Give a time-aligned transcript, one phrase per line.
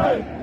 [0.00, 0.39] Hey!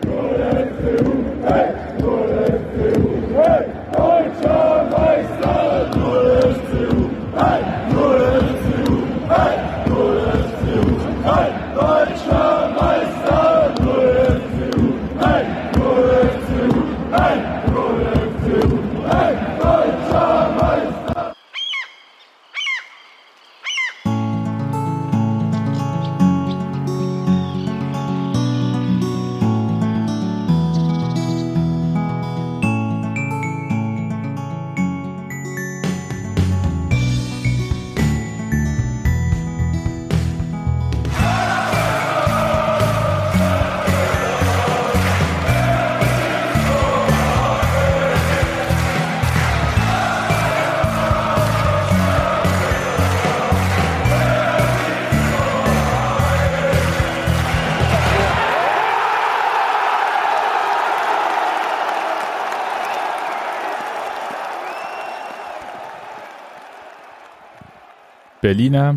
[68.47, 68.95] Berliner,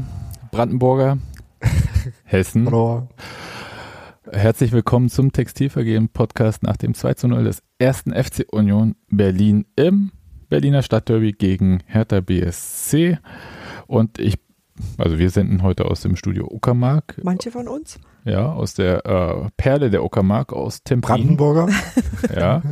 [0.52, 1.18] Brandenburger,
[2.24, 2.66] Hessen.
[2.66, 3.08] Hallo.
[4.30, 9.66] Herzlich willkommen zum Textilvergehen Podcast nach dem 2 zu 0 des ersten FC Union Berlin
[9.74, 10.12] im
[10.48, 13.18] Berliner Stadtderby gegen Hertha BSC.
[13.88, 14.38] Und ich,
[14.98, 17.20] also wir senden heute aus dem Studio Uckermark.
[17.24, 17.98] Manche von uns?
[18.24, 21.36] Ja, aus der äh, Perle der Uckermark aus Tempelin.
[21.36, 21.68] Brandenburger.
[22.32, 22.62] Ja.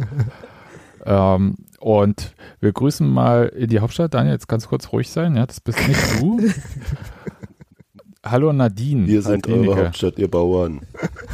[1.35, 4.15] ähm, und wir grüßen mal in die Hauptstadt.
[4.15, 5.37] Daniel, jetzt ganz kurz ruhig sein.
[5.37, 6.41] Ja, das bist nicht du.
[8.25, 9.07] Hallo Nadine.
[9.07, 9.71] Wir sind Altlinike.
[9.71, 10.81] eure Hauptstadt, ihr Bauern.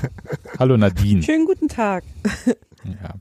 [0.59, 1.23] Hallo Nadine.
[1.23, 2.05] Schönen guten Tag.
[2.85, 3.15] Ja.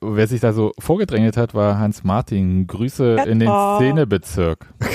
[0.00, 2.66] Wer sich da so vorgedrängelt hat, war Hans Martin.
[2.66, 3.76] Grüße in den Etwa.
[3.76, 4.66] Szenebezirk.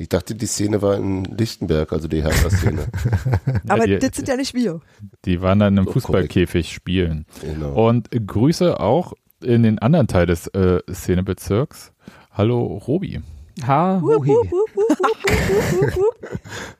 [0.00, 2.86] Ich dachte, die Szene war in Lichtenberg, also die Hertha-Szene.
[3.68, 4.80] Aber die, das sind ja nicht wir.
[5.24, 7.26] die waren dann im So Fußballkäfig spielen.
[7.40, 7.88] genau.
[7.88, 11.92] Und Grüße auch in den anderen Teil des äh, Szenebezirks.
[12.30, 13.20] Hallo Robi.
[13.66, 14.24] Ha, wup.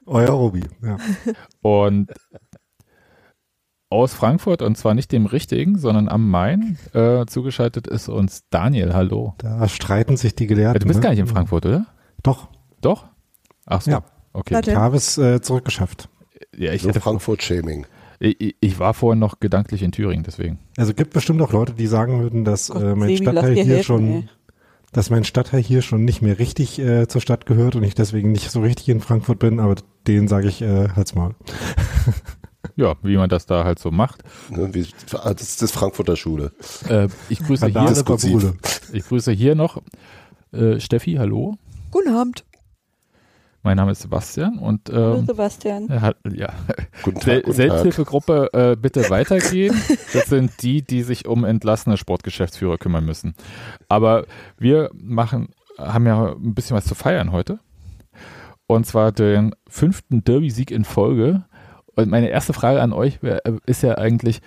[0.07, 0.63] Euer Robi.
[0.81, 0.99] Ja.
[1.61, 2.13] Und
[3.91, 8.95] aus Frankfurt, und zwar nicht dem richtigen, sondern am Main, äh, zugeschaltet ist uns Daniel.
[8.95, 9.35] Hallo.
[9.39, 10.79] Da streiten sich die Gelehrten.
[10.79, 11.03] Du bist ne?
[11.03, 11.87] gar nicht in Frankfurt, oder?
[12.23, 12.49] Doch.
[12.81, 13.07] Doch?
[13.67, 13.91] Ach so.
[13.91, 14.05] Ja.
[14.33, 14.61] Okay.
[14.61, 16.09] Ich habe es äh, zurückgeschafft.
[16.57, 17.87] Ja, ich, So hätte, Frankfurt-Shaming.
[18.21, 20.59] ich, ich war vorhin noch gedanklich in Thüringen, deswegen.
[20.77, 23.65] Also gibt bestimmt auch Leute, die sagen würden, dass Gott, äh, mein Sebi, Stadtteil hier
[23.65, 24.29] helfen, schon, ey.
[24.93, 28.33] dass mein Stadtteil hier schon nicht mehr richtig äh, zur Stadt gehört und ich deswegen
[28.33, 31.35] nicht so richtig in Frankfurt bin, aber denen sage ich äh, halt's mal.
[32.77, 34.23] Ja, wie man das da halt so macht.
[34.51, 36.53] Ne, wie, das ist das Frankfurter Schule.
[36.89, 38.55] Äh, ich, grüße hier,
[38.93, 39.83] ich grüße hier noch
[40.53, 41.57] äh, Steffi, hallo.
[41.91, 42.45] Guten Abend.
[43.69, 46.01] Mein Name ist Sebastian und Hallo ähm, Sebastian.
[46.01, 46.49] hat, ja,
[47.03, 47.53] Guten Tag, guten.
[47.55, 49.75] Selbsthilfegruppe äh, bitte weitergehen.
[50.15, 53.35] Das sind die, die sich um entlassene Sportgeschäftsführer kümmern müssen.
[53.87, 54.25] Aber
[54.57, 57.59] wir machen, haben ja ein bisschen was zu feiern heute.
[58.67, 61.45] Und zwar den fünften Derby-Sieg in Folge.
[61.95, 64.41] Und meine erste Frage an euch äh, ist ja eigentlich,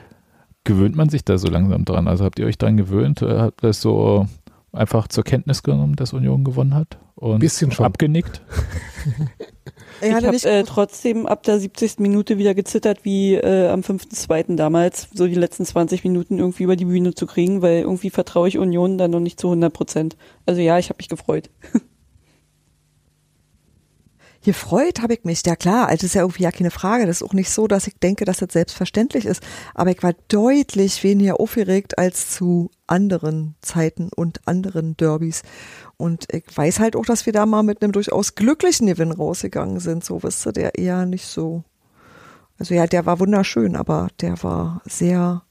[0.63, 2.07] gewöhnt man sich da so langsam dran?
[2.07, 3.21] Also habt ihr euch dran gewöhnt?
[3.21, 4.25] Äh, Habt ihr das so
[4.71, 6.99] einfach zur Kenntnis genommen, dass Union gewonnen hat?
[7.15, 7.85] Und Bisschen schon.
[7.85, 8.41] abgenickt?
[10.01, 11.99] Ich habe äh, trotzdem ab der 70.
[11.99, 14.55] Minute wieder gezittert, wie äh, am 5.2.
[14.55, 18.47] damals, so die letzten 20 Minuten irgendwie über die Bühne zu kriegen, weil irgendwie vertraue
[18.47, 20.17] ich Union dann noch nicht zu 100 Prozent.
[20.47, 21.51] Also ja, ich habe mich gefreut.
[24.43, 27.05] Gefreut habe ich mich, ja klar, also ist ja irgendwie ja keine Frage.
[27.05, 29.43] Das ist auch nicht so, dass ich denke, dass das selbstverständlich ist.
[29.75, 35.43] Aber ich war deutlich weniger aufgeregt als zu anderen Zeiten und anderen Derbys.
[35.97, 39.79] Und ich weiß halt auch, dass wir da mal mit einem durchaus glücklichen Gewinn rausgegangen
[39.79, 40.03] sind.
[40.03, 41.63] So wisst ihr, der eher nicht so.
[42.57, 45.43] Also ja, der war wunderschön, aber der war sehr,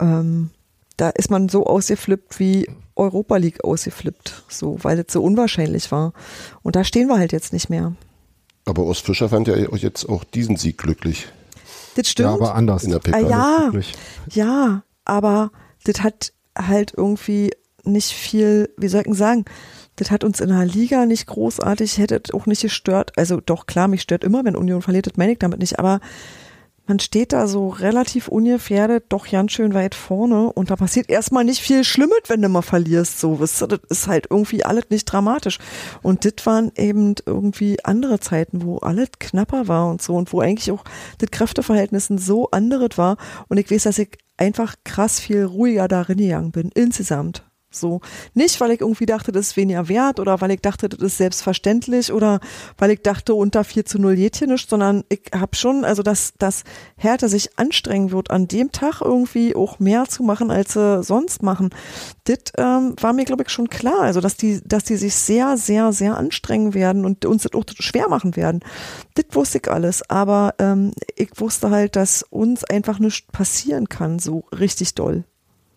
[0.00, 0.50] ähm,
[0.96, 6.12] da ist man so ausgeflippt wie Europa League ausgeflippt, so, weil es so unwahrscheinlich war.
[6.62, 7.92] Und da stehen wir halt jetzt nicht mehr.
[8.64, 11.26] Aber Urs Fischer fand ja euch jetzt auch diesen Sieg glücklich
[11.96, 12.28] Das stimmt.
[12.28, 12.84] Ja, aber anders.
[12.84, 13.18] in der Ah, PK.
[13.28, 13.92] ja, Wirklich.
[14.30, 15.50] ja, aber
[15.84, 17.50] das hat halt irgendwie
[17.84, 19.44] nicht viel, wie soll ich denn sagen,
[19.96, 23.12] das hat uns in der Liga nicht großartig, hätte auch nicht gestört.
[23.18, 26.00] Also doch, klar, mich stört immer, wenn Union verliert, das meine ich damit nicht, aber
[26.86, 31.44] man steht da so relativ ungefährdet, doch ganz schön weit vorne und da passiert erstmal
[31.44, 34.86] nicht viel Schlimmes, wenn du mal verlierst, so, wisst ihr, das ist halt irgendwie alles
[34.90, 35.58] nicht dramatisch.
[36.02, 40.40] Und das waren eben irgendwie andere Zeiten, wo alles knapper war und so und wo
[40.40, 40.84] eigentlich auch
[41.18, 43.16] das Kräfteverhältnis so anderes war
[43.48, 47.44] und ich weiß, dass ich einfach krass viel ruhiger darin gegangen bin, insgesamt.
[47.74, 48.00] So.
[48.34, 51.18] Nicht, weil ich irgendwie dachte, das ist weniger wert oder weil ich dachte, das ist
[51.18, 52.40] selbstverständlich oder
[52.78, 56.02] weil ich dachte, unter 4 zu 0 geht hier nicht, sondern ich habe schon, also
[56.02, 56.64] dass, dass
[56.96, 61.42] Hertha sich anstrengen wird, an dem Tag irgendwie auch mehr zu machen, als sie sonst
[61.42, 61.70] machen.
[62.24, 64.00] Das ähm, war mir, glaube ich, schon klar.
[64.00, 67.64] Also, dass die, dass die sich sehr, sehr, sehr anstrengen werden und uns das auch
[67.78, 68.60] schwer machen werden.
[69.14, 70.08] Das wusste ich alles.
[70.08, 75.24] Aber ähm, ich wusste halt, dass uns einfach nichts passieren kann, so richtig doll.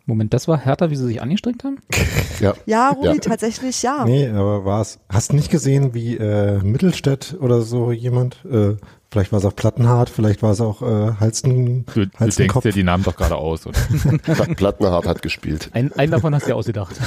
[0.08, 1.78] Moment, das war härter, wie sie sich angestrengt haben?
[2.42, 2.54] Ja.
[2.66, 3.14] Ja, Rudi, Ja.
[3.16, 4.04] tatsächlich ja.
[4.04, 5.00] Nee, aber war's.
[5.08, 8.44] Hast du nicht gesehen, wie äh, Mittelstädt oder so jemand?
[8.44, 8.76] Äh,
[9.10, 12.74] vielleicht war es auch Plattenhart, vielleicht war es auch äh, Halsten, Du, du denkst dir
[12.74, 13.66] die Namen doch gerade aus.
[13.66, 13.80] Oder?
[14.24, 15.70] Pla- Plattenhardt hat gespielt.
[15.72, 17.00] Ein, einen davon hast du ja ausgedacht.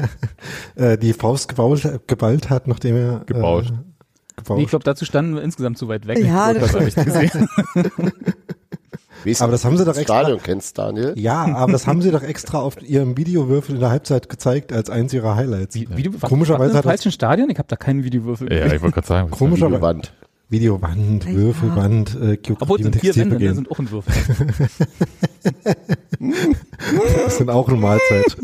[0.76, 3.66] äh, die Faust gebaut, geballt hat, nachdem er Gebaut.
[3.66, 3.70] Äh,
[4.36, 4.56] gebaut.
[4.56, 6.18] Nee, ich glaube, dazu standen wir insgesamt zu weit weg.
[6.24, 7.48] Ja, Ich das habe ich gesehen.
[9.24, 11.12] Weißt Aber du, das haben sie doch das extra- Stadion kennst, Daniel.
[11.16, 14.90] ja, aber das haben sie doch extra auf ihrem Videowürfel in der Halbzeit gezeigt als
[14.90, 15.74] eins ihrer Highlights.
[15.74, 17.48] Wie, Video, Komischerweise hat falschen Stadion?
[17.50, 19.30] Ich habe da keinen Videowürfel ja, ich wollte gerade sagen.
[19.30, 20.12] was Komischer- ist Videowand.
[20.50, 21.32] Videowand, Ja.
[21.32, 24.12] Würfelwand, äh, Geografie Obwohl sind vier Wände, ne, sind auch ein Würfel.
[27.24, 28.36] Das sind auch eine Mahlzeit.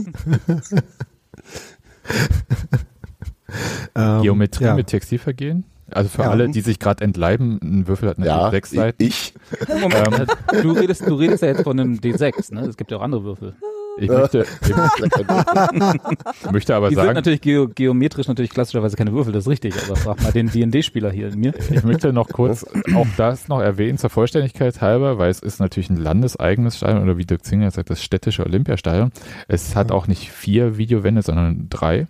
[3.95, 4.75] ähm, Geometrie ja.
[4.75, 5.65] mit Textilvergehen?
[5.95, 6.31] Also für Ja.
[6.31, 9.03] alle, die sich gerade entleiben, ein Würfel hat natürlich Ja, sechs Seiten.
[9.03, 9.35] ich.
[9.69, 10.31] Moment,
[10.63, 12.63] du, redest, du redest ja jetzt von einem D6, ne?
[12.67, 13.55] Es gibt ja auch andere Würfel.
[13.99, 14.75] Ich möchte, ich
[16.53, 19.75] möchte aber Die sind sagen, natürlich geo geometrisch natürlich klassischerweise keine Würfel, das ist richtig,
[19.85, 21.53] aber frag mal den D&D-Spieler hier in mir.
[21.71, 22.65] ich möchte noch kurz
[22.95, 27.19] auch das noch erwähnen zur Vollständigkeit halber, weil es ist natürlich ein landeseigenes Stadion oder
[27.19, 29.11] wie Dirk Zinger sagt, das städtische Olympiastadion.
[29.49, 32.07] Es hat auch nicht vier Videowände, sondern drei.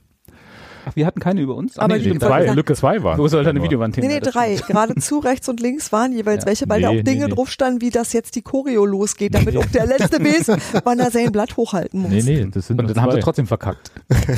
[0.91, 1.79] Ach, wir hatten keine über uns?
[1.79, 2.21] Aber nee, stimmt.
[2.23, 3.19] Zwei, Lücke zwei waren.
[3.19, 3.67] Wo soll da eine Nur.
[3.67, 4.07] Videowand hin?
[4.07, 4.57] Nee, nee, drei.
[4.57, 6.49] Geradezu, rechts und links waren jeweils Ja.
[6.49, 7.35] welche, weil da Nee, auch Dinge nee, nee.
[7.35, 11.11] drauf standen, wie das jetzt die Choreo losgeht, damit auch der letzte weiß, wann er
[11.11, 12.11] sein Blatt hochhalten muss.
[12.11, 13.23] Nee, nee, das sind Und dann haben sie zwei.
[13.23, 13.93] trotzdem verkackt.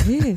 [0.07, 0.37] Nee.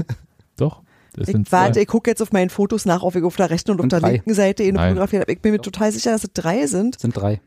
[0.58, 0.82] Doch,
[1.14, 1.82] das Ich, warte, zwei.
[1.82, 3.92] ich gucke jetzt auf meinen Fotos nach, ob ich auf der rechten und auf Und
[3.92, 4.12] der drei.
[4.14, 4.90] linken Seite eine Nein.
[4.92, 5.32] fotografiert habe.
[5.34, 6.96] Ich bin mir total sicher, dass es drei sind.
[6.96, 7.42] Das sind drei.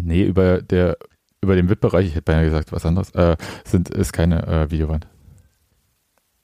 [0.00, 0.96] Nee, über der
[1.42, 5.06] über den VIP-Bereich, ich hätte beinahe gesagt was anderes, äh, sind, ist keine äh, Videowand.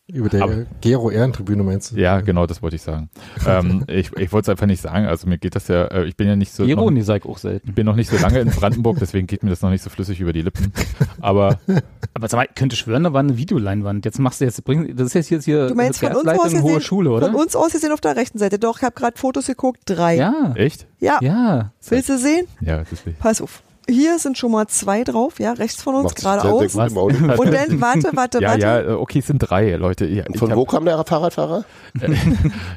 [0.09, 1.97] Über der Aber- Gero Ehrentribüne meinst du?
[1.97, 3.09] Ja, genau, das wollte ich sagen.
[3.47, 6.17] ähm, ich ich wollte es einfach nicht sagen, also mir geht das ja, äh, ich
[6.17, 7.69] bin ja nicht so noch, Ironie sag ich auch selten.
[7.69, 9.91] ich bin noch nicht so lange in Brandenburg, deswegen geht mir das noch nicht so
[9.91, 10.73] flüssig über die Lippen.
[11.21, 11.59] Aber
[12.15, 14.05] Aber sag mal, ich könnte schwören, da war eine Videoleinwand.
[14.05, 16.23] Jetzt machst du jetzt, bring, das ist jetzt, jetzt hier Du meinst von uns aus
[16.25, 17.27] Verkehrsleitung Hohe gesehen, Schule, oder?
[17.27, 18.59] von uns aus gesehen auf der rechten Seite.
[18.59, 20.17] Doch, ich habe gerade Fotos geguckt, drei.
[20.17, 20.87] Ja, echt?
[20.99, 21.19] Ja.
[21.23, 21.73] ja.
[21.89, 22.47] Willst du sehen?
[22.61, 23.19] Ja, das will ich.
[23.19, 23.63] Pass auf.
[23.89, 26.75] Hier sind schon mal zwei drauf, ja, rechts von uns, geradeaus.
[26.77, 28.61] Und dann, warte, warte, Ja, warte.
[28.63, 30.07] ja, äh, okay, es sind drei Leute.
[30.07, 31.65] Ja, Und von hab- wo kam der Fahrradfahrer?
[32.01, 32.15] Äh,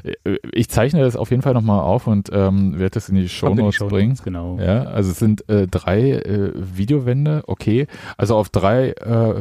[0.52, 3.54] Ich zeichne das auf jeden Fall nochmal auf und ähm, werde das in die Show
[3.54, 4.18] Notes Shownotes, bringen.
[4.24, 4.58] Genau.
[4.58, 7.86] Ja, also es sind äh, drei äh, Videowände, okay.
[8.16, 9.34] Also auf drei, äh,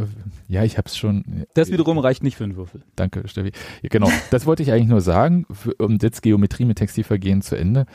[0.48, 1.46] ja, ich habe es schon.
[1.54, 2.82] Das wiederum reicht nicht für einen Würfel.
[2.96, 3.52] Danke, Steffi.
[3.82, 5.46] Ja, genau, das wollte ich eigentlich nur sagen.
[5.52, 7.86] Für, um jetzt Geometrie mit Textilvergehen zu Ende.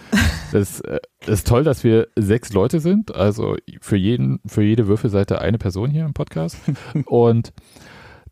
[0.53, 3.15] Das, äh, das ist toll, dass wir sechs Leute sind.
[3.15, 6.57] Also für jeden, für jede Würfelseite eine Person hier im Podcast.
[7.07, 7.53] Und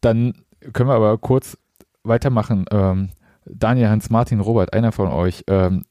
[0.01, 0.35] dann
[0.73, 1.59] können wir aber kurz
[2.05, 2.67] weitermachen.
[2.71, 3.11] Ähm,
[3.45, 5.45] Daniel, Hans, Martin, Robert, einer von euch.
[5.47, 5.85] Ähm,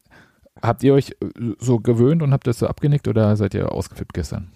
[0.61, 4.13] habt ihr euch äh, so gewöhnt und habt das so abgenickt oder seid ihr ausgeflippt
[4.13, 4.51] gestern?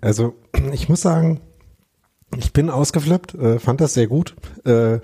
[0.00, 0.34] Also
[0.72, 1.40] ich muss sagen,
[2.36, 4.34] ich bin ausgeflippt, äh, fand das sehr gut,
[4.64, 4.98] äh, äh,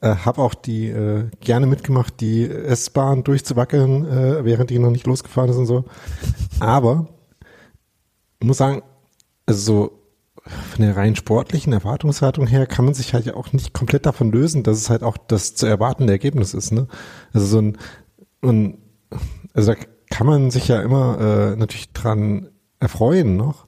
[0.00, 5.50] habe auch die äh, gerne mitgemacht, die S-Bahn durchzuwackeln, äh, während die noch nicht losgefahren
[5.50, 5.84] ist und so.
[6.60, 7.08] Aber
[8.44, 8.82] muss sagen,
[9.46, 10.04] also so
[10.46, 14.30] von der rein sportlichen Erwartungshaltung her kann man sich halt ja auch nicht komplett davon
[14.30, 16.72] lösen, dass es halt auch das zu erwartende Ergebnis ist.
[16.72, 16.86] Ne?
[17.32, 17.78] Also so ein,
[18.42, 18.78] und,
[19.54, 19.78] also da
[20.10, 23.66] kann man sich ja immer äh, natürlich dran erfreuen noch,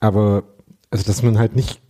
[0.00, 0.44] aber
[0.90, 1.82] also dass man halt nicht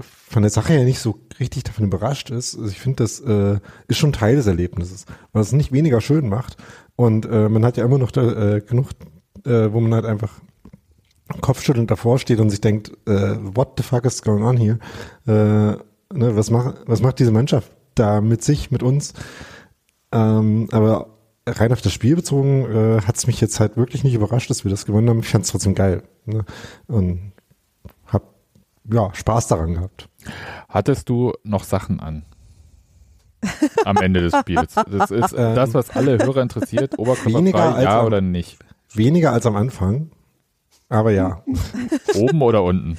[0.00, 2.56] von der Sache her nicht so richtig davon überrascht ist.
[2.56, 6.28] Also ich finde, das äh, ist schon Teil des Erlebnisses, was es nicht weniger schön
[6.28, 6.56] macht.
[6.96, 8.88] Und äh, man hat ja immer noch da, äh, genug,
[9.44, 10.40] äh, wo man halt einfach
[11.40, 14.78] kopfschüttelnd davor steht und sich denkt, äh, what the fuck is going on here?
[15.26, 15.76] Äh,
[16.16, 19.14] ne, was, macht was macht diese Mannschaft da mit sich, mit uns?
[20.12, 21.08] Ähm, aber
[21.46, 24.64] rein auf das Spiel bezogen äh, hat es mich jetzt halt wirklich nicht überrascht, dass
[24.64, 25.20] wir das gewonnen haben.
[25.20, 26.02] Ich fand es trotzdem geil.
[26.26, 26.44] Ne?
[26.86, 27.32] Und
[28.06, 28.22] hab
[28.90, 30.08] ja Spaß daran gehabt.
[30.68, 32.24] Hattest du noch Sachen an?
[33.84, 34.74] Am Ende des Spiels.
[34.74, 36.98] Das ist Ähm, das, was alle Hörer interessiert.
[36.98, 38.58] Oberkörperfrei, ja am- oder nicht?
[38.94, 40.10] Weniger als am Anfang,
[40.92, 41.42] aber ja.
[42.14, 42.98] Oben oder unten?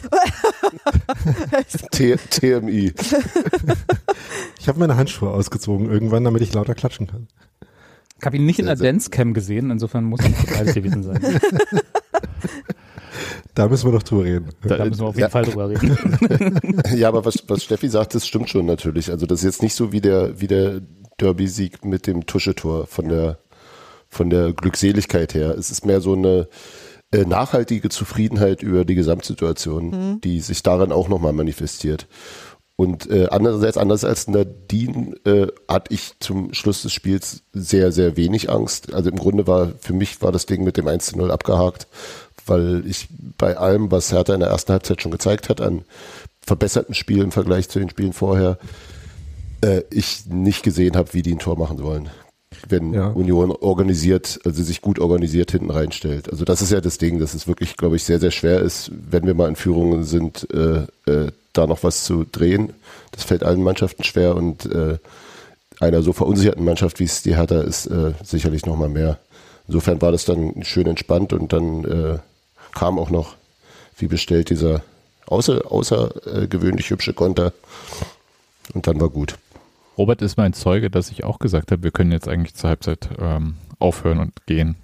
[1.92, 2.94] T TMI.
[4.60, 7.28] Ich habe meine Handschuhe ausgezogen irgendwann, damit ich lauter klatschen kann.
[8.18, 11.22] Ich habe ihn nicht in der Dancecam gesehen, insofern muss es beides gewesen sein.
[13.56, 14.50] Da müssen wir doch drüber reden.
[14.64, 15.30] Da müssen wir auf jeden Ja.
[15.30, 16.82] Fall drüber reden.
[16.96, 19.12] Ja, aber was, was Steffi sagt, das stimmt schon natürlich.
[19.12, 20.82] Also das ist jetzt nicht so wie der, wie der
[21.20, 23.38] Derby-Sieg mit dem Tuschetor von der,
[24.10, 25.56] von der Glückseligkeit her.
[25.56, 26.46] Es ist mehr so eine äh,
[27.26, 32.08] nachhaltige Zufriedenheit über die Gesamtsituation, die sich darin auch nochmal manifestiert.
[32.76, 38.18] Und äh, andererseits, anders als Nadine, äh, hatte ich zum Schluss des Spiels sehr, sehr
[38.18, 38.94] wenig Angst.
[38.94, 41.88] Also im Grunde war, für mich war das Ding mit dem 1 zu 0 abgehakt,
[42.48, 45.84] weil ich bei allem, was Hertha in der ersten Halbzeit schon gezeigt hat, an
[46.42, 48.58] verbesserten Spiel im Vergleich zu den Spielen vorher,
[49.62, 52.10] äh, ich nicht gesehen habe, wie die ein Tor machen sollen.
[52.70, 53.08] Wenn Ja.
[53.08, 56.30] Union organisiert, also sich gut organisiert hinten reinstellt.
[56.30, 58.92] Also das ist ja das Ding, dass es wirklich, glaube ich, sehr, sehr schwer ist,
[59.10, 62.74] wenn wir mal in Führungen sind, äh, äh, da noch was zu drehen.
[63.12, 64.98] Das fällt allen Mannschaften schwer und äh,
[65.80, 69.20] einer so verunsicherten Mannschaft, wie es die Hertha ist, äh, sicherlich noch mal mehr.
[69.68, 72.20] Insofern war das dann schön entspannt und dann äh,
[72.74, 73.36] kam auch noch,
[73.98, 74.82] wie bestellt, dieser
[75.28, 77.54] außer, außergewöhnlich hübsche Konter
[78.74, 79.36] und dann war gut.
[79.98, 83.10] Robert ist mein Zeuge, dass ich auch gesagt habe, wir können jetzt eigentlich zur Halbzeit
[83.20, 84.76] ähm, aufhören und gehen.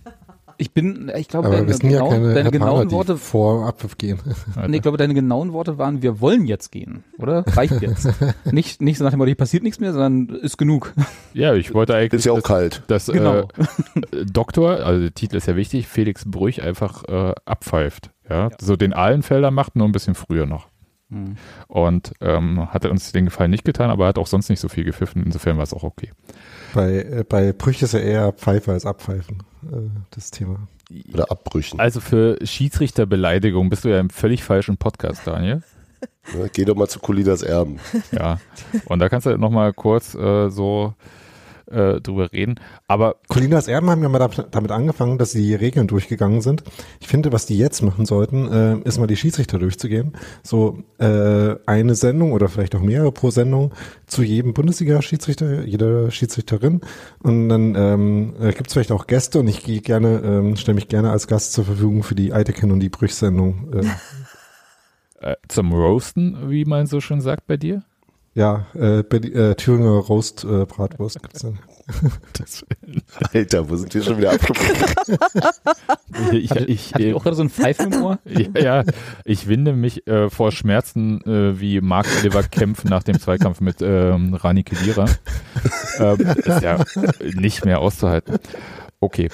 [0.62, 4.20] Ich bin, ich glaube, deine, wir sind ja deine genauen Worte, vor Abpfiff gehen.
[4.68, 7.46] nee, ich glaube, deine genauen Worte waren, wir wollen jetzt gehen, oder?
[7.48, 8.10] Reicht jetzt.
[8.52, 10.94] nicht, nicht so nach dem Motto, hier passiert nichts mehr, sondern ist genug.
[11.34, 12.84] Ja, ich wollte eigentlich, Ist ja auch dass, kalt.
[12.88, 13.36] dass Genau.
[13.38, 18.12] äh, Doktor, also der Titel ist ja wichtig, Felix Brüch einfach äh, abpfeift.
[18.30, 18.50] Ja?
[18.60, 20.68] So den Ahlenfelder macht, nur ein bisschen früher noch.
[21.68, 24.70] Und ähm, hat uns den Gefallen nicht getan, aber er hat auch sonst nicht so
[24.70, 25.24] viel gepfiffen.
[25.24, 26.12] Insofern war es auch okay.
[26.74, 30.68] Bei, äh, bei Brüch ist ja eher Pfeife als Abpfeifen, äh, das Thema.
[31.14, 31.80] Oder Abbrüchen.
[31.80, 35.62] Also für Schiedsrichterbeleidigung bist du ja im völlig falschen Podcast, Daniel.
[36.34, 37.80] Ne, Geh doch mal zu Colinas Erben.
[38.12, 38.40] Ja.
[38.86, 40.94] Und da kannst du noch mal kurz äh, so
[41.72, 42.56] äh, drüber reden.
[42.88, 46.64] Aber Colinas Erben haben ja mal da- damit angefangen, dass sie die Regeln durchgegangen sind.
[47.00, 50.14] Ich finde, was die jetzt machen sollten, äh, ist mal die Schiedsrichter durchzugehen.
[50.44, 53.74] So äh, eine Sendung oder vielleicht auch mehrere pro Sendung
[54.08, 56.82] zu jedem Bundesliga-Schiedsrichter, jeder Schiedsrichterin.
[57.22, 60.76] Und dann ähm, äh, gibt es vielleicht auch Gäste und ich gehe gerne, ähm, stelle
[60.76, 63.74] mich gerne als Gast zur Verfügung für die Eitekin und die Brüch-Sendung.
[63.74, 63.86] Äh,
[65.32, 67.84] äh, zum Roasten, wie man so schön sagt bei dir.
[68.40, 71.60] Ja, äh, äh, Thüringer Roast äh, Bratwurst gibt's dann.
[72.34, 72.64] Das,
[73.34, 74.76] Alter, wo sind wir schon wieder abgebrochen?
[76.34, 78.20] ich, Hatte, ich, hatte ich auch gerade so ein Pfeifen im Ohr?
[78.26, 78.84] ja, ja,
[79.26, 83.82] ich winde mich äh, vor Schmerzen, äh, wie Mark Oliver kämpft nach dem Zweikampf mit
[83.82, 85.06] ähm, Rani Kedira.
[85.98, 86.86] ähm, ist ja
[87.34, 88.38] nicht mehr auszuhalten.
[89.00, 89.30] Okay.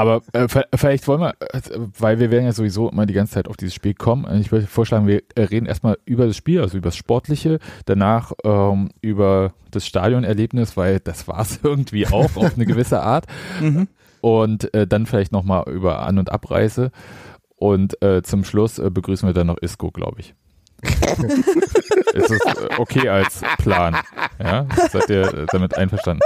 [0.00, 1.60] Aber äh, vielleicht wollen wir, äh,
[1.98, 4.40] weil wir werden ja sowieso immer die ganze Zeit auf dieses Spiel kommen.
[4.40, 8.32] Ich würde vorschlagen, wir äh, reden erstmal über das Spiel, also über das Sportliche, danach
[8.42, 13.26] ähm, über das Stadionerlebnis, weil das war es irgendwie auch auf eine gewisse Art.
[13.60, 13.88] Mhm.
[14.22, 16.92] Und äh, dann vielleicht nochmal über An- und Abreise.
[17.56, 20.34] Und äh, zum Schluss äh, begrüßen wir dann noch Isco, glaube ich.
[22.14, 22.40] ist es
[22.78, 23.96] okay als Plan?
[24.38, 24.66] Ja?
[24.90, 26.22] Seid ihr damit einverstanden?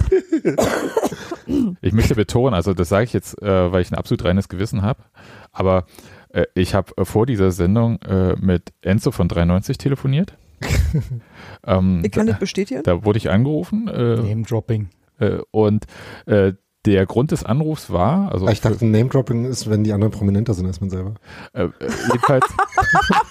[1.80, 4.82] Ich möchte betonen, also das sage ich jetzt, äh, weil ich ein absolut reines Gewissen
[4.82, 5.02] habe,
[5.50, 5.86] aber
[6.30, 10.34] äh, ich habe äh, vor dieser Sendung äh, mit Enzo von 93 telefoniert.
[11.66, 12.82] ähm, Ich kann da, das bestätigen.
[12.84, 14.88] da wurde ich angerufen äh, Name-Dropping.
[15.18, 15.86] äh, und
[16.26, 16.52] äh,
[16.86, 20.54] der Grund des Anrufs war, also Ah, ich dachte, Name-Dropping ist, wenn die anderen prominenter
[20.54, 21.14] sind als man selber.
[21.52, 21.68] äh,
[22.08, 22.44] jedenfalls,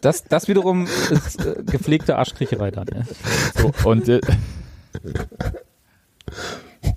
[0.00, 2.86] Das, das wiederum ist äh, gepflegte Arschkriecherei dann.
[2.92, 3.06] Ne?
[3.56, 4.20] so, und äh,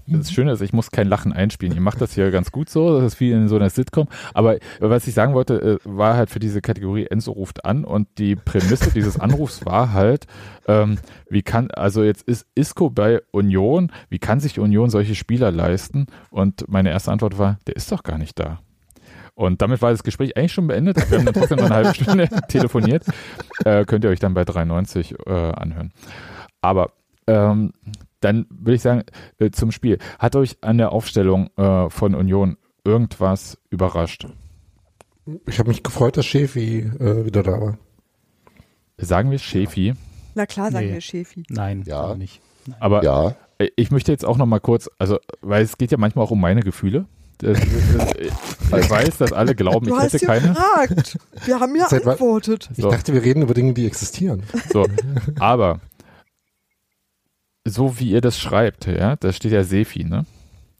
[0.07, 1.73] das Schöne ist, ich muss kein Lachen einspielen.
[1.75, 4.07] Ihr macht das hier ganz gut so, das ist wie in so einer Sitcom.
[4.33, 8.07] Aber was ich sagen wollte, äh, war halt für diese Kategorie Enzo ruft an und
[8.17, 10.27] die Prämisse dieses Anrufs war halt,
[10.67, 10.97] ähm,
[11.29, 16.07] wie kann, also jetzt ist Isco bei Union, wie kann sich Union solche Spieler leisten?
[16.29, 18.59] Und meine erste Antwort war, der ist doch gar nicht da.
[19.37, 20.97] Und damit war das Gespräch eigentlich schon beendet.
[21.11, 23.05] Wir haben dann trotzdem noch eine halbe Stunde telefoniert.
[23.65, 25.93] Äh, könnt ihr euch dann bei 93 äh, anhören.
[26.59, 26.91] Aber
[27.27, 27.71] ähm,
[28.19, 29.03] dann würde ich sagen,
[29.37, 29.99] äh, zum Spiel.
[30.17, 34.25] Hat euch an der Aufstellung äh, von Union irgendwas überrascht?
[35.45, 37.77] Ich habe mich gefreut, dass Schäfi äh, wieder da war.
[38.97, 39.93] Sagen wir Schäfi,
[40.33, 40.93] Na klar, sagen Nee.
[40.93, 41.43] wir Schäfi.
[41.49, 42.15] Nein, Ja.
[42.15, 42.41] nicht.
[42.79, 43.35] aber Ja,
[43.75, 46.41] ich möchte jetzt auch noch mal kurz, also, weil es geht ja manchmal auch um
[46.41, 47.05] meine Gefühle.
[47.39, 48.13] Das, das,
[48.83, 50.47] ich weiß, dass alle glauben, Du ich hast hätte keine.
[50.49, 51.17] gefragt.
[51.45, 52.69] Wir haben ja antwortet.
[52.75, 52.89] Ich So.
[52.89, 54.43] dachte, wir reden über Dinge, die existieren.
[54.73, 54.85] So,
[55.39, 55.79] aber
[57.67, 60.25] so wie ihr das schreibt, ja, da steht ja Sefi, ne?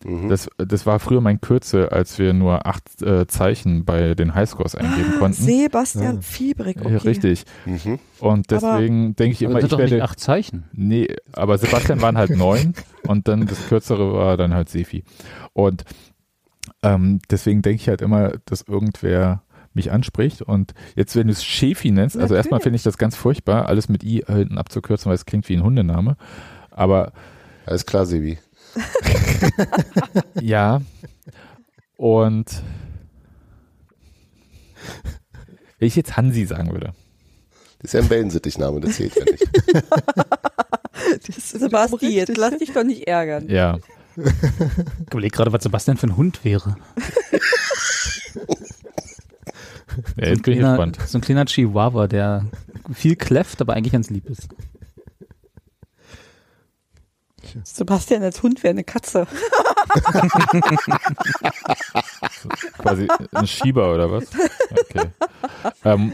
[0.06, 0.30] mhm.
[0.30, 4.74] Das, das war früher mein Kürzel, als wir nur acht äh, Zeichen bei den Highscores
[4.76, 5.44] eingeben Ah, konnten.
[5.44, 6.22] Sebastian Ja.
[6.22, 6.78] Fiebrig.
[6.78, 6.96] Ja, Okay.
[6.98, 7.44] Richtig.
[7.66, 8.00] Mhm.
[8.20, 10.04] Und deswegen denke ich immer, ich doch nicht werde.
[10.04, 10.64] acht Zeichen.
[10.72, 12.74] Nee, aber Sebastian waren halt neun
[13.06, 15.04] und dann das kürzere war dann halt Sefi.
[15.54, 15.84] Und
[16.88, 20.42] Ähm, deswegen denke ich halt immer, dass irgendwer mich anspricht.
[20.42, 23.90] Und jetzt, wenn du es Schäfi nennst, also erstmal finde ich das ganz furchtbar, alles
[23.90, 26.18] mit I hinten abzukürzen, weil es klingt wie ein Hundename.
[26.72, 27.12] Aber
[27.66, 28.38] Alles klar, Sebi.
[30.42, 30.82] ja.
[31.98, 32.64] Und
[35.80, 36.94] wenn ich jetzt Hansi sagen würde.
[37.80, 39.48] Das ist ja ein Wellensittichname, das zählt ja nicht.
[41.26, 43.48] Das ist Sebastian, jetzt lass dich doch nicht ärgern.
[43.50, 43.78] Ja.
[44.18, 46.76] Ich überlege gerade, was Sebastian für ein Hund wäre.
[50.18, 50.98] ja jetzt bin ich kleiner, gespannt.
[51.08, 52.46] so ein kleiner Chihuahua, der
[52.94, 54.50] viel kläfft, aber eigentlich ganz lieb ist.
[57.64, 59.26] Sebastian als Hund wäre eine Katze.
[62.78, 64.26] Quasi ein Schieber oder was?
[64.72, 65.10] Okay.
[65.84, 66.14] Ähm,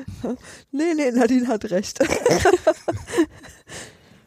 [0.72, 2.00] Nee, nee, Nadine hat recht.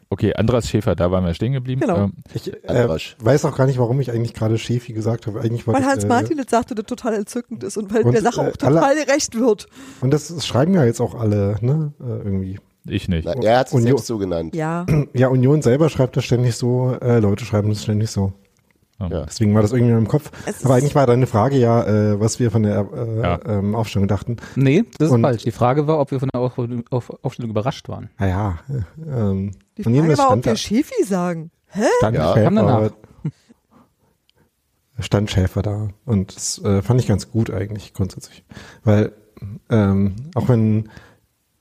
[0.09, 1.81] Okay, Andras Schäfer, da waren wir stehen geblieben.
[1.81, 1.97] Genau.
[2.05, 2.87] Ähm, Ich äh,
[3.19, 5.41] weiß auch gar nicht, warum ich eigentlich gerade Schäfi gesagt habe.
[5.41, 8.13] Eigentlich Weil ich, Hans äh, Martin jetzt sagte, das total entzückend ist und weil Und,
[8.13, 9.67] der Sache äh, auch total gerecht wird.
[10.01, 11.93] Und das, das schreiben ja jetzt auch alle, ne?
[11.99, 12.59] Äh, irgendwie.
[12.87, 13.25] ich nicht.
[13.25, 14.55] Na, er hat es Union- selbst so genannt.
[14.55, 14.85] Ja.
[15.13, 18.33] Ja, Union selber schreibt das ständig so, äh, Leute schreiben das ständig so.
[18.99, 19.25] Ja.
[19.25, 20.31] Deswegen war das irgendwie in meinem Kopf.
[20.47, 23.39] Es Aber eigentlich war deine Frage ja, äh, was wir von der äh, Ja.
[23.45, 24.37] ähm, Aufstellung dachten.
[24.55, 25.43] Nee, das ist Und- falsch.
[25.43, 26.57] Die Frage war, ob wir von der Auf
[26.89, 28.09] Auf Aufstellung überrascht waren.
[28.17, 31.51] Naja, äh, ähm, Die von Frage war, ob wir da, Schäfi sagen.
[31.99, 32.91] stand, Ja, Schäfer, kam danach.
[34.99, 35.89] stand Schäfer da.
[36.05, 38.43] Und das äh, fand ich ganz gut eigentlich grundsätzlich.
[38.83, 39.11] Weil,
[39.69, 40.89] ähm, auch wenn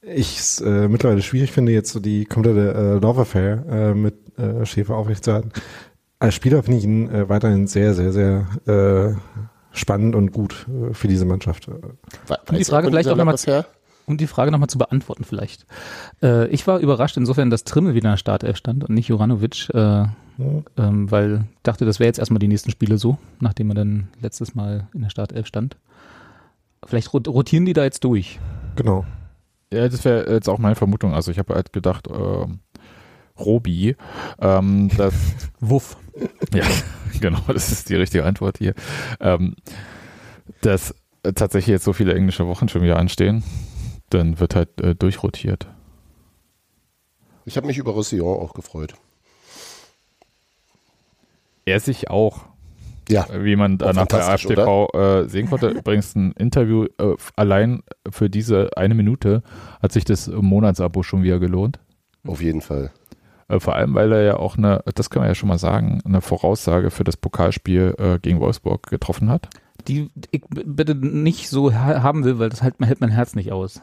[0.01, 4.39] ich es äh, mittlerweile schwierig finde, jetzt so die komplette äh, Love Affair äh, mit
[4.39, 5.53] äh, Schäfer aufrechtzuerhalten,
[6.19, 9.15] als Spieler finde ich ihn äh, weiterhin sehr, sehr, sehr äh,
[9.73, 11.69] spannend und gut äh, für diese Mannschaft.
[11.69, 13.67] Wa- die weiß Frage vielleicht auch noch mal- Love-Affair?
[14.09, 15.67] Um die Frage nochmal zu beantworten vielleicht.
[16.23, 19.69] Äh, ich war überrascht insofern, dass Trimmel wieder in der Startelf stand und nicht Juranovic,
[19.75, 20.05] äh,
[20.77, 24.09] ähm, weil ich dachte, das wäre jetzt erstmal die nächsten Spiele so, nachdem er dann
[24.21, 25.77] letztes Mal in der Startelf stand.
[26.85, 28.39] Vielleicht rot- rotieren die da jetzt durch.
[28.77, 29.05] Genau.
[29.73, 31.13] Ja, das wäre jetzt auch meine Vermutung.
[31.13, 32.61] Also ich habe halt gedacht, ähm,
[33.39, 33.97] Robi,
[34.41, 35.15] ähm, das,
[35.61, 35.97] Wuff.
[36.53, 36.65] Ja,
[37.21, 38.75] genau, das ist die richtige Antwort hier,
[39.21, 39.57] ähm,
[40.63, 43.43] dass tatsächlich jetzt so viele englische Wochen schon wieder anstehen,
[44.11, 45.67] dann wird halt äh, durchrotiert.
[47.45, 48.95] Ich habe mich über Roussillon auch gefreut.
[51.65, 52.45] Er sich auch,
[53.09, 55.69] Ja, wie man danach bei fantastisch, AfTV äh, sehen konnte.
[55.79, 59.43] Übrigens ein Interview, äh, allein für diese eine Minute
[59.83, 61.81] hat sich das Monatsabo schon wieder gelohnt.
[62.27, 62.93] auf jeden Fall.
[63.49, 66.01] Äh, vor allem, weil er ja auch eine, das können wir ja schon mal sagen,
[66.05, 69.49] eine Voraussage für das Pokalspiel äh, gegen Wolfsburg getroffen hat.
[69.87, 73.53] Die ich bitte nicht so ha haben will, weil das halt, hält mein Herz nicht
[73.53, 73.83] aus.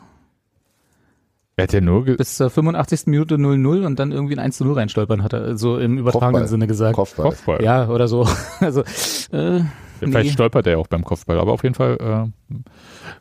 [1.55, 3.05] Er hat ja nur, Bis zur 85.
[3.05, 6.47] Minute 0-0 und dann irgendwie ein 1 0 reinstolpern hat er, so im übertragenen Kopfball.
[6.47, 6.95] Sinne gesagt.
[6.95, 7.25] Kopfball.
[7.25, 7.63] Kopfball.
[7.63, 8.27] Ja, oder so.
[8.59, 9.61] Also, äh,
[9.99, 10.33] Vielleicht nee.
[10.33, 11.97] stolpert er auch beim Kopfball, aber auf jeden Fall
[12.51, 12.55] äh,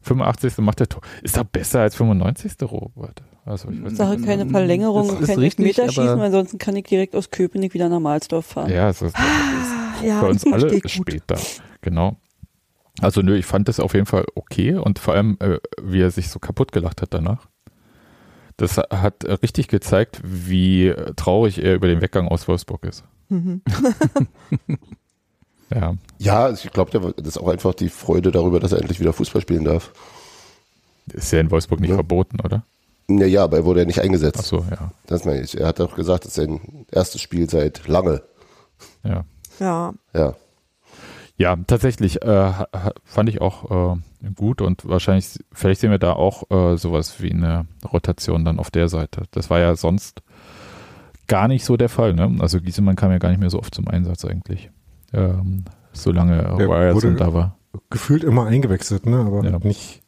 [0.00, 0.58] 85.
[0.58, 1.02] macht er Tor.
[1.22, 2.54] Ist doch besser als 95.
[2.62, 3.22] Robert.
[3.44, 4.24] Also ich weiß Sache nicht.
[4.24, 7.98] keine Verlängerung Das kein richtig, Elfmeterschießen, weil ansonsten kann ich direkt aus Köpenick wieder nach
[8.00, 8.70] Mahlsdorf fahren.
[8.70, 9.16] Ja, es ist
[10.04, 11.38] Ja, für uns das alle später.
[11.80, 12.16] Genau.
[13.00, 16.10] Also nö, ich fand das auf jeden Fall okay und vor allem, äh, wie er
[16.10, 17.48] sich so kaputt gelacht hat danach.
[18.58, 23.02] Das hat richtig gezeigt, wie traurig er über den Weggang aus Wolfsburg ist.
[23.28, 23.62] Mhm.
[25.74, 29.14] Ja, Ja, ich glaube, das ist auch einfach die Freude darüber, dass er endlich wieder
[29.14, 29.90] Fußball spielen darf.
[31.12, 31.96] ist ja in Wolfsburg nicht Ja.
[31.96, 32.64] verboten, oder?
[33.08, 34.38] Naja, aber er wurde ja nicht eingesetzt.
[34.40, 34.90] Ach so, ja.
[35.06, 35.58] Das meine ich.
[35.58, 38.22] Er hat auch gesagt, das ist sein erstes Spiel seit lange.
[39.04, 39.24] Ja,
[39.60, 40.34] Ja, Ja.
[41.36, 42.52] ja tatsächlich äh,
[43.04, 47.32] fand ich auch äh, gut und wahrscheinlich, vielleicht sehen wir da auch äh, sowas wie
[47.32, 49.24] eine Rotation dann auf der Seite.
[49.32, 50.22] Das war ja sonst
[51.26, 52.14] gar nicht so der Fall.
[52.14, 52.36] Ne?
[52.40, 54.70] Also Giesemann kam ja gar nicht mehr so oft zum Einsatz eigentlich,
[55.12, 57.56] ähm, solange Ryerson da war.
[57.90, 59.16] Gefühlt immer eingewechselt, ne?
[59.18, 59.58] Aber Ja.
[59.60, 60.01] nicht.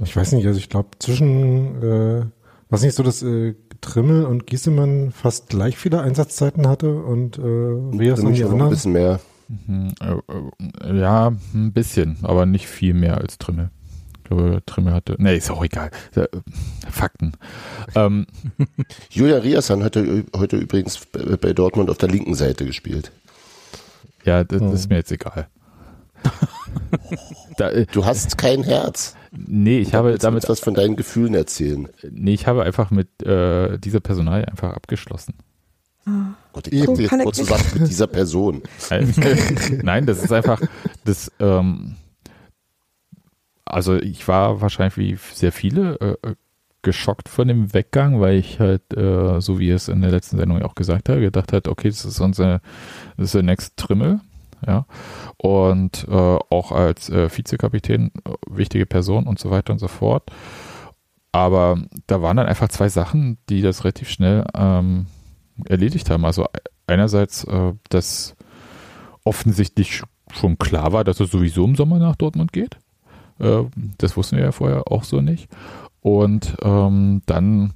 [0.00, 2.24] Ich weiß nicht, also ich glaube zwischen, äh,
[2.70, 7.40] was nicht so, dass äh, Trimmel und Giesemann fast gleich viele Einsatzzeiten hatte und äh,
[7.40, 8.70] Für dann mich die noch ein anderen?
[8.70, 9.20] bisschen mehr.
[9.66, 13.70] Mhm, äh, äh, ja, ein bisschen, aber nicht viel mehr als Trimmel.
[14.18, 15.16] Ich glaube, Trimmel hatte.
[15.18, 15.90] Nee, ist auch egal.
[16.14, 16.26] Äh,
[16.90, 17.32] Fakten.
[17.94, 18.26] Ähm,
[19.10, 19.96] Julia Riasson hat
[20.34, 21.00] heute, übrigens
[21.40, 23.12] bei Dortmund auf der linken Seite gespielt.
[24.24, 24.88] ja, das, das ist Hm.
[24.90, 25.48] mir jetzt egal.
[27.56, 29.16] da, äh, Du hast kein Herz.
[29.32, 31.88] nee, ich habe du damit uns was von deinen Gefühlen erzählen.
[32.10, 35.34] Nee, ich habe einfach mit äh, dieser Personalie einfach abgeschlossen.
[36.52, 38.62] Gott, ich dachte jetzt kurz gesagt mit dieser Person.
[39.82, 40.60] Nein, das ist einfach,
[41.04, 41.94] das, ähm,
[43.64, 46.34] also ich war wahrscheinlich wie sehr viele äh,
[46.82, 50.60] geschockt von dem Weggang, weil ich halt, äh, so wie es in der letzten Sendung
[50.62, 52.60] auch gesagt habe, gedacht hat, okay, das ist unser,
[53.16, 54.20] das ist der Next Trimmel.
[54.66, 54.86] Ja.
[55.36, 60.30] Und äh, auch als äh, Vizekapitän äh, wichtige Person und so weiter und so fort.
[61.32, 65.06] Aber da waren dann einfach zwei Sachen, die das relativ schnell ähm,
[65.66, 66.24] erledigt haben.
[66.24, 66.46] Also
[66.86, 68.36] einerseits, äh, dass
[69.24, 72.76] offensichtlich schon klar war, dass er sowieso im Sommer nach Dortmund geht.
[73.38, 73.64] Äh,
[73.98, 75.48] das wussten wir ja vorher auch so nicht.
[76.00, 77.74] Und ähm, dann,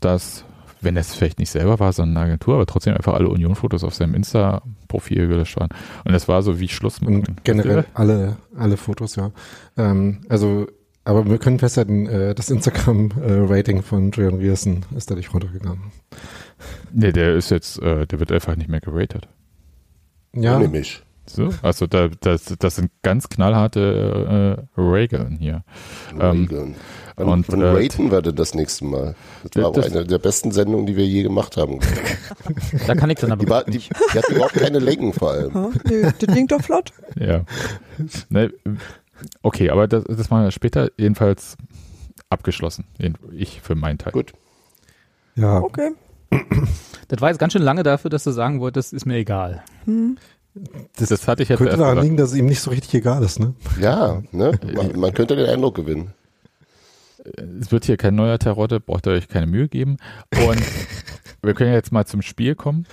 [0.00, 0.44] dass,
[0.84, 3.94] wenn es vielleicht nicht selber war, sondern eine Agentur, aber trotzdem einfach alle Union-Fotos auf
[3.94, 5.70] seinem Insta-Profil gelöscht waren.
[6.04, 7.10] Und das war so wie Schluss mit.
[7.10, 9.32] Und generell alle, alle Fotos, ja.
[9.76, 10.66] Ähm, also,
[11.04, 15.92] aber wir können festhalten, äh, das Instagram-Rating von Julian Rierson ist dadurch runtergegangen.
[16.92, 19.28] Nee, der ist jetzt, äh, der wird einfach nicht mehr geratet.
[20.32, 20.58] Ja.
[20.58, 21.02] Nämlich.
[21.26, 25.64] So, also da, das, das sind ganz knallharte äh, Regeln hier.
[26.12, 26.48] Regeln.
[26.50, 26.74] Ähm,
[27.16, 29.14] wann, und, wann äh, raten wir denn das nächste Mal?
[29.52, 31.80] Das war das, eine der besten Sendungen, die wir je gemacht haben.
[32.86, 35.72] da kann ich dann aber die, war, die, die hat überhaupt keine Längen vor allem.
[35.84, 36.92] Nee, das klingt doch flott.
[37.18, 37.44] Ja.
[38.28, 38.52] Ne,
[39.42, 41.56] okay, aber das, das machen wir später jedenfalls
[42.30, 42.86] abgeschlossen.
[43.32, 44.12] Ich für meinen Teil.
[44.12, 44.32] Gut.
[45.36, 45.60] Ja.
[45.60, 45.90] Okay.
[47.08, 49.62] Das war jetzt ganz schön lange dafür, dass du sagen wolltest, ist mir egal.
[49.84, 50.16] Hm.
[50.96, 53.22] Das, das, hatte ich jetzt Könnte daran liegen, dass es ihm nicht so richtig egal
[53.24, 53.54] ist, ne?
[53.80, 54.58] Ja, ne?
[54.74, 56.12] Man, man könnte den Eindruck gewinnen.
[57.60, 59.96] Es wird hier kein neuer Terrotte, braucht ihr euch keine Mühe geben.
[60.46, 60.62] Und
[61.42, 62.86] wir können jetzt mal zum Spiel kommen.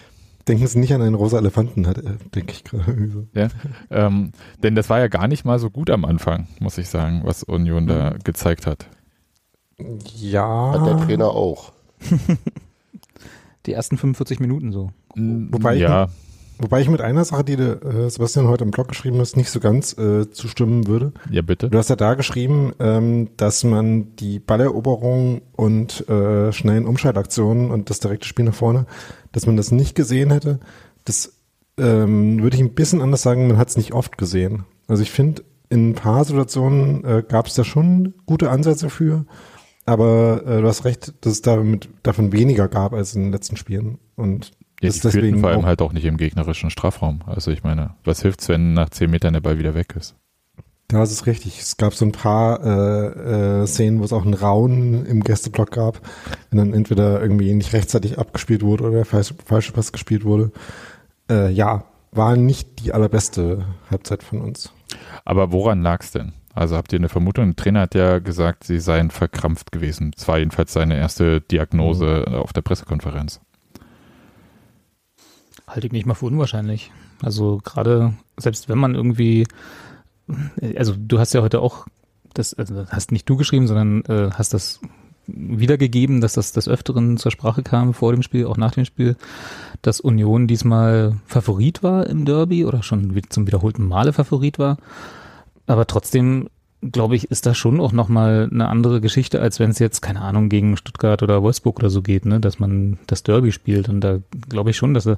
[0.47, 1.93] Denken Sie nicht an einen rosa Elefanten, äh,
[2.33, 3.27] denke ich gerade.
[3.33, 3.49] Ja,
[3.91, 4.31] ähm,
[4.63, 7.43] denn das war ja gar nicht mal so gut am Anfang, muss ich sagen, was
[7.43, 8.19] Union da mhm.
[8.23, 8.87] gezeigt hat.
[10.15, 10.73] Ja.
[10.73, 11.71] Hat der Trainer auch.
[13.67, 14.89] Die ersten 45 Minuten so.
[15.15, 16.05] Wobei ja.
[16.05, 16.30] Ich,
[16.61, 19.49] Wobei ich mit einer Sache, die du, äh, Sebastian heute im Blog geschrieben hast, nicht
[19.49, 21.11] so ganz äh, zustimmen würde.
[21.31, 21.69] Ja, bitte.
[21.71, 27.89] Du hast ja da geschrieben, ähm, dass man die Balleroberung und äh, schnellen Umschaltaktionen und
[27.89, 28.85] das direkte Spiel nach vorne,
[29.31, 30.59] dass man das nicht gesehen hätte.
[31.03, 31.33] Das
[31.79, 34.65] ähm, würde ich ein bisschen anders sagen, man hat es nicht oft gesehen.
[34.87, 39.25] Also ich finde, in ein paar Situationen äh, gab es da schon gute Ansätze für,
[39.87, 43.57] aber äh, du hast recht, dass es damit, davon weniger gab als in den letzten
[43.57, 43.97] Spielen.
[44.15, 47.21] Und ja, das die deswegen vor allem halt auch nicht im gegnerischen Strafraum.
[47.25, 50.15] Also ich meine, was hilft's, wenn nach zehn Metern der Ball wieder weg ist?
[50.87, 51.59] Da ist es richtig.
[51.59, 55.71] Es gab so ein paar äh, äh, Szenen, wo es auch einen Raun im Gästeblock
[55.71, 56.01] gab,
[56.49, 60.51] wenn dann entweder irgendwie nicht rechtzeitig abgespielt wurde oder der falsche, falsche Pass gespielt wurde.
[61.29, 64.73] Äh, ja, war nicht die allerbeste Halbzeit von uns.
[65.23, 66.33] Aber woran lag's denn?
[66.53, 67.45] Also habt ihr eine Vermutung?
[67.45, 70.11] Der Trainer hat ja gesagt, sie seien verkrampft gewesen.
[70.11, 72.35] Das war jedenfalls seine erste Diagnose mhm.
[72.35, 73.39] auf der Pressekonferenz.
[75.71, 76.91] Halte ich nicht mal für unwahrscheinlich.
[77.21, 79.47] Also gerade, selbst wenn man irgendwie,
[80.75, 81.87] also du hast ja heute auch,
[82.33, 84.81] das also hast nicht du geschrieben, sondern äh, hast das
[85.27, 89.15] wiedergegeben, dass das des Öfteren zur Sprache kam vor dem Spiel, auch nach dem Spiel,
[89.81, 94.75] dass Union diesmal Favorit war im Derby oder schon zum wiederholten Male Favorit war.
[95.67, 96.49] Aber trotzdem
[96.81, 100.21] glaube ich, ist das schon auch nochmal eine andere Geschichte, als wenn es jetzt, keine
[100.21, 103.87] Ahnung, gegen Stuttgart oder Wolfsburg oder so geht, ne, dass man das Derby spielt.
[103.87, 105.17] Und da glaube ich schon, dass er,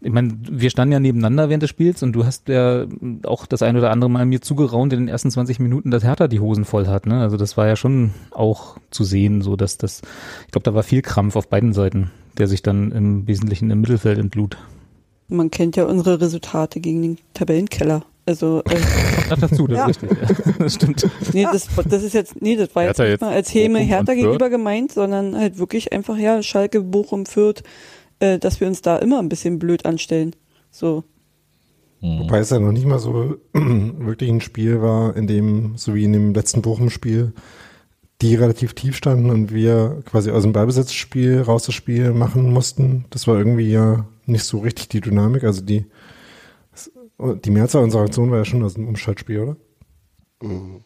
[0.00, 2.84] ich meine, wir standen ja nebeneinander während des Spiels und du hast ja
[3.24, 6.28] auch das ein oder andere Mal mir zugeraunt in den ersten 20 Minuten, dass Hertha
[6.28, 7.20] die Hosen voll hat, ne.
[7.20, 10.02] Also das war ja schon auch zu sehen, so dass das,
[10.44, 13.80] ich glaube, da war viel Krampf auf beiden Seiten, der sich dann im Wesentlichen im
[13.80, 14.58] Mittelfeld entlud.
[15.28, 18.04] Man kennt ja unsere Resultate gegen den Tabellenkeller.
[18.28, 18.76] Also äh,
[19.30, 19.86] Ach, dazu, das ja.
[19.88, 20.18] ist richtig.
[20.20, 21.10] Ja, das stimmt.
[21.32, 24.50] Nee, das, das ist jetzt, nee, das war jetzt nicht mal als Häme Hertha gegenüber
[24.50, 27.62] gemeint, sondern halt wirklich einfach, ja, Schalke, Bochum, Fürth,
[28.20, 30.36] äh, dass wir uns da immer ein bisschen blöd anstellen.
[30.70, 31.04] So.
[32.02, 32.20] Mhm.
[32.20, 36.04] Wobei es ja noch nicht mal so wirklich ein Spiel war, in dem, so wie
[36.04, 37.32] in dem letzten Bochum-Spiel,
[38.20, 43.06] die relativ tief standen und wir quasi aus dem Ballbesitzspiel raus das Spiel machen mussten.
[43.08, 45.44] Das war irgendwie ja nicht so richtig die Dynamik.
[45.44, 45.86] Also die
[47.18, 49.56] die Mehrzahl unserer Aktionen war ja schon aus dem Umschaltspiel, oder?
[50.42, 50.84] Mhm.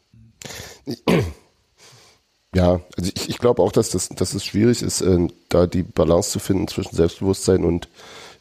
[2.55, 5.83] Ja, also ich, ich glaube auch, dass, das, dass es schwierig ist, äh, da die
[5.83, 7.88] Balance zu finden zwischen Selbstbewusstsein und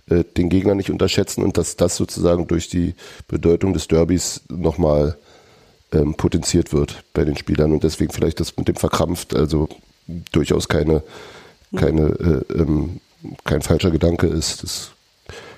[0.09, 2.93] äh, den Gegner nicht unterschätzen und dass das sozusagen durch die
[3.29, 5.17] Bedeutung des Derbys nochmal
[5.93, 9.69] ähm, potenziert wird bei den Spielern und deswegen vielleicht das mit dem verkrampft, also
[10.33, 11.03] durchaus keine,
[11.75, 12.99] keine, äh, ähm,
[13.45, 14.63] kein falscher Gedanke ist.
[14.63, 14.91] Das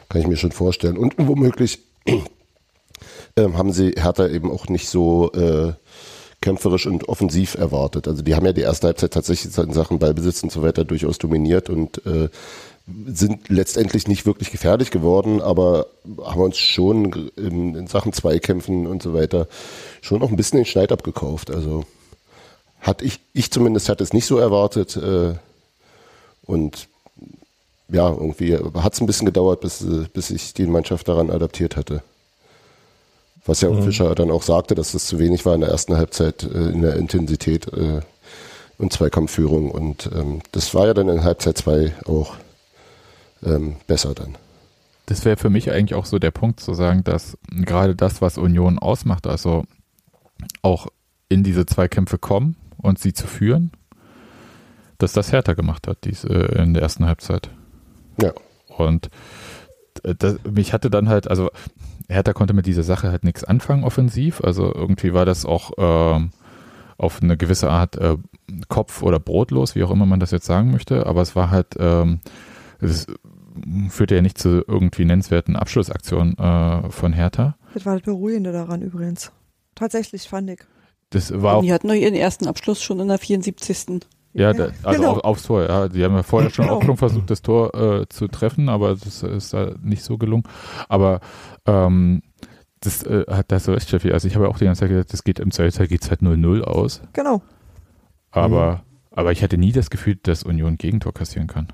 [0.09, 0.97] kann ich mir schon vorstellen.
[0.97, 1.79] Und womöglich
[3.37, 5.73] ähm, haben sie Hertha eben auch nicht so äh,
[6.41, 8.07] kämpferisch und offensiv erwartet.
[8.07, 11.17] Also die haben ja die erste Halbzeit tatsächlich in Sachen Ballbesitz und so weiter durchaus
[11.17, 12.29] dominiert und äh,
[13.07, 15.87] sind letztendlich nicht wirklich gefährlich geworden, aber
[16.21, 19.47] haben uns schon in, in Sachen Zweikämpfen und so weiter
[20.01, 21.49] schon noch ein bisschen den Schneid abgekauft.
[21.49, 21.85] Also
[22.81, 25.35] hat ich, ich zumindest hatte es nicht so erwartet äh,
[26.45, 26.89] und
[27.89, 32.01] ja, irgendwie hat es ein bisschen gedauert, bis, bis sich die Mannschaft daran adaptiert hatte.
[33.45, 33.83] Was ja mhm.
[33.83, 36.81] Fischer dann auch sagte, dass das zu wenig war in der ersten Halbzeit äh, in
[36.81, 38.01] der Intensität äh,
[38.77, 39.69] und Zweikampfführung.
[39.71, 42.35] Und ähm, das war ja dann in Halbzeit 2 auch
[43.43, 44.37] ähm, besser dann.
[45.07, 48.37] Das wäre für mich eigentlich auch so der Punkt zu sagen, dass gerade das, was
[48.37, 49.65] Union ausmacht, also
[50.61, 50.87] auch
[51.27, 53.71] in diese Zweikämpfe kommen und sie zu führen,
[54.97, 57.49] dass das härter gemacht hat dies, äh, in der ersten Halbzeit.
[58.21, 58.33] Ja.
[58.77, 59.09] Und
[60.03, 61.49] das, mich hatte dann halt, also
[62.09, 64.41] Hertha konnte mit dieser Sache halt nichts anfangen offensiv.
[64.41, 66.31] Also irgendwie war das auch ähm,
[66.97, 68.17] auf eine gewisse Art äh,
[68.67, 71.05] Kopf- oder brotlos, wie auch immer man das jetzt sagen möchte.
[71.05, 72.19] Aber es war halt, ähm,
[72.79, 73.07] es
[73.89, 77.55] führte ja nicht zu irgendwie nennenswerten Abschlussaktionen äh, von Hertha.
[77.73, 79.31] Das war das Beruhigende daran übrigens.
[79.75, 80.59] Tatsächlich fand ich.
[81.09, 84.01] Das war auch, Die hatten doch ihren ersten Abschluss schon in der 74.
[84.33, 85.11] Ja, da, also Genau.
[85.13, 85.63] auf, aufs Tor.
[85.63, 86.77] Ja, die haben ja vorher schon Genau.
[86.77, 90.43] auch schon versucht, das Tor äh, zu treffen, aber das ist da nicht so gelungen.
[90.89, 91.19] Aber
[91.67, 92.23] ähm,
[92.79, 94.11] das äh, hat da so recht, Steffi.
[94.11, 96.21] Also ich habe ja auch die ganze Zeit gesagt, das geht im Zweifelsfall geht's halt
[96.21, 97.01] 0-0 aus.
[97.13, 97.41] Genau.
[98.31, 101.67] Aber, aber ich hatte nie das Gefühl, dass Union Gegentor kassieren kann.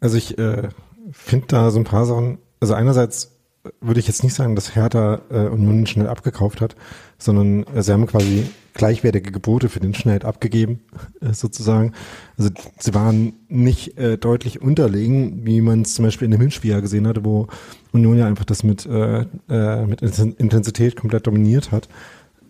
[0.00, 0.68] Also ich äh,
[1.12, 3.32] finde da so ein paar Sachen, also einerseits
[3.80, 6.76] würde ich jetzt nicht sagen, dass Hertha äh, Union schnell abgekauft hat,
[7.18, 10.80] sondern äh, sie haben quasi gleichwertige Gebote für den Schnell abgegeben,
[11.20, 11.92] äh, sozusagen.
[12.38, 16.70] Also sie waren nicht äh, deutlich unterlegen, wie man es zum Beispiel in dem Hinspiel
[16.70, 17.48] ja gesehen hatte, wo
[17.92, 21.88] Union ja einfach das mit, äh, äh, mit Inten- Intensität komplett dominiert hat.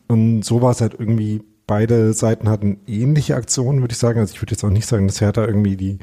[0.09, 4.21] Und so war es halt irgendwie, beide Seiten hatten ähnliche Aktionen, würde ich sagen.
[4.21, 5.99] Also ich würde jetzt auch nicht sagen, dass Hertha irgendwie die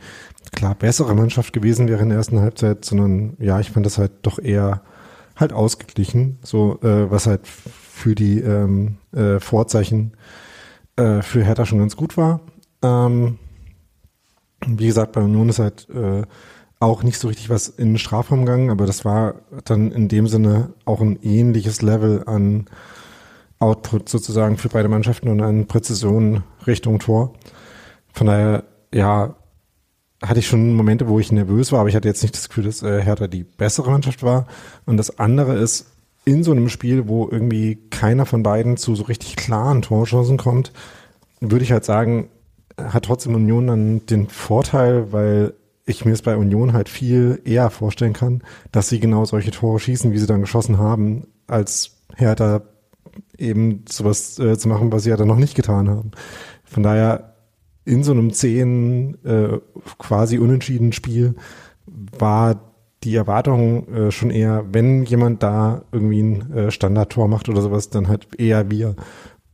[0.52, 4.12] klar bessere Mannschaft gewesen wäre in der ersten Halbzeit, sondern ja, ich fand das halt
[4.24, 4.82] doch eher
[5.36, 7.42] halt ausgeglichen, so äh, was halt
[8.04, 10.12] für die ähm, äh, Vorzeichen
[10.98, 12.42] äh, für Hertha schon ganz gut war.
[12.82, 13.40] Ähm,
[14.68, 16.24] wie gesagt, bei Union ist halt äh,
[16.82, 20.28] auch nicht so richtig was in den Strafraum gegangen, aber das war dann in dem
[20.28, 22.66] Sinne auch ein ähnliches Level an
[23.60, 27.34] Output sozusagen für beide Mannschaften und an Präzision Richtung Tor.
[28.12, 29.38] Von daher, ja,
[30.22, 32.66] hatte ich schon Momente, wo ich nervös war, aber ich hatte jetzt nicht das Gefühl,
[32.66, 34.48] dass äh, Hertha die bessere Mannschaft war.
[34.86, 35.93] Und das andere ist,
[36.26, 40.72] in so einem Spiel, wo irgendwie keiner von beiden zu so richtig klaren Torchancen kommt,
[41.40, 42.30] würde ich halt sagen,
[42.78, 45.54] hat trotzdem Union dann den Vorteil, weil
[45.86, 49.80] ich mir es bei Union halt viel eher vorstellen kann, dass sie genau solche Tore
[49.80, 52.62] schießen, wie sie dann geschossen haben, als Hertha
[53.38, 56.12] eben sowas äh, zu machen, was sie ja dann noch nicht getan haben.
[56.64, 57.36] Von daher
[57.86, 59.60] in so einem zehn äh,
[59.98, 61.36] quasi unentschieden Spiel
[61.86, 62.73] war
[63.04, 67.90] die Erwartung äh, schon eher, wenn jemand da irgendwie ein äh, Standardtor macht oder sowas,
[67.90, 68.96] dann halt eher wir.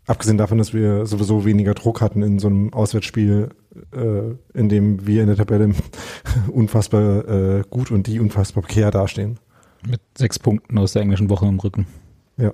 [0.08, 3.50] Abgesehen davon, dass wir sowieso weniger Druck hatten in so einem Auswärtsspiel,
[3.94, 5.70] äh, in dem wir in der Tabelle
[6.52, 9.40] unfassbar äh, gut und die unfassbar prekär dastehen.
[9.88, 11.86] Mit sechs Punkten aus der englischen Woche im Rücken.
[12.38, 12.54] Ja.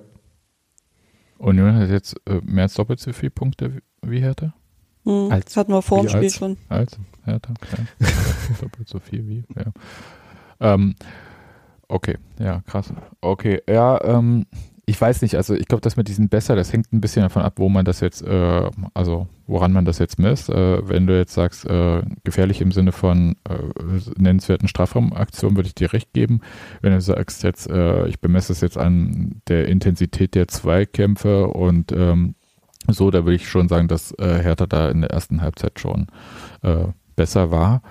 [1.38, 4.54] Union hat jetzt äh, mehr als doppelt so viele Punkte wie- Hertha.
[5.04, 6.34] Hm, Als- hatten wir vor dem Spiel als?
[6.34, 6.56] schon.
[6.68, 7.54] Als Hertha,
[8.00, 8.06] ja.
[8.60, 9.72] doppelt so viel wie, ja.
[10.60, 10.94] Ähm,
[11.88, 12.92] okay, ja, krass.
[13.20, 14.46] Okay, ja, ähm,
[14.88, 17.42] ich weiß nicht, also ich glaube, das mit diesen besser, das hängt ein bisschen davon
[17.42, 20.48] ab, wo man das jetzt, äh, also woran man das jetzt misst.
[20.48, 23.58] Äh, wenn du jetzt sagst, äh, gefährlich im Sinne von äh,
[24.16, 26.40] nennenswerten Strafraumaktionen, würde ich dir recht geben.
[26.82, 31.90] Wenn du sagst jetzt, äh, ich bemesse es jetzt an der Intensität der Zweikämpfe und
[31.90, 32.36] ähm,
[32.88, 36.06] so, da würde ich schon sagen, dass äh, Hertha da in der ersten Halbzeit schon
[36.62, 36.86] äh,
[37.16, 37.82] besser war.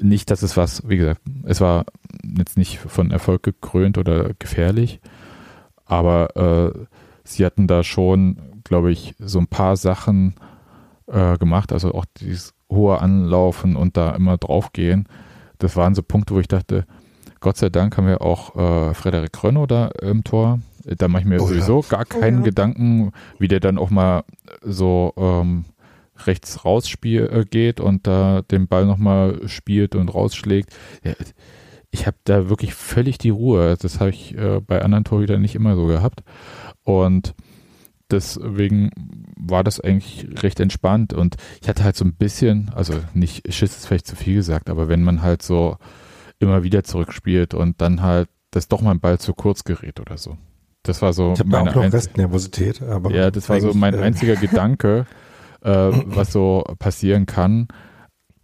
[0.00, 1.86] Nicht, dass es was, wie gesagt, es war
[2.38, 5.00] jetzt nicht von Erfolg gekrönt oder gefährlich,
[5.86, 6.78] aber äh,
[7.24, 10.34] sie hatten da schon, glaube ich, so ein paar Sachen
[11.06, 15.08] äh, gemacht, also auch dieses hohe Anlaufen und da immer draufgehen.
[15.58, 16.86] Das waren so Punkte, wo ich dachte,
[17.40, 20.60] Gott sei Dank haben wir auch äh, Frederik Rönno da im Tor.
[20.84, 21.48] Da mache ich mir Oh ja.
[21.48, 22.44] sowieso gar keinen ja.
[22.44, 24.24] Gedanken, wie der dann auch mal
[24.62, 25.64] so ähm,
[26.26, 30.70] rechts raus spiel, äh, geht und da den Ball nochmal spielt und rausschlägt.
[31.02, 31.12] Ja,
[31.90, 33.76] ich habe da wirklich völlig die Ruhe.
[33.80, 36.24] Das habe ich äh, bei anderen Torhütern nicht immer so gehabt.
[36.82, 37.34] Und
[38.10, 38.90] deswegen
[39.36, 41.12] war das eigentlich recht entspannt.
[41.12, 44.70] Und ich hatte halt so ein bisschen, also nicht, Schiss ist vielleicht zu viel gesagt,
[44.70, 45.76] aber wenn man halt so
[46.38, 50.18] immer wieder zurückspielt und dann halt, dass doch mal ein Ball zu kurz gerät oder
[50.18, 50.36] so.
[50.82, 53.94] Das war so Ich habe da auch noch Restnervosität, aber ja, das war so mein
[53.94, 55.06] äh, einziger Gedanke,
[55.64, 57.68] äh, was so passieren kann.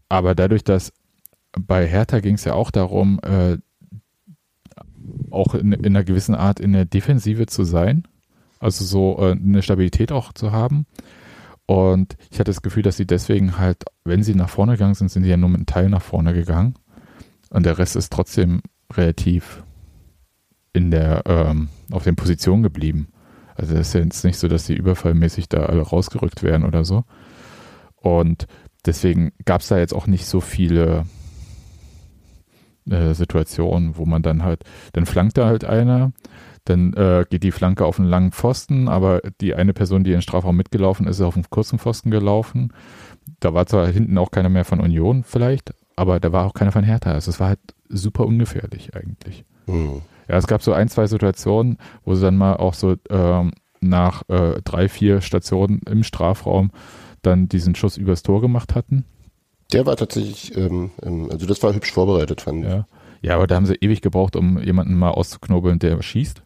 [0.09, 0.93] Aber dadurch, dass
[1.53, 3.59] bei Hertha ging es ja auch darum, äh,
[5.31, 8.07] auch in, in einer gewissen Art in der Defensive zu sein,
[8.59, 10.87] also so äh, eine Stabilität auch zu haben.
[11.67, 15.11] Und ich hatte das Gefühl, dass sie deswegen halt, wenn sie nach vorne gegangen sind,
[15.11, 16.75] sind sie ja nur mit einem Teil nach vorne gegangen.
[17.51, 18.61] Und der Rest ist trotzdem
[18.93, 19.63] relativ
[20.73, 23.09] in der, ähm, auf den Positionen geblieben.
[23.61, 26.83] Also es ist ja jetzt nicht so, dass die überfallmäßig da alle rausgerückt werden oder
[26.83, 27.05] so.
[27.97, 28.47] Und
[28.87, 31.05] deswegen gab es da jetzt auch nicht so viele
[32.89, 36.13] äh, Situationen, wo man dann halt, dann flankt da halt einer,
[36.65, 40.17] dann äh, geht die Flanke auf einen langen Pfosten, aber die eine Person, die in
[40.17, 42.73] den Strafraum mitgelaufen ist, ist auf einen kurzen Pfosten gelaufen.
[43.41, 46.73] Da war zwar hinten auch keiner mehr von Union vielleicht, aber da war auch keiner
[46.73, 47.13] von Hertha.
[47.13, 49.45] Also es war halt super ungefährlich eigentlich.
[49.67, 50.01] Hm.
[50.31, 54.23] Ja, es gab so ein, zwei Situationen, wo sie dann mal auch so ähm, nach
[54.29, 56.71] äh, drei, vier Stationen im Strafraum
[57.23, 59.05] dann diesen Schuss übers Tor gemacht hatten.
[59.73, 62.71] Der war tatsächlich, ähm, ähm, also das war hübsch vorbereitet, fand ich.
[62.71, 62.87] Ja.
[63.23, 66.43] ja, aber da haben sie ewig gebraucht, um jemanden mal auszuknobeln, der schießt.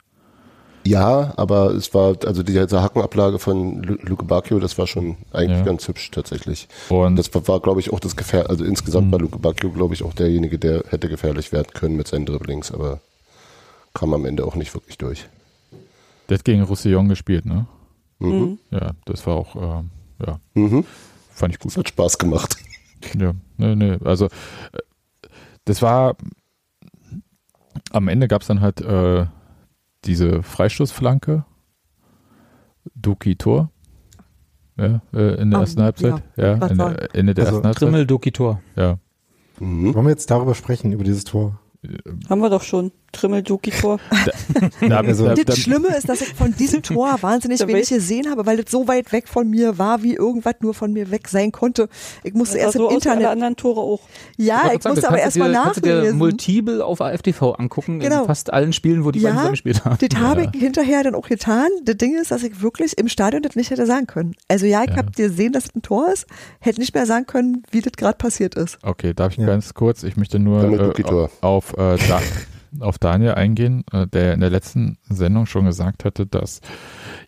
[0.87, 5.59] Ja, aber es war, also diese Hackenablage von Lu- Luke Bacchio, das war schon eigentlich
[5.61, 5.65] Ja.
[5.65, 6.69] ganz hübsch tatsächlich.
[6.91, 9.13] Und Das war, war glaube ich, auch das Gefähr, also insgesamt Mhm.
[9.13, 12.71] war Luke Bacchio, glaube ich, auch derjenige, der hätte gefährlich werden können mit seinen Dribblings,
[12.71, 13.01] aber
[13.95, 15.27] kam am Ende auch nicht wirklich durch.
[16.29, 17.67] der hat gegen Roussillon gespielt, ne?
[18.19, 18.59] Mhm.
[18.71, 19.91] Ja, das war auch, ähm,
[20.27, 20.85] ja, Mhm.
[21.31, 21.85] fand ich Das gut.
[21.85, 22.57] hat Spaß gemacht.
[23.19, 24.31] Ja, ne, ne, also äh,
[25.67, 26.17] das war,
[27.91, 29.27] am Ende gab es dann halt äh,
[30.07, 31.45] diese Freistoßflanke,
[32.95, 33.71] Duki Tor,
[34.79, 37.67] ja, äh, in der Ah, ersten Halbzeit, ja, grad in der, Ende der Also ersten
[37.67, 38.63] Halbzeit, Trimmel Dokitor.
[38.75, 38.99] ja.
[39.61, 39.95] Mhm.
[39.95, 41.61] Wollen wir jetzt darüber sprechen, über dieses Tor?
[42.31, 42.91] Haben wir doch schon.
[43.15, 43.99] Trimmel Duki Tor.
[44.87, 47.89] Da, Also- da, Das da, Schlimme ist, dass ich von diesem Tor wahnsinnig Da wenig
[47.89, 51.11] gesehen habe, weil das so weit weg von mir war, wie irgendwas nur von mir
[51.11, 51.89] weg sein konnte.
[52.23, 53.27] Ich musste Das erst so im wie alle Internet.
[53.29, 54.01] anderen Tore auch.
[54.37, 56.19] Ja, ich musste aber erst mal Kannst du dir nachlesen.
[56.19, 58.21] multiple auf AFTV angucken, Genau.
[58.23, 59.97] in fast allen Spielen, wo die Ja, beiden zusammen gespielt haben.
[60.09, 61.69] Das habe ich hinterher dann auch getan.
[61.85, 64.35] Das Ding ist, dass ich wirklich im Stadion das nicht hätte sagen können.
[64.49, 64.97] Also ja, ich Ja.
[64.97, 66.27] habe gesehen, dass es ein Tor ist,
[66.61, 68.79] hätte nicht mehr sagen können, wie das gerade passiert ist.
[68.83, 69.47] Okay, darf ich Ja.
[69.47, 70.03] ganz kurz?
[70.03, 72.21] Ich möchte nur äh, auf, äh, da,
[72.81, 76.61] auf Daniel eingehen, äh, der in der letzten Sendung schon gesagt hatte, dass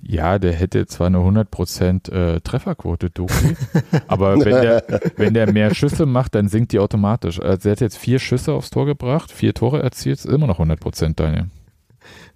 [0.00, 3.56] ja, der hätte zwar eine 100% äh, Trefferquote, Doki,
[4.08, 4.84] aber wenn der,
[5.16, 7.40] wenn der mehr Schüsse macht, dann sinkt die automatisch.
[7.40, 10.60] Also er hat jetzt vier Schüsse aufs Tor gebracht, vier Tore erzielt, ist immer noch
[10.60, 11.46] 100%, Daniel.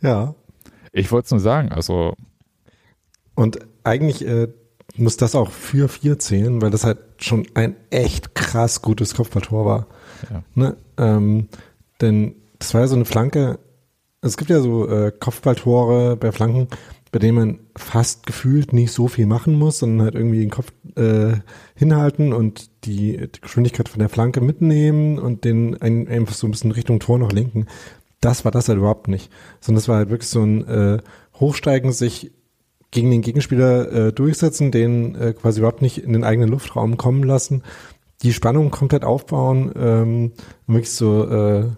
[0.01, 0.35] Ja.
[0.92, 2.14] Ich wollte es nur sagen, also
[3.35, 4.49] Und eigentlich äh,
[4.96, 9.64] muss das auch für vier zählen, weil das halt schon ein echt krass gutes Kopfballtor
[9.64, 9.87] war.
[10.31, 10.42] Ja.
[10.55, 10.77] Ne?
[10.99, 11.49] Ähm,
[12.01, 13.59] denn das war ja so eine Flanke.
[14.20, 16.68] Es gibt ja so äh, Kopfballtore bei Flanken,
[17.11, 20.73] bei denen man fast gefühlt nicht so viel machen muss, sondern halt irgendwie den Kopf
[20.94, 21.33] äh,
[21.75, 26.53] hinhalten und die, die Geschwindigkeit von der Flanke mitnehmen und den ein, einfach so ein
[26.53, 27.66] bisschen Richtung Tor noch lenken.
[28.20, 29.33] Das war das halt überhaupt nicht.
[29.61, 30.99] Sondern das war halt wirklich so ein äh,
[31.40, 32.31] Hochsteigen, sich
[32.90, 37.23] gegen den Gegenspieler äh, durchsetzen, den äh, quasi überhaupt nicht in den eigenen Luftraum kommen
[37.23, 37.62] lassen,
[38.23, 40.33] die Spannung komplett aufbauen, ähm,
[40.66, 41.70] wirklich so äh,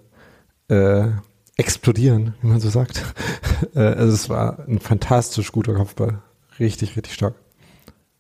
[0.68, 1.09] äh,
[1.57, 3.03] explodieren, wie man so sagt.
[3.75, 6.18] äh, also es war ein fantastisch guter Kopfball.
[6.59, 7.35] Richtig, richtig stark.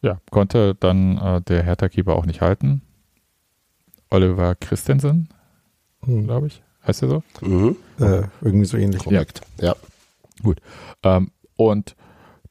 [0.02, 2.82] ja, konnte dann äh, der Hertha-Keeper auch nicht halten.
[4.10, 5.28] Oliver Christensen,
[6.04, 6.24] Hm.
[6.24, 7.22] glaube ich, heißt er so?
[7.40, 7.76] Mhm.
[8.00, 9.04] Äh, irgendwie so ähnlich.
[9.04, 9.40] Korrekt.
[9.60, 9.74] Ja.
[11.04, 11.94] Ähm, und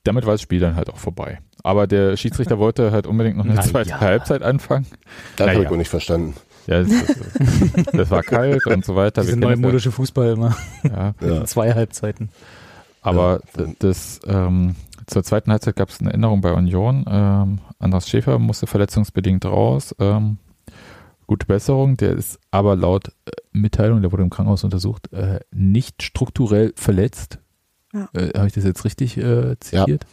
[0.04, 1.40] damit war das Spiel dann halt auch vorbei.
[1.64, 4.00] Aber der Schiedsrichter wollte halt unbedingt noch eine Na zweite ja.
[4.00, 4.88] Halbzeit anfangen.
[5.36, 5.58] Das Naja.
[5.60, 6.36] habe ich auch nicht verstanden.
[6.68, 6.92] Ja, das,
[7.92, 9.22] das war kalt und so weiter.
[9.24, 10.56] Diese Wir kennen neumodische Fußball immer.
[10.84, 11.14] ja.
[11.22, 11.28] ja.
[11.28, 11.46] Ja.
[11.46, 12.30] Zwei Halbzeiten.
[13.02, 13.66] Aber Ja.
[13.80, 14.76] das, ähm,
[15.08, 17.06] zur zweiten Halbzeit gab es eine Änderung bei Union.
[17.10, 19.96] Ähm, Andras Schäfer musste verletzungsbedingt raus.
[20.00, 20.38] Ähm,
[21.28, 21.98] gute Besserung.
[21.98, 27.40] Der ist aber laut äh, Mitteilung, der wurde im Krankenhaus untersucht, äh, nicht strukturell verletzt.
[27.94, 28.08] Ja.
[28.14, 30.06] Äh, Habe ich das jetzt richtig äh, zitiert?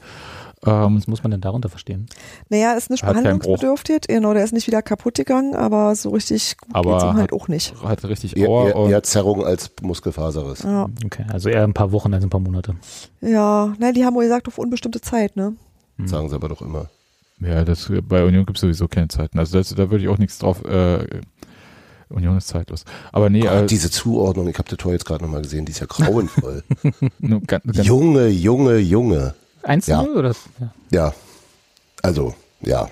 [0.67, 2.07] Ähm, Was muss man denn darunter verstehen?
[2.49, 4.03] Naja, ist nicht Hat behandlungsbedürftig.
[4.09, 7.31] Genau, der ist nicht wieder kaputt gegangen, aber so richtig gut Aber geht's ihm halt
[7.31, 7.75] hat- auch nicht.
[7.83, 10.65] hatte richtig Eher, Ohr eher, und eher Zerrung als Muskelfaserriss.
[10.65, 12.75] Ja, Okay, also eher ein paar Wochen als ein paar Monate.
[13.21, 13.73] ja.
[13.79, 15.55] Na, die haben wohl gesagt, auf unbestimmte Zeit, ne?
[15.99, 16.09] Hm.
[16.09, 16.87] Sagen sie aber doch immer.
[17.41, 19.39] Ja, das, bei Union gibt es sowieso keine Zeiten.
[19.39, 20.65] Also das, da würde ich auch nichts drauf.
[20.65, 21.07] Äh,
[22.09, 22.85] Union ist zeitlos.
[23.13, 25.73] Aber nee, Gott, äh, diese Zuordnung, ich habe das Tor jetzt gerade nochmal gesehen, die
[25.73, 26.65] ist ja grauenvoll.
[27.47, 29.35] ganz, ganz, Junge, Junge, Junge.
[29.69, 30.03] 1 Ja.
[30.03, 30.35] oder?
[30.61, 30.71] Ja.
[30.91, 31.15] Ja.
[32.03, 32.89] Also, ja,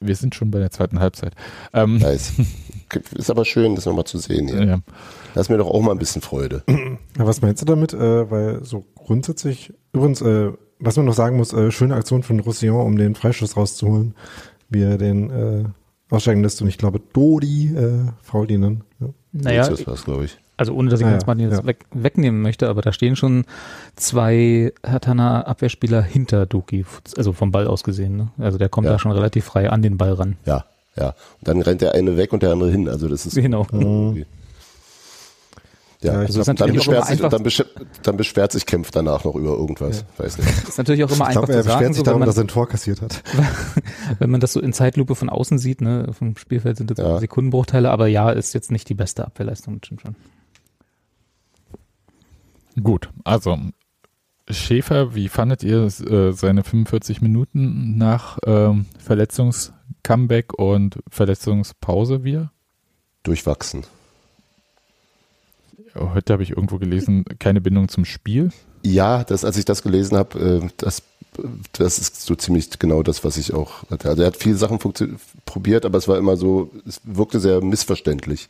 [0.00, 1.34] wir sind schon bei der zweiten Halbzeit.
[1.72, 2.32] Ähm, nice.
[3.14, 4.64] Ist aber schön, das nochmal zu sehen hier.
[4.64, 5.40] ja.
[5.40, 6.62] Ist mir doch auch mal ein bisschen Freude.
[6.68, 7.92] Ja, was meinst du damit?
[7.92, 12.40] Äh, weil so grundsätzlich, übrigens, äh, was man noch sagen muss, äh, schöne Aktion von
[12.40, 14.14] Roussillon, um den Freischuss rauszuholen,
[14.68, 15.64] wie er den äh,
[16.14, 18.84] aussteigen lässt und ich glaube, Dodi äh, fault ihn dann.
[19.00, 19.08] Ja.
[19.32, 20.38] Naja, das war's, glaube ich.
[20.60, 21.66] Also ohne dass ich Ah, jetzt ja, Martin jetzt ja.
[21.66, 23.44] weg, wegnehmen möchte, aber da stehen schon
[23.96, 26.84] zwei Hertaner Abwehrspieler hinter Doki,
[27.16, 28.16] also vom Ball aus gesehen.
[28.16, 28.28] Ne?
[28.38, 28.92] Also der kommt Ja.
[28.92, 30.36] da schon relativ frei an den Ball ran.
[30.44, 31.08] Ja, ja.
[31.38, 32.88] Und dann rennt der eine weg und der andere hin.
[32.88, 33.66] Also das ist Genau.
[33.72, 34.26] irgendwie-
[36.02, 37.64] Ja, Ja, ich Also glaub, dann, natürlich auch immer beschwert sich, einfach, dann, besch
[38.04, 40.06] dann beschwert sich Kempf danach noch über irgendwas.
[40.16, 40.48] Weiß nicht.
[40.68, 42.20] ist natürlich auch immer Ich einfach glaube, er zu sagen, beschwert sich so, wenn, darum,
[42.20, 43.22] man, dass er ein Tor kassiert hat.
[44.18, 47.18] wenn man das so in Zeitlupe von außen sieht, ne, vom Spielfeld sind jetzt Ja.
[47.18, 50.16] Sekundenbruchteile, aber ja, ist jetzt nicht die beste Abwehrleistung, das stimmt schon.
[52.82, 53.58] Gut, also
[54.48, 62.52] Schäfer, wie fandet ihr äh, seine 45 Minuten nach ähm, Verletzungs-Comeback und Verletzungspause wieder?
[63.22, 63.84] Durchwachsen.
[65.94, 68.50] Heute habe ich irgendwo gelesen, keine Bindung zum Spiel.
[68.82, 71.02] Ja, das, als ich das gelesen habe, äh, das,
[71.72, 74.08] das ist so ziemlich genau das, was ich auch hatte.
[74.08, 74.78] Also er hat viele Sachen
[75.44, 78.48] probiert, aber es war immer so, es wirkte sehr missverständlich.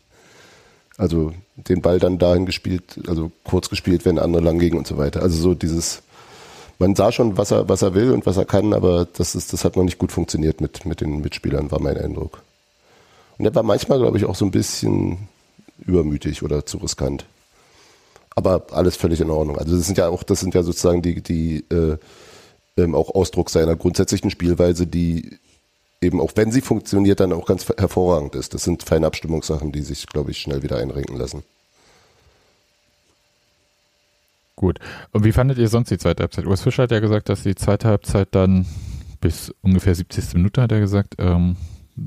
[1.00, 4.98] Also den Ball dann dahin gespielt, also kurz gespielt, wenn andere lang gingen und so
[4.98, 5.22] weiter.
[5.22, 6.02] Also so dieses,
[6.78, 9.54] man sah schon, was er, was er will und was er kann, aber das ist,
[9.54, 12.42] das hat noch nicht gut funktioniert mit, mit den Mitspielern, war mein Eindruck.
[13.38, 15.16] Und er war manchmal, glaube ich, auch so ein bisschen
[15.78, 17.24] übermütig oder zu riskant.
[18.36, 19.56] Aber alles völlig in Ordnung.
[19.56, 21.96] Also das sind ja auch, das sind ja sozusagen die, die äh,
[22.76, 25.38] ähm, auch Ausdruck seiner grundsätzlichen Spielweise, die
[26.00, 28.54] eben auch wenn sie funktioniert, dann auch ganz hervorragend ist.
[28.54, 31.42] Das sind feine Abstimmungssachen, die sich, glaube ich, schnell wieder einrenken lassen.
[34.56, 34.78] Gut.
[35.12, 36.46] Und wie fandet ihr sonst die zweite Halbzeit?
[36.46, 38.66] Urs Fischer hat ja gesagt, dass die zweite Halbzeit dann
[39.20, 40.34] bis ungefähr 70.
[40.34, 41.56] Minute, hat er gesagt, ähm,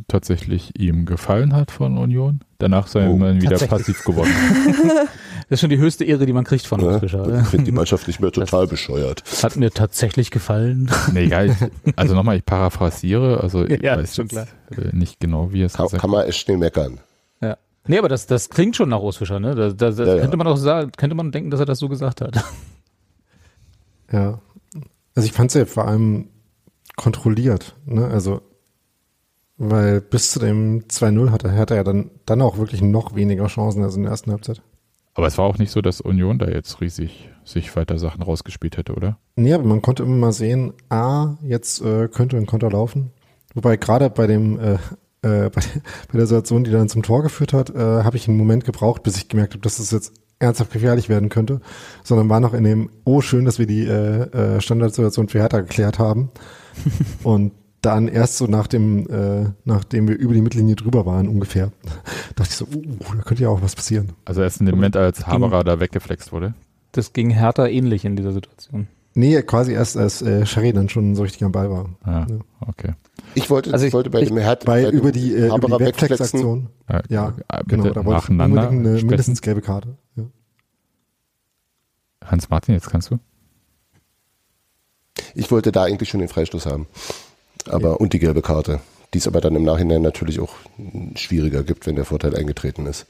[0.07, 2.41] tatsächlich ihm gefallen hat von Union.
[2.57, 4.29] Danach sei Oh, man wieder passiv geworden.
[5.49, 6.99] Das ist schon die höchste Ehre, die man kriegt von uns, Ne?
[7.01, 7.41] Fischer.
[7.41, 9.23] Ich finde die Mannschaft nicht mehr total bescheuert.
[9.43, 10.89] Hat mir tatsächlich gefallen.
[11.11, 11.49] nee, egal.
[11.83, 13.41] Ich, also nochmal, ich paraphrasiere.
[13.41, 16.09] Also ich Ja, weiß ist schon jetzt, äh, nicht genau, wie es Kann, gesagt kann
[16.09, 16.99] man echt schnell meckern.
[17.41, 17.57] Ja.
[17.87, 19.53] Nee, aber das, das klingt schon nach Urs Fischer, ne?
[19.53, 20.21] Da, da, da Ja, ja.
[20.21, 22.41] könnte man auch sagen, könnte man denken, dass er das so gesagt hat.
[24.11, 24.39] Ja.
[25.15, 26.29] Also ich fand es ja vor allem
[26.95, 28.07] kontrolliert, ne?
[28.07, 28.41] Also,
[29.57, 33.83] weil bis zu dem 2-0 hatte, hatte er dann, dann auch wirklich noch weniger Chancen
[33.83, 34.61] als in der ersten Halbzeit.
[35.15, 38.77] Aber es war auch nicht so, dass Union da jetzt riesig sich weiter Sachen rausgespielt
[38.77, 39.19] hätte, oder?
[39.35, 43.11] Nee, aber man konnte immer mal sehen, ah, jetzt äh, könnte ein Konter laufen.
[43.53, 44.79] Wobei gerade bei dem, äh, äh,
[45.49, 45.61] bei,
[46.11, 49.03] bei der Situation, die dann zum Tor geführt hat, äh, habe ich einen Moment gebraucht,
[49.03, 51.61] bis ich gemerkt habe, dass es jetzt ernsthaft gefährlich werden könnte,
[52.03, 54.23] sondern war noch in dem, oh schön, dass wir die äh,
[54.55, 56.31] äh, Standardsituation für Hertha geklärt haben.
[57.23, 57.51] Und
[57.83, 61.71] dann erst so nach dem, äh, nachdem wir über die Mittellinie drüber waren ungefähr,
[62.35, 62.81] dachte ich so, uh,
[63.15, 64.13] da könnte ja auch was passieren.
[64.25, 66.53] Also erst in dem Moment, als Haberer da weggeflext wurde.
[66.93, 68.87] Das ging Hertha ähnlich in dieser Situation.
[69.15, 71.89] Nee, quasi erst als äh, Schari dann schon so richtig am Ball war.
[72.05, 72.37] Ja, Ja.
[72.67, 72.93] okay.
[73.35, 75.47] Ich wollte, Also ich, ich- wollte bei ich- dem Herd, Bei, bei über die, äh,
[75.55, 75.85] über die.
[75.85, 76.69] Wegflex-Aktion.
[76.87, 79.07] Äh, Ja, äh, genau, da wollte ich unbedingt eine sprechen.
[79.07, 79.97] mindestens gelbe Karte.
[80.15, 80.23] Ja.
[82.25, 83.19] Hans-Martin, jetzt kannst du.
[85.35, 86.87] Ich wollte da eigentlich schon den Freistoß haben.
[87.69, 88.79] Aber, und die gelbe Karte.
[89.13, 90.55] Die es aber dann im Nachhinein natürlich auch
[91.15, 93.05] schwieriger gibt, wenn der Vorteil eingetreten ist.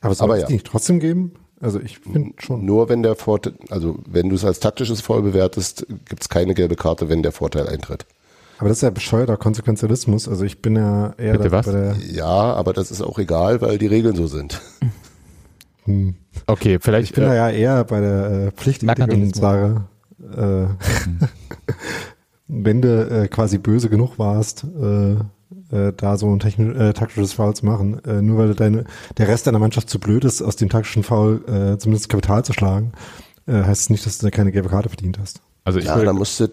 [0.00, 0.46] Aber soll Aber es ja.
[0.48, 1.32] die nicht trotzdem geben?
[1.60, 2.64] Also ich finde schon.
[2.64, 6.54] Nur wenn der Vorteil, also wenn du es als taktisches Foul bewertest, gibt es keine
[6.54, 8.06] gelbe Karte, wenn der Vorteil eintritt.
[8.58, 10.28] Aber das ist ja bescheuerter Konsequenzialismus.
[10.28, 11.66] Also ich bin ja eher Bitte was?
[11.66, 11.96] bei der.
[12.10, 14.60] Ja, aber das ist auch egal, weil die Regeln so sind.
[15.84, 16.16] Hm,
[16.48, 17.10] Okay, vielleicht.
[17.10, 19.82] ich bin äh, da ja eher bei der äh, Pflichtethik und Merkantilismus.
[22.48, 25.12] wenn du äh, quasi böse genug warst, äh,
[25.70, 28.84] äh, da so ein technisch, äh, taktisches Foul zu machen, äh, nur weil deine,
[29.18, 32.52] der Rest deiner Mannschaft zu blöd ist, aus dem taktischen Foul äh, zumindest Kapital zu
[32.52, 32.92] schlagen,
[33.46, 35.40] äh, heißt es nicht, dass du da keine gelbe Karte verdient hast.
[35.64, 36.48] also ich Ja, dann musst du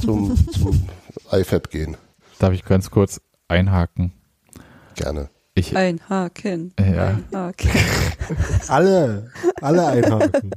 [0.00, 0.86] zum, zum
[1.32, 1.96] IFAB gehen.
[2.38, 4.12] darf ich ganz kurz einhaken.
[4.94, 5.30] Gerne.
[5.60, 6.72] Ich, Ein Haken.
[6.78, 7.08] Ja.
[7.08, 7.70] Ein Haken.
[8.68, 9.30] Alle,
[9.60, 10.52] alle einhaken.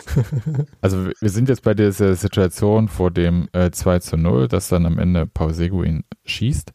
[0.80, 4.86] also wir sind jetzt bei dieser Situation vor dem äh, 2 zu 0, dass dann
[4.86, 6.72] am Ende Paul Seguin schießt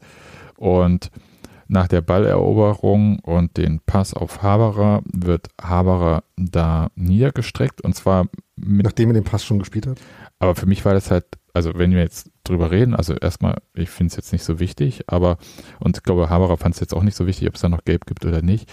[0.58, 1.12] und
[1.68, 8.28] nach der Balleroberung und den Pass auf Haberer wird Haberer da niedergestreckt und zwar
[8.58, 10.00] mit Nachdem er den Pass schon gespielt hat.
[10.40, 11.26] Aber für mich war das halt,
[11.56, 15.06] also wenn wir jetzt drüber reden, also erstmal, ich finde es jetzt nicht so wichtig,
[15.08, 15.38] aber,
[15.80, 17.86] und ich glaube, Haberer fand es jetzt auch nicht so wichtig, ob es da noch
[17.86, 18.70] Gelb gibt oder nicht.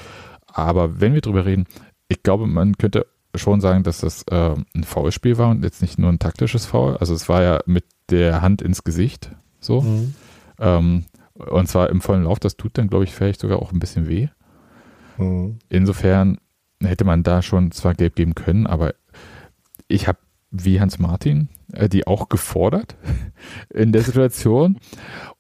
[0.47, 1.67] Aber wenn wir drüber reden,
[2.09, 3.07] ich glaube, man könnte
[3.37, 6.97] schon sagen, dass das äh, ein Foulspiel war und jetzt nicht nur ein taktisches Foul.
[6.97, 9.31] Also es war ja mit der Hand ins Gesicht
[9.61, 9.81] so.
[9.81, 10.15] Mhm.
[10.59, 11.05] Ähm,
[11.35, 14.09] und zwar im vollen Lauf, das tut dann, glaube ich, vielleicht sogar auch ein bisschen
[14.09, 14.29] weh.
[15.19, 15.61] Mhm.
[15.69, 16.39] Insofern
[16.83, 18.95] hätte man da schon zwar gelb geben können, aber
[19.87, 20.19] ich habe
[20.53, 22.97] wie Hans Martin äh, die auch gefordert
[23.75, 24.79] in der Situation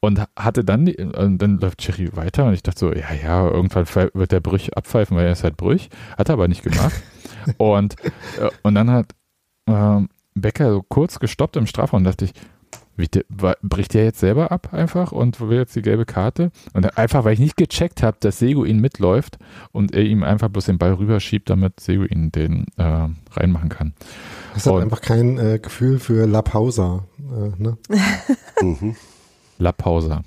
[0.01, 3.47] und hatte dann, die, und dann läuft Cherry weiter und ich dachte so, ja, ja,
[3.47, 5.91] irgendwann wird der Brüch abpfeifen, weil er ist halt Brüch.
[6.17, 7.03] Hat er aber nicht gemacht.
[7.59, 7.97] und,
[8.41, 9.15] äh, und dann hat
[9.67, 12.33] ähm, Becker so kurz gestoppt im Strafraum und dachte ich,
[13.03, 13.09] Wie,
[13.63, 16.53] bricht der jetzt selber ab einfach und will jetzt die gelbe Karte?
[16.73, 19.39] Und einfach, weil ich nicht gecheckt habe, dass Seguin mitläuft
[19.73, 23.95] und er ihm einfach bloß den Ball rüberschiebt, damit Seguin den äh, reinmachen kann.
[24.55, 27.05] Hast halt Und- einfach kein äh, Gefühl für La Pausa.
[27.19, 27.77] Äh, ne?
[28.63, 28.95] Mhm.
[29.59, 30.23] La Pausa.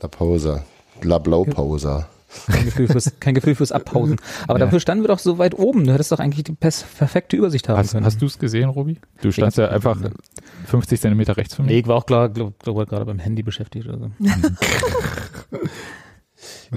[0.00, 0.64] La Pausa.
[1.02, 2.08] La Blaupausa.
[2.46, 4.16] Kein Gefühl fürs, kein Gefühl fürs Abpausen.
[4.46, 4.66] Aber Ja.
[4.66, 5.84] dafür standen wir doch so weit oben.
[5.84, 8.04] Du hättest doch eigentlich die perfekte Übersicht haben Hast, können.
[8.04, 8.98] hast du es gesehen, Robi?
[9.22, 9.96] Du standst ja einfach
[10.66, 11.72] 50 Zentimeter rechts von mir.
[11.72, 13.86] Nee, ich war auch klar, glaub, glaub, gerade beim Handy beschäftigt.
[13.88, 14.10] Oder so.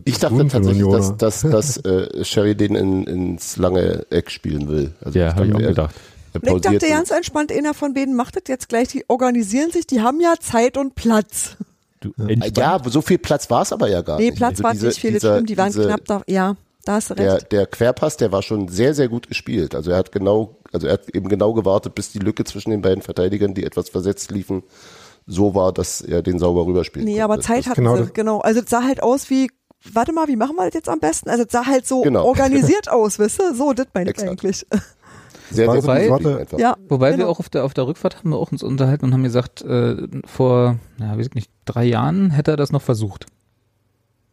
[0.05, 4.93] Ich dachte tatsächlich, dass, dass, dass äh, Sherry den in, ins lange Eck spielen will.
[5.01, 5.95] Also Ja, habe ich auch er- gedacht.
[6.33, 9.85] Er ich dachte ganz entspannt, einer von beiden macht das jetzt gleich, die organisieren sich,
[9.85, 11.57] die haben ja Zeit und Platz.
[12.01, 12.57] Du, entspannt.
[12.57, 14.37] Ja, so viel Platz war es aber ja gar Nee, nicht.
[14.37, 16.93] Platz Also war diese- nicht viel, dieser- stimmt, die waren diese- knapp da, ja, da
[16.93, 17.51] hast du Der, recht.
[17.51, 19.75] der Querpass, der war schon sehr, sehr gut gespielt.
[19.75, 22.81] Also er hat genau, also er hat eben genau gewartet, bis die Lücke zwischen den
[22.81, 24.63] beiden Verteidigern, die etwas versetzt liefen,
[25.27, 27.05] so war, dass er den sauber rüberspielt.
[27.05, 28.39] Nee, aber Zeit hatten genau sie, genau.
[28.39, 29.51] Also es sah halt aus wie,
[29.93, 31.29] warte mal, wie machen wir das jetzt am besten?
[31.29, 32.25] Also es sah halt so Genau.
[32.25, 33.53] organisiert aus, weißt du?
[33.55, 34.65] So, das meine ich eigentlich.
[35.51, 36.59] Sehr, sehr Sorte- einfach.
[36.59, 36.75] Ja.
[36.89, 37.23] Wobei genau.
[37.23, 39.61] wir auch auf der, auf der Rückfahrt haben wir auch uns unterhalten und haben gesagt,
[39.61, 43.25] äh, vor, ja, weiß ich nicht, drei Jahren hätte er das noch versucht.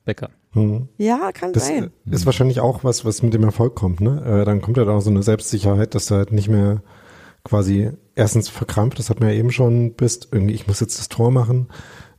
[0.05, 0.31] Becker.
[0.53, 0.89] Hm.
[0.97, 1.91] Ja, kann Das sein.
[2.11, 4.01] äh, ist wahrscheinlich auch was, was mit dem Erfolg kommt.
[4.01, 4.23] Ne?
[4.41, 6.83] Äh, dann kommt ja da auch so eine Selbstsicherheit, dass du halt nicht mehr
[7.45, 11.09] quasi erstens verkrampft, das hat man ja eben schon, bist irgendwie, ich muss jetzt das
[11.09, 11.69] Tor machen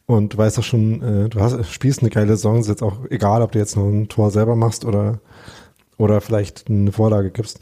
[0.06, 3.00] und du weißt auch schon, äh, du hast, spielst eine geile Saison, ist jetzt auch
[3.10, 5.20] egal, ob du jetzt noch ein Tor selber machst oder,
[5.98, 7.60] oder vielleicht eine Vorlage gibst.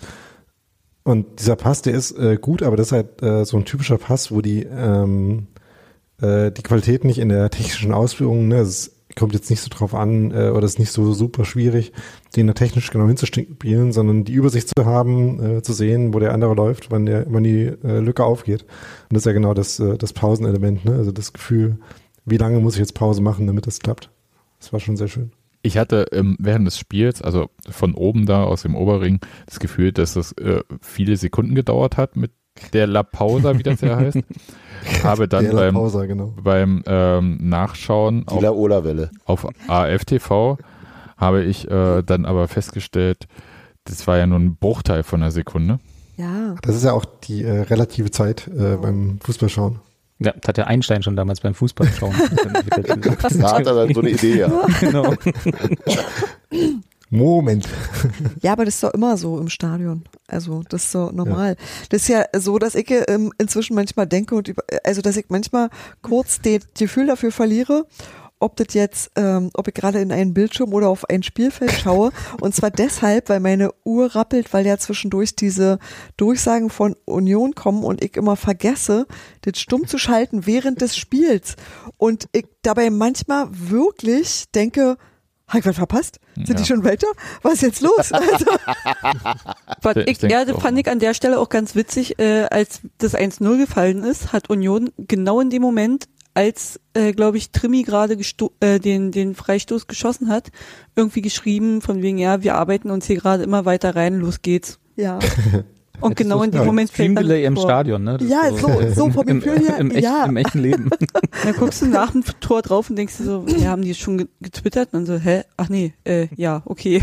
[1.08, 3.97] Und dieser Pass, der ist äh, gut, aber das ist halt äh, so ein typischer
[3.97, 5.47] Pass, wo die ähm,
[6.22, 9.95] äh, die Qualität nicht in der technischen Ausführung, ne, es kommt jetzt nicht so drauf
[9.95, 11.93] an äh, oder ist nicht so super schwierig,
[12.36, 16.34] den da technisch genau hinzuspielen, sondern die Übersicht zu haben, äh, zu sehen, wo der
[16.34, 18.64] andere läuft, wann der, wann die äh, Lücke aufgeht.
[18.64, 20.91] Und das ist ja genau das, äh, das Pausenelement, ne?
[20.91, 21.78] Also das Gefühl,
[22.26, 24.10] wie lange muss ich jetzt Pause machen, damit das klappt.
[24.60, 25.32] Das war schon sehr schön.
[25.68, 29.91] Ich hatte ähm, während des Spiels, also von oben da aus dem Oberring, das Gefühl,
[29.91, 32.32] dass es äh, viele Sekunden gedauert hat mit
[32.72, 34.20] der La Pausa, wie das ja heißt.
[35.03, 36.34] Habe dann Der La beim, Pausa, genau.
[36.41, 38.41] beim ähm, Nachschauen auf,
[39.26, 40.57] auf AFTV
[41.18, 43.28] habe ich äh, dann aber festgestellt,
[43.84, 45.80] das war ja nur ein Bruchteil von einer Sekunde.
[46.15, 46.55] Ja.
[46.61, 49.82] Das ist ja auch die äh, relative Zeit äh, beim Fußballschauen.
[50.20, 52.15] Ja, das hat der Einstein schon damals beim Fußball schauen.
[53.38, 54.47] Da hat er dann so eine Idee, ja.
[54.80, 55.13] genau.
[57.09, 57.68] Moment.
[58.41, 60.03] Ja, aber das ist doch immer so im Stadion.
[60.28, 61.55] Also das ist so normal.
[61.89, 65.26] Das ist ja so, dass ich ähm, inzwischen manchmal denke und über, also dass ich
[65.30, 65.70] manchmal
[66.01, 67.86] kurz das Gefühl dafür verliere,
[68.39, 72.11] ob das jetzt, ähm, ob ich gerade in einen Bildschirm oder auf ein Spielfeld schaue.
[72.39, 75.79] Und zwar deshalb, weil meine Uhr rappelt, weil ja zwischendurch diese
[76.17, 79.07] Durchsagen von Union kommen und ich immer vergesse,
[79.41, 81.55] das stumm zu schalten während des Spiels.
[81.97, 84.97] Und ich dabei manchmal wirklich denke,
[85.47, 86.19] habe ich was verpasst?
[86.35, 86.55] Sind Ja.
[86.55, 87.07] die schon weiter?
[87.41, 88.11] Was ist jetzt los?
[88.11, 88.45] Also,
[89.81, 90.61] Was Ich ich, ja, das auch.
[90.61, 94.49] fand ich an der Stelle auch ganz witzig, äh, als das 1-0 gefallen ist, hat
[94.49, 96.05] Union genau in dem Moment,
[96.38, 98.15] als, äh, glaube ich, Trimi gerade
[98.59, 100.51] äh, den, den Freistoß geschossen hat,
[100.95, 104.77] irgendwie geschrieben von wegen, ja, wir arbeiten uns hier gerade immer weiter rein, los geht's.
[104.95, 105.17] ja.
[105.99, 107.63] Und genau in dem ja, Moment fällt dann Streamdelay im vor.
[107.63, 108.19] Stadion, ne?
[108.19, 110.25] Das Ja, so, so vom im, Gefühl her, im, echt, ja.
[110.25, 110.91] im echten Leben.
[111.43, 114.19] Dann guckst du nach dem Tor drauf und denkst dir so, ja, haben die schon
[114.19, 114.89] ge- getwittert?
[114.93, 115.41] Und dann so, hä?
[115.57, 117.01] Ach nee, äh, ja, okay.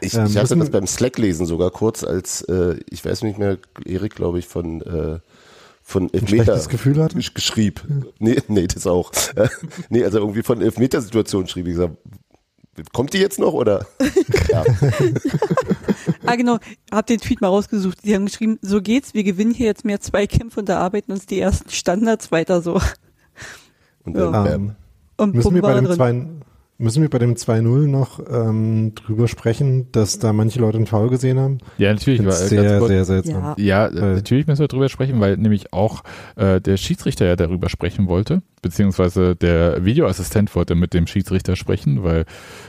[0.00, 3.58] Ich, Ähm, ich hatte das beim Slack-Lesen sogar kurz, als, äh, ich weiß nicht mehr,
[3.84, 5.18] Erik, glaube ich, von, äh,
[5.88, 7.16] von Elfmeter Gefühl hatte.
[7.16, 7.80] gesch- geschrieb.
[8.18, 9.12] Nee, nee, das auch.
[9.88, 11.66] Nee, also irgendwie von Elfmetersituation schrieb.
[11.68, 11.96] Ich gesagt,
[12.92, 13.86] kommt die jetzt noch oder?
[14.50, 14.64] Ja,
[16.26, 16.58] Ah, genau,
[16.90, 17.98] hab den Tweet mal rausgesucht.
[18.04, 21.38] Die haben geschrieben, so geht's, wir gewinnen hier jetzt mehr Zweikämpfe und erarbeiten uns die
[21.38, 22.80] ersten Standards weiter so.
[24.04, 24.30] und Ja.
[24.32, 24.76] dann, Ähm, bam.
[25.18, 26.42] Und müssen, wir bei dem drin.
[26.78, 30.86] 2, müssen wir bei dem 2-0 noch ähm, drüber sprechen, dass da manche Leute einen
[30.86, 31.58] Foul gesehen haben?
[31.78, 32.24] Ja, natürlich.
[32.24, 33.54] Weil, sehr, ganz kurz, sehr seltsam.
[33.56, 33.86] Ja.
[33.86, 36.02] Ja, äh, natürlich müssen wir drüber sprechen, weil nämlich auch
[36.36, 42.02] äh, der Schiedsrichter ja darüber sprechen wollte, beziehungsweise der Videoassistent wollte mit dem Schiedsrichter sprechen,
[42.02, 42.24] weil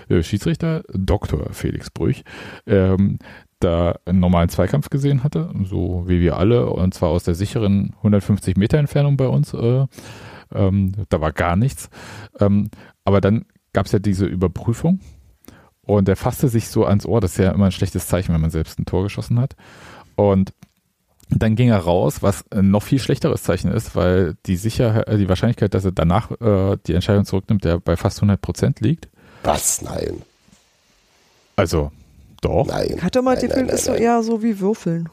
[0.10, 1.48] äh, Schiedsrichter Dr.
[1.52, 2.24] Felix Brüch
[2.66, 3.20] ähm,
[3.60, 7.96] da einen normalen Zweikampf gesehen hatte, so wie wir alle, und zwar aus der sicheren
[7.98, 9.54] 150 Meter Entfernung bei uns.
[9.54, 9.86] Äh,
[10.54, 11.90] ähm, da war gar nichts.
[12.40, 12.70] Ähm,
[13.04, 13.46] aber dann
[13.78, 15.02] gab es ja diese Überprüfung
[15.84, 17.22] und er fasste sich so ans Ohr.
[17.22, 19.56] Das ist ja immer ein schlechtes Zeichen, wenn man selbst ein Tor geschossen hat.
[20.16, 20.52] Und
[21.30, 25.20] dann ging er raus, was ein noch viel schlechteres Zeichen ist, weil die Sicherheit, äh,
[25.20, 29.10] die Wahrscheinlichkeit, dass er danach äh, die Entscheidung zurücknimmt, der bei fast 100 Prozent liegt.
[29.44, 29.84] Was?
[29.84, 30.24] Nein.
[31.56, 31.92] Also,
[32.42, 32.66] doch.
[32.66, 32.96] Nein.
[32.98, 35.08] Ich hatte mal das nein, Gefühl, nein, das ist so nein, eher so wie Würfeln.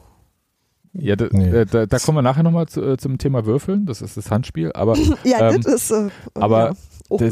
[0.93, 1.49] Ja, da, Nee.
[1.49, 3.85] äh, da, da kommen wir nachher nochmal zu, äh, zum Thema Würfeln.
[3.85, 4.71] Das ist das Handspiel.
[4.73, 6.75] Aber Ja, Ähm, das ist äh, aber ja,
[7.09, 7.29] auch das-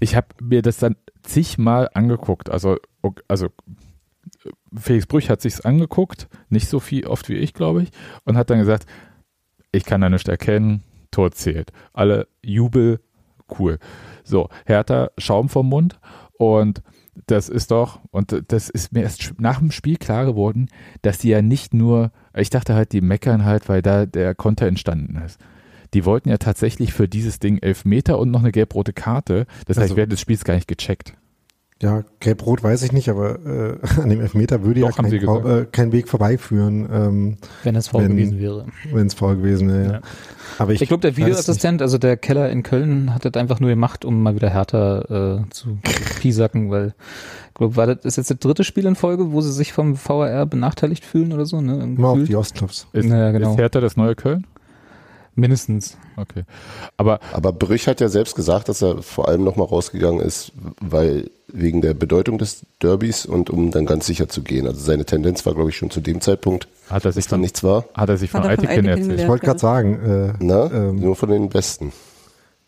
[0.00, 2.50] ich habe mir das dann zigmal angeguckt.
[2.50, 2.76] Also,
[3.28, 3.48] also
[4.76, 7.90] Felix Brüch hat sich's angeguckt, nicht so viel oft wie ich, glaube ich,
[8.24, 8.86] und hat dann gesagt,
[9.72, 11.72] ich kann da nicht erkennen, Tor zählt.
[11.92, 13.00] Alle Jubel,
[13.58, 13.78] cool.
[14.24, 15.98] So, Hertha, Schaum vom Mund
[16.38, 16.82] und
[17.26, 20.68] das ist doch, und das ist mir erst nach dem Spiel klar geworden,
[21.02, 24.66] dass die ja nicht nur, ich dachte halt, die meckern halt, weil da der Konter
[24.66, 25.40] entstanden ist.
[25.94, 29.46] Die wollten ja tatsächlich für dieses Ding elf Meter und noch eine gelb-rote Karte.
[29.66, 31.14] Das heißt, Also- während des Spiels gar nicht gecheckt.
[31.82, 35.66] Ja, gelb-rot weiß ich nicht, aber äh, an dem Elfmeter würde Doch, ja kein, äh,
[35.70, 38.64] kein Weg vorbeiführen, ähm, Wenn es faul Wenn- gewesen wäre.
[38.94, 39.92] wenn es faul gewesen wäre.
[39.92, 40.00] Ja.
[40.58, 41.18] Aber ich, Ich glaube, der.
[41.18, 45.42] Videoassistent, also der Keller in Köln, hat das einfach nur gemacht, um mal wieder härter
[45.44, 45.76] äh, zu
[46.20, 46.94] piesacken, weil
[47.48, 49.98] ich glaube, war das ist jetzt das dritte Spiel in Folge, wo sie sich vom
[50.02, 51.86] VAR benachteiligt fühlen oder so, ne?
[51.86, 52.86] Mal auf die Ostclubs.
[52.94, 53.50] Ist, Ja, genau.
[53.52, 54.46] ist Hertha das neue Köln?
[55.36, 55.96] Mindestens.
[56.16, 56.42] Okay.
[56.96, 61.30] Aber Aber Brüch hat ja selbst gesagt, dass er vor allem nochmal rausgegangen ist, weil
[61.52, 64.66] wegen der Bedeutung des Derbys und um dann ganz sicher zu gehen.
[64.66, 67.62] Also seine Tendenz war, glaube ich, schon zu dem Zeitpunkt, hat er sich von, nichts
[67.62, 67.84] war.
[67.94, 69.20] hat er sich von Eitekin erzählt?
[69.20, 70.96] Ich wollte gerade sagen, äh, Na, Ähm.
[71.00, 71.92] nur von den Besten.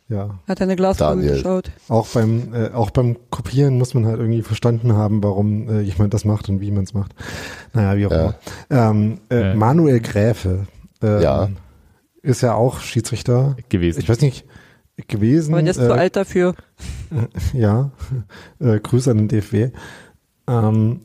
[0.09, 1.71] ja, Hat er eine Glaskugel geschaut.
[1.89, 6.15] auch beim äh, auch beim Kopieren muss man halt irgendwie verstanden haben, warum äh, jemand
[6.15, 7.15] das macht und wie man es macht.
[7.73, 8.35] Naja, wie auch Ja.
[8.69, 8.91] immer.
[8.91, 9.55] Ähm, äh, Äh.
[9.55, 10.67] Manuel Gräfe
[11.03, 11.49] ähm, Ja.
[12.23, 13.57] Ist ja auch Schiedsrichter.
[13.69, 14.01] gewesen.
[14.01, 14.45] Ich weiß nicht
[15.07, 15.55] gewesen.
[15.55, 16.55] Aber der ist äh, zu alt dafür.
[17.55, 17.91] Ja,
[18.61, 19.71] äh, Grüße an den DFW.
[20.47, 21.01] Ähm,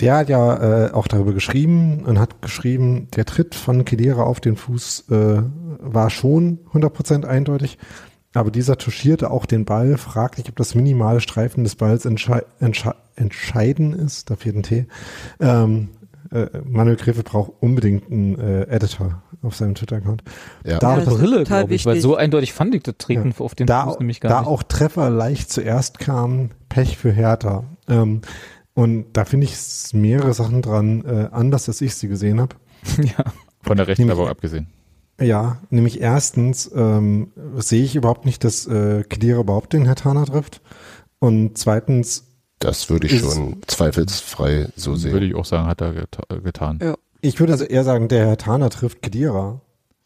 [0.00, 4.40] der hat ja äh, auch darüber geschrieben und hat geschrieben, der Tritt von Kedira auf
[4.40, 5.42] den Fuß äh,
[5.78, 7.78] war schon 100% eindeutig,
[8.32, 12.94] aber dieser touchierte auch den Ball, fraglich, ob das minimale Streifen des Balls entschei entschei
[13.16, 14.86] entscheiden ist, da fehlt ein T.
[15.38, 15.90] Ähm,
[16.34, 20.22] äh, Manuel Griffe braucht unbedingt einen äh, Editor auf seinem Twitter-Account.
[20.66, 20.78] Ja.
[20.78, 22.02] Da, Ja, das ist Brille, total glaube ich, weil wichtig.
[22.02, 24.48] so eindeutig fand ich das Treten auf den da, Fuß nämlich gar da nicht.
[24.48, 27.64] auch Treffer leicht zuerst kamen, Pech für Hertha.
[27.88, 28.20] Ähm,
[28.74, 29.54] und da finde ich
[29.94, 32.56] mehrere Sachen dran, äh, anders als ich sie gesehen habe.
[33.02, 33.24] ja.
[33.62, 34.66] Von der rechten Nämlich- aber auch abgesehen.
[35.20, 40.60] Ja, nämlich erstens ähm, sehe ich überhaupt nicht, dass äh, Kedira überhaupt den Hertaner trifft.
[41.20, 45.12] Und zweitens, Das würde ich Ist- schon zweifelsfrei so sehen.
[45.12, 46.78] Würde ich auch sagen, hat er geta getan.
[46.82, 46.94] Ja.
[47.20, 49.60] ich würde also eher sagen, der Hertaner trifft Kedira.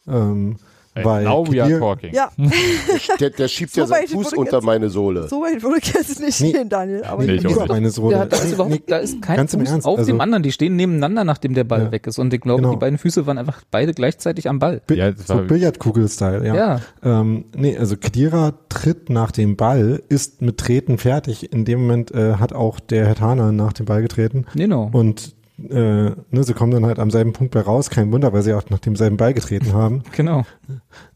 [0.07, 0.57] Ähm,
[1.05, 2.13] weil now we are talking.
[2.15, 2.31] Ja,
[3.21, 5.29] Der, der schiebt So ja seinen Fuß unter jetzt- meine Sohle.
[5.29, 6.53] so weit würde ich jetzt nicht Nee.
[6.53, 7.05] gehen, Daniel.
[7.05, 7.69] Aber Nee, ich auch über nicht.
[7.71, 8.17] meine Sohle.
[8.17, 10.21] Ja, da ist überhaupt, nee, da ist kein ganz im Fuß Ernst, auf also- dem
[10.21, 10.43] anderen.
[10.43, 11.93] Die stehen nebeneinander, nachdem der Ball Ja.
[11.93, 12.19] weg ist.
[12.19, 12.75] Und ich glaube, Genau.
[12.75, 14.81] die beiden Füße waren einfach beide gleichzeitig am Ball.
[14.87, 16.55] Bi- Ja, so Billardkugel-Style, ja.
[16.55, 16.81] Ja.
[17.03, 21.53] Ähm, nee, also Kedira tritt nach dem Ball, ist mit Treten fertig.
[21.53, 24.47] In dem Moment äh, hat auch der Hertaner nach dem Ball getreten.
[24.55, 24.91] Genau.
[24.93, 27.91] Und äh, ne, sie kommen dann halt am selben Punkt bei raus.
[27.91, 30.03] Kein Wunder, weil sie auch nach demselben Ball getreten haben.
[30.13, 30.45] Genau.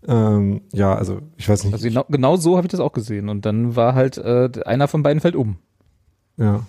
[0.06, 1.72] ähm, ja, also ich weiß nicht.
[1.72, 3.28] Also genau, genau so habe ich das auch gesehen.
[3.28, 5.56] Und dann war halt äh, einer von beiden fällt um.
[6.36, 6.66] ja.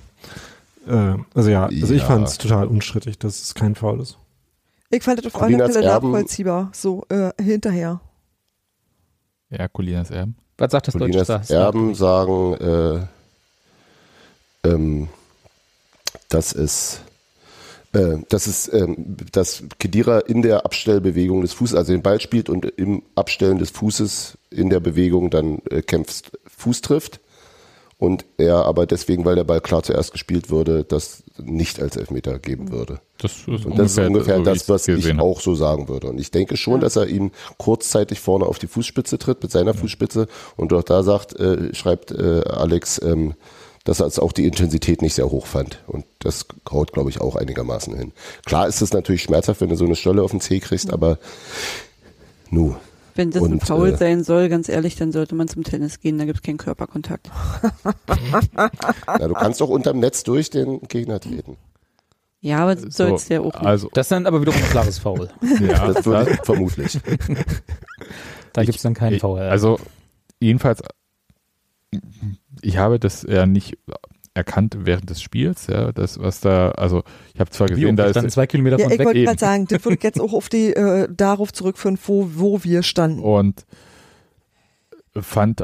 [0.86, 2.08] Äh, also ja, also ich Ja.
[2.08, 4.18] fand es total unstrittig, dass es kein Foul ist.
[4.90, 6.70] ich fand das auf alle Fälle nachvollziehbar.
[6.74, 8.02] So äh, hinterher.
[9.50, 10.36] Ja, Colinas Erben.
[10.58, 11.50] Was sagt das deutsche Colinas Staat?
[11.52, 12.54] Erben sagen,
[14.64, 15.08] äh, ähm,
[16.30, 17.00] dass es
[17.94, 22.50] äh, dass es, ähm, dass Kedira in der Abstellbewegung des Fußes, also den Ball spielt
[22.50, 27.20] und im Abstellen des Fußes in der Bewegung dann äh, kämpft, Fuß trifft.
[28.00, 32.38] Und er aber deswegen, weil der Ball klar zuerst gespielt würde, das nicht als Elfmeter
[32.38, 33.00] geben würde.
[33.20, 36.08] Das ist Und das ist ungefähr so, das, was ich auch so sagen würde.
[36.08, 39.74] Und ich denke schon, dass er ihn kurzzeitig vorne auf die Fußspitze tritt mit seiner
[39.74, 40.28] Fußspitze.
[40.58, 43.36] Und auch da sagt, äh, schreibt äh, Alex, ähm,
[43.84, 45.84] dass er es auch die Intensität nicht sehr hoch fand.
[45.88, 48.12] Und das haut, glaube ich, auch einigermaßen hin.
[48.46, 51.20] Klar ist es natürlich schmerzhaft, wenn du so eine Stolle auf den Zeh kriegst, aber
[52.50, 52.76] nu.
[53.16, 56.00] Wenn das ein Und, Foul äh, sein soll, ganz ehrlich, dann sollte man zum Tennis
[56.00, 57.30] gehen, da gibt es keinen Körperkontakt.
[59.06, 61.58] Na, du kannst doch unterm Netz durch den Gegner treten.
[62.42, 63.66] Ja, aber das So, soll's ja auch nicht.
[63.66, 65.30] Also, Das ist dann aber wiederum ein klares Foul.
[65.62, 67.00] ja, Das würde ich vermutlich.
[68.54, 69.40] Da gibt's dann keinen ich, Foul.
[69.40, 69.80] Also,
[70.40, 70.84] jedenfalls,
[72.64, 73.78] ich habe das ja nicht
[74.36, 77.04] erkannt während des Spiels, ja, das, was da, also,
[77.36, 79.06] ich habe zwar Wie gesehen, da ist, zwei Kilometer Ja, von ich weg.
[79.06, 79.26] wollte eben.
[79.28, 82.82] gerade sagen, das würde ich jetzt auch auf die, äh, darauf zurückführen, wo, wo wir
[82.82, 83.20] standen.
[83.20, 83.66] und
[85.16, 85.64] fand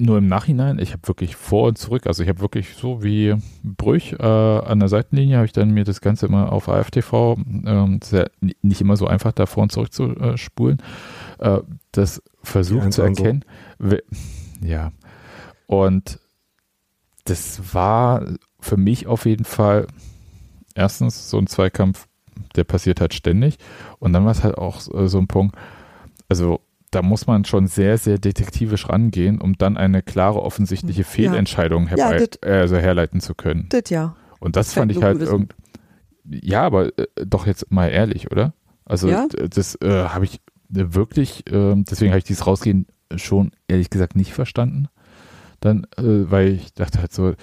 [0.00, 3.34] nur im Nachhinein, ich habe wirklich vor und zurück, also ich habe wirklich so wie
[3.64, 7.36] Brüch äh, an der Seitenlinie, habe ich dann mir das Ganze immer auf AFTV,
[7.66, 10.78] ähm, ja ni- nicht immer so einfach da vor und zurück zu äh, spulen,
[11.40, 11.58] äh,
[11.90, 13.02] das versucht zu so.
[13.08, 13.44] erkennen.
[13.80, 14.04] We-
[14.62, 14.92] Ja,
[15.68, 16.18] und
[17.24, 18.26] das war
[18.58, 19.86] für mich auf jeden Fall
[20.74, 22.08] erstens so ein Zweikampf
[22.54, 23.58] der passiert halt ständig.
[23.98, 25.56] Und dann war es halt auch so, so ein Punkt,
[26.28, 26.60] also
[26.92, 31.96] da muss man schon sehr, sehr detektivisch rangehen, um dann eine klare, offensichtliche Fehlentscheidung Ja,
[32.10, 33.66] herbei, das- äh, also herleiten zu können.
[33.70, 34.14] Das ja.
[34.38, 35.54] Und das Das fand ich halt gut irgend.
[36.24, 38.54] Ja, aber äh, doch jetzt mal ehrlich, oder?
[38.84, 39.26] Also Ja.
[39.50, 40.36] das äh, habe ich
[40.74, 44.86] äh, wirklich, äh, deswegen habe ich dieses Rausgehen schon ehrlich gesagt nicht verstanden.
[45.60, 47.34] Dann, äh, weil ich dachte halt so,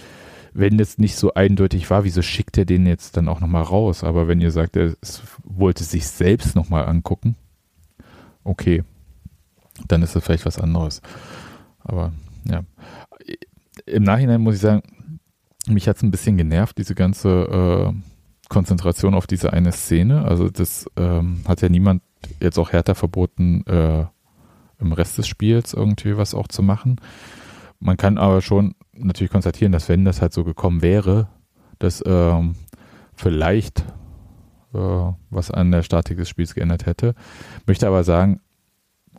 [0.54, 4.04] wenn das nicht so eindeutig war, wieso schickt er den jetzt dann auch nochmal raus?
[4.04, 4.94] Aber wenn ihr sagt, er
[5.44, 7.36] wollte sich selbst nochmal angucken,
[8.46, 8.84] okay,
[9.88, 11.02] dann ist das vielleicht was anderes.
[11.80, 12.14] Aber
[12.50, 12.62] ja.
[13.86, 14.82] Im Nachhinein muss ich sagen,
[15.68, 17.94] mich hat es ein bisschen genervt, diese ganze äh,
[18.48, 20.24] Konzentration auf diese eine Szene.
[20.24, 22.02] Also das ähm, hat ja niemand
[22.40, 24.06] jetzt auch härter verboten, äh,
[24.80, 26.98] im Rest des Spiels irgendwie was auch zu machen.
[27.80, 31.28] Man kann aber schon natürlich konstatieren, dass wenn das halt so gekommen wäre,
[31.80, 32.56] dass ähm,
[33.14, 33.82] vielleicht
[34.74, 34.78] äh,
[35.30, 37.16] was an der Statik des Spiels geändert hätte.
[37.68, 38.42] Möchte aber sagen,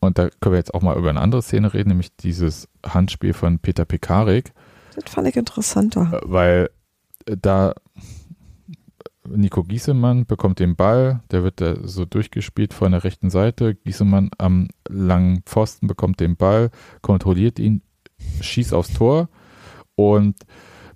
[0.00, 3.32] und da können wir jetzt auch mal über eine andere Szene reden, nämlich dieses Handspiel
[3.32, 4.52] von Peter Pekarik,
[4.94, 6.11] Das fand ich interessanter.
[6.12, 6.70] äh, weil
[7.26, 7.74] äh, da
[9.28, 13.74] Nico Giesemann bekommt den Ball, der wird da so durchgespielt von der rechten Seite.
[13.74, 16.70] Giesemann am langen Pfosten bekommt den Ball,
[17.02, 17.82] kontrolliert ihn,
[18.41, 19.28] schießt aufs Tor
[19.95, 20.37] und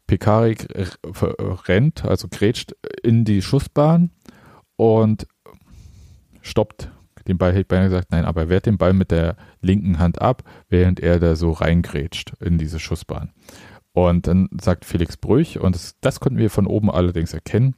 [0.06, 4.10] Pekarik r- rennt, also grätscht in die Schussbahn
[4.76, 5.26] und
[6.42, 6.90] stoppt
[7.28, 9.98] den Ball, hätte ich beinahe gesagt, nein, aber er wehrt den Ball mit der linken
[9.98, 13.30] Hand ab, während er da so reingrätscht in diese Schussbahn.
[13.92, 17.74] Und dann sagt Felix Brüch, und das, das konnten wir von oben allerdings erkennen,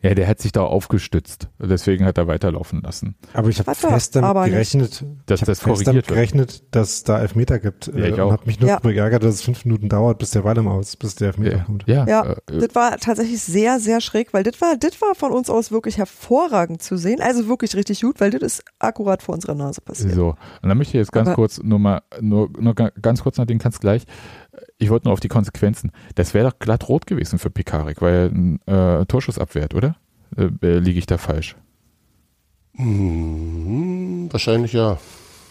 [0.00, 1.48] ja, der hat sich da aufgestützt.
[1.58, 3.16] Deswegen hat er weiterlaufen lassen.
[3.32, 7.18] Aber ich habe fest damit gerechnet, Dass das fest korrigiert damit gerechnet, dass es da
[7.20, 7.88] Elfmeter gibt.
[7.88, 8.30] Ja, äh, ich und auch.
[8.32, 8.78] habe mich nur Ja.
[8.78, 11.64] geärgert, dass es fünf Minuten dauert, bis der Ball im Aus, bis der Elfmeter Ja,
[11.64, 11.84] kommt.
[11.88, 15.32] ja, Ja, äh, das war tatsächlich sehr, sehr schräg, weil das war, das war von
[15.32, 17.20] uns aus wirklich hervorragend zu sehen.
[17.20, 20.14] Also wirklich richtig gut, weil das ist akkurat vor unserer Nase passiert.
[20.14, 20.28] So,
[20.62, 23.36] und dann möchte ich jetzt ganz Aber- kurz nur mal, nur, nur ga- ganz kurz
[23.38, 24.04] nach den kannst gleich.
[24.78, 25.90] Ich wollte nur auf die Konsequenzen.
[26.14, 29.96] Das wäre doch glatt rot gewesen für Pekarik, weil er einen äh, Torschuss abwehrt, oder?
[30.36, 31.56] Äh, äh, Liege ich da falsch?
[32.76, 34.98] Hm, wahrscheinlich ja.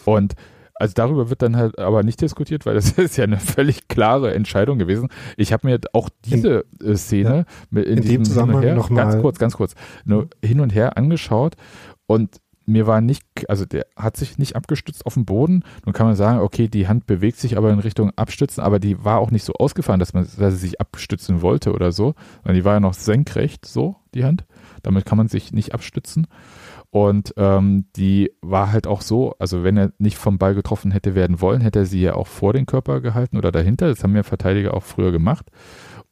[0.06, 0.36] Und
[0.76, 4.34] also darüber wird dann halt aber nicht diskutiert, weil das ist ja eine völlig klare
[4.34, 5.10] Entscheidung gewesen.
[5.36, 8.90] Ich habe mir auch diese äh, Szene in, In dem diesem und Zusammenhang her, noch
[8.90, 9.74] mal- ganz kurz, ganz kurz,
[10.06, 11.56] nur hin und her angeschaut
[12.06, 15.64] und mir war nicht, also der hat sich nicht abgestützt auf dem Boden.
[15.86, 19.04] Nun kann man sagen, okay, die Hand bewegt sich aber in Richtung Abstützen, aber die
[19.04, 22.14] war auch nicht so ausgefahren, dass man, dass sie sich abstützen wollte oder so,
[22.46, 24.46] die war ja noch senkrecht, so, die Hand.
[24.84, 26.28] Damit kann man sich nicht abstützen.
[26.90, 31.16] Und ähm, die war halt auch so, also wenn er nicht vom Ball getroffen hätte
[31.16, 33.88] werden wollen, hätte er sie ja auch vor den Körper gehalten oder dahinter.
[33.88, 35.50] Das haben ja Verteidiger auch früher gemacht.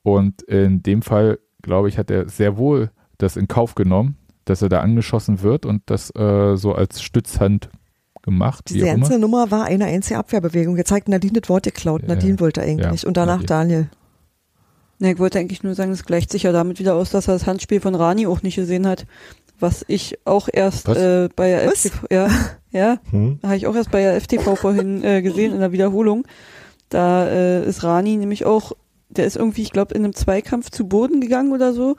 [0.04, 4.62] Und in dem Fall, glaube ich, hat er sehr wohl das in Kauf genommen, dass
[4.62, 7.70] er da angeschossen wird und das äh, so als Stützhand
[8.22, 8.66] gemacht.
[8.70, 10.78] Diese ganze Nummer war eine einzige Abwehrbewegung.
[10.78, 12.02] Jetzt zeigt Nadine das Wort geklaut.
[12.04, 13.04] Ja, Nadine wollte eigentlich.
[13.04, 13.48] ja, und danach Nadine.
[13.48, 13.90] Daniel.
[15.00, 17.34] Na, ich wollte eigentlich nur sagen, es gleicht sich ja damit wieder aus, dass er
[17.34, 19.06] das Handspiel von Rani auch nicht gesehen hat.
[19.60, 21.82] Was ich auch erst äh, bei der Was?
[21.86, 22.30] FTV, ja,
[22.72, 23.40] ja, Hm?
[23.44, 26.26] habe ich auch erst bei der FTV vorhin äh, gesehen in der Wiederholung.
[26.90, 28.72] Da äh, ist Rani nämlich auch,
[29.10, 31.96] der ist irgendwie, ich glaube, in einem Zweikampf zu Boden gegangen oder so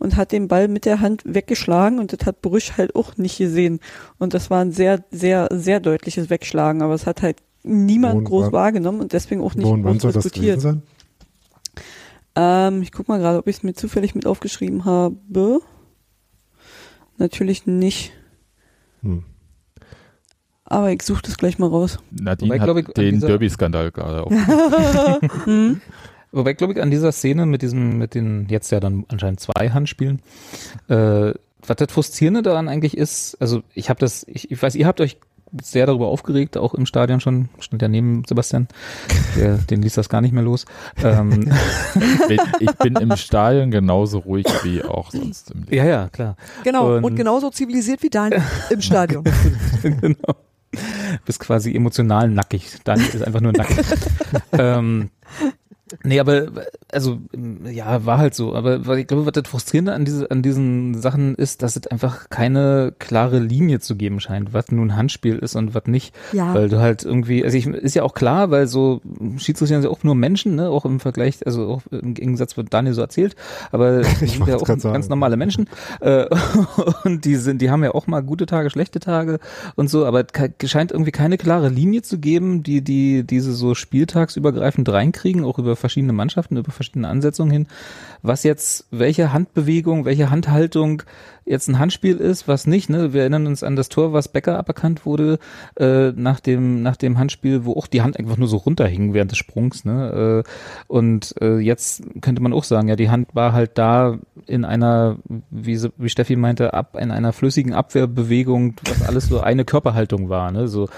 [0.00, 3.38] und hat den Ball mit der Hand weggeschlagen und das hat Brüsch halt auch nicht
[3.38, 3.78] gesehen.
[4.18, 8.24] Und das war ein sehr, sehr, sehr deutliches Wegschlagen, aber es hat halt niemand Wohin
[8.24, 10.58] groß war- wahrgenommen und deswegen auch nicht Wo und wann groß soll das diskutiert.
[10.60, 10.82] gewesen
[12.34, 12.74] sein?
[12.74, 15.60] Ähm, ich guck mal gerade, ob ich es mir zufällig mit aufgeschrieben habe.
[17.18, 18.12] Natürlich nicht.
[19.02, 19.24] Hm.
[20.64, 21.98] Aber ich suche das gleich mal raus.
[22.10, 24.32] Nadine Wobei, hat ich, den Derby-Skandal gerade auf.
[25.44, 25.80] Hm?
[26.32, 29.70] Wobei, glaube ich, an dieser Szene mit diesen, mit den jetzt ja dann anscheinend zwei
[29.70, 30.22] Handspielen,
[30.88, 31.32] äh,
[31.66, 35.00] was das Frustrierende daran eigentlich ist, also ich habe das, ich, ich weiß, ihr habt
[35.00, 35.18] euch
[35.60, 38.68] sehr darüber aufgeregt, auch im Stadion schon, stand ja neben Sebastian,
[39.36, 40.64] der, den ließ das gar nicht mehr los.
[41.02, 41.52] Ähm,
[42.28, 45.74] ich, ich bin im Stadion genauso ruhig wie auch sonst im Leben.
[45.74, 46.36] ja, ja, klar.
[46.62, 46.96] Genau.
[46.96, 49.24] Und, Und- genauso zivilisiert wie Daniel im Stadion.
[49.82, 50.36] genau.
[51.24, 52.68] Bist quasi emotional nackig.
[52.84, 53.78] Daniel ist einfach nur nackig.
[54.52, 55.10] ähm,
[56.02, 56.48] nee, aber
[56.92, 57.18] also
[57.64, 58.54] ja, war halt so.
[58.54, 62.30] Aber ich glaube, was das Frustrierende an, diese, an diesen Sachen ist, dass es einfach
[62.30, 66.14] keine klare Linie zu geben scheint, was nun Handspiel ist und was nicht.
[66.32, 66.54] Ja.
[66.54, 69.00] Weil du halt irgendwie, also ich, ist ja auch klar, weil so
[69.36, 72.66] Schiedsrichter sind ja auch nur Menschen, ne, auch im Vergleich, also auch im Gegensatz, was
[72.70, 73.36] Daniel so erzählt,
[73.72, 75.04] aber Ich sind ja auch ganz sagen.
[75.08, 75.68] normale Menschen
[76.00, 76.26] äh,
[77.04, 79.38] und die sind, die haben ja auch mal gute Tage, schlechte Tage
[79.76, 80.24] und so, aber
[80.60, 85.58] es scheint irgendwie keine klare Linie zu geben, die die diese so spieltagsübergreifend reinkriegen, auch
[85.58, 87.66] über verschiedene Mannschaften, über verschiedene Ansetzungen hin,
[88.22, 91.02] was jetzt, welche Handbewegung, welche Handhaltung
[91.50, 92.88] jetzt ein Handspiel ist, was nicht.
[92.88, 93.12] Ne?
[93.12, 95.38] Wir erinnern uns an das Tor, was Becker aberkannt wurde
[95.76, 99.32] äh, nach dem nach dem Handspiel, wo auch die Hand einfach nur so runterhing während
[99.32, 99.84] des Sprungs.
[99.84, 100.44] Ne?
[100.46, 100.50] Äh,
[100.86, 105.16] und äh, jetzt könnte man auch sagen, ja, die Hand war halt da in einer,
[105.50, 110.52] wie, wie Steffi meinte, ab in einer flüssigen Abwehrbewegung, was alles so eine Körperhaltung war.
[110.52, 110.68] Ne?
[110.68, 110.88] So,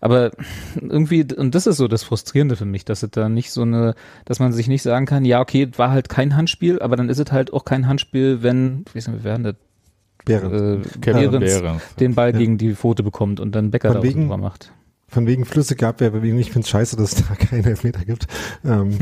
[0.00, 0.32] aber
[0.80, 3.94] irgendwie und das ist so das Frustrierende für mich, dass es da nicht so eine,
[4.24, 7.20] dass man sich nicht sagen kann, ja okay, war halt kein Handspiel, aber dann ist
[7.20, 9.56] es halt auch kein Handspiel, wenn, wie sagen wir, wer denn
[10.24, 10.86] Behrens.
[10.86, 11.82] äh, Kevin Behrens Behrens.
[11.98, 12.38] den Ball Ja.
[12.38, 14.72] gegen die Pfote bekommt und dann Becker Von da wegen- macht.
[15.08, 16.38] Von wegen flüssige Abwehrbewegung.
[16.38, 18.26] Ich finde es scheiße, dass es da keine Elfmeter gibt.
[18.64, 18.96] Ähm,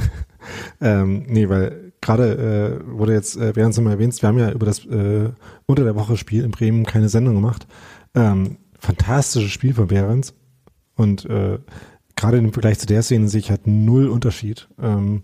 [0.80, 4.50] ähm, nee, weil gerade äh, wurde jetzt, äh, während es mal erwähnt, wir haben ja
[4.52, 5.30] über das äh,
[5.66, 7.66] unter der Woche Spiel in Bremen keine Sendung gemacht.
[8.14, 10.34] Ähm, fantastisches Spiel von Behrens.
[10.94, 11.58] Und äh,
[12.16, 14.68] gerade im Vergleich zu der Szene sehe ich halt null Unterschied.
[14.80, 15.22] Ähm,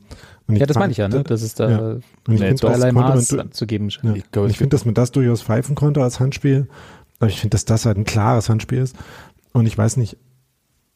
[0.48, 1.22] Ja, das meine ich ja, ne?
[1.24, 1.78] Das ist da Ja.
[1.78, 2.02] Und
[2.34, 3.88] ich nee, zweierlei Maß du- anzugeben.
[4.02, 4.14] ja.
[4.14, 6.68] Ich ich finde, dass man das durchaus pfeifen konnte als Handspiel.
[7.18, 8.96] Aber ich finde, dass das halt ein klares Handspiel ist.
[9.52, 10.16] Und ich weiß nicht,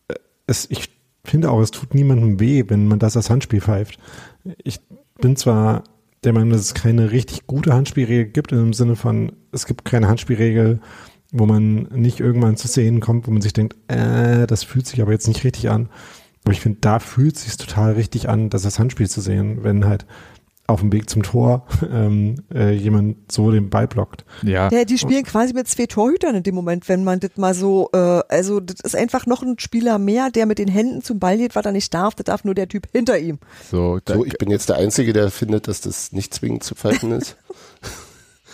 [0.08, 0.14] äh,
[0.46, 0.90] es, ich
[1.24, 3.98] finde auch, es tut niemandem weh, wenn man das als Handspiel pfeift.
[4.62, 4.80] Ich
[5.20, 5.84] bin zwar
[6.24, 10.08] der Meinung, dass es keine richtig gute Handspielregel gibt, im Sinne von, es gibt keine
[10.08, 10.80] Handspielregel,
[11.32, 15.00] wo man nicht irgendwann zu Szenen kommt, wo man sich denkt, äh, das fühlt sich
[15.00, 15.88] aber jetzt nicht richtig an.
[16.44, 19.64] Aber ich finde, da fühlt es sich total richtig an, das als Handspiel zu sehen,
[19.64, 20.06] wenn halt
[20.68, 24.24] auf dem Weg zum Tor ähm, äh, jemand so den Ball blockt.
[24.42, 27.54] Ja, Ja, die spielen quasi mit zwei Torhütern in dem Moment, wenn man das mal
[27.54, 31.18] so, äh, also das ist einfach noch ein Spieler mehr, der mit den Händen zum
[31.18, 33.38] Ball geht, was er nicht darf, das darf nur der Typ hinter ihm.
[33.70, 37.12] so, So, ich bin jetzt der Einzige, der findet, dass das nicht zwingend zu pfeifen
[37.12, 37.36] ist.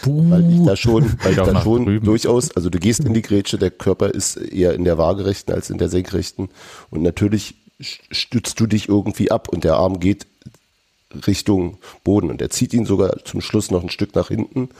[0.07, 2.05] weil ich da schon, weil ich da schon drüben.
[2.05, 5.70] durchaus, also du gehst in die Grätsche, der Körper ist eher in der waagerechten als
[5.70, 6.48] in der senkrechten
[6.90, 10.26] und natürlich stützt du dich irgendwie ab und der Arm geht
[11.26, 14.70] Richtung Boden und er zieht ihn sogar zum Schluss noch ein Stück nach hinten,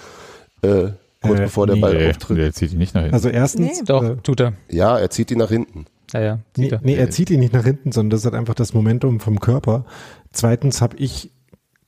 [0.63, 0.89] äh,
[1.21, 1.83] kurz Äh, bevor der nee.
[1.83, 2.39] Ball nee, auftritt.
[2.39, 3.15] der zieht ihn nicht nach hinten.
[3.15, 3.85] Also erstens, Nee.
[3.87, 4.55] Doch, äh, tut er.
[4.71, 5.87] Ja, er zieht ihn nach hinten.
[6.13, 6.39] Ja, ja.
[6.57, 6.81] nee, er.
[6.83, 9.41] nee, er zieht ihn nicht nach hinten, sondern das ist halt einfach das Momentum vom
[9.41, 9.85] Körper.
[10.33, 11.31] Zweitens habe ich,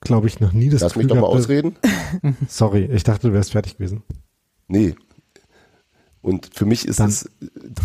[0.04, 1.76] glaube ich, noch nie das Lass mich Gefühl doch mal gehabt, ausreden.
[2.48, 4.02] Sorry, ich dachte, du wärst fertig gewesen.
[4.68, 4.94] Nee.
[6.22, 7.28] Und für mich ist Dann- es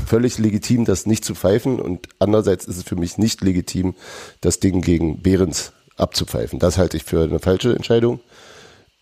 [0.05, 1.79] völlig legitim, das nicht zu pfeifen.
[1.79, 3.95] Und andererseits ist es für mich nicht legitim,
[4.41, 6.59] das Ding gegen Behrens abzupfeifen.
[6.59, 8.21] Das halte ich für eine falsche Entscheidung.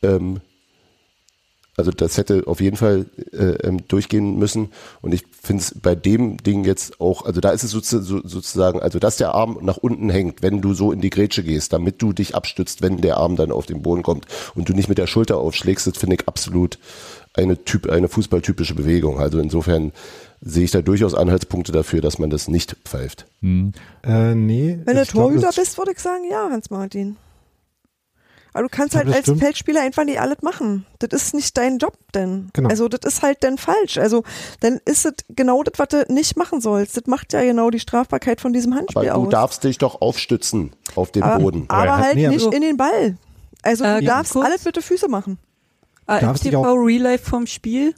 [0.01, 0.41] Ähm,
[1.77, 4.69] also das hätte auf jeden Fall äh, ähm, durchgehen müssen.
[5.01, 8.19] Und ich finde es bei dem Ding jetzt auch, also da ist es sozu- so,
[8.23, 11.71] sozusagen, also dass der Arm nach unten hängt, wenn du so in die Grätsche gehst,
[11.73, 14.25] damit du dich abstützt, wenn der Arm dann auf den Boden kommt
[14.55, 16.79] und du nicht mit der Schulter aufschlägst, das finde ich absolut
[17.33, 19.19] eine Typ, eine fußballtypische Bewegung.
[19.19, 19.91] Also insofern
[20.41, 23.27] sehe ich da durchaus Anhaltspunkte dafür, dass man das nicht pfeift.
[23.41, 23.73] Hm.
[24.03, 24.79] Äh, nee.
[24.83, 27.17] Wenn du glaub, Torhüter das- bist, würde ich sagen, ja, Hans-Martin.
[28.57, 29.39] Aber du kannst Ja, halt als stimmt.
[29.39, 30.85] Feldspieler einfach nicht alles machen.
[30.97, 32.49] Das ist nicht dein Job denn.
[32.53, 32.69] Genau.
[32.69, 33.99] Also das ist halt dann falsch.
[33.99, 34.23] Also
[34.61, 36.97] dann ist es genau das, was du nicht machen sollst.
[36.97, 39.29] Das macht ja genau die Strafbarkeit von diesem Aber Handspiel du aus.
[39.29, 41.65] darfst dich doch aufstützen auf dem aber, Boden.
[41.67, 43.17] aber Aber er hat- halt nee, aber nicht so- in den Ball.
[43.61, 44.45] Also Äh, du darfst kurz.
[44.45, 45.37] alles mit den Füßen machen.
[46.07, 47.93] AFTV Life vom Spiel.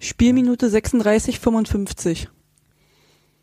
[0.00, 2.28] Spielminute 36, 55.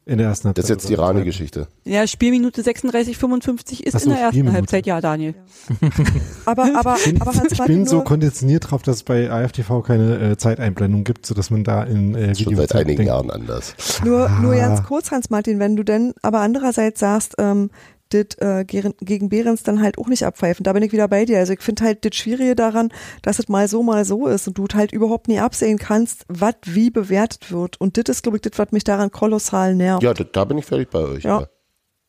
[0.07, 0.63] in der ersten Halbzeit.
[0.63, 1.67] Das ist jetzt die Rani-Geschichte.
[1.83, 4.55] Ja, Spielminute 36, 55 ist so, in der ersten Spielminute.
[4.57, 5.35] Halbzeit, ja, Daniel.
[6.45, 9.29] Aber, aber, Ich bin, aber ich Hans-Martin bin so nur, konditioniert drauf, dass es bei
[9.29, 13.29] AFTV keine äh, Zeiteinblendung gibt, sodass man da in äh, Schon seit einigen denkt, Jahren
[13.29, 13.75] anders.
[14.05, 14.57] nur, nur Ah.
[14.57, 17.69] ganz kurz, Hans-Martin, wenn du denn aber andererseits sagst, ähm,
[18.09, 20.63] das äh, gegen, Behrens dann halt auch nicht abpfeifen.
[20.63, 21.39] Da bin ich wieder bei dir.
[21.39, 22.89] Also ich finde halt das Schwierige daran,
[23.21, 26.55] dass es mal so, mal so ist und du halt überhaupt nie absehen kannst, was
[26.65, 27.79] wie bewertet wird.
[27.79, 30.03] Und das ist, glaube ich, das, was mich daran kolossal nervt.
[30.03, 31.23] Ja, da, da bin ich völlig bei euch.
[31.23, 31.41] Ja.
[31.41, 31.47] Ja.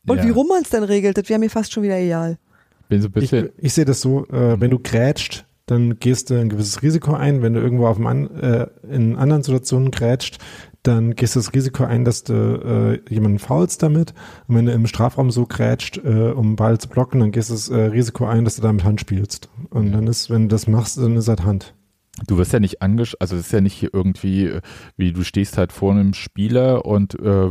[0.06, 0.24] Und Ja.
[0.24, 2.38] wie rum man es dann regelt, das wäre mir fast schon wieder egal.
[2.88, 6.30] Bin so ein Ich, bisschen, ich sehe das so, äh, wenn du grätscht, dann gehst
[6.30, 7.42] du ein gewisses Risiko ein.
[7.42, 10.38] Wenn du irgendwo auf dem an, äh, in anderen Situationen grätscht,
[10.84, 12.32] dann gehst du das Risiko ein, dass du
[13.08, 14.14] äh, jemanden faulst damit.
[14.46, 17.50] Und wenn du im Strafraum so grätscht, äh, um einen Ball zu blocken, dann gehst
[17.50, 19.48] du das äh, Risiko ein, dass du damit Hand spielst.
[19.70, 21.74] Und dann ist, wenn du das machst, dann ist halt Hand.
[22.26, 24.58] du wirst ja nicht angesch, also es ist ja nicht hier irgendwie,
[24.96, 27.50] wie du stehst halt vor einem Spieler und äh,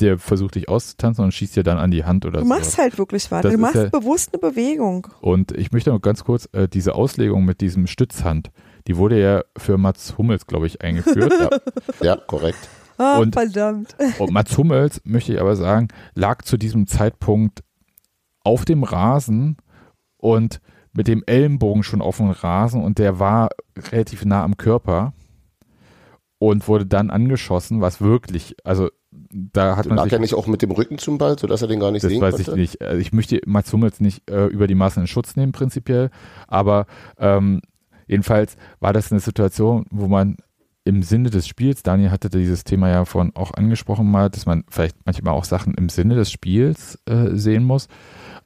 [0.00, 2.48] der versucht dich auszutanzen und schießt dir dann an die Hand oder Du so.
[2.48, 3.42] machst halt wirklich was.
[3.42, 5.08] Das Du machst ja- bewusst eine Bewegung.
[5.20, 8.50] Und ich möchte noch ganz kurz, äh, diese Auslegung mit diesem Stützhand,
[8.88, 11.32] die wurde ja für Mats Hummels, glaube ich, eingeführt.
[12.00, 12.04] ja.
[12.04, 12.68] ja, korrekt.
[12.96, 13.94] Ah, Und- verdammt.
[14.18, 17.62] Und Mats Hummels, möchte ich aber sagen, lag zu diesem Zeitpunkt
[18.42, 19.58] auf dem Rasen
[20.16, 20.60] und
[20.92, 23.50] mit dem Ellenbogen schon auf dem Rasen und der war
[23.92, 25.12] relativ nah am Körper
[26.38, 30.46] und wurde dann angeschossen, was wirklich, also da hat man Lag sich, er nicht auch
[30.46, 32.50] mit dem Rücken zum Ball, sodass er den gar nicht das sehen weiß konnte?
[32.52, 32.82] ich nicht.
[32.82, 36.10] Also ich möchte Mats Hummels nicht äh, über die Maßen in Schutz nehmen prinzipiell,
[36.46, 36.86] aber
[37.18, 37.60] ähm,
[38.08, 40.36] jedenfalls war das eine Situation, wo man
[40.84, 44.64] im Sinne des Spiels, Daniel hatte dieses Thema ja vorhin auch angesprochen mal, dass man
[44.70, 47.88] vielleicht manchmal auch Sachen im Sinne des Spiels äh, sehen muss.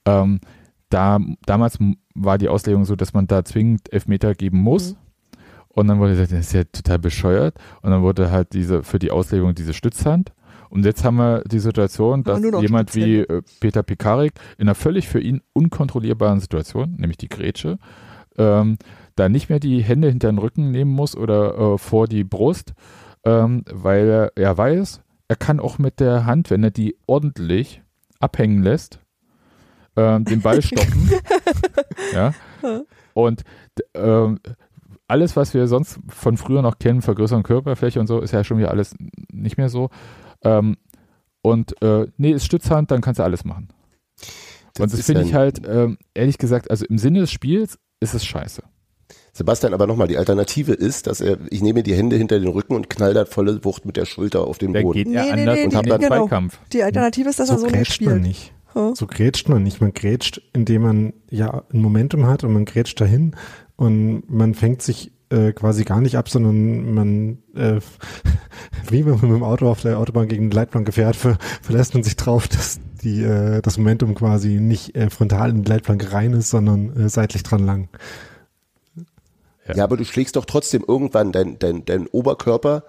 [0.05, 0.41] Ähm,
[0.89, 1.79] da, damals
[2.15, 4.97] war die Auslegung so, dass man da zwingend Elfmeter geben muss.
[5.69, 7.57] Und dann wurde gesagt, das ist ja total bescheuert.
[7.81, 10.33] Und dann wurde halt diese für die Auslegung diese Stützhand.
[10.69, 15.09] Und jetzt haben wir die Situation, dass jemand wie äh, Peter Pikarik in einer völlig
[15.09, 17.79] für ihn unkontrollierbaren Situation, nämlich die Grätsche,
[18.39, 18.79] ähm,
[19.17, 22.73] da nicht mehr die Hände hinter den Rücken nehmen muss oder äh, vor die Brust,
[23.25, 27.83] ähm, weil er, er weiß, er kann auch mit der Hand, wenn er die ordentlich
[28.21, 29.01] abhängen lässt,
[29.97, 31.11] ähm, den Ball stoppen.
[32.13, 32.33] ja.
[33.15, 33.43] Und
[33.95, 34.39] ähm,
[35.09, 38.59] alles, was wir sonst von früher noch kennen, Vergrößerung Körperfläche und so, ist ja schon
[38.59, 38.95] wieder alles
[39.31, 39.91] nicht mehr so.
[40.43, 40.77] Ähm,
[41.43, 43.69] und äh, nee, ist Stützhand, dann kannst du alles machen.
[44.79, 48.25] und das finde ich halt, ähm, ehrlich gesagt, also im Sinne des Spiels ist es
[48.25, 48.63] scheiße.
[49.35, 52.75] Sebastian, aber nochmal, die Alternative ist, dass er, ich nehme die Hände hinter den Rücken
[52.75, 55.05] und knall da volle Wucht mit der Schulter auf den Da Boden.
[55.05, 56.17] geht er Nee, nee, anders nee, und die- hat dann genau.
[56.27, 56.59] Zweikampf.
[56.73, 58.27] Die Alternative ist, dass er so so nicht grätscht man spielt.
[58.27, 58.53] nicht.
[58.95, 59.81] So grätscht man nicht.
[59.81, 63.35] Man grätscht, indem man ja ein Momentum hat und man grätscht dahin
[63.77, 67.81] und man fängt sich äh, quasi gar nicht ab, sondern man, äh,
[68.91, 71.95] wie wenn man mit dem Auto auf der Autobahn gegen die Leitplanke fährt, ver verlässt
[71.95, 76.13] man sich drauf, dass die, äh, das Momentum quasi nicht äh, frontal in die Leitplanke
[76.13, 77.89] rein ist, sondern äh, seitlich dran lang.
[79.77, 82.85] Ja, aber du schlägst doch trotzdem irgendwann dein, dein, dein Oberkörper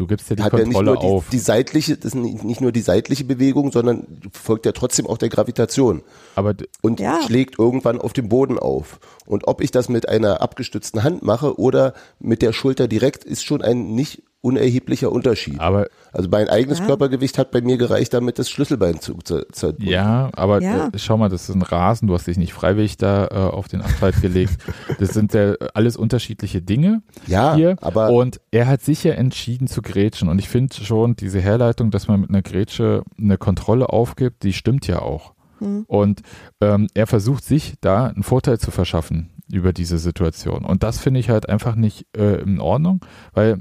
[0.00, 1.28] Du gibst ja die hat ja nicht Kontrolle nur die, auf.
[1.30, 5.28] die seitliche, das ist nicht nur die seitliche Bewegung, sondern folgt ja trotzdem auch der
[5.28, 6.02] Gravitation
[6.36, 7.20] aber und Ja.
[7.26, 8.98] schlägt irgendwann auf dem Boden auf.
[9.26, 13.44] Und ob ich das mit einer abgestützten Hand mache oder mit der Schulter direkt, ist
[13.44, 15.60] schon ein nicht unerheblicher Unterschied.
[15.60, 16.86] aber Also mein eigenes Ja.
[16.86, 20.86] Körpergewicht hat bei mir gereicht, damit das Schlüsselbein zu, zu, zu Ja, aber Ja.
[20.88, 23.68] Äh, schau mal, das ist ein Rasen, du hast dich nicht freiwillig da äh, auf
[23.68, 24.56] den Asphalt gelegt.
[24.98, 27.76] Das sind ja alles unterschiedliche Dinge Ja, hier.
[27.80, 30.28] aber- und er hat sicher entschieden zu grätschen.
[30.28, 34.52] Und ich finde schon, diese Herleitung, dass man mit einer Grätsche eine Kontrolle aufgibt, die
[34.52, 35.34] stimmt ja auch.
[35.58, 35.84] Hm.
[35.86, 36.22] Und
[36.62, 40.64] ähm, er versucht sich da einen Vorteil zu verschaffen über diese Situation.
[40.64, 43.58] Und das finde ich halt einfach nicht äh, in Ordnung, weil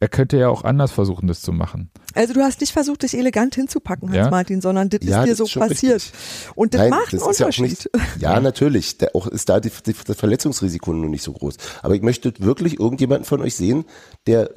[0.00, 1.90] er könnte ja auch anders versuchen, das zu machen.
[2.14, 4.22] Also du hast nicht versucht, dich elegant hinzupacken, Ja.
[4.22, 5.94] Hans-Martin, sondern das Ja, ist dir das so ist passiert.
[5.96, 6.12] richtig.
[6.54, 7.90] Und das Nein, macht einen das ist ja auch Unterschied.
[7.94, 8.98] nicht, ja, natürlich.
[8.98, 11.56] Der, auch ist da die, die, das Verletzungsrisiko nur nicht so groß.
[11.82, 13.84] Aber ich möchte wirklich irgendjemanden von euch sehen,
[14.26, 14.50] der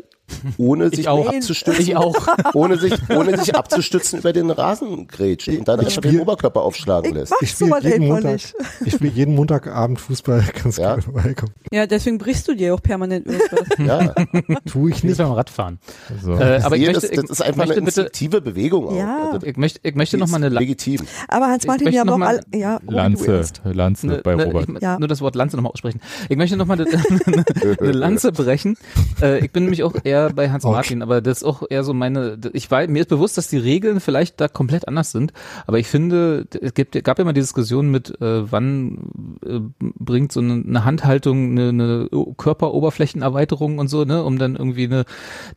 [0.58, 1.28] ohne sich auch.
[1.28, 2.16] abzustützen, Ich auch.
[2.54, 6.62] ohne sich, ohne sich abzustützen über den Rasen grätscht und dann einfach den spiel- Oberkörper
[6.62, 7.32] aufschlagen Ich lässt.
[7.32, 8.56] mach Ich spiele jeden Montag, nicht.
[8.86, 10.90] ich spiele jeden Montagabend Fußball, kannst Ja.
[10.90, 11.54] gerne vorbeikommen.
[11.72, 13.60] Ja, deswegen brichst du dir auch permanent irgendwas.
[13.80, 14.14] Ja,
[14.72, 15.18] Tue ich nicht.
[15.18, 15.80] beim Radfahren.
[16.22, 16.34] So.
[16.34, 18.96] Äh, aber ich möchte, das, das ist einfach eine möchte bitte, instinktive Bewegung auch.
[18.96, 19.32] Ja.
[19.34, 21.00] Also, ich möchte, ich möchte noch mal eine legitim.
[21.28, 23.44] Aber Hans-Martin, Ich wir haben auch noch alle, mal ja, du Lanze.
[23.64, 24.70] Lanze Ne, bei ne, Robert.
[24.70, 25.00] Ich, Ja.
[25.00, 26.00] Nur das Wort Lanze nochmal aussprechen.
[26.30, 27.46] Ich möchte nochmal eine,
[27.80, 28.78] eine Lanze brechen.
[29.22, 30.64] Äh, ich bin nämlich auch eher bei Hans.
[30.64, 33.58] Martin, aber das ist auch eher so meine, ich war, mir ist bewusst, dass die
[33.58, 35.34] Regeln vielleicht da komplett anders sind,
[35.68, 40.32] aber ich finde, es gibt, gab ja mal die Diskussion mit, äh, wann äh, bringt
[40.32, 45.06] so eine, eine Handhaltung eine, eine Körperoberflächenerweiterung und so, ne, um dann irgendwie eine,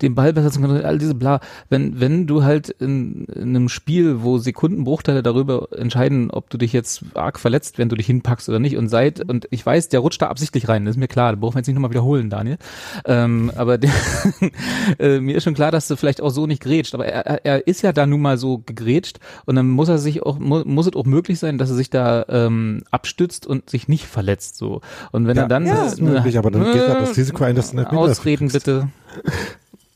[0.03, 1.41] den Ball besser zu können, all diese bla.
[1.69, 6.73] Wenn, wenn du halt in, in einem Spiel, wo Sekundenbruchteile darüber entscheiden, ob du dich
[6.73, 10.01] jetzt arg verletzt, wenn du dich hinpackst oder nicht und seit, und ich weiß, der
[10.01, 12.31] rutscht da absichtlich rein, das ist mir klar, da brauchen wir jetzt nicht nochmal wiederholen,
[12.31, 12.59] Daniel.
[13.05, 13.91] Ähm, aber der,
[14.99, 17.45] äh, mir ist schon klar, dass du vielleicht auch so nicht grätscht, aber er, er-
[17.45, 20.63] er ist ja da nun mal so gegrätscht und dann muss er sich auch, mu
[20.65, 24.57] muss es auch möglich sein, dass er sich da ähm, abstützt und sich nicht verletzt,
[24.57, 24.81] so.
[25.13, 25.75] Und wenn Ja, er dann Ja.
[25.85, 28.49] Das ist möglich, aber dann geht ja das Risiko ein, dass du einen Elfmeter Ausreden
[28.49, 28.89] bitte.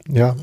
[0.08, 0.34] Ja.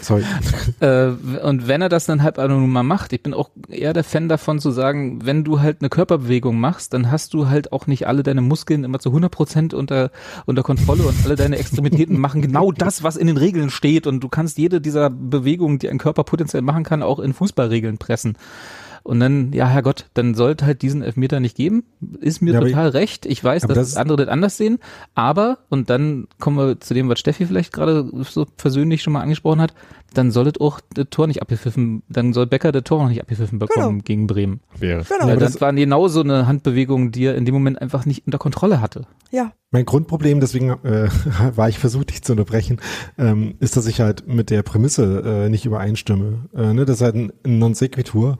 [0.00, 0.24] Sorry.
[0.80, 1.06] Äh,
[1.42, 4.28] und wenn er das dann halt nun mal macht, ich bin auch eher der Fan
[4.28, 8.06] davon zu sagen, wenn du halt eine Körperbewegung machst, dann hast du halt auch nicht
[8.06, 10.10] alle deine Muskeln immer zu 100 Prozent unter,
[10.44, 14.20] unter Kontrolle und alle deine Extremitäten machen genau das, was in den Regeln steht und
[14.20, 18.36] du kannst jede dieser Bewegungen, die ein Körper potenziell machen kann, auch in Fußballregeln pressen.
[19.06, 21.84] Und dann, ja, Herrgott, dann sollte halt diesen Elfmeter nicht geben.
[22.20, 23.24] Ist mir Ja, total recht.
[23.24, 24.78] Ich weiß, dass das- andere das anders sehen.
[25.14, 29.20] Aber, und dann kommen wir zu dem, was Steffi vielleicht gerade so persönlich schon mal
[29.22, 29.74] angesprochen hat,
[30.14, 33.58] dann soll auch das Tor nicht abgepfiffen, dann soll Becker das Tor noch nicht abgepfiffen
[33.60, 34.02] bekommen Genau.
[34.04, 34.60] gegen Bremen.
[34.78, 35.04] Wäre.
[35.04, 35.28] Genau.
[35.28, 38.26] Ja, das, das- war genau so eine Handbewegung, die er in dem Moment einfach nicht
[38.26, 39.06] unter Kontrolle hatte.
[39.30, 41.08] Ja, Mein Grundproblem, deswegen äh,
[41.56, 42.80] war ich versucht, dich zu unterbrechen,
[43.18, 46.46] ähm, ist, dass ich halt mit der Prämisse äh, nicht übereinstimme.
[46.56, 46.84] Äh, ne?
[46.86, 48.38] Das ist halt ein, ein Non Sequitur,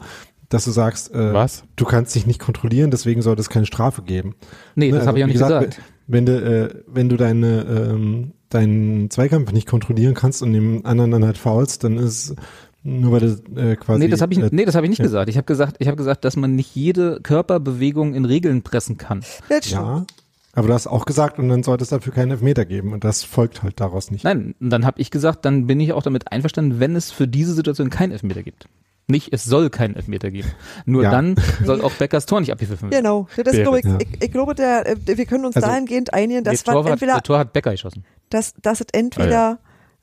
[0.49, 1.65] dass du sagst, äh, Was?
[1.77, 4.35] du kannst dich nicht kontrollieren, deswegen soll es keine Strafe geben.
[4.75, 5.81] Nee, Ne, das habe ich auch nicht gesagt.
[6.07, 11.11] Wenn du, äh, wenn du deine, ähm, deinen Zweikampf nicht kontrollieren kannst und dem anderen
[11.11, 12.37] dann halt faulst, dann ist
[12.85, 13.99] Nur weil das äh, quasi.
[13.99, 15.05] Nee, das habe ich, äh, nee, das hab ich nicht ja.
[15.05, 15.29] gesagt.
[15.29, 19.25] Ich habe gesagt, ich habe gesagt, dass man nicht jede Körperbewegung in Regeln pressen kann.
[19.49, 19.69] Das.
[19.71, 20.07] Ja,
[20.53, 22.93] aber du hast auch gesagt, und dann sollte es dafür keinen Elfmeter geben.
[22.93, 24.23] Und das folgt halt daraus nicht.
[24.23, 27.27] Nein, und dann habe ich gesagt, dann bin ich auch damit einverstanden, wenn es für
[27.27, 28.69] diese Situation keinen Elfmeter gibt.
[29.09, 30.51] Nicht, es soll keinen Elfmeter geben.
[30.85, 31.11] Nur Ja.
[31.13, 33.05] dann soll auch Beckers Tor nicht abgepfiffen werden.
[33.05, 33.63] Genau, das ist, Wäre.
[33.63, 33.99] glaube ich, Ja.
[34.01, 36.85] ich, ich glaube, der, äh, wir können uns Also- dahingehend einigen, Das dass Tor, man
[36.87, 38.05] hat, entweder, der Tor hat Becker geschossen.
[38.31, 39.59] dass, dass es entweder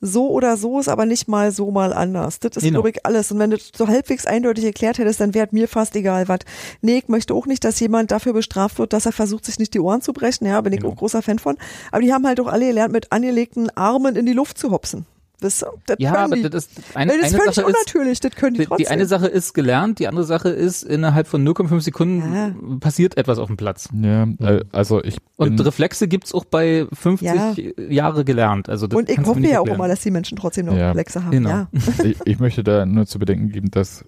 [0.05, 2.39] so oder so ist, aber nicht mal so mal anders.
[2.39, 2.75] Das ist, Genau.
[2.81, 3.31] glaube ich, alles.
[3.31, 6.39] Und wenn du das so halbwegs eindeutig erklärt hättest, dann wäre mir fast egal, was.
[6.81, 9.73] Nee, ich möchte auch nicht, dass jemand dafür bestraft wird, dass er versucht, sich nicht
[9.73, 10.45] die Ohren zu brechen.
[10.45, 10.91] Ja, bin ich Genau.
[10.93, 11.57] auch großer Fan von.
[11.91, 15.05] Aber die haben halt auch alle gelernt, mit angelegten Armen in die Luft zu hopsen.
[15.43, 15.71] Wisst ihr?
[15.85, 16.49] Das Ja, aber die.
[16.49, 18.85] das ist eine, das ist eine völlig Sache ist, unnatürlich, das können die die, trotzdem.
[18.85, 23.37] die eine Sache ist gelernt, die andere Sache ist, innerhalb von 0,5 Sekunden passiert etwas
[23.37, 23.89] auf dem Platz.
[23.93, 24.27] Ja,
[24.71, 27.53] also ich Und Reflexe gibt's auch bei 50 Ja.
[27.89, 28.69] Jahre gelernt.
[28.69, 30.87] Also das Und ich hoffe ja auch immer, dass die Menschen trotzdem noch Ja.
[30.89, 31.31] Reflexe haben.
[31.31, 31.49] Genau.
[31.49, 31.67] Ja.
[32.03, 34.05] ich, ich möchte da nur zu bedenken geben, dass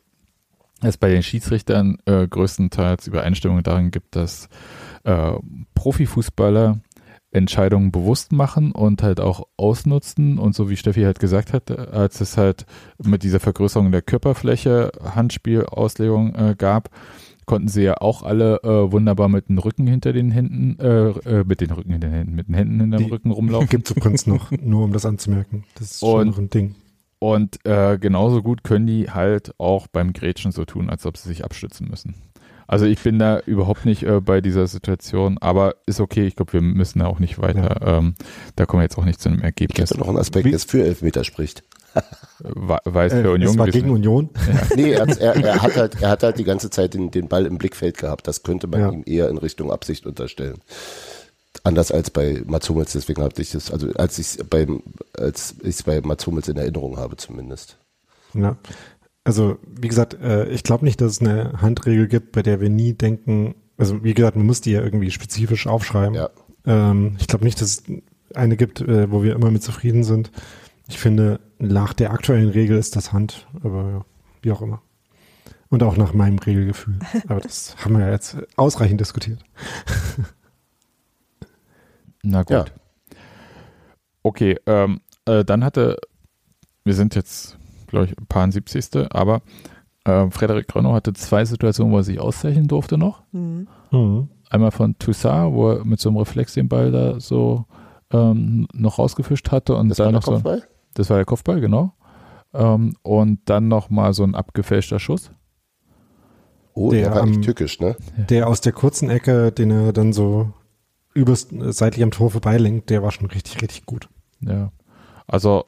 [0.82, 4.50] es bei den Schiedsrichtern äh, größtenteils Übereinstimmung darin gibt, dass
[5.04, 5.32] äh,
[5.74, 6.80] Profifußballer
[7.36, 12.22] Entscheidungen bewusst machen und halt auch ausnutzen und so wie Steffi halt gesagt hat, als
[12.22, 12.66] es halt
[13.04, 16.90] mit dieser Vergrößerung der Körperfläche Handspielauslegung äh, gab,
[17.46, 21.44] konnten sie ja auch alle äh, wunderbar mit den Rücken hinter den Händen, äh, äh,
[21.46, 23.68] mit den Rücken hinter den Händen, mit den Händen hinter dem Rücken rumlaufen.
[23.70, 25.64] Gibt es übrigens noch, nur um das anzumerken.
[25.76, 26.76] Das ist schon Und- noch ein Ding.
[27.20, 31.30] Und äh, genauso gut können die halt auch beim Grätschen so tun, als ob sie
[31.30, 32.14] sich abstützen müssen.
[32.68, 36.26] Also ich bin da überhaupt nicht äh, bei dieser Situation, aber ist okay.
[36.28, 37.80] Ich glaube, wir müssen da auch nicht weiter.
[37.86, 38.16] Ähm,
[38.56, 39.92] da kommen wir jetzt auch nicht zu einem Gibt Ergebnis.
[39.92, 41.64] es noch einen Aspekt, der für Elfmeter spricht?
[42.40, 44.30] Weiß Äh, für Union es war gegen Union.
[44.76, 47.46] Nee, er, er, er, hat halt, er hat halt die ganze Zeit den, den Ball
[47.46, 48.28] im Blickfeld gehabt.
[48.28, 48.92] Das könnte man Ja.
[48.92, 50.58] ihm eher in Richtung Absicht unterstellen.
[51.64, 54.84] Anders als bei Mats Hummels, deswegen habe ich das, also als ich es beim,
[55.18, 57.78] als ich es bei Mats Hummels in Erinnerung habe zumindest.
[58.34, 58.58] Ja.
[59.26, 62.70] Also, wie gesagt, äh, ich glaube nicht, dass es eine Handregel gibt, bei der wir
[62.70, 66.14] nie denken, also wie gesagt, man muss die ja irgendwie spezifisch aufschreiben.
[66.14, 66.30] Ja.
[66.66, 67.84] Ähm, ich glaube nicht, dass es
[68.34, 70.32] eine gibt, äh, wo wir immer mit zufrieden sind.
[70.88, 74.06] Ich finde, nach der aktuellen Regel ist das Hand, aber ja,
[74.44, 74.82] wie auch immer.
[75.70, 77.00] Und auch nach meinem Regelgefühl.
[77.28, 79.40] Aber das haben wir ja jetzt ausreichend diskutiert.
[82.24, 82.52] Na gut.
[82.52, 82.66] Ja.
[84.22, 85.98] Okay, ähm, äh, dann hatte,
[86.84, 87.58] wir sind jetzt,
[87.88, 89.12] glaube ich, paar 70.
[89.12, 89.42] Aber
[90.06, 93.24] äh, Frederik Grönow hatte zwei Situationen, wo er sich auszeichnen durfte noch.
[93.32, 93.68] Mhm.
[93.92, 94.30] Mhm.
[94.50, 97.66] Einmal von Toussaint, wo er mit so einem Reflex den Ball da so
[98.12, 100.32] ähm, noch rausgefischt hatte und Das war dann der noch so.
[100.34, 100.64] Kopfball?
[100.94, 101.94] Das war der Kopfball, genau.
[102.54, 105.32] Ähm, und dann noch mal so ein abgefälschter Schuss.
[106.74, 107.96] Oh, Der der, war echt tückisch, ne?
[108.30, 110.52] Der aus der kurzen Ecke, den er dann so
[111.14, 114.10] übers, seitlich am Tor vorbeilenkt, der war schon richtig, richtig gut.
[114.42, 114.72] Ja.
[115.28, 115.66] Also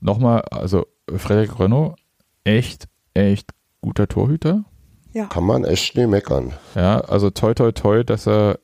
[0.00, 0.86] nochmal, also
[1.18, 1.96] Frederik Renault,
[2.44, 3.50] echt, echt
[3.80, 4.64] guter Torhüter.
[5.28, 6.52] Kann man echt nicht meckern.
[6.74, 8.58] Ja, also toi toi toi, dass er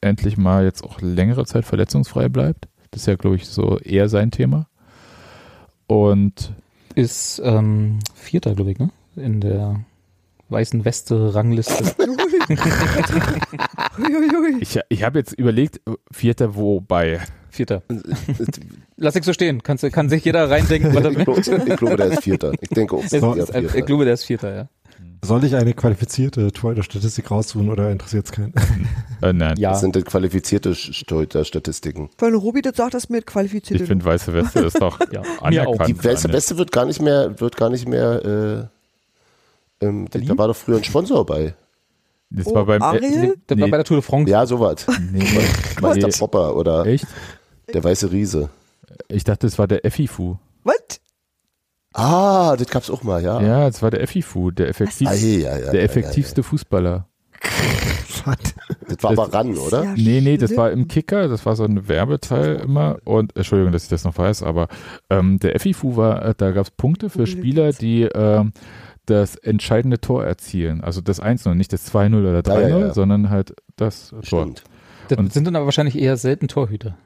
[0.00, 2.68] endlich mal jetzt auch längere Zeit verletzungsfrei bleibt.
[2.90, 4.68] Das ist ja, glaube ich, so eher sein Thema.
[5.86, 6.52] Und
[6.94, 8.90] Ist ähm, Vierter, glaube ich, ne?
[9.16, 9.84] In der
[10.48, 11.94] weißen Weste-Rangliste.
[13.98, 14.58] Uiuiui.
[14.60, 17.20] ich, ich habe jetzt überlegt, Vierter wobei.
[17.56, 17.82] Vierter.
[18.96, 19.62] Lass ich so stehen.
[19.62, 22.52] Kannst, kann sich jeder reindenken, was er Ich, glaube, ich glaube, der ist Vierter.
[22.60, 23.74] Ich denke auch, ist, Vierter.
[23.74, 24.68] ich glaube, der ist Vierter, ja.
[25.22, 28.52] Soll ich eine qualifizierte Torhüter-Statistik raussuchen oder interessiert es keinen?
[29.22, 29.70] Äh, nein, Ja.
[29.70, 30.74] Das sind qualifizierte
[31.06, 32.10] Torhüter-Statistiken.
[32.18, 33.80] Wenn Robi das sagt, das mit qualifiziert.
[33.80, 35.88] ich finde weiße Weste ist doch Ja, anerkannt.
[35.88, 38.70] Die weiße Weste wird gar nicht mehr, wird gar nicht mehr,
[39.80, 41.54] äh, ähm, da, da war doch früher ein Sponsor bei.
[42.28, 43.36] Das Oh, war beim Ariel?
[43.48, 44.30] Der war bei der Tour de France.
[44.30, 44.86] Ja, sowas.
[45.12, 45.22] nee,
[45.80, 47.06] Meister nee, Popper oder echt?
[47.72, 48.48] Der weiße Riese.
[49.08, 50.36] Ich dachte, es war der Effifu.
[50.64, 51.00] Was?
[51.92, 53.40] Ah, das gab's auch mal, ja.
[53.40, 57.08] Ja, es war der Effifu, der, effektiv, Ah, ja, ja, ja, der ja, effektivste Fußballer.
[58.24, 58.36] Was?
[58.88, 59.84] Das war aber ran, oder?
[59.84, 62.98] Ja, Nee, nee, das war im Kicker, das war so ein Werbeteil immer.
[63.04, 64.68] Und Entschuldigung, dass ich das noch weiß, aber
[65.10, 68.52] ähm, der Effifu war, äh, da gab es Punkte für Spieler, die ähm,
[69.06, 70.82] das entscheidende Tor erzielen.
[70.82, 72.94] Also das 1-0, nicht das 2-0 oder 3-0, Ja, ja, ja.
[72.94, 74.22] sondern halt das Tor.
[74.22, 74.64] Stimmt.
[75.08, 76.96] Das Und- sind dann aber wahrscheinlich eher selten Torhüter.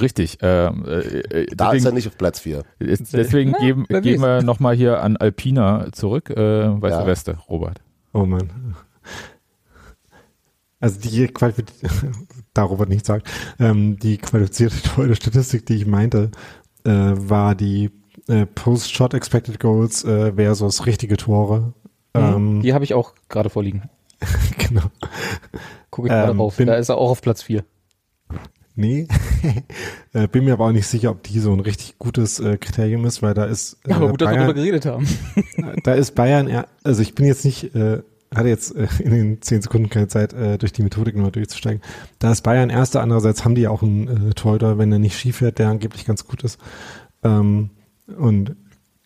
[0.00, 0.38] Richtig.
[0.42, 0.90] Ähm, äh,
[1.42, 2.62] äh, Da ist er deswegen nicht auf Platz 4.
[2.80, 6.30] ist, deswegen Na, geben, wir nochmal hier an Alpina zurück.
[6.30, 6.36] Äh,
[6.82, 7.06] weiße Ja.
[7.06, 7.80] Weste, Robert.
[8.12, 8.74] Oh Mann.
[10.80, 12.10] Also die qualifizierte,
[12.54, 16.30] da Robert nicht sagt, ähm, die qualifizierte Torhüter-Statistik, die ich meinte,
[16.84, 17.90] äh, war die
[18.28, 21.72] äh, Post-Shot Expected Goals äh, versus richtige Tore.
[22.14, 23.88] Ähm, Die habe ich auch gerade vorliegen.
[24.58, 24.82] genau.
[25.90, 26.56] Gucke ich gerade Ähm, rauf.
[26.56, 27.64] bin- Da ist er auch auf Platz 4.
[28.76, 29.06] Nee,
[30.12, 33.04] Äh, bin mir aber auch nicht sicher, ob die so ein richtig gutes äh, Kriterium
[33.04, 35.06] ist, weil da ist äh, Ja, aber gut, dass wir darüber Bayern, geredet haben.
[35.84, 38.00] da ist Bayern, eher- also ich bin jetzt nicht, äh,
[38.34, 41.82] hatte jetzt äh, in den zehn Sekunden keine Zeit, äh, durch die Methodik nochmal durchzusteigen.
[42.20, 45.36] Da ist Bayern erster, andererseits haben die auch einen äh, Torhüter, wenn er nicht schief
[45.38, 46.58] fährt, der angeblich ganz gut ist.
[47.24, 47.70] Ähm,
[48.16, 48.54] und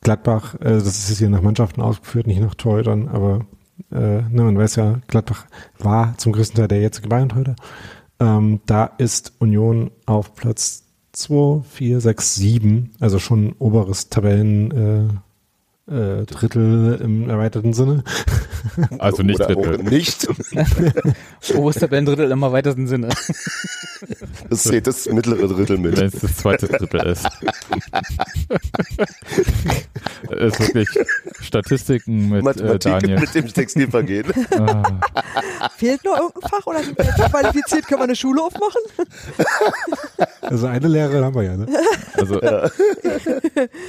[0.03, 3.47] Gladbach, äh, das ist jetzt hier nach Mannschaften ausgeführt, nicht nach Torhütern, aber
[3.91, 5.47] äh, ne, man weiß ja, Gladbach
[5.79, 7.57] war zum größten Teil der jetzige Bayern-Torhüter.
[8.21, 15.09] Ähm, da ist Union auf Platz 2, 4, 6, 7, also schon oberes Tabellen äh,
[15.91, 18.05] äh, Drittel im erweiterten Sinne.
[18.99, 19.85] Also nicht Oder Drittel.
[19.85, 20.29] nicht.
[21.55, 23.09] Oberster Tabellendrittel im weitesten Sinne.
[24.51, 25.97] Das zählt das mittlere Drittel mit.
[25.97, 27.27] Wenn es das zweite Drittel ist.
[30.31, 30.89] Es ist wirklich
[31.41, 33.21] Statistiken mit äh, Mathematik Daniel.
[33.21, 34.27] mit dem Textilvergehen.
[34.59, 35.01] Ah,
[35.77, 37.87] Fehlt noch irgendein Fach oder sind wir jetzt qualifiziert?
[37.87, 38.81] Können wir eine Schule aufmachen?
[40.41, 41.67] Also eine Lehrerin haben wir ja, ne?
[42.15, 42.41] also,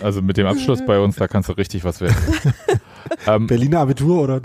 [0.01, 2.15] also mit dem Abschluss bei uns, da kannst du richtig was werden.
[3.25, 4.39] Ähm, Berliner Abitur oder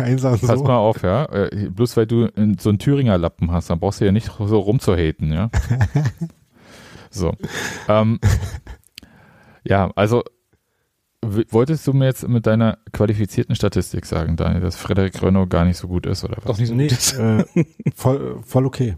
[0.00, 0.64] einen sagen Pass so.
[0.64, 1.26] mal auf, ja.
[1.26, 2.28] Äh, Bloß weil du
[2.58, 5.50] so einen Thüringer Lappen hast, dann brauchst du ja nicht so rumzuhaten, ja.
[7.10, 7.34] So.
[7.88, 8.18] Ähm,
[9.64, 10.22] ja, also
[11.22, 15.76] wolltest du mir jetzt mit deiner qualifizierten Statistik sagen, Daniel, dass Frederik Renault gar nicht
[15.76, 16.44] so gut ist oder was?
[16.44, 17.56] Doch nicht so Nee, gut.
[17.56, 18.96] äh, voll, voll okay.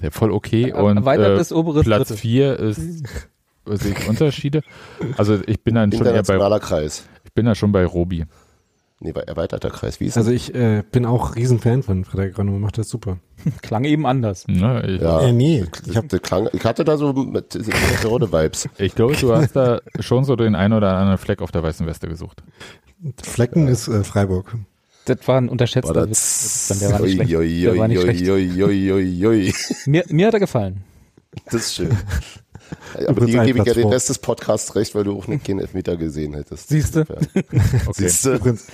[0.00, 2.16] Der voll okay und äh, Platz Drittel.
[2.16, 3.02] 4 ist
[3.76, 4.62] sehe ich Unterschiede.
[5.16, 7.04] Also ich bin dann schon eher bei Kreis.
[7.24, 8.24] ich bin da schon bei Robi.
[9.00, 10.00] Nee, war erweiterter Kreis.
[10.00, 10.36] Wie ist Also das?
[10.48, 13.18] ich äh, bin auch Riesenfan von Frederik Renaud, macht das super.
[13.62, 14.48] Klang eben anders.
[14.48, 14.82] Ne?
[14.88, 15.20] Ich, Ja.
[15.20, 17.56] Äh, nee, Ich, hab, Klang, ich hatte da so mit
[18.04, 18.68] Rode-Vibes.
[18.78, 21.86] ich glaube, du hast da schon so den einen oder anderen Fleck auf der weißen
[21.86, 22.42] Weste gesucht.
[23.22, 24.56] Flecken ist äh, Freiburg.
[25.04, 26.66] Das war ein unterschätzter War Witz.
[26.68, 27.34] das Der war nicht schlecht.
[27.36, 29.54] Ui, Der war nicht ui,
[29.86, 29.86] schlecht.
[30.12, 30.82] mir hat er gefallen.
[31.44, 31.96] Das ist schön.
[33.06, 33.88] Aber dir ein gebe ich ja den.
[33.88, 36.68] Rest des Podcasts recht, weil du auch nicht keinen Elfmeter gesehen hättest.
[36.68, 37.06] Siehste?
[37.86, 37.92] Okay.
[37.92, 38.34] Siehst du?
[38.34, 38.66] Übrigens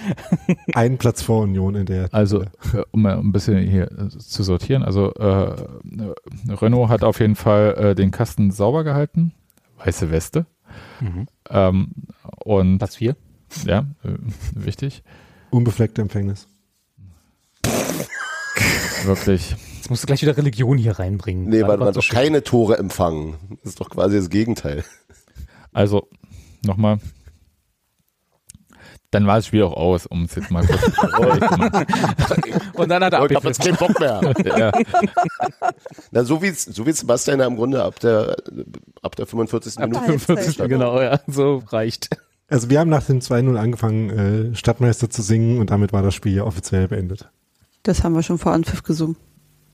[0.75, 2.09] einen Platz vor Union in der.
[2.13, 2.47] Also, äh,
[2.91, 5.55] um mal ein bisschen hier äh, zu sortieren, also äh,
[6.49, 9.33] Renault hat auf jeden Fall äh, den Kasten sauber gehalten,
[9.79, 10.47] weiße Weste.
[11.01, 11.27] Mhm.
[11.51, 11.89] Ähm,
[12.45, 13.17] und Platz 4.
[13.67, 14.09] ja, äh,
[14.55, 15.03] wichtig,
[15.51, 16.49] unbefleckte Empfängnis.
[19.05, 19.57] wirklich.
[19.85, 21.47] Jetzt musst du gleich wieder Religion hier reinbringen.
[21.47, 22.17] Nee, weil man so doch schön.
[22.17, 23.35] keine Tore empfangen.
[23.63, 24.83] Das ist doch quasi das Gegenteil.
[25.75, 26.09] Also,
[26.65, 27.01] nochmal.
[29.11, 31.07] Dann war das Spiel auch aus, um es jetzt mal kurz zu.
[32.81, 34.33] Und dann hat er Oh, ich jetzt keinen Bock mehr.
[34.59, 34.73] ja,
[36.13, 38.37] Na, so wie so wie Sebastian ja im Grunde ab der
[39.03, 39.77] ab der 45.
[39.77, 40.09] Ab der Minute.
[40.09, 40.39] Halbzeit.
[40.39, 42.09] 45, genau, ja, so reicht.
[42.49, 46.15] Also wir haben nach dem 2-0 angefangen, äh, Stadtmeister zu singen und damit war das
[46.15, 47.29] Spiel ja offiziell beendet.
[47.83, 49.17] Das haben wir schon vor Anpfiff gesungen.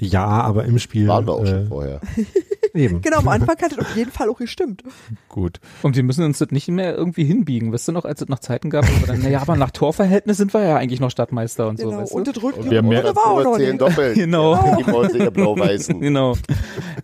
[0.01, 1.07] Ja, aber im Spiel.
[1.09, 2.01] Waren wir auch äh, schon vorher.
[2.75, 3.01] Eben.
[3.03, 4.85] Genau, am Anfang hat es auf jeden Fall auch gestimmt.
[5.29, 5.59] gut.
[5.83, 7.73] Und wir müssen uns das nicht mehr irgendwie hinbiegen.
[7.73, 10.37] Weißt du noch, als es noch Zeiten gab, wo wir dann, naja, aber nach Torverhältnis
[10.37, 12.03] sind wir ja eigentlich noch Stadtmeister und so, Genau.
[12.03, 12.33] weißt Und du?
[12.33, 14.15] das rückt Wir haben mehr- auch noch zehn doppelt.
[14.21, 14.77] Genau.
[14.79, 16.01] Die Mäuse, blau-weißen.
[16.01, 16.37] Genau.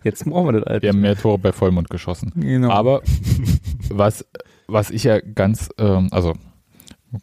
[0.03, 0.83] Jetzt brauchen wir das halt.
[0.83, 2.31] Wir haben mehr Tore bei Vollmond geschossen.
[2.35, 2.69] Genau.
[2.71, 3.01] Aber
[3.89, 4.25] was,
[4.67, 6.33] was ich ja ganz, ähm, also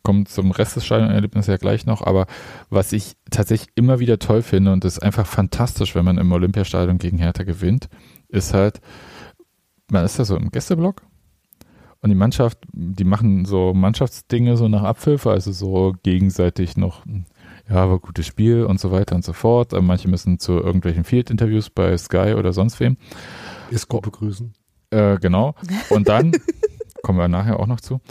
[0.02, 2.26] kommt zum Rest des Stadionerlebnisses ja gleich noch, aber
[2.70, 6.32] was ich tatsächlich immer wieder toll finde und das ist einfach fantastisch, wenn man im
[6.32, 7.88] Olympiastadion gegen Hertha gewinnt,
[8.28, 8.80] ist halt,
[9.90, 11.02] man ist da so im Gästeblock
[12.04, 17.02] und die Mannschaft, die machen so Mannschaftsdinge so nach Abpfiff, also so gegenseitig noch,
[17.66, 19.72] ja, war gutes Spiel und so weiter und so fort.
[19.72, 22.98] Manche müssen zu irgendwelchen Field-Interviews bei Sky oder sonst wem.
[23.70, 24.52] Isco begrüßen.
[24.90, 25.54] Äh, genau.
[25.88, 26.32] Und dann
[27.02, 28.02] kommen wir nachher auch noch zu.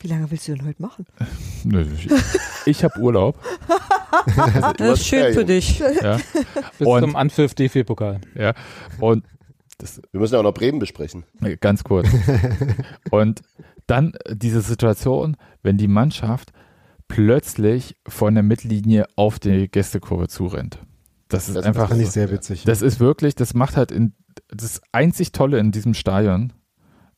[0.00, 1.06] Wie lange willst du denn heute machen?
[1.64, 2.08] Nö, Ich,
[2.66, 3.38] ich habe Urlaub.
[4.76, 5.78] Das ist schön für dich.
[5.78, 6.18] Ja,
[6.78, 8.20] Bis Und- zum Anpfiff DFB-Pokal.
[8.34, 8.54] ja.
[8.98, 9.24] Und
[9.78, 11.24] das Wir müssen ja auch noch Bremen besprechen.
[11.60, 12.08] ganz kurz.
[13.10, 13.40] Und
[13.86, 16.52] dann diese Situation, wenn die Mannschaft
[17.08, 20.78] plötzlich von der Mittellinie auf die Gästekurve zurennt.
[21.28, 21.88] Das ist Das einfach.
[21.88, 22.64] Fand ich sehr witzig.
[22.64, 24.12] Das ist wirklich, das macht halt in
[24.48, 26.52] das einzig Tolle in diesem Stadion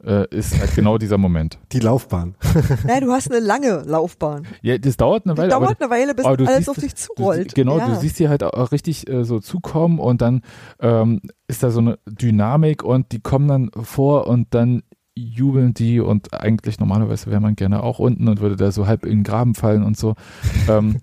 [0.05, 1.59] äh, ist halt genau dieser Moment.
[1.73, 2.35] die Laufbahn.
[2.87, 4.47] Nein, du hast eine lange Laufbahn.
[4.63, 5.55] Ja, das dauert eine Das Weile.
[5.57, 7.51] aber dauert eine Weile, bis du alles siehst auf dich Du, zurollt.
[7.51, 7.89] sie- genau, ja.
[7.89, 10.43] du siehst die halt auch richtig äh, so zukommen und dann
[10.81, 14.83] ähm, ist da so eine Dynamik und die kommen dann vor und dann
[15.15, 19.05] jubeln die und eigentlich normalerweise wäre man gerne auch unten und würde da so halb
[19.05, 20.15] in den Graben fallen und so.
[20.69, 21.01] ähm,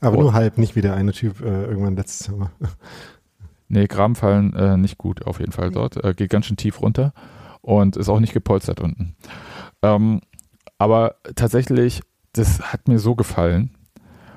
[0.00, 0.22] Aber Oh.
[0.22, 2.52] nur halb, nicht wie der eine Typ äh, irgendwann letztes Jahr.
[3.68, 6.02] nee, Graben fallen äh, nicht gut auf jeden Fall dort.
[6.04, 7.12] Äh, geht ganz schön tief runter
[7.66, 9.16] und ist auch nicht gepolstert unten.
[9.82, 10.20] Ähm,
[10.78, 12.00] aber tatsächlich,
[12.32, 13.70] das hat mir so gefallen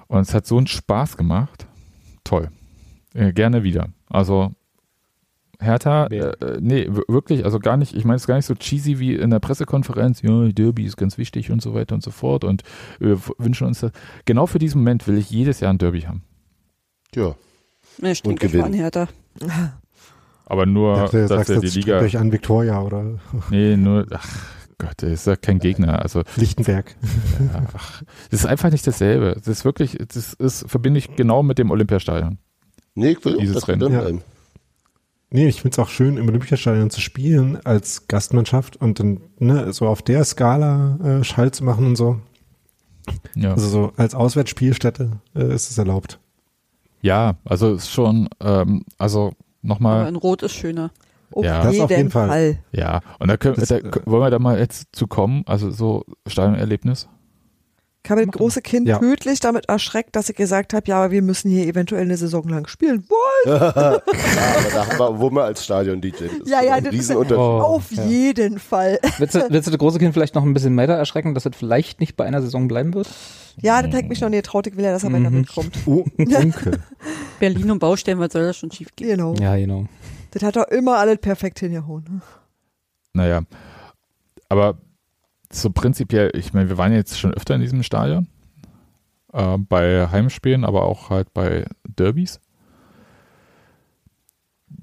[0.07, 1.67] und es hat so einen Spaß gemacht.
[2.23, 2.49] Toll.
[3.13, 3.89] Äh, gerne wieder.
[4.09, 4.51] Also
[5.59, 8.55] Hertha, äh, äh, nee, wirklich, also gar nicht, ich meine es ist gar nicht so
[8.55, 12.09] cheesy wie in der Pressekonferenz, ja, Derby ist ganz wichtig und so weiter und so
[12.11, 12.63] fort und
[12.97, 13.91] wir wünschen uns das.
[14.25, 16.23] Genau für diesen Moment will ich jedes Jahr ein Derby haben.
[17.13, 17.35] Ja.
[18.01, 18.63] Ja, stimmt, Und gewinnen.
[18.63, 19.07] ein Hertha.
[20.49, 23.19] Aber nur, du dass sagst er die Liga, euch an Victoria oder
[23.51, 24.27] nee, nur, ach
[24.79, 26.95] Gott, das ist ja kein Gegner, also Lichtenberg.
[27.53, 28.01] ja, ach,
[28.31, 29.35] das ist einfach nicht dasselbe.
[29.35, 32.39] Das ist wirklich, das ist, verbinde ich genau mit dem Olympiastadion.
[32.95, 33.93] Nee, ich will auch Dieses das Rennen.
[33.93, 34.09] Ja.
[35.31, 39.87] Nee, ich find's auch schön, im Olympiastadion zu spielen als Gastmannschaft und dann ne, so
[39.87, 42.19] auf der Skala äh, Schall zu machen und so.
[43.35, 43.51] Ja.
[43.51, 46.19] Also so als Auswärtsspielstätte äh, ist es erlaubt.
[47.01, 49.33] Ja, also ist schon, ähm, also
[49.63, 50.91] Aber nochmal, in Rot ist schöner.
[51.31, 51.63] Auf, Ja.
[51.63, 52.27] Das jeden auf jeden Fall.
[52.27, 52.59] Fall.
[52.71, 55.69] ja, und da, können, Das, da äh, wollen wir da mal jetzt zu kommen, also
[55.69, 57.07] so Stadionerlebnis.
[58.09, 58.97] Ich habe das große Kind Ja.
[58.97, 62.49] tödlich damit erschreckt, dass ich gesagt habe, ja, aber wir müssen hier eventuell eine Saison
[62.49, 63.05] lang spielen.
[63.07, 63.45] What?
[63.45, 64.01] ja, aber
[64.73, 66.23] da haben wir, wo wir als Stadion-DJ.
[66.45, 67.37] Ja, ja, ein das ist- Riesenunterschied.
[67.37, 68.03] Oh, Auf ja.
[68.05, 68.97] jeden Fall.
[69.19, 71.55] Willst du, willst du das große Kind vielleicht noch ein bisschen weiter erschrecken, dass es
[71.55, 73.07] vielleicht nicht bei einer Saison bleiben wird?
[73.61, 74.65] Ja, das hat mich noch nie getraut.
[74.65, 75.37] Ich will ja, dass er weiter Mhm.
[75.41, 75.77] mitkommt.
[75.85, 76.79] Oh, Unke.
[77.39, 79.09] Berlin und Baustellen, was soll das schon schief gehen?
[79.17, 79.35] Genau.
[79.35, 79.85] Ja, genau.
[80.31, 82.23] Das hat doch immer alles perfekt hingehauen.
[83.13, 83.43] Naja,
[84.49, 84.79] aber
[85.51, 88.27] so prinzipiell, ich meine, wir waren jetzt schon öfter in diesem Stadion,
[89.33, 92.39] äh, bei Heimspielen, aber auch halt bei Derbys.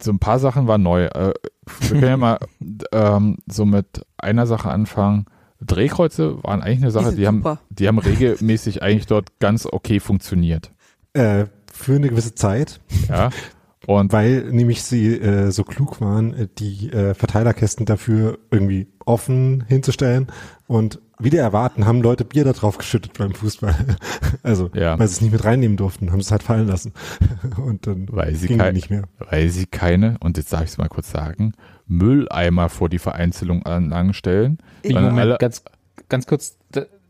[0.02, 1.04] So ein paar Sachen waren neu.
[1.06, 1.34] Äh,
[1.80, 2.38] wir können ja mal
[2.92, 5.26] ähm, so mit einer Sache anfangen.
[5.60, 10.00] Drehkreuze waren eigentlich eine Sache, sind die haben, die haben regelmäßig eigentlich dort ganz okay
[10.00, 10.70] funktioniert.
[11.14, 13.30] äh, für eine gewisse Zeit, Ja.
[13.86, 19.64] Und weil nämlich sie äh, so klug waren, äh, die äh, Verteilerkästen dafür irgendwie offen
[19.68, 20.26] hinzustellen
[20.66, 23.74] und wieder erwarten, haben Leute Bier da drauf geschüttet beim Fußball.
[24.42, 24.98] Also, Ja.
[24.98, 26.92] weil sie es nicht mit reinnehmen durften, haben sie es halt fallen lassen.
[27.56, 29.04] Und dann weil sie, ging kein, nicht mehr.
[29.30, 31.52] weil sie keine, und jetzt darf ich es mal kurz sagen,
[31.86, 34.58] Mülleimer vor die Vereinzelung anlangen stellen.
[34.84, 35.62] Moment, alle- ganz,
[36.08, 36.55] ganz kurz,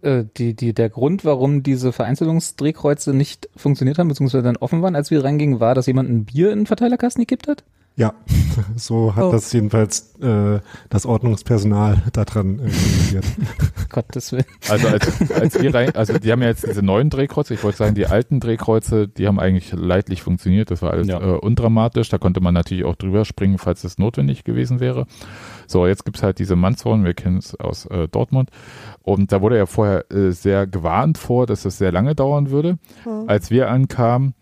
[0.07, 4.97] äh, die, die, der Grund, warum diese Vereinzelungsdrehkreuze nicht funktioniert haben, beziehungsweise dann offen waren,
[4.97, 7.65] als wir reingingen, war, dass jemand ein Bier in den Verteilerkasten gekippt hat?
[7.98, 8.12] Ja,
[8.77, 9.32] so hat Oh.
[9.32, 10.60] das jedenfalls äh,
[10.90, 13.24] das Ordnungspersonal daran äh, reagiert.
[13.90, 14.44] Gottes Willen.
[14.68, 17.78] Also als, als wir rein, also die haben ja jetzt diese neuen Drehkreuze, ich wollte
[17.78, 21.20] sagen, die alten Drehkreuze, die haben eigentlich leidlich funktioniert, das war alles Ja.
[21.20, 25.06] äh, undramatisch, da konnte man natürlich auch drüber springen, falls es notwendig gewesen wäre.
[25.66, 28.51] So, jetzt gibt's halt diese Mannshorn, wir kennen es aus äh, Dortmund
[29.02, 32.78] und da wurde ja vorher äh, sehr gewarnt vor, dass es sehr lange dauern würde.
[33.27, 34.35] Als wir ankamen,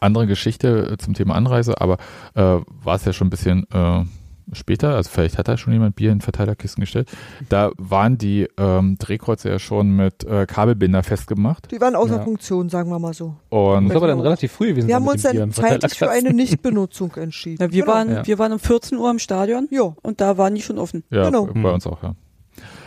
[0.00, 1.98] andere Geschichte äh, zum Thema Anreise, aber
[2.34, 4.04] äh, war es ja schon ein bisschen äh,
[4.52, 7.10] später, also vielleicht hat da schon jemand Bier in Verteilerkisten gestellt.
[7.48, 11.72] Da waren die ähm, Drehkreuze ja schon mit äh, Kabelbinder festgemacht.
[11.72, 12.22] Die waren außer Ja.
[12.22, 13.34] Funktion, sagen wir mal so.
[13.48, 14.86] Und Das war aber dann relativ früh gewesen.
[14.86, 17.56] Wir haben uns dann zeitlich für eine Nichtbenutzung entschieden.
[17.60, 17.94] Na, wir, Genau.
[17.94, 18.26] waren, Ja.
[18.26, 21.02] wir waren um 14 Uhr im Stadion Ja, und da waren die schon offen.
[21.10, 21.46] ja, Genau.
[21.46, 22.14] bei uns auch, ja.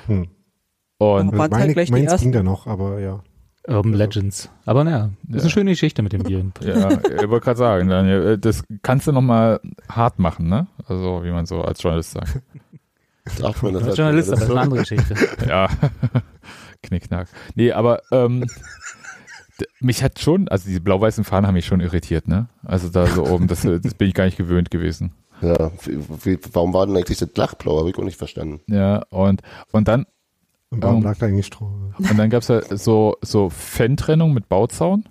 [0.07, 0.27] Hm.
[0.97, 3.21] Und halt Meine, gleich die meins ging da noch, aber ja.
[3.69, 4.49] Urban Legends.
[4.65, 5.41] Aber naja, ist Ja.
[5.41, 6.39] eine schöne Geschichte mit dem Bier.
[6.61, 10.67] ja, ich wollte gerade sagen, Daniel, äh, das kannst du nochmal hart machen, ne?
[10.87, 12.41] Also, wie man so als Journalist sagt.
[13.37, 15.13] Sagt man das Als als Journalist, das ist eine andere Geschichte.
[15.47, 15.69] Ja,
[16.81, 17.27] knickknack.
[17.55, 18.45] Nee, aber ähm,
[19.79, 22.47] mich hat schon, also diese blau-weißen Fahnen haben mich schon irritiert, ne?
[22.63, 25.11] Also da so oben, das, das bin ich gar nicht gewöhnt gewesen.
[25.41, 27.79] Ja, wie, wie, warum war denn eigentlich das Lachblau?
[27.79, 28.61] Habe ich auch nicht verstanden.
[28.67, 29.41] Ja, und,
[29.71, 30.05] und dann,
[30.69, 31.03] Und warum Ähm.
[31.03, 31.88] lag da eigentlich Stroh?
[31.99, 35.05] Und dann gab's ja so, so Fan-Trennung mit Bauzaun.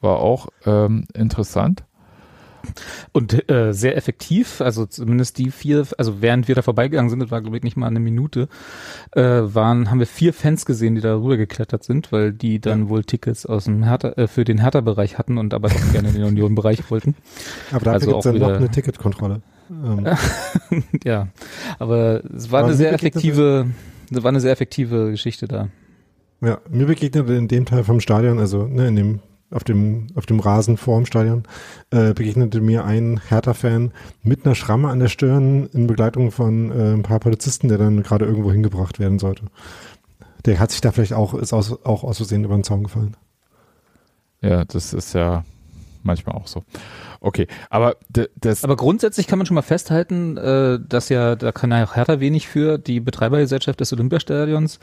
[0.00, 1.84] War auch ähm, interessant.
[3.12, 7.30] Und äh, sehr effektiv, also zumindest die vier, also während wir da vorbeigegangen sind, das
[7.30, 8.48] war glaube ich nicht mal eine Minute,
[9.12, 13.04] äh, waren, haben wir vier Fans gesehen, die da rübergeklettert sind, weil die dann wohl
[13.04, 16.24] Tickets aus dem Hertha, äh, für den Hertha-Bereich hatten und aber doch gerne in den
[16.24, 17.14] Union-Bereich wollten.
[17.70, 19.42] Aber dafür Also gibt's auch dann noch eine Ticketkontrolle.
[19.70, 20.06] Ähm,
[21.04, 21.28] ja,
[21.78, 23.70] aber es war Aber eine sehr effektive,
[24.10, 25.68] war eine sehr effektive Geschichte da.
[26.40, 30.26] Ja, mir begegnete in dem Teil vom Stadion, also ne, in dem auf dem auf
[30.26, 31.42] dem Rasen vor dem Stadion,
[31.90, 33.92] äh, begegnete mir ein Hertha-Fan
[34.22, 38.02] mit einer Schramme an der Stirn in Begleitung von äh, ein paar Polizisten, der dann
[38.02, 39.46] gerade irgendwo hingebracht werden sollte.
[40.44, 43.16] Der hat sich da vielleicht auch ist aus, auch aus Versehen über den Zaun gefallen.
[44.40, 45.44] Ja, das ist ja
[46.02, 46.62] manchmal auch so.
[47.20, 51.70] Okay, aber das, Aber grundsätzlich kann man schon mal festhalten, äh, dass ja, da kann
[51.70, 54.78] ja auch Hertha wenig für, die Betreibergesellschaft des Olympiastadions,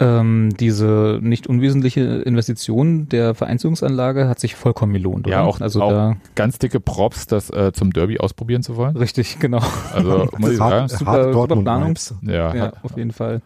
[0.00, 5.26] ähm, diese nicht unwesentliche Investition der Vereinigungsanlage hat sich vollkommen gelohnt.
[5.26, 8.96] Ja, auch- also auch- da ganz dicke Props, das äh, zum Derby ausprobieren zu wollen.
[8.96, 9.62] richtig, genau.
[9.92, 11.94] Also muss ich sagen, super- super Planung.
[12.22, 13.40] Ja, Ja, auf jeden Fall.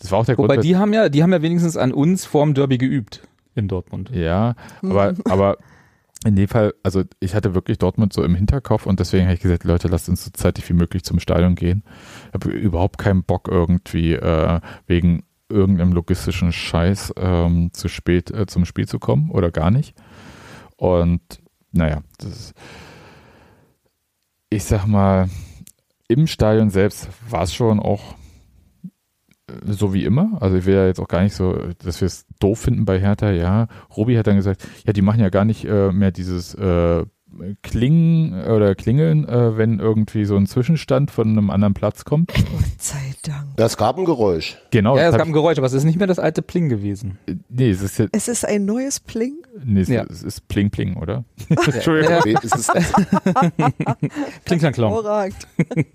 [0.00, 0.48] das war auch der Grund.
[0.48, 3.20] Wobei wes- die haben ja, die haben ja wenigstens an uns vorm Derby geübt
[3.54, 4.10] in Dortmund.
[4.14, 5.58] Ja, aber, aber
[6.24, 9.40] in dem Fall, also ich hatte wirklich Dortmund so im Hinterkopf und deswegen habe ich
[9.40, 11.82] gesagt, Leute, lasst uns so zeitig wie möglich zum Stadion gehen.
[12.28, 18.46] Ich habe überhaupt keinen Bock irgendwie äh, wegen irgendeinem logistischen Scheiß ähm, zu spät äh,
[18.46, 19.94] zum Spiel zu kommen oder gar nicht.
[20.76, 21.20] Und
[21.72, 22.54] naja, ist,
[24.50, 25.28] ich sag mal,
[26.08, 28.14] im Stadion selbst war es schon auch
[29.48, 30.38] äh, so wie immer.
[30.40, 33.00] Also ich will ja jetzt auch gar nicht so, dass wir es doof finden bei
[33.00, 33.30] Hertha.
[33.30, 37.04] Ja, Robi hat dann gesagt, ja, die machen ja gar nicht äh, mehr dieses äh,
[37.62, 42.32] Klingen oder Klingeln, äh, wenn irgendwie so ein Zwischenstand von einem anderen Platz kommt.
[42.34, 42.44] Gott
[42.78, 43.56] sei Dank.
[43.56, 44.58] Das gab ein Geräusch.
[44.70, 44.96] Genau.
[44.96, 47.18] Ja, es gab ein Geräusch, aber es ist nicht mehr das alte Pling gewesen.
[47.28, 49.34] hab, nee, es ist jetzt, Es ist ein neues Pling.
[49.64, 50.04] nee, es, Ja.
[50.08, 51.24] es ist Pling Pling, oder?
[51.48, 52.18] Entschuldigung.
[52.24, 52.72] Ja, es ist
[54.44, 55.32] Kling, klang,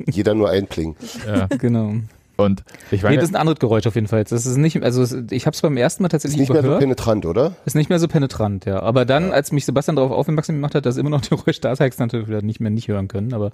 [0.06, 0.96] jeder nur ein Pling.
[1.26, 1.48] Ja.
[1.48, 1.94] Genau.
[2.38, 4.24] Und ich Nee, meine, das ist ein anderes Geräusch auf jeden Fall.
[4.24, 6.68] Das ist nicht, also ich habe es beim ersten Mal Ist tatsächlich nicht mehr so
[6.68, 6.82] überhört.
[6.82, 7.54] penetrant, oder?
[7.66, 8.80] ist nicht mehr so penetrant, ja.
[8.82, 11.72] Aber dann, als mich Sebastian darauf aufmerksam gemacht hat, dass immer noch die Geräusch da
[11.72, 13.34] ist, habe ich es natürlich wieder nicht mehr nicht hören können.
[13.34, 13.52] Aber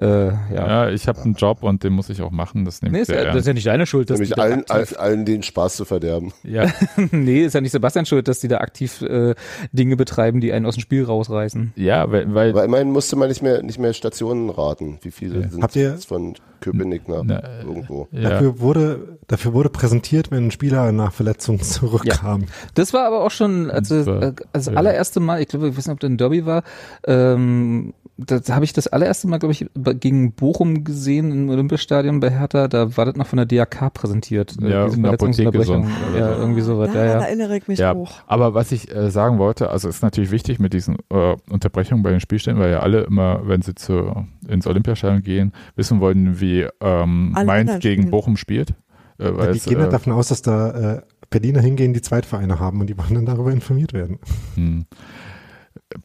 [0.00, 0.34] äh, ja.
[0.50, 2.64] ja, ich habe einen Job und den muss ich auch machen.
[2.64, 4.22] Das nehme Nee, ich ist sehr ja, das ist ja nicht deine Schuld, dass die
[4.22, 6.32] Nämlich da allen, aktiv, allen, den Spaß zu verderben.
[6.42, 6.66] Ja,
[7.10, 9.34] nee, ist ja nicht Sebastian schuld, dass die da aktiv äh,
[9.72, 11.74] Dinge betreiben, die einen aus dem Spiel rausreißen.
[11.76, 14.98] ja, weil, weil Aber immerhin musste man nicht mehr, nicht mehr Stationen raten.
[15.02, 18.08] Wie viele sind Habt ihr- jetzt von Köpenick nach Na, irgendwo?
[18.12, 22.44] ja, Dafür, wurde, dafür wurde präsentiert, wenn ein Spieler nach Verletzung zurückkam.
[22.74, 24.72] Das war aber auch schon, also Das war- äh, das ja.
[24.74, 26.62] allererste Mal, ich glaube, ich weiß nicht, ob das ein Derby war,
[27.06, 29.66] ähm, da habe ich das allererste Mal, glaube ich,
[30.00, 34.54] gegen Bochum gesehen im Olympiastadion bei Hertha, da war das noch von der DRK präsentiert.
[34.62, 35.86] äh, Ja, Verletzungsunterbrechung.
[36.16, 36.40] Ja, so.
[36.40, 37.26] irgendwie sowas, ja, Daran ja.
[37.26, 38.12] erinnere ich mich Ja, hoch.
[38.26, 42.10] aber was ich äh, sagen wollte, also ist natürlich wichtig mit diesen äh, Unterbrechungen bei
[42.10, 46.66] den Spielständen, weil ja alle immer, wenn sie zu, ins Olympiastadion gehen, wissen wollen, wie
[46.80, 48.10] ähm, Mainz gegen spielen.
[48.10, 48.70] Bochum spielt.
[49.18, 52.02] Äh, weil die es, gehen halt äh, davon aus, dass da äh, Berliner hingehen, die
[52.02, 54.18] Zweitvereine haben und die wollen dann darüber informiert werden.
[54.54, 54.86] hm,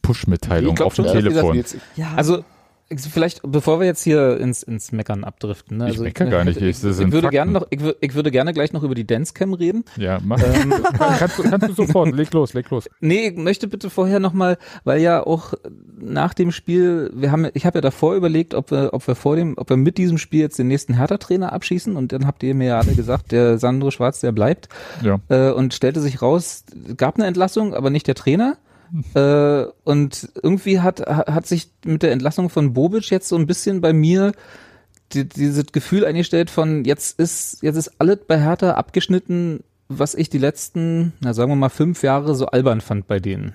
[0.02, 1.56] Push-Mitteilung auf dem Telefon.
[1.56, 2.12] Jetzt, Ja.
[2.16, 2.44] Also
[2.98, 5.78] vielleicht, bevor wir jetzt hier ins, ins Meckern abdriften.
[5.78, 5.84] Ne?
[5.86, 8.52] Ich Also, meckere gar nicht, Ich, ich- ich, würde gerne noch, ich, ich würde gerne
[8.52, 9.84] gleich noch über die Dancecam reden.
[9.96, 10.40] Ja, mach.
[10.42, 10.72] Ähm,
[11.18, 12.88] kannst, du, kannst du sofort, leg los, leg los.
[13.00, 15.54] Nee, ich möchte bitte vorher nochmal, weil ja auch
[16.00, 19.36] nach dem Spiel, wir haben, ich habe ja davor überlegt, ob wir, ob wir vor
[19.36, 22.54] dem, ob wir mit diesem Spiel jetzt den nächsten Hertha-Trainer abschießen und dann habt ihr
[22.54, 24.68] mir ja alle gesagt, der Sandro Schwarz, der bleibt
[25.02, 25.20] Ja.
[25.28, 26.64] äh, und stellte sich raus,
[26.96, 28.56] gab eine Entlassung, aber nicht der Trainer.
[29.14, 33.46] Äh, und irgendwie hat, ha- hat sich mit der Entlassung von Bobic jetzt so ein
[33.46, 34.32] bisschen bei mir
[35.12, 40.30] die, dieses Gefühl eingestellt von jetzt ist, jetzt ist alles bei Hertha abgeschnitten, was ich
[40.30, 43.54] die letzten, na sagen wir mal, fünf Jahre so albern fand bei denen.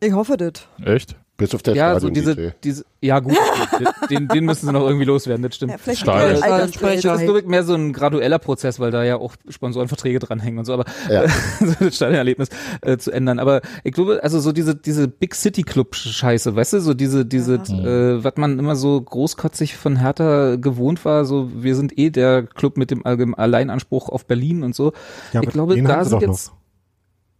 [0.00, 0.66] ich hoffe das.
[0.84, 1.16] Echt?
[1.38, 3.36] Bis auf der ja, so diese, diese, ja gut,
[4.10, 5.70] den, den müssen sie noch irgendwie loswerden, das stimmt.
[5.70, 7.04] Ja, vielleicht Ja, Altersgleichheit.
[7.04, 10.58] Das ist glaube ich mehr so ein gradueller Prozess, weil da ja auch Sponsorenverträge dranhängen
[10.58, 11.28] und so, aber Ja.
[11.60, 12.48] so das Stadionerlebnis
[12.82, 13.38] äh, zu ändern.
[13.38, 17.24] Aber ich glaube, also so diese diese Big City Club Scheiße, weißt du, so diese
[17.24, 22.10] diese äh, was man immer so großkotzig von Hertha gewohnt war, so wir sind eh
[22.10, 24.92] der Club mit dem Alleinanspruch auf Berlin und so.
[25.32, 26.52] Ja, ich glaube, da sind jetzt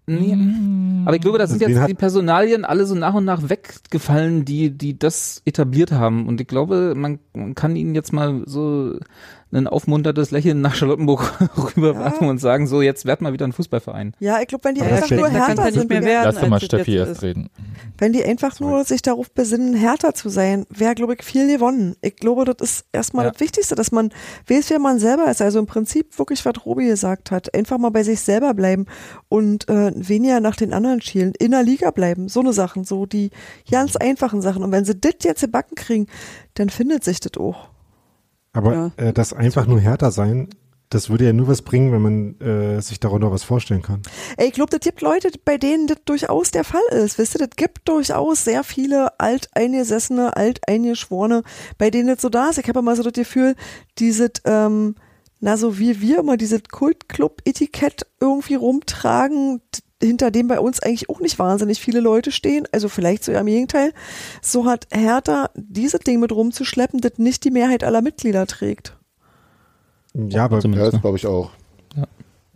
[0.08, 1.04] Nee.
[1.04, 4.70] Aber ich glaube, da sind jetzt die Personalien alle so nach und nach weggefallen, die,
[4.70, 6.26] die das etabliert haben.
[6.26, 8.98] Und ich glaube, man, man kann ihnen jetzt mal so
[9.50, 11.38] ein aufmunterndes Lächeln nach Charlottenburg
[11.76, 14.14] rüberwerfen und sagen, so, jetzt werd mal wieder ein Fußballverein.
[14.20, 16.34] Ja, ich glaube, wenn die Aber einfach nur härter ja nicht sind, mehr werden.
[16.34, 17.22] Lass mal Steffi erst ist.
[17.22, 17.48] reden.
[17.96, 21.96] wenn die einfach nur sich darauf besinnen, härter zu sein, wäre, glaube ich, viel gewonnen.
[22.02, 23.30] Ich glaube, das ist erstmal Ja.
[23.30, 24.10] das Wichtigste, dass man
[24.48, 25.40] weiß, wer man selber ist.
[25.40, 27.54] Also im Prinzip wirklich, was Robi gesagt hat.
[27.54, 28.84] Einfach mal bei sich selber bleiben
[29.30, 31.32] und äh, weniger nach den anderen schielen.
[31.38, 32.28] In der Liga bleiben.
[32.28, 33.30] So eine Sachen, so die
[33.70, 34.62] ganz einfachen Sachen.
[34.62, 36.06] Und wenn sie das jetzt in Backen kriegen,
[36.54, 37.68] dann findet sich das auch.
[38.52, 38.90] Aber Ja.
[38.96, 40.48] äh, das einfach nur härter sein,
[40.90, 44.00] das würde ja nur was bringen, wenn man äh, sich darunter was vorstellen kann.
[44.38, 47.18] Ey, ich glaube, das gibt Leute, bei denen das durchaus der Fall ist.
[47.18, 51.42] Wisst ihr, das gibt durchaus sehr viele alteingesessene, alteingeschworene,
[51.76, 52.58] bei denen das so da ist.
[52.58, 53.54] Ich habe immer so das Gefühl,
[53.98, 54.94] dieses, ähm,
[55.40, 59.60] na, so wie wir immer dieses Kultclub-Etikett irgendwie rumtragen,
[60.02, 62.66] hinter dem bei uns eigentlich auch nicht wahnsinnig viele Leute stehen.
[62.72, 63.92] Also vielleicht so im Gegenteil.
[64.42, 68.96] So hat Hertha dieses Ding mit rumzuschleppen, das nicht die Mehrheit aller Mitglieder trägt.
[70.14, 71.50] Ja, aber Ja, das glaube ich auch.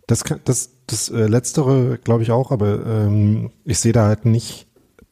[0.07, 4.25] das kann, das, das äh, Letztere glaube ich auch, aber ähm, ich sehe da halt
[4.25, 4.67] nicht,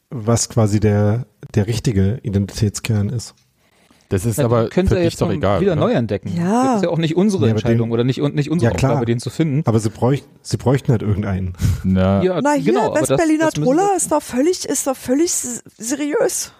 [0.09, 1.25] was quasi der,
[1.55, 3.35] der richtige Identitätskern ist.
[4.11, 5.61] Das ist Ja, aber könnt für ihr dich jetzt doch egal.
[5.61, 5.81] wieder oder?
[5.81, 6.31] neu entdecken.
[6.37, 6.65] Ja.
[6.65, 8.77] Das ist ja auch nicht unsere Ja, Entscheidung den- oder nicht, und nicht unsere Ja,
[8.77, 8.91] klar.
[8.91, 9.63] Aufgabe, den zu finden.
[9.65, 11.53] Aber sie, bräuch, sie bräuchten halt irgendeinen.
[11.83, 16.51] Na, Ja, Na hier, genau, Westberliner Troller ist doch völlig, ist doch völlig seriös.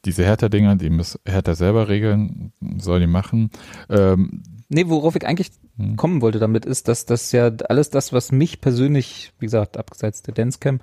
[0.05, 3.51] diese Hertha-Dinger, die muss Hertha selber regeln, soll die machen.
[3.89, 4.41] Ähm,
[4.73, 5.95] Nee, worauf ich eigentlich Hm.
[5.95, 10.22] kommen wollte damit ist, dass das ja alles das, was mich persönlich, wie gesagt, abseits
[10.22, 10.80] der Dancecam,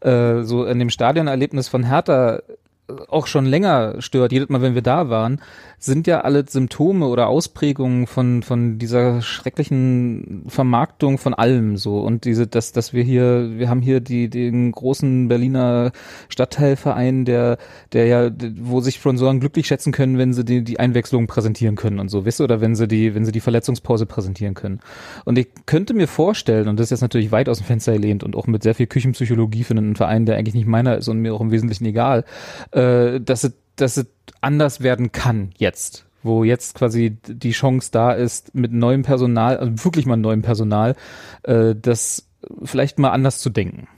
[0.00, 2.42] äh, so in dem Stadionerlebnis von Hertha äh,
[3.08, 5.40] auch schon länger stört, jedes Mal, wenn wir da waren,
[5.82, 12.00] sind ja alle Symptome oder Ausprägungen von, von dieser schrecklichen Vermarktung von allem so.
[12.00, 15.92] Und diese, dass, dass wir hier, wir haben hier die, den großen Berliner
[16.28, 17.56] Stadtteilverein, der,
[17.94, 18.30] der ja,
[18.60, 22.26] wo sich Sponsoren glücklich schätzen können, wenn sie die, die Einwechslung präsentieren können und so,
[22.26, 24.80] wisst ihr, oder wenn sie die, wenn sie die Verletzungspause präsentieren können.
[25.24, 28.22] Und ich könnte mir vorstellen, und das ist jetzt natürlich weit aus dem Fenster gelehnt
[28.22, 31.20] und auch mit sehr viel Küchenpsychologie für einen Verein, der eigentlich nicht meiner ist und
[31.20, 32.26] mir auch im Wesentlichen egal,
[32.72, 34.06] äh, dass es, dass es
[34.40, 39.84] anders werden kann jetzt wo jetzt quasi die Chance da ist, mit neuem Personal, also
[39.84, 40.94] wirklich mal neuem Personal,
[41.44, 42.28] äh, das
[42.62, 43.88] vielleicht mal anders zu denken.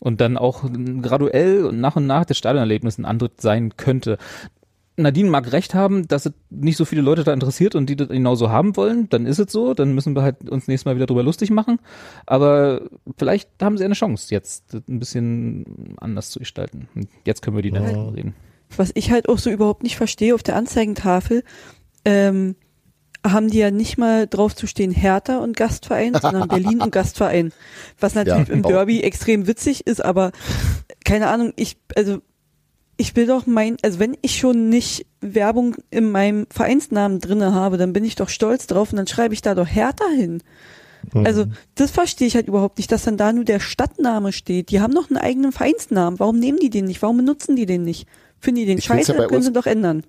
[0.00, 0.64] Und dann auch
[1.02, 4.18] graduell und nach und nach das Stadionerlebnis ein anderes sein könnte.
[4.96, 8.08] Nadine mag recht haben, dass es nicht so viele Leute da interessiert und die das
[8.08, 11.06] genauso haben wollen, dann ist es so, dann müssen wir halt uns nächstes Mal wieder
[11.06, 11.78] drüber lustig machen.
[12.26, 12.82] Aber
[13.16, 16.88] vielleicht haben sie eine Chance, jetzt das ein bisschen anders zu gestalten.
[17.24, 17.80] Jetzt können wir die Ja.
[17.80, 18.34] dann reden.
[18.76, 21.44] Was ich halt auch so überhaupt nicht verstehe, auf der Anzeigentafel
[22.04, 22.56] ähm,
[23.24, 27.52] haben die ja nicht mal drauf zu stehen Hertha und Gastverein, sondern Berlin und Gastverein.
[28.00, 28.68] Was natürlich Ja, im auch.
[28.68, 30.32] Derby extrem witzig ist, aber
[31.04, 32.18] keine Ahnung, ich, also
[32.96, 37.78] ich will doch mein, also wenn ich schon nicht Werbung in meinem Vereinsnamen drinne habe,
[37.78, 40.42] dann bin ich doch stolz drauf und dann schreibe ich da doch Hertha hin.
[41.12, 41.26] Mhm.
[41.26, 44.70] Also das verstehe ich halt überhaupt nicht, dass dann da nur der Stadtname steht.
[44.70, 46.18] Die haben doch einen eigenen Vereinsnamen.
[46.18, 47.02] Warum nehmen die den nicht?
[47.02, 48.06] Warum benutzen die den nicht?
[48.42, 49.12] Finden die den Ich scheiße?
[49.12, 50.02] ja bei können uns- sie doch ändern.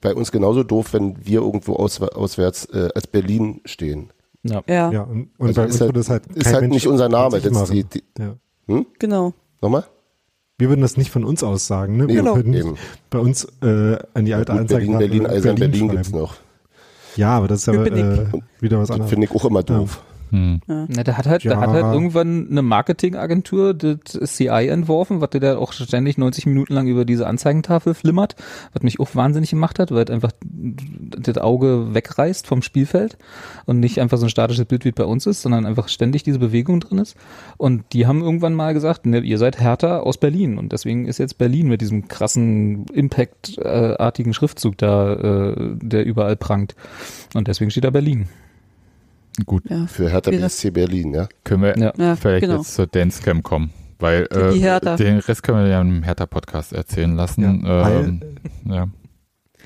[0.00, 4.10] Bei uns genauso doof, wenn wir irgendwo aus, auswärts äh, als Berlin stehen.
[4.44, 4.62] Ja.
[4.68, 6.74] Ja, Ja, und, und Also bei ist uns halt- würde es halt ist halt Mensch
[6.74, 7.40] nicht unser Name.
[7.40, 8.84] Das die, die, ja.
[8.98, 9.32] genau.
[9.60, 9.84] nochmal?
[10.58, 11.96] Wir würden das nicht von uns aus sagen.
[11.96, 12.08] Ne?
[12.08, 12.36] Wir Genau.
[12.36, 12.76] würden nicht Eben.
[13.10, 15.90] bei uns äh, an die alte Gut, Anzeige Berlin, Berlin, Eisern, Berlin, schreiben.
[15.90, 16.36] gibt's noch.
[17.16, 18.04] Ja, aber das ist ich.
[18.04, 18.26] äh,
[18.60, 19.10] wieder was anderes.
[19.10, 20.02] finde ich auch immer doof.
[20.30, 20.60] Hm.
[20.66, 21.60] Na, da hat halt, da Ja.
[21.60, 23.98] hat halt irgendwann eine Marketingagentur das
[24.36, 28.36] CI entworfen, was der da auch ständig 90 Minuten lang über diese Anzeigentafel flimmert,
[28.72, 33.16] was mich auch wahnsinnig gemacht hat, weil es einfach das Auge wegreißt vom Spielfeld
[33.66, 36.38] und nicht einfach so ein statisches Bild wie bei uns ist, sondern einfach ständig diese
[36.38, 37.16] Bewegung drin ist.
[37.56, 41.18] Und die haben irgendwann mal gesagt, ne, ihr seid härter aus Berlin und deswegen ist
[41.18, 46.74] jetzt Berlin mit diesem krassen Impact-artigen Schriftzug da, äh, der überall prangt.
[47.34, 48.28] Und deswegen steht da Berlin.
[49.46, 49.86] Gut, Ja.
[49.86, 51.28] Für Hertha BSC Berlin, ja.
[51.44, 51.92] können wir Ja.
[51.96, 52.58] Ja, vielleicht genau.
[52.58, 53.70] jetzt zur Dancecam kommen.
[54.00, 57.64] Weil äh, den Rest können wir ja im Hertha-Podcast erzählen lassen.
[57.64, 58.20] Ja, weil ähm,
[58.64, 58.86] ja.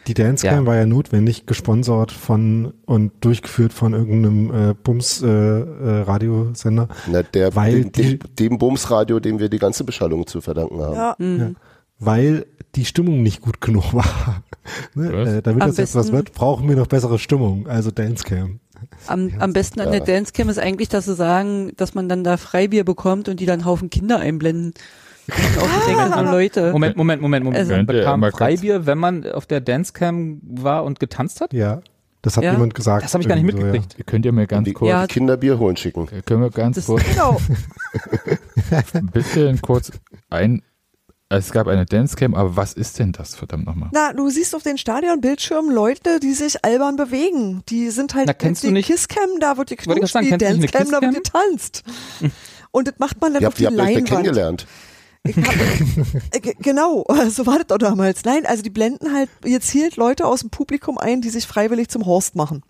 [0.07, 0.67] die Dancecam Ja.
[0.67, 6.89] war ja notwendig, gesponsert von und durchgeführt von irgendeinem äh, Bums äh, äh, Radiosender.
[7.11, 10.81] Na, der, Weil dem, die- dem, dem Bumsradio, dem wir die ganze Beschallung zu verdanken
[10.81, 10.95] haben.
[10.95, 11.57] Ja, Mhm.
[11.99, 14.43] weil die Stimmung nicht gut genug war.
[14.95, 15.09] ne?
[15.39, 18.61] Äh, damit Am das jetzt was wird, brauchen wir noch bessere Stimmung, also Dancecam.
[19.07, 20.01] Am, am besten an Ja.
[20.01, 23.47] der Dancecam ist eigentlich, dass sie sagen, dass man dann da Freibier bekommt und die
[23.47, 24.75] dann Haufen Kinder einblenden.
[25.27, 26.73] So Leute.
[26.73, 27.61] Moment, Moment, Moment, Moment.
[27.61, 31.53] Also- man bekam Freibier, wenn man auf der Dancecam war und getanzt hat?
[31.53, 31.81] Ja,
[32.23, 32.53] das hat Ja.
[32.53, 33.05] jemand gesagt.
[33.05, 34.07] Das habe ich gar nicht irgendwie so, mitgekriegt.
[34.07, 35.07] Könnt ihr mir ganz die, kurz, Ja.
[35.07, 36.09] die Kinder Bier holen schicken.
[36.27, 37.41] können wir ganz Das- kurz genau.
[38.95, 39.93] ein bisschen kurz
[40.31, 40.63] ein,
[41.39, 43.91] es gab eine Dancecam, aber was ist denn das, verdammt nochmal?
[43.93, 47.63] Na, du siehst auf den Stadionbildschirmen Leute, die sich albern bewegen.
[47.69, 50.19] Die sind halt Na, kennst die du nicht- Kisscam, da wird geknutscht, die kennst du
[50.21, 51.83] nicht eine Dancecam, da wird getanzt.
[52.71, 54.09] Und das macht man dann Ihr auf habt, die ihr habt euch Leinwand.
[54.09, 54.67] kennengelernt.
[55.25, 55.55] Ich hab,
[56.35, 58.25] äh, ge- genau, so war das doch damals.
[58.25, 62.07] Nein, also die blenden halt gezielt Leute aus dem Publikum ein, die sich freiwillig zum
[62.07, 62.63] Horst machen.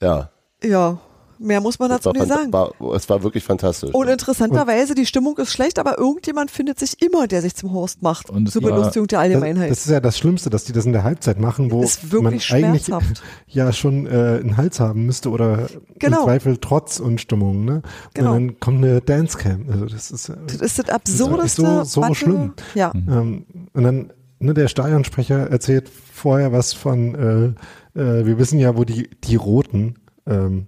[0.00, 0.30] Ja.
[0.62, 0.98] Ja,
[1.38, 2.52] mehr muss man Das dazu nicht sagen.
[2.52, 3.94] war, es war wirklich fantastisch.
[3.94, 8.02] Und interessanterweise, die Stimmung ist schlecht, aber irgendjemand findet sich immer, der sich zum Horst
[8.02, 8.30] macht.
[8.30, 9.70] Und zur Belustigung der Das, Allgemeinheit.
[9.70, 12.26] das ist ja das Schlimmste, dass die das in der Halbzeit machen, wo ist man
[12.34, 12.86] eigentlich
[13.46, 14.10] ja schon äh,
[14.40, 16.18] einen Hals haben müsste oder Genau.
[16.20, 17.64] im Zweifel Trotz und Stimmung.
[17.64, 17.82] Ne?
[18.14, 18.34] Genau.
[18.34, 19.66] Und dann kommt eine Dancecam.
[19.70, 21.62] Also das ist, äh, Das ist das ist absurdeste.
[21.62, 22.52] so- so was du- schlimm.
[22.74, 22.92] Ja.
[22.94, 27.54] ähm, und dann ne, der Stadionsprecher erzählt vorher was von,
[27.94, 29.96] äh, äh, wir wissen ja, wo die, die Roten,
[30.26, 30.66] ähm,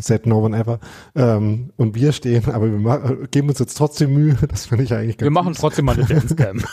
[0.00, 0.78] said no one ever,
[1.14, 4.92] ähm, und wir stehen, aber wir äh, geben uns jetzt trotzdem Mühe, das finde ich
[4.94, 5.60] eigentlich ganz Wir machen süß.
[5.60, 6.62] trotzdem mal eine Dancecam.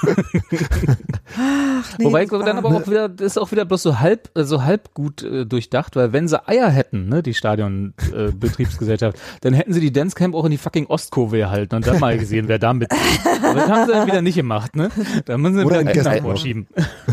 [1.97, 4.43] Nee, Wobei das dann aber auch wieder, das ist auch wieder bloß so halb, äh,
[4.43, 9.53] so halb gut äh, durchdacht, weil wenn sie Eier hätten, ne, die Stadionbetriebsgesellschaft, äh, dann
[9.53, 12.59] hätten sie die Dancecamp auch in die fucking Ostkurve gehalten und dann mal gesehen, wer
[12.59, 12.89] da mit.
[13.43, 14.89] Aber das haben sie dann wieder nicht gemacht, ne?
[15.25, 16.23] Da müssen sie Oder wieder in einen Gästeblock.
[16.23, 16.67] vorschieben.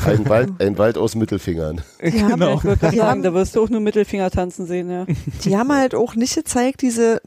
[0.07, 1.81] Ein Wald, ein Wald aus Mittelfingern.
[2.03, 2.61] Die haben, Genau.
[2.63, 5.07] Ich Die sagen, da wirst du auch nur Mittelfinger tanzen sehen, ja.
[5.45, 7.21] die haben halt auch nicht gezeigt, diese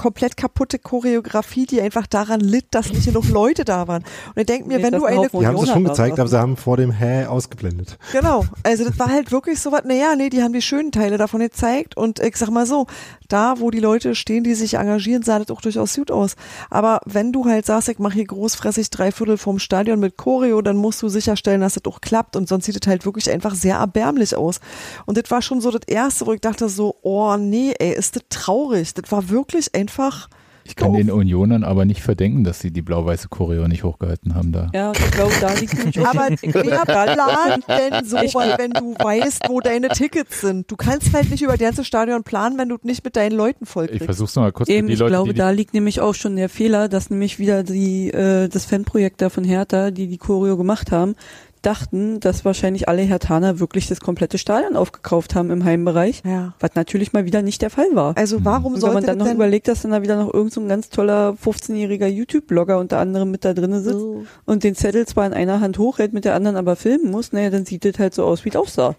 [0.00, 4.02] komplett kaputte Choreografie, die einfach daran litt, dass nicht genug Leute da waren.
[4.28, 6.26] Und ich denke mir, Nee, wenn das du eine Die haben sie schon gezeigt, aber
[6.26, 7.98] sie haben vor dem Hä ausgeblendet.
[8.10, 11.18] Genau, also das war halt wirklich so was, naja, nee, die haben die schönen Teile
[11.18, 12.86] davon gezeigt und ich sag mal so,
[13.28, 16.34] da wo die Leute stehen, die sich engagieren, sah das auch durchaus gut aus.
[16.70, 20.62] Aber wenn du halt sagst, ich mache hier großfressig drei Viertel vom Stadion mit Choreo,
[20.62, 23.54] dann musst du sicherstellen, dass das auch klappt und sonst sieht es halt wirklich einfach
[23.54, 24.60] sehr erbärmlich aus.
[25.04, 28.16] Und das war schon so das Erste, wo ich dachte so, oh nee, ey, ist
[28.16, 28.94] das traurig.
[28.94, 30.28] Das war wirklich einfach,
[30.64, 34.52] Ich kann den Unionern aber nicht verdenken, dass sie die blau-weiße Choreo nicht hochgehalten haben
[34.52, 34.68] da.
[34.74, 38.94] Ja, ich glaube, da liegt nämlich auch Aber wer plant denn so, weil wenn du
[38.94, 40.70] weißt, wo deine Tickets sind?
[40.70, 43.64] Du kannst halt nicht über das ganze Stadion planen, wenn du nicht mit deinen Leuten
[43.64, 44.04] Ich vollkriegst.
[44.04, 46.36] versuch's noch mal kurz Eben, ich Leute, glaube, die, die da liegt nämlich auch schon
[46.36, 50.56] der Fehler, dass nämlich wieder die äh, das Fanprojekt da von Hertha, die die Choreo
[50.56, 51.14] gemacht haben,
[51.62, 56.54] dachten, dass wahrscheinlich alle Hertaner wirklich das komplette Stadion aufgekauft haben im Heimbereich, Ja.
[56.60, 58.16] was natürlich mal wieder nicht der Fall war.
[58.16, 60.64] Also warum wenn man sollte dann noch überlegt, dass dann da wieder noch irgend so
[60.66, 65.26] ganz toller 15-jähriger YouTube-Blogger unter anderem mit da drinne sitzt so, und den Zettel zwar
[65.26, 68.14] in einer Hand hochhält, mit der anderen aber filmen muss, naja, dann sieht das halt
[68.14, 68.96] so aus, wie es aussah.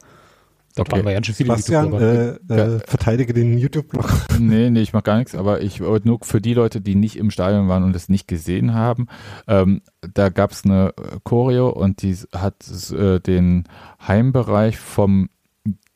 [0.75, 0.91] Da Okay.
[0.93, 2.39] waren wir ganz schön viele Bastian, YouTuber.
[2.49, 4.09] äh, äh, verteidige den YouTube-Blog.
[4.39, 7.15] Nee, nee, ich mach gar nichts, aber ich wollte nur für die Leute, die nicht
[7.17, 9.05] im Stadion waren und es nicht gesehen haben,
[9.47, 9.81] ähm,
[10.13, 12.55] da gab's eine äh, Choreo und die hat
[12.91, 13.65] äh, den
[14.07, 15.29] Heimbereich vom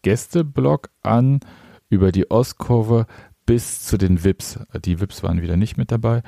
[0.03, 1.39] Gästeblock an
[1.89, 3.07] über die Ostkurve
[3.45, 4.59] bis zu den Vips.
[4.83, 6.23] Die Vips waren wieder nicht mit dabei.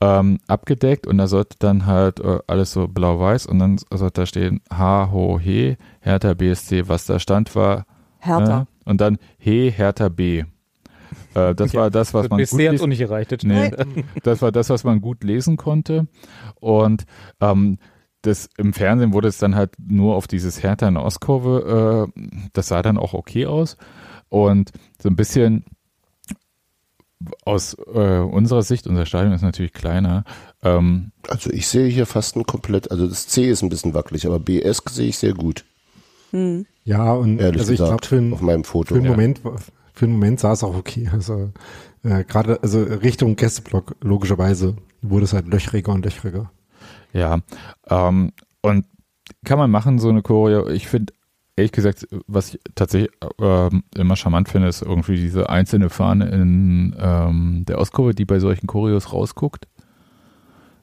[0.00, 4.26] Ähm, abgedeckt und da sollte dann halt äh, alles so blau-weiß und dann sollte da
[4.26, 6.88] stehen Ha, Ho, He, Hertha BSC.
[6.88, 7.86] Was da stand war
[8.18, 8.62] Hertha.
[8.62, 10.44] äh, und dann He, Hertha B.
[11.34, 13.32] Äh, das Ja, war das, was man gut BSC auch nicht erreicht.
[13.32, 13.70] Das Nee,
[14.22, 16.06] das war das, was man gut lesen konnte.
[16.56, 17.04] Und
[17.40, 17.78] ähm,
[18.22, 22.20] das, im Fernsehen wurde es dann halt nur auf dieses Hertha in Ostkurve, äh,
[22.52, 23.76] das sah dann auch okay aus.
[24.28, 24.70] Und
[25.00, 25.64] so ein bisschen
[27.44, 30.24] aus äh, unserer Sicht, unser Stadion ist natürlich kleiner.
[30.62, 34.26] Ähm, Also ich sehe hier fast ein komplett, also das C ist ein bisschen wackelig,
[34.26, 35.64] aber BS sehe ich sehr gut,
[36.30, 36.66] Hm.
[36.84, 38.94] Ja, und ehrlich also ich glaube für, einen- auf meinem für Foto.
[38.94, 39.10] einen Ja.
[39.12, 39.40] Moment,
[39.94, 41.08] für einen Moment sah es auch okay.
[41.12, 41.52] Also
[42.04, 46.50] äh, gerade also Richtung Gästeblock logischerweise wurde es halt löchriger und löchriger.
[47.14, 47.38] Ja,
[47.88, 48.84] ähm, und
[49.44, 50.68] kann man machen, so eine Choreo.
[50.68, 51.12] Ich finde,
[51.58, 53.10] ehrlich gesagt, was ich tatsächlich
[53.40, 58.38] ähm, immer charmant finde, ist irgendwie diese einzelne Fahne in ähm, der Ostkurve, die bei
[58.38, 59.66] solchen Choreos rausguckt.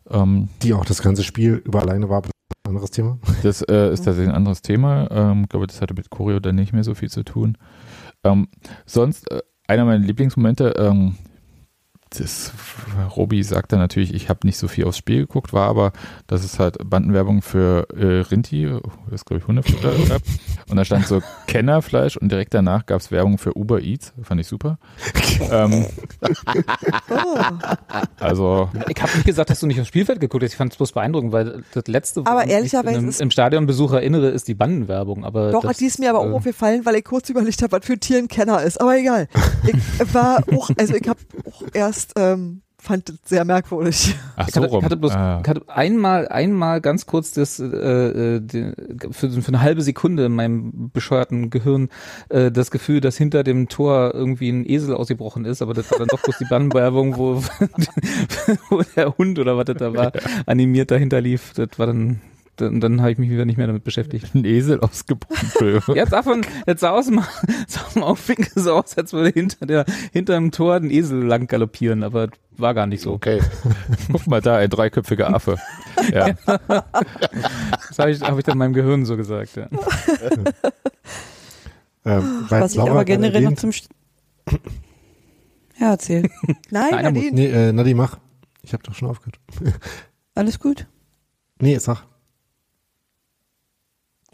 [0.09, 3.17] Ähm, Die auch das ganze Spiel über alleine war, aber das ist ein anderes Thema.
[3.43, 5.09] das äh, ist tatsächlich ein anderes Thema.
[5.09, 7.57] Ähm, Ich glaube, das hatte mit Choreo dann nicht mehr so viel zu tun.
[8.23, 8.47] Ähm,
[8.85, 11.15] sonst, äh, einer meiner Lieblingsmomente, ähm,
[12.09, 12.51] das,
[13.15, 15.91] Robi sagte natürlich, ich habe nicht so viel aufs Spiel geguckt, war aber,
[16.27, 18.71] dass es halt Bandenwerbung für äh, Rinti,
[19.09, 20.21] das glaube ich Hundefutter gab.
[20.69, 24.39] Und da stand so Kennerfleisch und direkt danach gab es Werbung für Uber Eats, fand
[24.41, 24.77] ich super.
[25.51, 25.85] ähm,
[27.09, 27.37] Oh.
[28.19, 30.51] also Ich habe nicht gesagt, dass du nicht aufs Spielfeld geguckt hast.
[30.51, 34.47] Ich fand es bloß beeindruckend, weil das letzte, Aber ehrlicherweise im, im Stadionbesuch erinnere, ist
[34.47, 35.23] die Bandenwerbung.
[35.25, 37.73] Aber Doch, das, die ist mir aber auch äh, aufgefallen, weil ich kurz überlegt habe,
[37.77, 38.79] was für ein Tier ein Kenner ist.
[38.79, 39.27] Aber egal.
[39.67, 44.15] Ich war auch, also ich habe auch erst, ähm, fand das sehr merkwürdig.
[44.35, 44.79] ach Ich so hatte, rum.
[44.79, 45.39] ich hatte bloß Ah.
[45.41, 48.73] ich hatte einmal, einmal ganz kurz das äh, äh, die,
[49.11, 51.89] für, für eine halbe Sekunde in meinem bescheuerten Gehirn
[52.29, 55.97] äh, das Gefühl, dass hinter dem Tor irgendwie ein Esel ausgebrochen ist, aber das war
[55.97, 57.41] dann doch bloß die Bandenwerbung, wo,
[58.69, 60.11] wo der Hund oder was das da war,
[60.45, 61.53] animiert dahinter lief.
[61.55, 62.21] Das war dann,
[62.55, 64.33] dann, dann habe ich mich wieder nicht mehr damit beschäftigt.
[64.35, 65.81] ein Esel ausgebrochen.
[65.95, 67.21] Jetzt davon, jetzt sah aus dem,
[67.67, 71.23] sah aus dem Aufwinkel so aus, als würde hinter der, hinter dem Tor ein Esel
[71.23, 73.13] lang galoppieren, aber war gar nicht so.
[73.13, 73.41] Okay.
[74.11, 75.57] Guck mal da, ein dreiköpfiger Affe.
[76.11, 76.33] Ja.
[76.47, 79.67] Das habe ich, hab ich dann meinem Gehirn so gesagt, ja.
[82.05, 83.71] Ähm, weil Was ich aber generell noch zum...
[83.71, 83.89] St
[85.79, 86.29] ja, erzähl.
[86.69, 87.31] Nein, muss- Nadine.
[87.31, 88.19] Nee, äh, Nadi, mach.
[88.61, 89.39] Ich habe doch schon aufgehört.
[90.33, 90.87] Alles gut?
[91.59, 92.05] Nee, sag.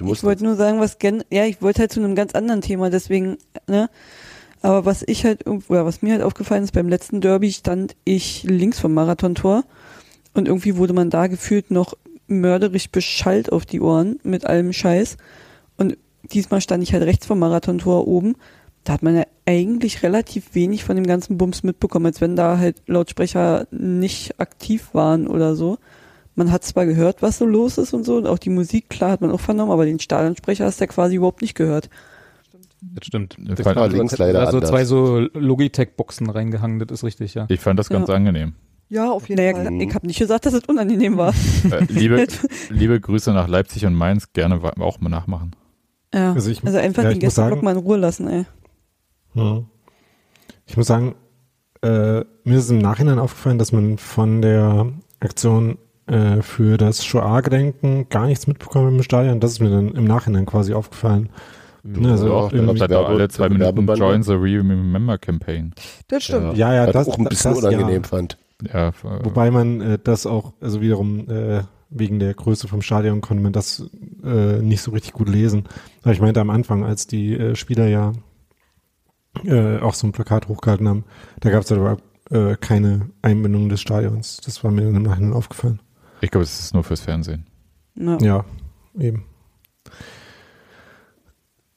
[0.02, 2.34] Du musst Ich wollte nur sagen, was gen ja, ich wollte halt zu einem ganz
[2.34, 3.38] anderen Thema, deswegen,
[3.68, 3.88] ne?
[4.64, 8.42] Aber was ich halt, oder was mir halt aufgefallen ist, beim letzten Derby stand ich
[8.44, 9.64] links vom Marathontor
[10.34, 11.96] und irgendwie wurde man da gefühlt noch
[12.26, 15.18] mörderisch beschallt auf die Ohren mit allem Scheiß.
[15.78, 18.36] Und diesmal stand ich halt rechts vom Marathontor oben.
[18.84, 22.58] Da hat man ja eigentlich relativ wenig von dem ganzen Bums mitbekommen, als wenn da
[22.58, 25.78] halt Lautsprecher nicht aktiv waren oder so.
[26.46, 29.12] Man hat zwar gehört, was so los ist und so, und auch die Musik, klar,
[29.12, 31.90] hat man auch vernommen, aber den Stadionsprecher hast du ja quasi überhaupt nicht gehört.
[32.82, 33.38] Das stimmt.
[33.40, 34.70] Ich Das war fand, links leider also anders.
[34.70, 37.46] zwei so Logitech-Boxen reingehangen, das ist richtig, ja.
[37.50, 38.16] ich fand das ganz Ja.
[38.16, 38.54] angenehm.
[38.90, 39.82] Ja, auf jeden Naja, Fall.
[39.82, 41.34] ich habe nicht gesagt, dass es unangenehm war.
[41.72, 42.28] Äh, liebe,
[42.70, 45.52] liebe Grüße nach Leipzig und Mainz, gerne auch mal nachmachen.
[46.14, 46.34] Ja.
[46.34, 48.46] Also ich- also einfach ja, den Gästeblock sagen- mal in Ruhe lassen, ey.
[49.34, 49.66] Hm.
[50.66, 51.16] Ich muss sagen,
[51.84, 54.92] äh, mir ist im Nachhinein aufgefallen, dass man von der
[55.22, 55.78] Aktion
[56.08, 59.40] äh, für das Shoah-Gedenken gar nichts mitbekommen im Stadion.
[59.40, 61.30] Das ist mir dann im Nachhinein quasi aufgefallen.
[61.84, 63.88] Ne, also Ja, auch da irgendwie- Ich Werbe- alle zwei Minuten.
[63.96, 65.74] Join the Remember Campaign.
[66.10, 66.56] Das stimmt.
[66.58, 68.08] Ja, ja, Was das auch ein bisschen das, unangenehm Ja.
[68.08, 68.38] fand.
[68.72, 73.20] Ja, äh, Wobei man äh, das auch, also wiederum äh, wegen der Größe vom Stadion
[73.22, 73.84] konnte man das
[74.24, 75.64] äh, nicht so richtig gut lesen.
[76.04, 78.12] Aber ich meinte am Anfang, als die äh, Spieler ja
[79.46, 81.06] äh, auch so ein Plakat hochgehalten haben,
[81.40, 81.98] da gab es aber
[82.30, 84.38] äh, keine Einbindung des Stadions.
[84.46, 85.80] Das war mir dann im Nachhinein aufgefallen.
[86.22, 87.46] Ich glaube, es ist nur fürs Fernsehen.
[87.96, 88.18] Ja.
[88.22, 88.46] Ja,
[89.00, 89.26] eben.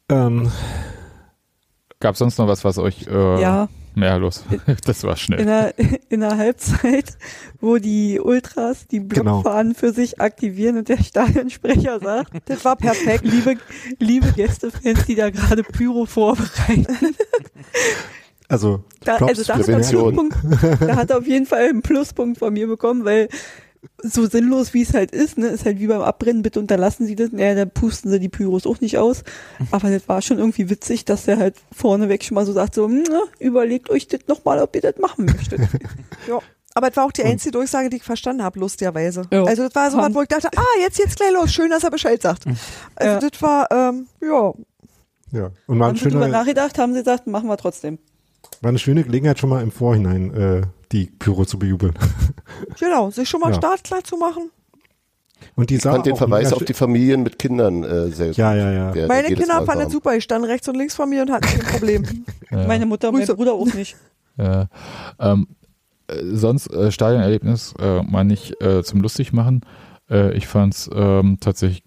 [0.09, 0.51] Ähm,
[2.01, 4.45] Gab sonst noch was, was euch äh, ja, mehr los?
[4.85, 5.45] Das war in schnell.
[5.47, 5.75] der,
[6.11, 7.17] in der Halbzeit,
[7.61, 9.41] wo die Ultras die Genau.
[9.41, 13.57] Blockfahnen für sich aktivieren und der Stadionsprecher sagt, das war perfekt, liebe,
[13.99, 16.87] liebe Gästefans, die da gerade Pyro vorbereiten.
[18.49, 20.15] also, Da, also ein Prävention.
[20.31, 20.83] Pluspunkt.
[20.83, 23.29] Da hat er auf jeden Fall einen Pluspunkt von mir bekommen, weil
[24.03, 27.17] so sinnlos wie es halt ist, ne, ist halt wie beim Abbrennen, bitte unterlassen Sie
[27.17, 27.33] das.
[27.33, 29.23] Naja, da pusten sie die Pyros auch nicht aus.
[29.71, 32.87] Aber das war schon irgendwie witzig, dass der halt vorneweg schon mal so sagt, so,
[32.89, 35.61] "Na, überlegt euch das nochmal, ob ihr das machen möchtet.
[36.29, 36.39] Ja.
[36.77, 39.23] Aber es war auch die einzige Durchsage, die ich verstanden habe, lustigerweise.
[39.33, 39.45] Ja.
[39.45, 41.85] Also das war so was, wo ich dachte, ah, jetzt jetzt gleich los, schön, dass
[41.85, 42.47] er Bescheid sagt.
[42.97, 43.21] Also Ja.
[43.31, 44.53] das war, ähm, ja,
[45.31, 45.51] ja.
[45.69, 47.99] Und ein Haben sie drüber nachgedacht, haben sie gesagt, machen wir trotzdem.
[48.63, 50.63] War eine schöne Gelegenheit, schon mal im Vorhinein äh,
[50.93, 51.95] die Pyro zu bejubeln.
[52.79, 53.57] genau, sich schon mal Ja.
[53.57, 54.51] startklar zu machen.
[55.57, 58.55] Und die Ich fand den auch Verweis auf die Familien mit Kindern äh, sehr Ja,
[58.55, 58.85] ja, ja.
[58.93, 61.23] Der- der Meine jedes Kinder fanden das super, ich stand rechts und links von mir
[61.23, 62.05] und hatten kein Problem.
[62.51, 62.67] Ja.
[62.69, 63.27] Meine Mutter und mein.
[63.37, 63.97] Bruder auch nicht.
[64.37, 64.67] Ja.
[65.21, 65.47] Ähm,
[66.09, 69.61] äh, sonst äh, Stadionerlebnis äh, mal nicht äh, zum lustig machen.
[70.11, 71.83] Äh, ich fand es ähm, tatsächlich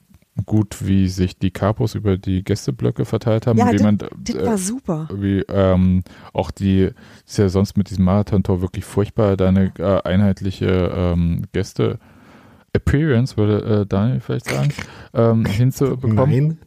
[0.46, 3.58] gut, wie sich die Capos über die Gästeblöcke verteilt haben.
[3.58, 5.08] Ja, wie das- man, Das äh, war super.
[5.14, 6.04] wie ähm,
[6.34, 6.92] auch die
[7.26, 12.00] ist ja sonst mit diesem Marathon-Tor wirklich furchtbar, deine äh, einheitliche ähm, Gäste
[12.74, 14.70] Appearance, würde äh, Daniel vielleicht sagen,
[15.14, 16.16] ähm, hinzubekommen.
[16.48, 16.58] Nein.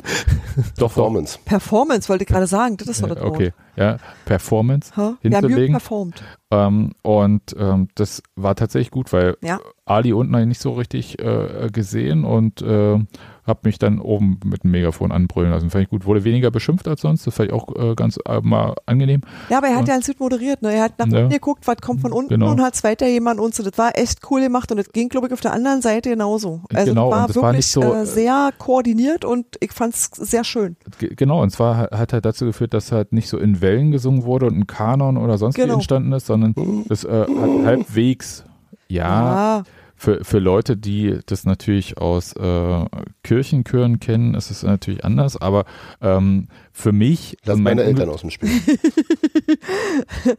[0.56, 0.94] Doch, doch.
[0.94, 1.38] Performance.
[1.44, 3.34] Performance wollte ich gerade sagen, das ist doch Ja, das Wort.
[3.34, 5.14] okay, ja, Performance Ha?
[5.20, 5.72] Wir haben gut hinzulegen.
[5.74, 6.22] performt.
[6.50, 9.60] Ähm, und ähm, das war tatsächlich gut, weil Ja.
[9.84, 12.98] Ali unten nicht so richtig äh, gesehen und äh,
[13.46, 15.70] habe mich dann oben mit dem Megafon anbrüllen lassen.
[15.70, 16.04] Fand ich gut.
[16.04, 17.26] Wurde weniger beschimpft als sonst.
[17.26, 19.22] Das fand ich auch äh, ganz äh, mal angenehm.
[19.48, 19.94] Ja, aber er hat Ja.
[19.94, 20.72] ja ein Süd moderiert, ne?
[20.74, 21.18] Er hat nach Ja.
[21.18, 22.50] unten geguckt, was kommt von unten Genau.
[22.50, 23.62] und hat weiter jemand und so.
[23.62, 26.60] Das war echt cool gemacht und das ging, glaube ich, auf der anderen Seite genauso.
[26.72, 29.72] Also Genau, das war und das war wirklich nicht so, äh, sehr koordiniert und ich
[29.72, 30.76] fand es sehr schön.
[30.98, 34.24] Ge- Genau, und zwar hat- halt dazu geführt, dass halt nicht so in Wellen gesungen
[34.24, 35.74] wurde und ein Kanon oder sonst wie Genau.
[35.74, 36.54] entstanden ist, sondern
[36.88, 38.44] das äh, hat halbwegs,
[38.88, 39.62] ja,
[40.02, 42.84] für, für Leute, die das natürlich aus äh,
[43.22, 45.66] Kirchenchören kennen, ist es natürlich anders, aber
[46.00, 48.48] ähm, für mich, Lass mein meine Unglück- Eltern aus dem Spiel.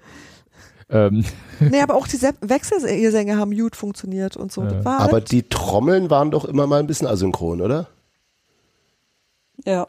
[0.90, 1.24] ähm,
[1.60, 4.64] Nee, aber auch die Se- Wechselgesänge haben gut funktioniert und so.
[4.64, 4.80] Ja.
[4.80, 7.88] Aber alles- die Trommeln waren doch immer mal ein bisschen asynchron, oder?
[9.64, 9.88] Ja.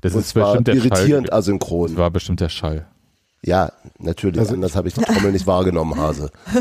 [0.00, 1.38] das Und ist bestimmt der irritierend Schall.
[1.38, 1.88] asynchron.
[1.88, 2.86] Das war bestimmt der Schall.
[3.46, 4.40] Ja, natürlich.
[4.40, 6.30] Also- Anders habe ich die Trommel nicht wahrgenommen, Hase.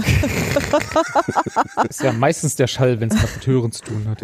[1.90, 4.24] ist ja meistens der Schall, wenn es was mit Hören zu tun hat.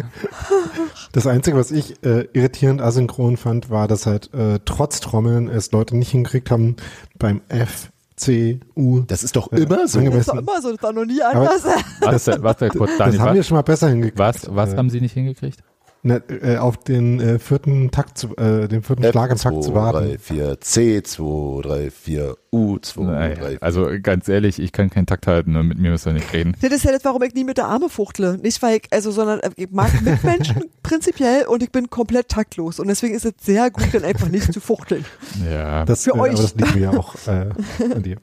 [1.12, 5.72] Das Einzige, was ich äh, irritierend asynchron fand, war, dass halt äh, trotz Trommeln es
[5.72, 6.76] Leute nicht hingekriegt haben,
[7.18, 9.00] beim F, C, U.
[9.00, 9.80] Das ist doch äh, immer so.
[9.82, 10.38] das war angemessen.
[10.38, 11.64] immer so, das war noch nie anders.
[12.00, 14.18] Was, was, kurz, Das Daniel, haben wir schon mal besser hingekriegt.
[14.18, 15.60] was, was äh, haben sie nicht hingekriegt?
[16.02, 19.70] Ne, äh, auf den äh, vierten Takt zu, äh, den vierten Schlag im Takt zu
[19.70, 20.08] 2, warten.
[20.10, 23.62] 3, 4, C, 2, 3, 4, U, 2, Naja, 3, 4.
[23.62, 25.62] also ganz ehrlich, ich kann keinen Takt halten, ne?
[25.62, 26.56] mit mir müsst ihr nicht reden.
[26.62, 28.38] Das ist ja das, warum ich nie mit der Arme fuchtle.
[28.38, 32.80] Nicht, weil ich, also, sondern äh, ich mag Mitmenschen prinzipiell und ich bin komplett taktlos.
[32.80, 35.04] Und deswegen ist es sehr gut, dann einfach nicht zu fuchteln.
[35.50, 35.84] Ja.
[35.84, 36.32] Das, Für äh, euch.
[36.32, 37.50] Aber das liegt mir ja auch äh,
[37.94, 38.16] an dir.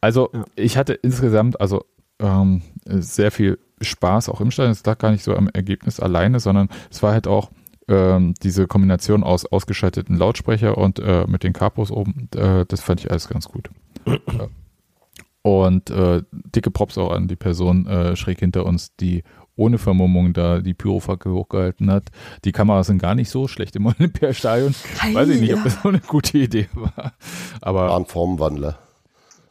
[0.00, 0.44] Also Ja.
[0.54, 1.84] ich hatte insgesamt also
[2.20, 4.72] ähm, sehr viel Spaß auch im Stadion.
[4.72, 7.50] Es lag gar nicht so am Ergebnis alleine, sondern es war halt auch
[7.88, 12.28] ähm, diese Kombination aus ausgeschalteten Lautsprecher und äh, mit den Capos oben.
[12.34, 13.70] Äh, das fand ich alles ganz gut.
[15.42, 19.22] Und äh, dicke Props auch an die Person äh, schräg hinter uns, die
[19.56, 22.10] ohne Vermummung da die Pyrofackel hochgehalten hat.
[22.44, 24.74] Die Kameras sind gar nicht so schlecht im Olympiastadion.
[25.12, 27.12] Weiß ich nicht, ob das so eine gute Idee war.
[27.60, 28.78] Aber War ein Formwandler.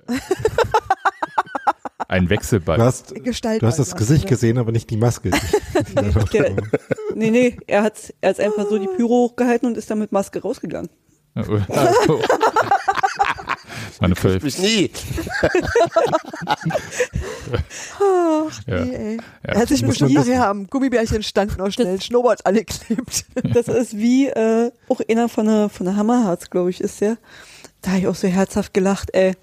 [2.10, 2.78] Ein Wechselball.
[2.78, 3.62] Du hast, Gestalt.
[3.62, 5.32] du hast das Gesicht gesehen, aber nicht die Maske.
[6.34, 6.56] Der,
[7.16, 10.12] nee, nee, er hat, er hat einfach so die Pyro hochgehalten und ist dann mit
[10.14, 10.90] Maske rausgegangen.
[11.36, 11.60] Also.
[14.00, 14.92] Meine völlig, Mich nie.
[18.00, 18.86] Ach, Ja.
[18.86, 19.16] nee, ey.
[19.18, 19.24] Ja.
[19.54, 23.26] Er hat sich bestimmt nachher am Gummibärchen stand noch schnell Schnurrbart angeklebt.
[23.54, 27.18] Das ist wie äh, auch einer von der, von der Hammerharz, glaube ich, ist der.
[27.82, 29.34] Da habe ich auch so herzhaft gelacht, ey.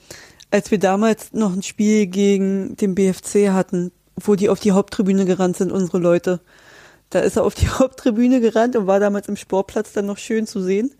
[0.55, 5.25] Als wir damals noch ein Spiel gegen den BFC hatten, wo die auf die Haupttribüne
[5.25, 6.39] gerannt sind, unsere Leute.
[7.11, 10.47] Da ist er auf die Haupttribüne gerannt und war damals im Sportplatz dann noch schön
[10.47, 10.95] zu sehen.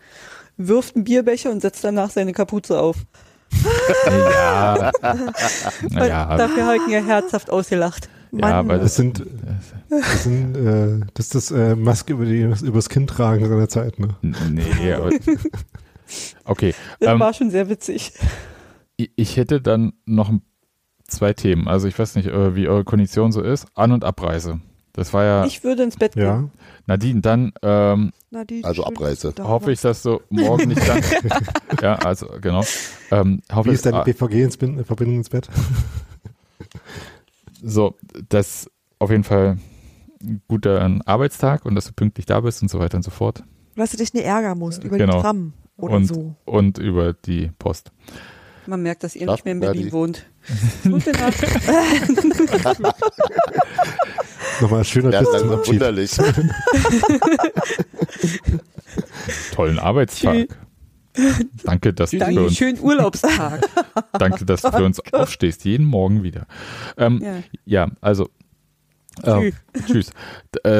[0.57, 2.97] Wirft einen Bierbecher und setzt danach seine Kapuze auf.
[4.09, 4.91] ja.
[5.91, 8.09] Naja, Dafür habe ich mir herzhaft ausgelacht.
[8.33, 9.25] ja, aber Das das sind,
[9.89, 14.01] das sind, äh, das ist das äh, Maske über die, übers Kind tragen seiner Zeit,
[14.01, 14.17] ne?
[14.51, 15.11] Nee, aber.
[16.45, 16.75] Okay.
[16.99, 18.13] Das Ähm, war schon sehr witzig.
[18.97, 20.33] Ich- hätte dann noch
[21.07, 21.69] zwei Themen.
[21.69, 23.67] Also ich weiß nicht, äh, wie eure Kondition so ist.
[23.75, 24.61] An- und Abreise.
[24.93, 26.23] Das war ja, Ich würde ins Bett gehen.
[26.23, 26.49] Ja.
[26.87, 29.35] Nadine, dann ähm, Na, die Also Abreise.
[29.41, 31.03] Hoffe ich, dass du morgen nicht dann.
[31.83, 32.63] ja, also genau.
[33.11, 35.49] Ähm, hoffe Wie ist deine ah, BVG ins Bin Verbindung ins Bett?
[37.63, 37.97] so,
[38.29, 39.59] dass auf jeden Fall
[40.23, 43.43] ein guter Arbeitstag und dass du pünktlich da bist und so weiter und so fort.
[43.75, 45.17] Dass du dich nicht ärgern musst über Genau.
[45.17, 46.37] die Tram oder und, so.
[46.45, 47.91] und über die Post.
[48.67, 50.25] Man merkt, dass ihr Schlaf- nicht mehr in ja, Berlin wohnt.
[50.85, 51.37] Gute Nacht.
[54.61, 55.73] Nochmal schöner Ja, das zum ist Abschied.
[55.75, 56.11] wunderlich.
[59.53, 60.49] Tollen Arbeitstag.
[61.65, 63.61] Danke, dass du für Danke, uns, schönen Urlaubstag.
[64.19, 66.47] danke, dass du für uns aufstehst, jeden Morgen wieder.
[66.97, 67.35] Ähm, Ja.
[67.65, 68.29] Ja, also
[69.23, 69.53] äh,
[69.87, 70.11] tschüss.
[70.65, 70.71] Äh,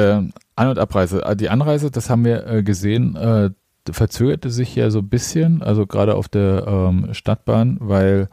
[0.57, 1.23] An- und Abreise.
[1.23, 3.49] Äh, Die Anreise, das haben wir äh, gesehen, äh,
[3.91, 8.29] verzögerte sich ja so ein bisschen, also gerade auf der ähm, Stadtbahn, weil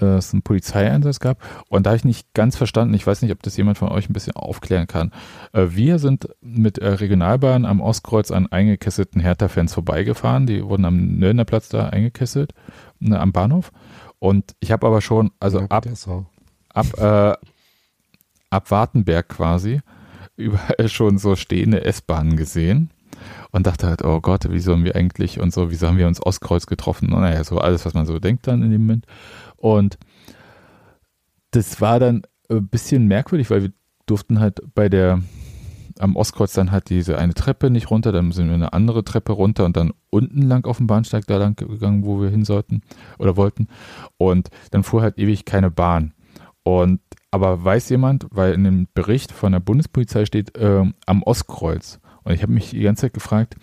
[0.00, 1.38] äh, es einen Polizeieinsatz gab.
[1.68, 4.08] Und da habe ich nicht ganz verstanden, ich weiß nicht, ob das jemand von euch
[4.08, 5.12] ein bisschen aufklären kann.
[5.52, 10.46] Äh, wir sind mit äh, Regionalbahn am Ostkreuz an eingekesselten Hertha-Fans vorbeigefahren.
[10.46, 12.52] Die wurden am Nöllner Platz da eingekesselt,
[12.98, 13.72] ne, am Bahnhof.
[14.18, 15.86] Und ich habe aber schon, also Ja, ab
[16.74, 17.46] ab, äh,
[18.50, 19.80] ab Wartenberg quasi
[20.36, 22.91] überall schon so stehende S-Bahnen gesehen
[23.52, 26.24] und dachte halt, oh Gott, wie sollen wir eigentlich und so, wieso haben wir uns
[26.24, 27.12] Ostkreuz getroffen?
[27.12, 29.06] Und naja, so alles, was man so denkt dann in dem Moment.
[29.56, 29.98] Und
[31.52, 33.72] das war dann ein bisschen merkwürdig, weil wir
[34.06, 35.22] durften halt bei der
[35.98, 39.32] am Ostkreuz dann halt diese eine Treppe nicht runter, dann sind wir eine andere Treppe
[39.32, 42.82] runter und dann unten lang auf dem Bahnsteig da lang gegangen, wo wir hin sollten
[43.18, 43.68] oder wollten.
[44.16, 46.14] Und dann fuhr halt ewig keine Bahn.
[46.64, 47.00] Und
[47.30, 51.98] aber weiß jemand, weil in dem Bericht von der Bundespolizei steht ähm, am Ostkreuz.
[52.24, 53.56] Und ich habe mich die ganze Zeit gefragt,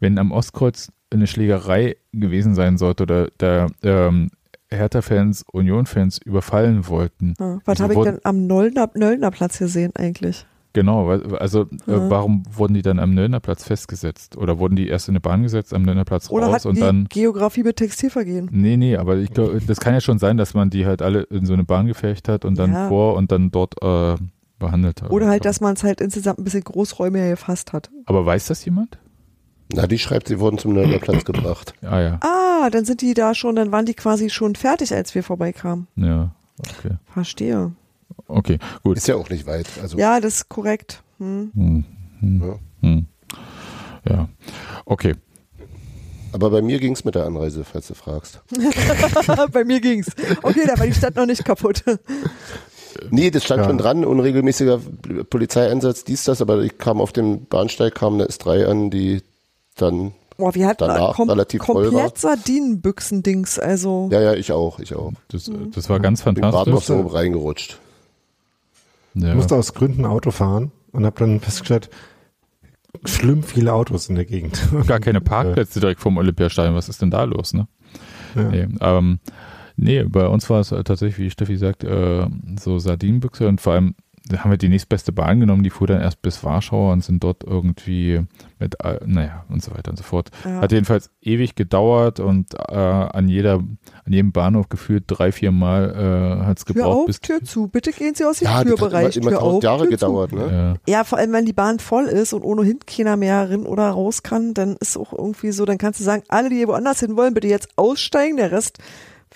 [0.00, 4.30] wenn am Ostkreuz eine Schlägerei gewesen sein sollte oder da ähm,
[4.70, 7.34] Hertha-Fans, Union-Fans überfallen wollten.
[7.38, 10.46] Ja, was habe ich denn am Nöllner, Nöllner Platz gesehen eigentlich?
[10.72, 12.06] Genau, also Ja.
[12.06, 14.36] äh, warum wurden die dann am Nöllner Platz festgesetzt?
[14.36, 16.74] Oder wurden die erst in eine Bahn gesetzt, am Nöllner Platz Oder raus hat und
[16.76, 17.04] die dann.
[17.08, 18.48] Geografie mit Textilvergehen?
[18.50, 21.22] Nee, nee, aber ich glaube, das kann ja schon sein, dass man die halt alle
[21.22, 22.88] in so eine Bahn gefecht hat und dann Ja.
[22.88, 24.16] vor und dann dort äh,
[24.64, 25.10] behandelt hat.
[25.10, 27.90] Oder halt, dass man es halt insgesamt ein bisschen großräumiger gefasst hat.
[28.06, 28.98] Aber weiß das jemand?
[29.72, 31.74] Na, die schreibt, sie wurden zum Nürnberger Platz gebracht.
[31.82, 35.14] Ah ja, Ah, dann sind die da schon, dann waren die quasi schon fertig, als
[35.14, 35.86] wir vorbeikamen.
[35.96, 36.96] ja, okay.
[37.12, 37.72] Verstehe.
[38.28, 38.96] Okay, gut.
[38.96, 39.66] Ist ja auch nicht weit.
[39.82, 41.02] Also, Ja, das ist korrekt.
[41.18, 41.50] Hm.
[41.54, 41.84] Hm,
[42.20, 42.58] hm, Ja.
[42.88, 43.06] hm.
[44.08, 44.28] Ja,
[44.84, 45.14] okay.
[46.32, 48.42] aber bei mir ging es mit der Anreise, falls du fragst.
[49.52, 50.08] Bei mir ging's.
[50.42, 51.82] Okay, da war die Stadt noch nicht kaputt.
[53.10, 53.68] Nee, das stand Ja.
[53.68, 54.80] schon dran, unregelmäßiger
[55.30, 59.22] Polizeieinsatz, dies, das, aber ich kam auf dem Bahnsteig, kam eine S3 an, die
[59.76, 62.02] dann, Boah, wir hatten Danach kom relativ voll war.
[62.02, 64.08] komplett Sardinenbüchsen-Dings, also.
[64.12, 65.12] ja, ja, ich auch, ich auch.
[65.28, 66.86] Das, das war ganz Bin gerade noch fantastisch.
[66.86, 67.78] so reingerutscht.
[69.14, 69.28] Ja.
[69.28, 71.88] Ich musste aus Gründen Auto fahren und habe dann festgestellt,
[73.04, 74.60] schlimm viele Autos in der Gegend.
[74.86, 76.74] Gar keine Parkplätze direkt vom Olympiastadion.
[76.74, 77.68] Was ist denn da los, ne?
[78.34, 78.42] Ja.
[78.42, 79.20] Nee, ähm,
[79.76, 82.26] nee, bei uns war es äh, tatsächlich, wie Steffi sagt, äh,
[82.58, 83.94] so Sardinenbüchse und vor allem
[84.26, 87.22] da haben wir die nächstbeste Bahn genommen, die fuhr dann erst bis Warschau und sind
[87.22, 88.22] dort irgendwie
[88.58, 90.30] mit, äh, naja, und so weiter und so fort.
[90.46, 90.62] Ja.
[90.62, 96.40] Hat jedenfalls ewig gedauert und äh, an jeder, an jedem Bahnhof gefühlt drei, vier Mal
[96.40, 97.68] äh, hat es Tür gebraucht, auf, bis Tür zu.
[97.68, 99.16] Bitte gehen Sie aus dem Ja, das hat Türbereich.
[99.18, 100.36] immer, immer Tür auf, tausend Jahre Tür gedauert, Zu.
[100.36, 100.78] ne?
[100.86, 103.90] äh, Ja, vor allem, wenn die Bahn voll ist und ohnehin keiner mehr rein oder
[103.90, 107.18] raus kann, dann ist auch irgendwie so, dann kannst du sagen, alle, die woanders hin
[107.18, 108.78] wollen, bitte jetzt aussteigen, der Rest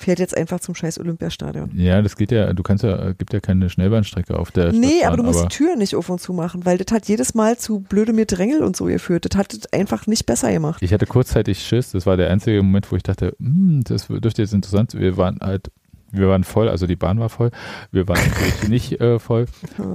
[0.00, 1.70] fährt jetzt einfach zum scheiß Olympiastadion.
[1.74, 5.16] ja, das geht ja, du kannst ja, gibt ja keine Schnellbahnstrecke auf der Nee, aber
[5.16, 7.80] du musst die Tür nicht auf und zu machen, weil das hat jedes Mal zu
[7.80, 9.26] blöde mir Drängel und so geführt.
[9.28, 10.80] Das hat es einfach nicht besser gemacht.
[10.82, 14.40] Ich hatte kurzzeitig Schiss, das war der einzige Moment, wo ich dachte, hm, das dürfte
[14.42, 15.70] jetzt interessant, wir waren halt
[16.12, 17.50] Wir waren voll, also die Bahn war voll.
[17.90, 19.44] Wir waren natürlich nicht äh, voll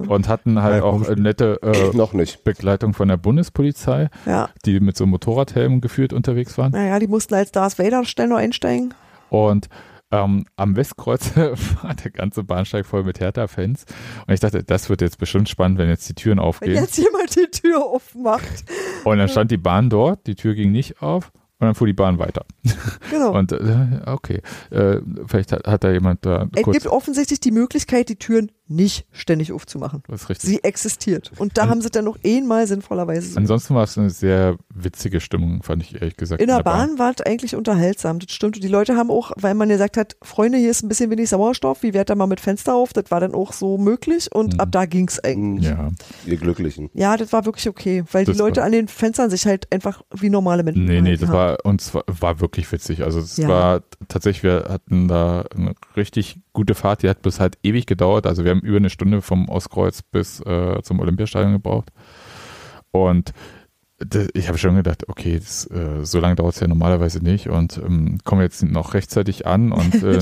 [0.07, 2.43] und hatten halt Ja, auch äh, nette äh, Noch nicht.
[2.43, 6.71] Begleitung von der Bundespolizei, Ja, die mit so Motorradhelmen geführt unterwegs waren.
[6.73, 8.93] naja, die mussten als Darth Vader schnell noch einsteigen.
[9.29, 9.69] Und
[10.13, 13.85] ähm, am Westkreuz war der ganze Bahnsteig voll mit Hertha-Fans.
[14.27, 16.75] Und ich dachte, das wird jetzt bestimmt spannend, wenn jetzt die Türen Wenn aufgehen.
[16.75, 18.63] jetzt jemand die Tür aufmacht.
[19.03, 21.31] Und dann stand die Bahn dort, die Tür ging nicht auf.
[21.63, 22.45] Und dann fuhr die Bahn weiter.
[23.09, 23.37] Genau.
[23.37, 24.41] Und äh, okay,
[24.71, 29.05] äh, vielleicht hat, hat da jemand da es gibt offensichtlich die Möglichkeit, die Türen nicht
[29.11, 30.01] ständig aufzumachen.
[30.07, 30.49] was richtig.
[30.49, 31.31] Sie existiert.
[31.37, 33.37] Und da haben sie dann noch einmal sinnvollerweise so.
[33.37, 36.41] Ansonsten war es eine sehr witzige Stimmung, fand ich ehrlich gesagt.
[36.41, 38.55] In der Bahn war es eigentlich unterhaltsam, das stimmt.
[38.55, 41.29] Und die Leute haben auch, weil man gesagt hat, Freunde, hier ist ein bisschen wenig
[41.29, 42.93] Sauerstoff, wie wärt da mal mit Fenster auf?
[42.93, 44.59] Das war dann auch so möglich und Mhm.
[44.59, 45.69] ab da ging's eigentlich.
[45.69, 45.91] Ja,
[46.25, 46.89] Ihr Glücklichen.
[46.93, 50.01] Ja, das war wirklich okay, weil Das die Leute an den Fenstern sich halt einfach
[50.15, 51.35] wie normale Menschen nee, nee, das haben.
[51.35, 53.03] war uns war, war wirklich witzig.
[53.03, 53.47] Also es Ja.
[53.47, 58.25] war tatsächlich, wir hatten da eine richtig gute Fahrt, die hat bis halt ewig gedauert.
[58.27, 61.91] Also wir haben über eine Stunde vom Ostkreuz bis äh, zum Olympiastadion gebraucht.
[62.91, 63.33] Und
[64.33, 67.77] ich habe schon gedacht, okay, das, äh, so lange dauert es ja normalerweise nicht und
[67.77, 70.19] ähm, kommen jetzt noch rechtzeitig an und äh,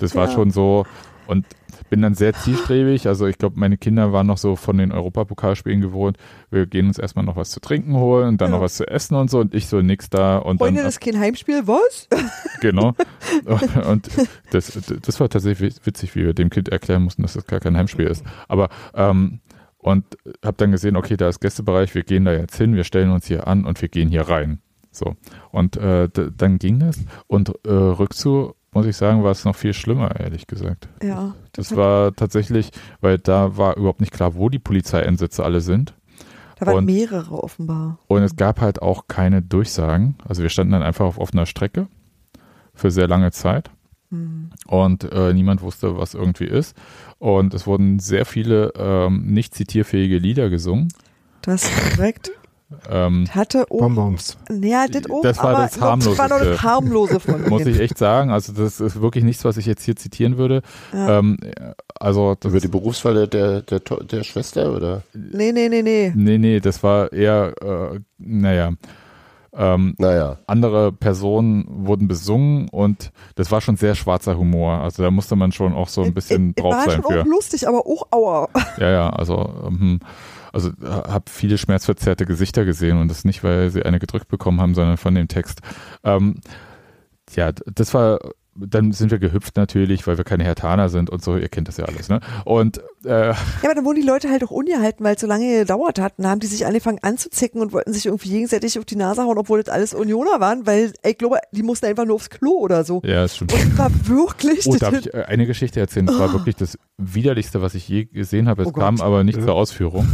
[0.00, 0.34] das war Ja.
[0.34, 0.84] schon so
[1.26, 1.46] und
[1.90, 3.06] bin dann sehr zielstrebig.
[3.06, 6.16] Also ich glaube, meine Kinder waren noch so von den Europapokalspielen gewohnt.
[6.50, 8.56] Wir gehen uns erstmal noch was zu trinken holen und dann Ja.
[8.56, 10.94] noch was zu essen und so und ich so nix da und Freunde, dann das
[10.94, 12.08] ist kein Heimspiel, was?
[12.60, 12.94] genau
[13.88, 14.08] und
[14.50, 17.76] das, das war tatsächlich witzig, wie wir dem Kind erklären mussten, dass das gar kein
[17.76, 18.24] Heimspiel ist.
[18.48, 19.40] Aber ähm,
[19.78, 20.04] und
[20.44, 23.26] habe dann gesehen, okay, da ist Gästebereich, wir gehen da jetzt hin, wir stellen uns
[23.26, 24.60] hier an und wir gehen hier rein.
[24.90, 25.14] So
[25.52, 29.72] und äh, dann ging das und äh, rückzu muss ich sagen, war es noch viel
[29.72, 30.88] schlimmer, ehrlich gesagt.
[31.02, 31.34] Ja.
[31.52, 32.70] Das hat- war tatsächlich,
[33.00, 35.94] weil da war überhaupt nicht klar, wo die Polizeieinsätze alle sind.
[36.58, 37.98] Da waren und- mehrere offenbar.
[38.08, 40.16] Und es gab halt auch keine Durchsagen.
[40.28, 41.86] Also wir standen dann einfach auf offener Strecke
[42.74, 43.70] für sehr lange Zeit
[44.10, 44.50] Hm.
[44.66, 46.76] und äh, niemand wusste, was irgendwie ist.
[47.18, 50.88] Und es wurden sehr viele ähm, nicht zitierfähige Lieder gesungen.
[51.42, 52.30] Das ist korrekt.
[52.90, 54.36] Ähm, Hatte auch, Bonbons.
[54.62, 57.64] ja, das auch, Das war aber das noch- das war noch das harmlose von muss
[57.64, 58.30] ich echt sagen.
[58.30, 60.60] Also das ist wirklich nichts, was ich jetzt hier zitieren würde.
[60.92, 61.18] Ja.
[61.18, 61.38] Ähm,
[61.98, 65.02] also das Über die Berufswahl der, der, der, der Schwester, oder?
[65.14, 66.12] Nee, nee, nee, nee.
[66.14, 68.72] Nee, nee, das war eher, äh, naja,
[69.56, 70.36] ähm, Naja.
[70.46, 74.74] andere Personen wurden besungen und das war schon sehr schwarzer Humor.
[74.80, 77.22] Also da musste man schon auch so ein bisschen Äh, drauf war sein schon für.
[77.22, 78.48] auch lustig, aber auch aua.
[78.78, 80.00] Ja, ja, also, ähm,
[80.52, 84.74] also habe viele schmerzverzerrte Gesichter gesehen und das nicht, weil sie eine gedrückt bekommen haben,
[84.74, 85.60] sondern von dem Text.
[86.04, 86.40] Ähm,
[87.34, 88.18] ja, das war,
[88.60, 91.76] dann sind wir gehüpft natürlich, weil wir keine Hertaner sind und so, ihr kennt das
[91.76, 92.18] ja alles, ne?
[92.44, 95.58] Und äh, Ja, aber dann wurden die Leute halt auch ungehalten, weil es so lange
[95.60, 96.14] gedauert hat.
[96.16, 99.38] Dann haben die sich angefangen anzuzicken und wollten sich irgendwie gegenseitig auf die Nase hauen,
[99.38, 102.82] obwohl das alles Unioner waren, weil ich glaube, die mussten einfach nur aufs Klo oder
[102.82, 103.00] so.
[103.04, 103.46] ja, ist schon.
[103.48, 104.66] Und war wirklich.
[104.66, 106.06] Oh, darf ich äh, eine Geschichte erzählen?
[106.06, 108.62] Das war wirklich das widerlichste, was ich je gesehen habe.
[108.62, 109.44] Es Oh kam aber nicht Ja.
[109.44, 110.08] zur Ausführung.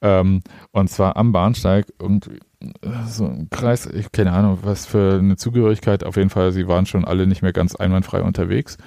[0.00, 5.18] Ähm, und zwar am Bahnsteig irgendwie äh, so ein Kreis, ich keine Ahnung, was für
[5.18, 6.04] eine Zugehörigkeit.
[6.04, 8.78] Auf jeden Fall, sie waren schon alle nicht mehr ganz einwandfrei unterwegs.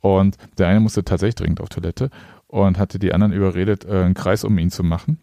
[0.00, 2.10] Und der eine musste tatsächlich dringend auf Toilette
[2.46, 5.18] und hatte die anderen überredet, äh, einen Kreis um ihn zu machen.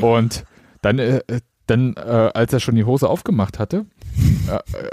[0.00, 0.44] Und
[0.80, 1.20] dann, äh,
[1.66, 3.86] dann äh, als er schon die Hose aufgemacht hatte,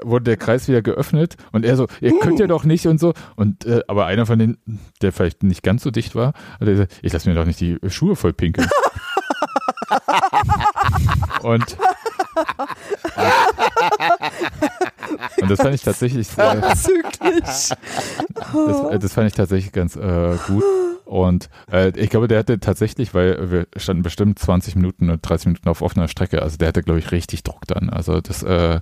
[0.04, 3.14] wurde der Kreis wieder geöffnet und er so, ihr könnt ja doch nicht und so.
[3.36, 7.00] Und aber einer von denen, der vielleicht nicht ganz so dicht war, hat er gesagt,
[7.02, 8.70] ich lass mir doch nicht die Schuhe voll pinkeln.
[11.44, 11.78] und
[15.42, 20.64] und das fand ich tatsächlich sehr, das, äh, das fand ich tatsächlich ganz äh, gut.
[21.06, 25.48] Und äh, ich glaube, der hatte tatsächlich, weil wir standen bestimmt 20 Minuten oder 30
[25.48, 27.90] Minuten auf offener Strecke, also der hatte, glaube ich, richtig Druck dann.
[27.90, 28.80] Also das, äh,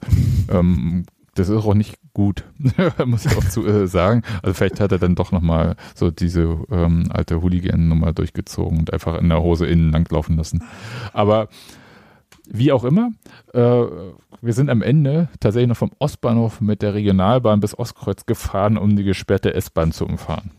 [0.52, 1.06] ähm,
[1.38, 2.44] das ist auch nicht gut,
[3.06, 4.24] muss ich auch zu äh, sagen.
[4.42, 9.20] Also vielleicht hat er dann doch nochmal so diese ähm, alte Hooligan-Nummer durchgezogen und einfach
[9.20, 10.64] in der Hose innen langlaufen lassen.
[11.14, 11.50] Aber
[12.50, 13.12] wie auch immer,
[13.54, 13.60] äh,
[14.42, 18.96] wir sind am Ende tatsächlich noch vom Ostbahnhof mit der Regionalbahn bis Ostkreuz gefahren, um
[18.96, 20.52] die gesperrte S-Bahn zu umfahren.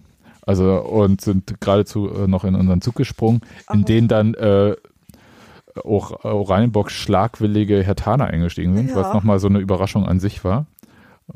[0.42, 3.40] Also und sind geradezu äh, noch in unseren Zug gesprungen,
[3.72, 3.84] in Aha.
[3.84, 4.76] den dann äh,
[5.84, 8.96] auch Oranienburg schlagwillige Hertaner eingestiegen sind, Ja.
[8.96, 10.66] was nochmal so eine Überraschung an sich war.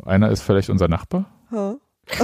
[0.04, 1.26] Einer ist vielleicht unser Nachbar.
[1.52, 1.74] Ja.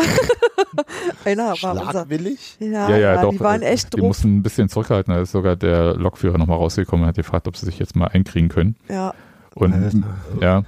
[1.25, 1.91] Einer war unser.
[1.91, 2.57] Schlagwillig?
[2.61, 3.31] Ja, ja, ja, doch.
[3.31, 4.09] die waren äh, echt Die drauf.
[4.09, 5.13] mussten ein bisschen zurückhalten.
[5.15, 8.07] Da ist sogar der Lokführer nochmal rausgekommen und hat gefragt, ob sie sich jetzt mal
[8.09, 8.77] einkriegen können.
[8.89, 9.15] Ja.
[9.55, 9.99] Und Alter.
[10.41, 10.63] ja.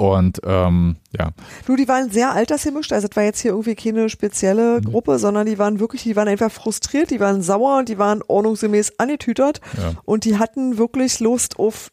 [0.00, 1.28] Und ähm, ja,
[1.66, 2.90] Du, die waren sehr altersgemischt.
[2.90, 4.84] Also, es war jetzt hier irgendwie keine spezielle Mhm.
[4.84, 8.98] Gruppe, sondern die waren wirklich, die waren einfach frustriert, die waren sauer, die waren ordnungsgemäß
[8.98, 9.92] angetütert ja.
[10.06, 11.92] und die hatten wirklich Lust auf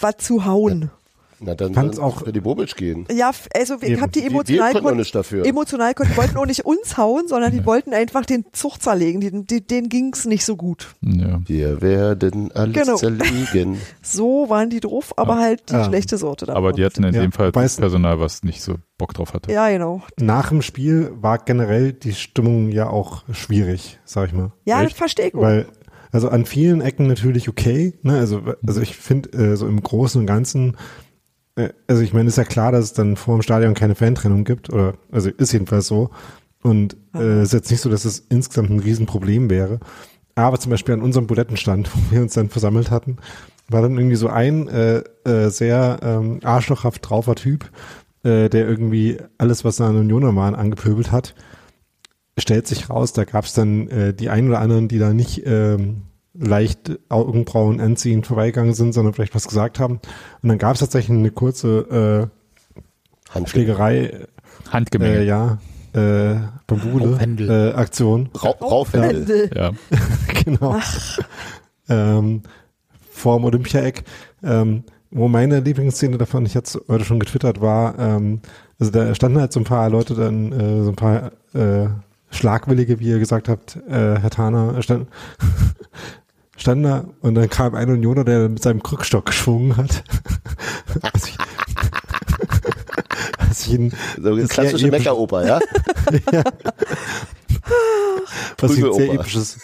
[0.00, 0.90] was zu hauen.
[1.38, 3.06] Na dann, Fand's dann auch- für die Bobic gehen.
[3.12, 5.44] Ja, also ich habe die Wir, wir emotional können doch kon- nicht dafür.
[5.44, 9.20] emotional kon- die wollten auch nicht uns hauen, sondern die wollten einfach den Zug zerlegen.
[9.20, 10.94] Die, die, denen ging's nicht so gut.
[11.02, 11.40] Ja.
[11.44, 12.96] Wir werden alles Genau.
[12.96, 13.76] zerlegen.
[14.02, 15.84] So waren die drauf, aber halt die Ja.
[15.84, 16.48] schlechte Sorte.
[16.54, 19.34] Aber die hatten in Ja, dem Fall das es- Personal, was nicht so Bock drauf
[19.34, 19.52] hatte.
[19.52, 20.00] ja, genau.
[20.18, 24.52] Nach dem Spiel war generell die Stimmung ja auch schwierig, sag ich mal.
[24.64, 24.96] Ja, das Echt?
[24.96, 25.34] verstehe ich.
[25.34, 25.66] Weil,
[26.12, 28.18] also an vielen Ecken natürlich okay, ne?
[28.18, 30.76] Also, also ich finde, äh, so im Großen und Ganzen,
[31.86, 34.70] also ich meine, ist ja klar, dass es dann vor dem Stadion keine Fantrennung gibt,
[34.70, 36.10] oder also ist jedenfalls so.
[36.62, 39.78] Und äh, ist jetzt nicht so, dass es insgesamt ein Riesenproblem wäre.
[40.34, 43.16] Aber zum Beispiel an unserem Bulettenstand, wo wir uns dann versammelt hatten,
[43.68, 47.70] war dann irgendwie so ein äh, äh, sehr ähm, arschlochhaft draufer Typ,
[48.22, 51.34] äh, der irgendwie alles, was an Unioner waren, angepöbelt hat
[52.38, 55.42] stellt sich raus, da gab es dann äh, die ein oder anderen, die da nicht
[55.46, 56.02] ähm,
[56.38, 60.00] leicht Augenbrauen anziehend vorbeigegangen sind, sondern vielleicht was gesagt haben.
[60.42, 62.30] Und dann gab es tatsächlich eine kurze
[63.30, 63.74] äh, Handschläge.
[63.74, 64.26] Schlägerei,
[64.70, 65.18] Handgemenge.
[65.18, 65.58] äh, ja,
[65.92, 66.36] äh,
[66.66, 69.50] Bambule, äh, Aktion, Ra Raufhändel.
[69.54, 69.72] ja.
[70.44, 70.78] genau.
[71.88, 72.42] Ähm,
[73.10, 74.04] vorm Olympia-Eck.
[74.42, 78.40] Ähm, wo meine Lieblingsszene davon, ich hatte es heute schon getwittert, war, ähm,
[78.78, 81.88] also da standen halt so ein paar Leute dann, äh, so ein paar äh,
[82.30, 85.08] Schlagwillige, wie ihr gesagt habt, äh, Herr Thaner, stand,
[86.56, 90.04] stand da und dann kam ein Unioner, der mit seinem Krückstock geschwungen hat.
[91.12, 91.38] was ich,
[93.48, 95.60] was ich ihn So eine klassische Meckeroper, ja?
[98.58, 99.58] was ich ein sehr episches,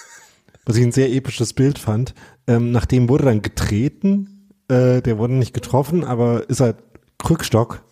[0.66, 2.14] was ich ein sehr episches Bild fand.
[2.46, 6.76] Ähm, nachdem wurde dann getreten, äh, der wurde nicht getroffen, aber ist halt
[7.18, 7.82] Krückstock,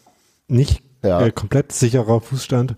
[0.48, 1.20] nicht Ja.
[1.20, 2.74] äh, komplett sicherer Fußstand,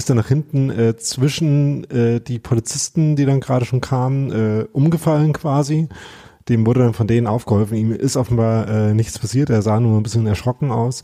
[0.00, 4.64] ist dann nach hinten äh, zwischen äh, die Polizisten, die dann gerade schon kamen, äh,
[4.72, 5.90] umgefallen quasi.
[6.48, 7.76] Dem wurde dann von denen aufgeholfen.
[7.76, 9.50] Ihm ist offenbar äh, nichts passiert.
[9.50, 11.02] Er sah nur ein bisschen erschrocken aus.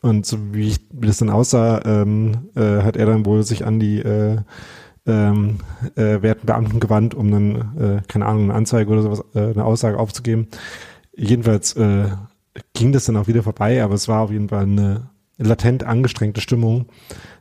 [0.00, 3.64] Und so wie, ich, wie das dann aussah, ähm, äh, hat er dann wohl sich
[3.64, 4.38] an die äh,
[5.06, 5.58] ähm,
[5.94, 9.64] äh, werten Beamten gewandt, um dann, äh, keine Ahnung, eine Anzeige oder sowas, äh, eine
[9.64, 10.48] Aussage aufzugeben.
[11.16, 12.08] Jedenfalls äh,
[12.74, 16.40] ging das dann auch wieder vorbei, aber es war auf jeden Fall eine latent angestrengte
[16.40, 16.86] Stimmung.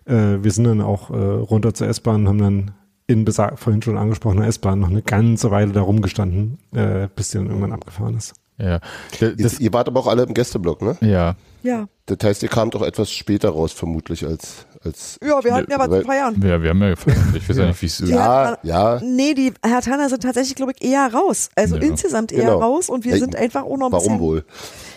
[0.05, 2.71] Äh, wir sind dann auch äh, runter zur S-Bahn und haben dann
[3.07, 7.37] in besag vorhin schon angesprochener S-Bahn noch eine ganze Weile da rumgestanden, äh, bis die
[7.37, 8.33] dann irgendwann abgefahren ist.
[8.57, 8.79] ja.
[9.19, 10.97] D- Das, ihr wart aber auch alle im Gästeblock, ne?
[11.01, 11.35] ja.
[11.63, 11.87] Ja.
[12.07, 15.77] Das heißt, ihr kamt auch etwas später raus, vermutlich, als, als Ja, wir hatten ja
[15.77, 16.41] was zu feiern.
[16.43, 17.17] ja, wir haben ja gefeiert.
[17.35, 18.99] Ich weiß ja nicht, wie es Die Ja, ja.
[19.03, 21.49] Nee, die Herr Tanner sind tatsächlich, glaube ich, eher raus.
[21.55, 21.83] Also Ja.
[21.83, 22.59] insgesamt eher Genau.
[22.59, 24.19] raus und wir Ja, sind einfach auch noch ein Warum bisschen.
[24.19, 24.45] wohl?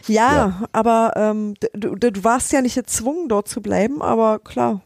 [0.09, 0.63] Ja, Ja.
[0.73, 4.81] aber ähm, du, du, du warst ja nicht gezwungen, dort zu bleiben, aber klar.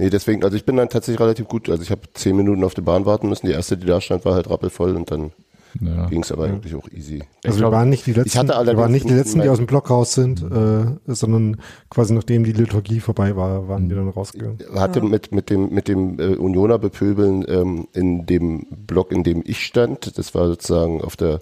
[0.00, 1.68] Nee, deswegen, also ich bin dann tatsächlich relativ gut.
[1.68, 3.46] Also ich habe zehn Minuten auf die Bahn warten müssen.
[3.46, 5.32] Die erste, die da stand, war halt rappelvoll und dann
[5.78, 6.06] Ja.
[6.06, 7.22] ging es aber eigentlich auch easy.
[7.44, 9.58] Also glaub, wir waren nicht die letzten, hatte wir waren nicht die letzten, die aus
[9.58, 11.60] dem Block raus sind, äh, sondern
[11.90, 14.58] quasi nachdem die Liturgie vorbei war, waren wir dann rausgegangen.
[14.74, 19.42] Hatte mit, mit dem, mit dem äh, Unioner bepöbeln ähm, in dem Block, in dem
[19.44, 21.40] ich stand, das war sozusagen auf der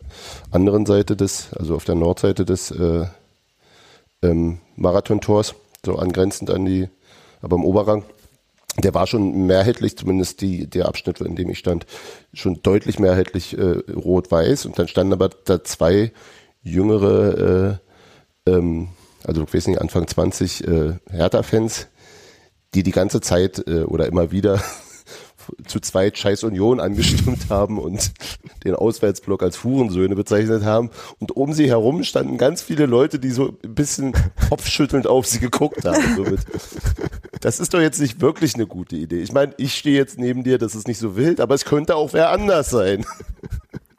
[0.51, 3.06] anderen Seite des, also auf der Nordseite des äh,
[4.22, 5.55] ähm, Marathontors,
[5.86, 6.89] so angrenzend an die,
[7.40, 8.02] aber im Oberrang.
[8.79, 11.87] Der war schon mehrheitlich, zumindest die, der Abschnitt, in dem ich stand,
[12.33, 14.67] schon deutlich mehrheitlich äh, rot-weiß.
[14.67, 16.13] Und dann standen aber da zwei
[16.63, 17.81] jüngere,
[18.47, 18.89] äh, ähm,
[19.25, 21.89] also ich weiß nicht, Anfang 20 äh, Hertha-Fans,
[22.75, 24.63] die die ganze Zeit äh, oder immer wieder
[25.66, 28.12] zu zweit Scheiß Union angestimmt haben und
[28.65, 30.91] den Auswärtsblock als Hurensöhne bezeichnet haben.
[31.19, 34.12] Und um sie herum standen ganz viele Leute, die so ein bisschen
[34.49, 36.16] kopfschüttelnd auf sie geguckt haben.
[36.16, 36.41] Somit.
[37.41, 39.20] Das ist doch jetzt nicht wirklich eine gute Idee.
[39.20, 41.95] Ich meine, ich stehe jetzt neben dir, das ist nicht so wild, aber es könnte
[41.95, 43.07] auch wer anders sein.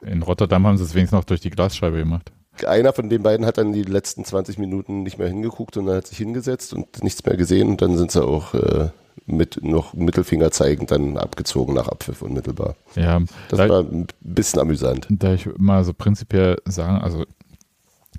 [0.02, 2.32] In Rotterdam haben sie es wenigstens noch durch die Glasscheibe gemacht.
[2.66, 6.06] Einer von den beiden hat dann die letzten 20 Minuten nicht mehr hingeguckt, sondern hat
[6.06, 8.90] sich hingesetzt und nichts mehr gesehen und dann sind sie auch äh,
[9.26, 12.76] mit noch Mittelfinger zeigend dann abgezogen nach Abpfiff unmittelbar.
[12.96, 15.06] Ja, Das da, war ein bisschen amüsant.
[15.10, 17.24] da ich mal so prinzipiell sagen, also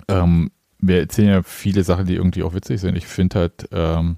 [0.07, 2.95] ähm, wir erzählen ja viele Sachen, die irgendwie auch witzig sind.
[2.97, 4.17] Ich finde halt ähm,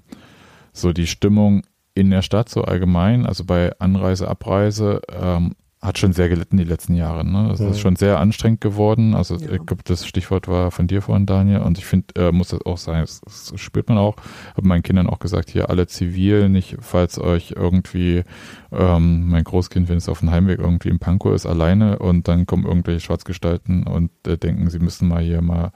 [0.72, 1.62] so die Stimmung
[1.94, 5.54] in der Stadt so allgemein, also bei Anreise, Abreise, ähm,
[5.84, 7.24] hat schon sehr gelitten die letzten Jahre.
[7.24, 7.48] Ne?
[7.50, 7.68] Das Mhm.
[7.68, 9.14] ist schon sehr anstrengend geworden.
[9.14, 9.52] Also Ja.
[9.52, 11.60] ich glaube, das Stichwort war von dir vorhin, Daniel.
[11.60, 14.16] Und ich finde, äh, muss das auch sein, das, das spürt man auch.
[14.56, 18.24] Habe meinen Kindern auch gesagt, hier alle zivil, nicht falls euch irgendwie
[18.72, 22.46] ähm, mein Großkind, wenn es auf dem Heimweg irgendwie im Pankow ist, alleine und dann
[22.46, 25.70] kommen irgendwelche Schwarzgestalten und äh, denken, sie müssen mal hier mal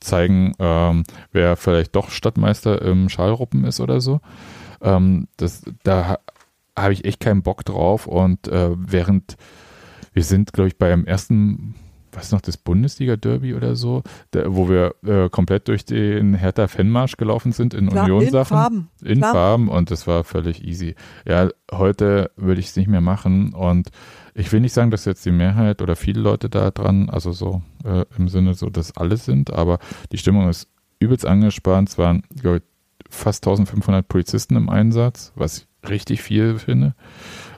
[0.00, 4.20] zeigen, ähm, wer vielleicht doch Stadtmeister im Schalruppen ist oder so.
[4.82, 6.18] Ähm, das, da
[6.76, 9.36] habe ich echt keinen Bock drauf und äh, während
[10.12, 11.74] wir sind, glaube ich, beim ersten
[12.16, 17.52] was noch, das Bundesliga-Derby oder so, der, wo wir äh, komplett durch den Hertha-Fanmarsch gelaufen
[17.52, 18.56] sind in Union-Sachen.
[18.56, 18.88] in Farben.
[19.04, 19.32] In Klar.
[19.32, 20.94] Farben und das war völlig easy.
[21.26, 23.90] Ja, heute würde ich es nicht mehr machen und
[24.34, 27.62] ich will nicht sagen, dass jetzt die Mehrheit oder viele Leute da dran, also so
[27.84, 29.78] äh, im Sinne so, dass alle sind, aber
[30.12, 31.90] die Stimmung ist übelst angespannt.
[31.90, 32.62] Es waren, glaube ich,
[33.10, 36.94] fast 1500 Polizisten im Einsatz, was richtig viel finde.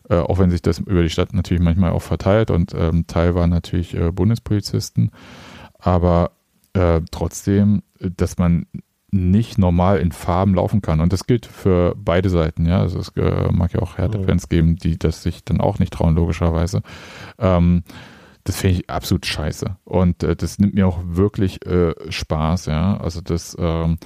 [0.09, 3.35] Äh, auch wenn sich das über die Stadt natürlich manchmal auch verteilt und ähm, Teil
[3.35, 5.11] waren natürlich äh, Bundespolizisten.
[5.79, 6.33] Aber
[6.73, 8.67] äh, trotzdem, dass man
[9.11, 11.01] nicht normal in Farben laufen kann.
[11.01, 12.81] Und das gilt für beide Seiten, ja.
[12.81, 16.15] Also es äh, mag ja auch Härtefans geben, die das sich dann auch nicht trauen,
[16.15, 16.83] logischerweise.
[17.39, 17.85] Ähm,
[18.45, 19.77] das finde ich absolut scheiße.
[19.85, 22.99] Und äh, das nimmt mir auch wirklich äh, Spaß, ja.
[22.99, 23.99] Also das, ähm,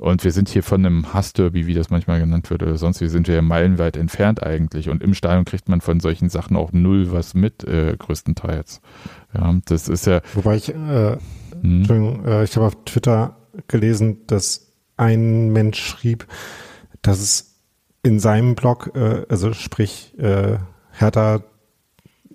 [0.00, 3.08] und wir sind hier von einem Hassderby, wie das manchmal genannt wird, oder sonst wie
[3.08, 4.88] sind wir ja meilenweit entfernt eigentlich.
[4.88, 8.80] Und im Stadion kriegt man von solchen Sachen auch null was mit, äh, größtenteils.
[9.34, 10.20] Ja, das ist ja.
[10.34, 11.16] Wobei ich, äh,
[11.62, 13.36] Hm, Entschuldigung, äh, ich habe auf Twitter
[13.68, 16.26] gelesen, dass ein Mensch schrieb,
[17.02, 17.60] dass es
[18.02, 20.58] in seinem Blog, äh, also sprich äh,
[20.92, 21.42] Hertha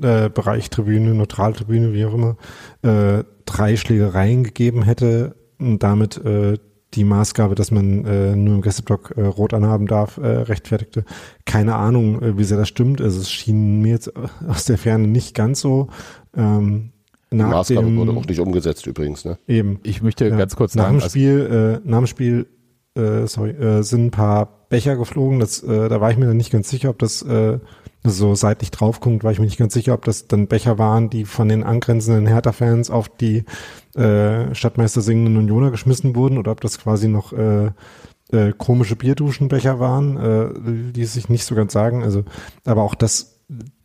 [0.02, 2.38] äh, Bereich Tribüne, Neutraltribüne, wie auch immer,
[2.82, 6.58] äh, drei Schlägereien gegeben hätte und damit äh,
[6.96, 11.04] die Maßgabe, dass man äh, nur im Gästeblock äh, rot anhaben darf, äh, rechtfertigte.
[11.46, 13.02] Keine Ahnung, äh, wie sehr das stimmt.
[13.02, 14.12] Also es schien mir jetzt
[14.48, 15.90] aus der Ferne nicht ganz so.
[16.36, 16.92] Ähm,
[17.32, 19.38] Die nach Maßgabe dem, wurde auch nicht umgesetzt übrigens, ne?
[19.48, 19.80] eben.
[19.84, 22.48] Ich möchte Ja, ganz kurz nach sagen, dem also, Spiel, äh, nach dem Spiel,
[22.96, 25.40] äh, sorry, äh, sind ein paar Becher geflogen.
[25.40, 27.60] Das, äh, da war ich mir dann nicht ganz sicher, ob das äh,
[28.04, 31.10] so seitlich drauf kommt, war ich mir nicht ganz sicher, ob das dann Becher waren,
[31.10, 33.46] die von den angrenzenden Hertha-Fans auf die
[33.96, 37.72] äh, Stadtmeister singenden Unioner geschmissen wurden oder ob das quasi noch äh,
[38.32, 40.48] äh, komische Bierduschenbecher waren, äh,
[40.98, 42.04] ließ sich nicht so ganz sagen.
[42.04, 42.24] Also,
[42.64, 43.40] aber auch das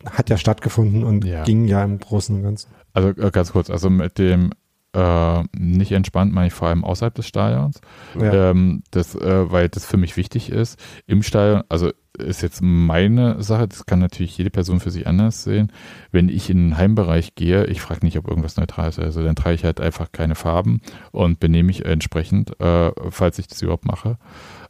[0.05, 1.43] hat ja stattgefunden und Ja.
[1.43, 2.69] ging ja im Großen und Ganzen.
[2.93, 4.51] also äh, ganz kurz, also mit dem
[4.93, 7.79] äh, nicht entspannt meine ich vor allem außerhalb des Stadions.
[8.19, 8.51] Ja.
[8.51, 10.79] Ähm, das, äh, weil das für mich wichtig ist.
[11.07, 15.43] Im Stadion, also ist jetzt meine Sache, das kann natürlich jede Person für sich anders
[15.43, 15.71] sehen.
[16.11, 19.35] Wenn ich in den Heimbereich gehe, ich frage nicht, ob irgendwas neutral ist, also dann
[19.35, 20.81] trage ich halt einfach keine Farben
[21.11, 24.17] und benehme mich entsprechend, äh, falls ich das überhaupt mache.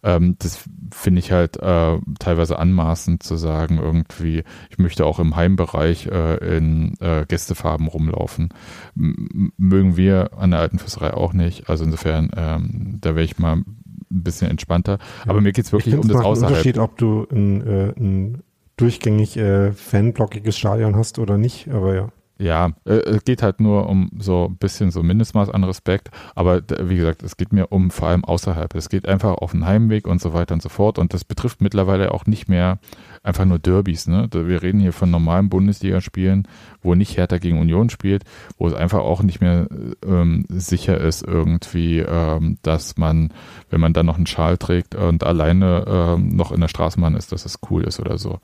[0.03, 5.35] Ähm, das finde ich halt äh, teilweise anmaßend zu sagen, irgendwie, ich möchte auch im
[5.35, 8.49] Heimbereich äh, in äh, Gästefarben rumlaufen.
[8.95, 11.69] M mögen wir an der alten Fürsterei auch nicht.
[11.69, 13.65] Also insofern, ähm, da wäre ich mal ein
[14.09, 14.97] bisschen entspannter.
[15.25, 16.51] Aber mir geht es wirklich ich um das macht Außerhalb.
[16.51, 18.43] Unterschied, ob du ein, äh, ein
[18.77, 22.09] durchgängig äh, fanblockiges Stadion hast oder nicht, aber ja.
[22.41, 26.63] Ja, äh, es geht halt nur um so ein bisschen so Mindestmaß an Respekt, aber
[26.81, 28.73] wie gesagt, es geht mir um vor allem außerhalb.
[28.73, 31.61] Es geht einfach auf den Heimweg und so weiter und so fort und das betrifft
[31.61, 32.79] mittlerweile auch nicht mehr
[33.21, 34.07] einfach nur Derbys.
[34.07, 34.27] Ne?
[34.33, 36.47] Wir reden hier von normalen Bundesligaspielen,
[36.81, 38.23] wo nicht Hertha gegen Union spielt,
[38.57, 39.67] wo es einfach auch nicht mehr
[40.03, 43.31] ähm, sicher ist irgendwie, ähm, dass man,
[43.69, 47.31] wenn man dann noch einen Schal trägt und alleine ähm, noch in der Straßenbahn ist,
[47.31, 48.39] dass es cool ist oder so.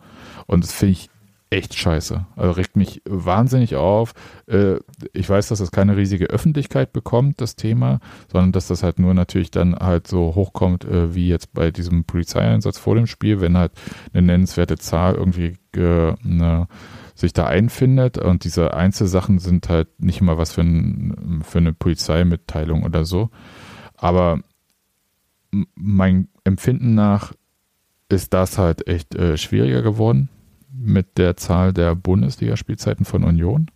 [0.46, 1.10] Und das finde ich
[1.50, 2.26] echt scheiße.
[2.36, 4.14] Also regt mich wahnsinnig auf.
[4.48, 4.78] Äh,
[5.14, 8.00] ich weiß, dass das keine riesige Öffentlichkeit bekommt, das Thema,
[8.32, 12.04] sondern dass das halt nur natürlich dann halt so hochkommt, äh, wie jetzt bei diesem
[12.04, 13.72] Polizeieinsatz vor dem Spiel, wenn halt
[14.14, 16.68] eine nennenswerte Zahl irgendwie äh, ne,
[17.16, 21.74] sich da einfindet und diese Einzelsachen sind halt nicht immer was für, ein, für eine
[21.74, 23.30] Polizeimitteilung oder so.
[23.96, 24.42] Aber
[25.76, 27.34] mein Empfinden nach
[28.10, 30.30] ist das halt echt äh, schwieriger geworden
[30.80, 33.72] mit der Zahl der Bundesligaspielzeiten von Union.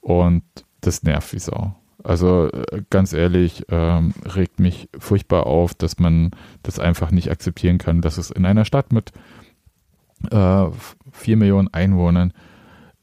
[0.00, 0.42] Und
[0.80, 1.74] das nervt wie Sau.
[2.04, 6.30] Also äh, ganz ehrlich, ähm, regt mich furchtbar auf, dass man
[6.62, 9.12] das einfach nicht akzeptieren kann, dass es in einer Stadt mit
[10.30, 10.66] äh,
[11.26, 12.32] Millionen Einwohnern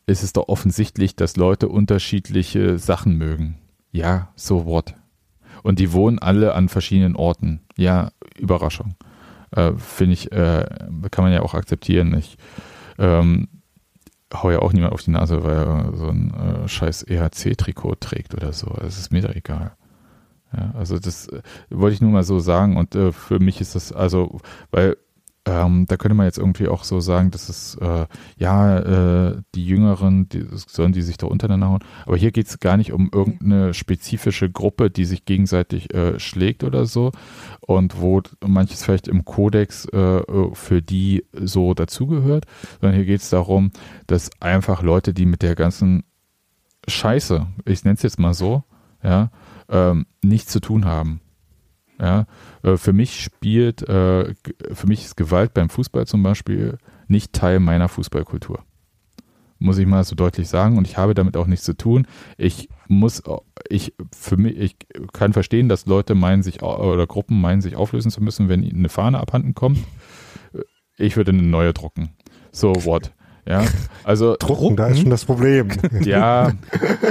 [0.08, 3.58] ist es doch offensichtlich, dass Leute unterschiedliche Sachen mögen.
[3.92, 4.96] Ja, so what.
[5.64, 7.62] Und die wohnen alle an verschiedenen Orten.
[7.76, 8.96] Ja, Überraschung.
[9.52, 10.66] Äh, Finde ich, äh,
[11.12, 12.16] kann man ja auch akzeptieren.
[12.18, 12.38] Ich
[12.98, 13.48] ähm,
[14.34, 18.34] hau ja auch niemand auf die Nase, weil er so ein äh, scheiß EHC-Trikot trägt
[18.34, 18.76] oder so.
[18.82, 19.76] Es ist mir da egal.
[20.56, 23.76] Ja, also das äh, wollte ich nur mal so sagen und äh, für mich ist
[23.76, 24.40] das also,
[24.72, 24.98] weil
[25.48, 28.08] ähm, da könnte man jetzt irgendwie auch so sagen, dass es äh,
[28.38, 31.84] ja äh, die Jüngeren, die, sollen die sich da untereinander hauen.
[32.06, 36.64] Aber hier geht es gar nicht um irgendeine spezifische Gruppe, die sich gegenseitig äh, schlägt
[36.64, 37.12] oder so
[37.62, 40.22] und wo manches vielleicht im Kodex äh,
[40.54, 42.46] für die so dazugehört,
[42.82, 43.72] sondern hier geht es darum,
[44.08, 46.04] dass einfach Leute, die mit der ganzen
[46.88, 48.64] Scheiße, ich nenne es jetzt mal so,
[49.04, 49.30] ja,
[49.70, 51.22] ähm, nichts zu tun haben.
[52.00, 52.26] Ja,
[52.64, 54.34] äh, für mich spielt, äh,
[54.74, 56.78] für mich ist Gewalt beim Fußball zum Beispiel
[57.08, 58.64] nicht Teil meiner Fußballkultur.
[59.60, 60.78] muss ich mal so deutlich sagen.
[60.78, 62.06] Und ich habe damit auch nichts zu tun.
[62.38, 63.24] Ich muss,
[63.70, 64.76] ich für mich, ich
[65.14, 68.80] kann verstehen, dass Leute meinen, sich oder Gruppen meinen, sich auflösen zu müssen, wenn ihnen
[68.80, 69.80] eine Fahne abhanden kommt.
[70.98, 72.12] Ich würde eine neue drucken.
[72.52, 73.15] So what?
[73.48, 73.64] Ja,
[74.04, 75.68] also Drucken, da ist schon das Problem.
[76.04, 76.52] ja,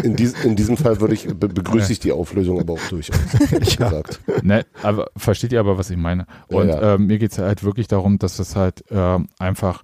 [0.03, 3.17] In, dies, in diesem Fall würde ich, be begrüße ich die Auflösung aber auch durchaus.
[3.53, 4.21] ehrlich gesagt.
[4.43, 6.27] ne, aber versteht ihr aber, was ich meine?
[6.49, 6.95] Und Ja, ja.
[6.95, 9.83] ähm, mir geht es halt wirklich darum, dass es halt ähm, einfach,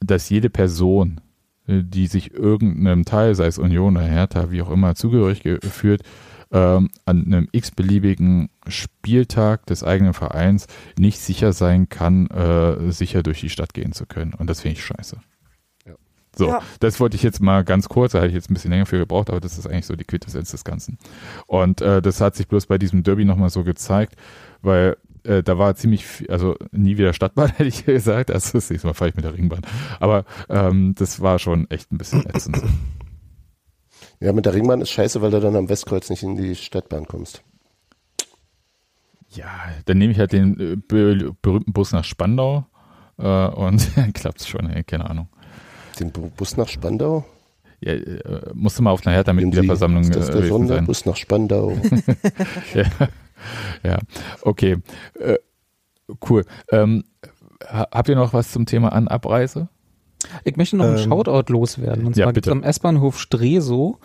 [0.00, 1.20] dass jede Person,
[1.66, 5.60] äh, die sich irgendeinem Teil, sei es Union oder Hertha, wie auch immer, zugehörig ge-
[5.62, 6.02] fühlt,
[6.50, 10.66] ähm, an einem x-beliebigen Spieltag des eigenen Vereins
[10.98, 14.32] nicht sicher sein kann, äh, sicher durch die Stadt gehen zu können.
[14.34, 15.18] Und das finde ich scheiße.
[16.38, 16.62] So, Ja.
[16.78, 18.96] das wollte ich jetzt mal ganz kurz, da hätte ich jetzt ein bisschen länger für
[18.98, 20.96] gebraucht, aber das ist eigentlich so die Quintessenz des Ganzen.
[21.48, 24.14] Und äh, das hat sich bloß bei diesem Derby nochmal so gezeigt,
[24.62, 28.30] weil äh, da war ziemlich viel, also nie wieder Stadtbahn, hätte ich gesagt.
[28.30, 29.62] Also das nächste Mal fahre ich mit der Ringbahn.
[29.98, 32.62] Aber ähm, das war schon echt ein bisschen ätzend.
[34.20, 37.06] Ja, mit der Ringbahn ist scheiße, weil du dann am Westkreuz nicht in die Stadtbahn
[37.08, 37.42] kommst.
[39.30, 39.50] Ja,
[39.86, 42.64] dann nehme ich halt den äh, be berühmten Bus nach Spandau
[43.18, 45.28] äh, und dann klappt es schon, ey, keine Ahnung.
[46.00, 47.24] Den Bu- Bus nach Spandau?
[47.80, 50.58] Ja, äh, musste mal auf einer Hertha Nehmen Sie- Mitgliederversammlung Ist das äh, der gewesen
[50.58, 50.66] sein.
[50.68, 51.72] Sonderbus nach Spandau?
[52.74, 52.84] ja,
[53.84, 53.98] ja,
[54.42, 54.78] okay.
[55.18, 55.36] Äh,
[56.28, 56.44] cool.
[56.72, 57.04] Ähm,
[57.64, 59.68] ha- habt ihr noch was zum Thema An-Abreise?
[60.42, 62.04] Ich möchte noch einen Ähm, Shoutout loswerden.
[62.06, 62.64] Und ja, zwar gibt es bitte.
[62.64, 63.98] am S-Bahnhof Stresow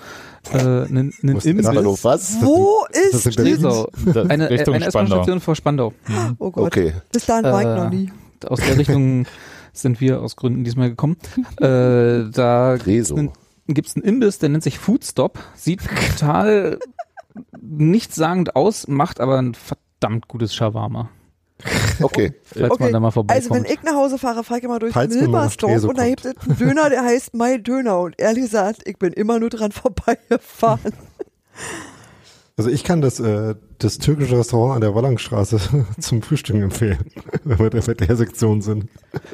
[0.54, 1.66] äh, einen, einen Imbiss.
[2.04, 2.38] Was?
[2.42, 3.56] Wo das ist Berlin?
[3.58, 3.88] Stresow.
[4.14, 4.86] Das- Eine, eine Spandau.
[4.88, 5.94] S-Bahn-Station vor Spandau.
[6.38, 6.68] Oh Gott.
[6.68, 6.94] Okay.
[7.12, 8.12] Bis dahin war ich Äh, noch nie.
[8.48, 9.26] Aus der Richtung
[9.74, 11.18] sind wir aus Gründen diesmal gekommen.
[11.60, 15.40] Äh, da gibt es einen Imbiss, der nennt sich Foodstop.
[15.56, 15.82] Sieht
[16.18, 16.80] total
[17.62, 21.10] nichtssagend aus, macht aber ein verdammt gutes Shawarma.
[22.02, 22.34] Okay.
[22.44, 23.52] Falls Okay, man da mal vorbeikommt.
[23.52, 25.14] Also wenn ich nach Hause fahre, fahre ich immer durch Falls
[25.54, 28.98] Stresow und da gibt es einen Döner, der heißt Mein Döner und ehrlich gesagt, ich
[28.98, 30.94] bin immer nur dran vorbeigefahren.
[32.56, 35.60] Also ich kann das, äh, das türkische Restaurant an der Wallangstraße
[36.00, 37.00] zum Frühstück empfehlen,
[37.44, 38.86] wenn wir da mit der Sektion sind.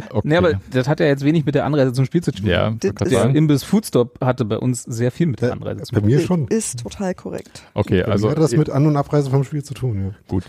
[0.10, 0.22] Okay.
[0.24, 2.46] Nee, aber das hat ja jetzt wenig mit der Anreise zum Spiel zu tun.
[2.46, 3.36] ja, Das Der sagen.
[3.36, 6.10] Imbiss Foodstop hatte bei uns sehr viel mit der Ja, Anreise zu Bei tun.
[6.10, 6.48] mir schon.
[6.48, 7.64] Ist total korrekt.
[7.74, 10.12] Okay, Bei also mir hat das mit An- und Abreise vom Spiel zu tun, ja.
[10.30, 10.46] gut.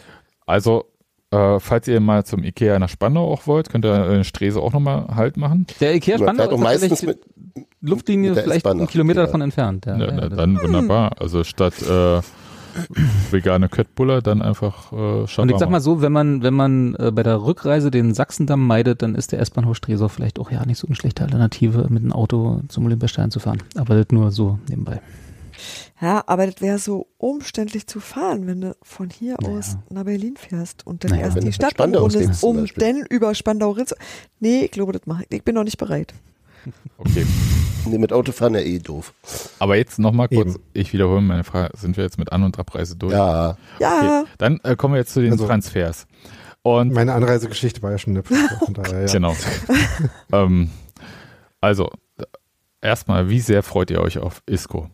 [0.47, 0.85] Also
[1.33, 4.73] äh, falls ihr mal zum Ikea nach Spandau auch wollt, könnt ihr in Strese auch
[4.73, 5.67] nochmal Halt machen.
[5.81, 7.19] Der Ikea Spandau ist meistens mit,
[7.81, 9.87] Luftlinie mit vielleicht einen Kilometer davon entfernt.
[9.87, 11.21] Ja, Ja, ja, dann wunderbar.
[11.21, 12.21] Also statt äh,
[13.31, 15.53] vegane Köttbullar dann einfach äh, Und Shawarma.
[15.53, 19.03] ich sag mal so, wenn man, wenn man äh, bei der Rückreise den Sachsendamm meidet,
[19.03, 22.13] dann ist der S-Bahnhof Stresow vielleicht auch ja nicht so eine schlechte Alternative, mit dem
[22.13, 23.63] Auto zum Olympiastadion zu fahren.
[23.77, 25.01] Aber das nur so nebenbei.
[26.01, 29.59] Ja, aber das wäre so umständlich zu fahren, wenn du von hier Naja.
[29.59, 33.73] aus nach Berlin fährst und dann Naja, erst die Stadt umrundest, um dann über Spandau
[33.73, 33.95] Ritz.
[34.39, 35.37] Nee, ich glaube, das mache ich.
[35.37, 36.15] Ich bin noch nicht bereit.
[36.99, 37.27] Okay.
[37.87, 39.13] nee, mit Autofahren ja eh doof.
[39.59, 40.65] Aber jetzt nochmal kurz, Eben.
[40.73, 43.13] ich wiederhole meine Frage, sind wir jetzt mit An- und Abreise durch?
[43.13, 43.57] Ja.
[43.79, 44.29] Ja, Okay.
[44.39, 46.07] Dann äh, kommen wir jetzt zu den Also- Transfers.
[46.63, 49.07] Und Meine Anreisegeschichte war ja schon eine von daher, ja.
[49.13, 49.35] Genau.
[50.33, 50.71] ähm,
[51.63, 51.91] also,
[52.83, 54.91] erstmal, wie sehr freut ihr euch auf Isco?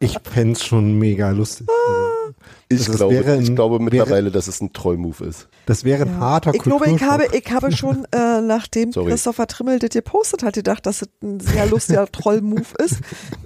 [0.00, 1.66] Ich fänd's schon mega lustig.
[1.76, 2.13] Also,
[2.68, 5.48] Ich, Also glaube, wäre ein- ich glaube wäre- mittlerweile, dass es ein Trollmove ist.
[5.66, 6.18] das wäre ein Ja.
[6.20, 9.10] harter Ich glaube, ich habe, ich habe schon, äh, nachdem Sorry.
[9.10, 13.00] Christopher Trimmel das gepostet hat, gedacht, dass es ein sehr lustiger Troll-Move ist,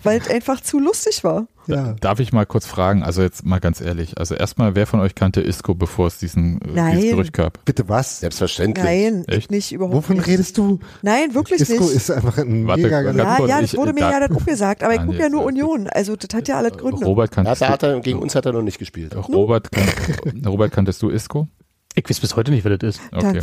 [0.05, 1.49] weil es einfach zu lustig war.
[1.69, 1.95] Ja.
[2.01, 5.15] Darf ich mal kurz fragen, also jetzt mal ganz ehrlich, also erstmal, wer von euch
[5.15, 6.97] kannte Isco, bevor es diesen äh, Nein.
[6.97, 7.65] dieses Gerücht gab?
[7.65, 8.21] Bitte was?
[8.21, 8.85] Selbstverständlich.
[8.85, 9.51] Nein, ich Echt?
[9.51, 10.27] nicht überhaupt Wovon nicht.
[10.27, 10.81] redest du?
[11.03, 11.95] Nein, wirklich Isco nicht.
[11.95, 14.37] ist einfach ein Warte, mega ja, kurz, ja, ich- das wurde mir da- ja dann
[14.37, 17.05] auch gesagt, aber ich gucke ja nur äh, Union, also das hat ja alles Gründe.
[17.05, 19.15] Robert, Ja, kanntest hat du, er, gegen uns hat er noch nicht gespielt.
[19.29, 19.85] Robert, kan
[20.47, 21.47] Robert, kanntest du Isco?
[21.95, 23.01] Ich weiß bis heute nicht, wer das ist.
[23.13, 23.41] Okay.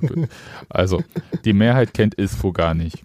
[0.00, 0.28] Danke.
[0.68, 1.02] Also,
[1.44, 3.04] die Mehrheit kennt Isco gar nicht.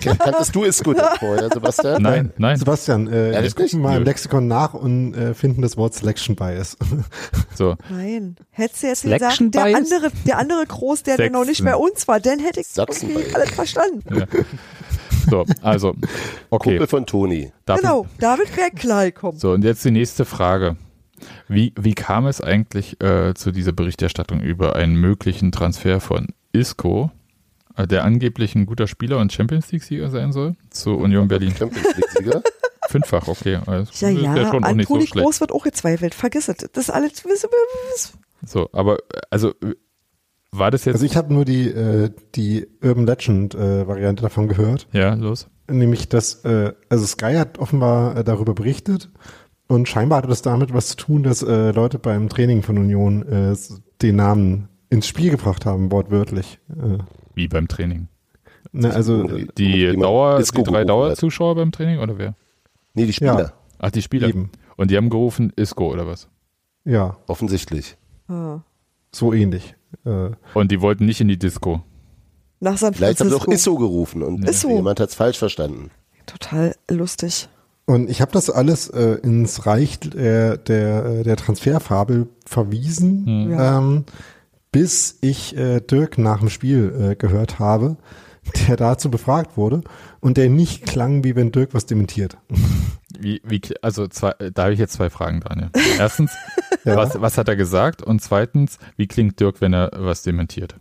[0.00, 2.02] Kanntest du es gut vorher, Sebastian?
[2.02, 2.56] Nein, nein.
[2.56, 4.04] Sebastian, äh, Ehrlich wir gucken mal im.
[4.04, 6.76] Lexikon nach und äh, finden das Wort Selection Bias.
[7.54, 8.36] So, Nein.
[8.50, 9.92] Hättest du jetzt Selection gesagt, der Bias?
[9.92, 13.10] andere, der andere Groß, der, der noch nicht bei uns war, dann hätte ich Sachsen
[13.10, 14.02] irgendwie alles verstanden.
[14.14, 14.26] ja.
[15.30, 15.94] so, also,
[16.50, 16.70] okay.
[16.70, 17.52] Kumpel von Toni.
[17.64, 19.38] Darf Genau, David wäre klar gekommen.
[19.38, 20.76] So, und jetzt die nächste Frage.
[21.48, 27.10] Wie, wie kam es eigentlich äh, zu dieser Berichterstattung über einen möglichen Transfer von Isco,
[27.76, 31.54] äh, der angeblich ein guter Spieler und Champions League-Sieger sein soll, zu Union Berlin?
[31.56, 32.42] Champions League-Sieger.
[32.88, 33.60] Fünffach, okay.
[33.66, 35.24] Das Ja, ist ja, schon auch an nicht so Toni schlecht.
[35.24, 36.14] Groß wird auch gezweifelt.
[36.14, 36.56] Vergiss es.
[36.56, 37.22] Das ist alles.
[38.44, 39.52] So, aber äh, also
[40.50, 40.94] war das jetzt.
[40.94, 44.86] Also ich habe nur die, äh, die Urban Legend äh, Variante davon gehört.
[44.92, 45.48] ja, los.
[45.70, 49.10] Nämlich, dass, äh, also Sky hat offenbar äh, darüber berichtet
[49.68, 53.22] und scheinbar hatte das damit was zu tun, dass äh, Leute beim Training von Union
[53.28, 53.56] äh,
[54.02, 56.58] den Namen ins Spiel gebracht haben, wortwörtlich.
[56.70, 56.98] Äh,
[57.34, 58.08] Wie beim Training.
[58.72, 59.24] Ne, also
[59.56, 60.88] Die Dauer, die drei hat.
[60.88, 62.34] Dauerzuschauer beim Training oder wer?
[62.94, 63.52] Nee, die Spieler.
[63.78, 64.28] Ach, die Spieler.
[64.28, 66.28] eben, Und die haben gerufen Isco oder was?
[66.84, 67.96] ja, Offensichtlich.
[68.28, 68.60] Ah.
[69.12, 69.74] so ähnlich.
[70.04, 71.82] Äh, Und die wollten nicht in die Disco.
[72.60, 73.72] Nach San Vielleicht haben sie auch Francisco.
[73.72, 74.68] Isso gerufen und Isso.
[74.68, 75.90] jemand hat es falsch verstanden.
[76.26, 77.48] Total lustig.
[77.88, 83.56] Und ich habe das alles äh, ins Reich der, der, äh, der Transferfabel verwiesen, Hm.
[83.58, 84.04] Ähm,
[84.70, 87.96] bis ich äh, Dirk nach dem Spiel äh, gehört habe,
[88.68, 89.80] der dazu befragt wurde
[90.20, 92.36] und der nicht klang, wie wenn Dirk was dementiert.
[93.18, 95.70] Wie, wie, also zwei, da habe ich jetzt zwei Fragen, Daniel.
[95.98, 96.32] Erstens,
[96.84, 96.96] Ja.
[96.96, 98.02] was, was hat er gesagt?
[98.02, 100.76] Und zweitens, wie klingt Dirk, wenn er was dementiert?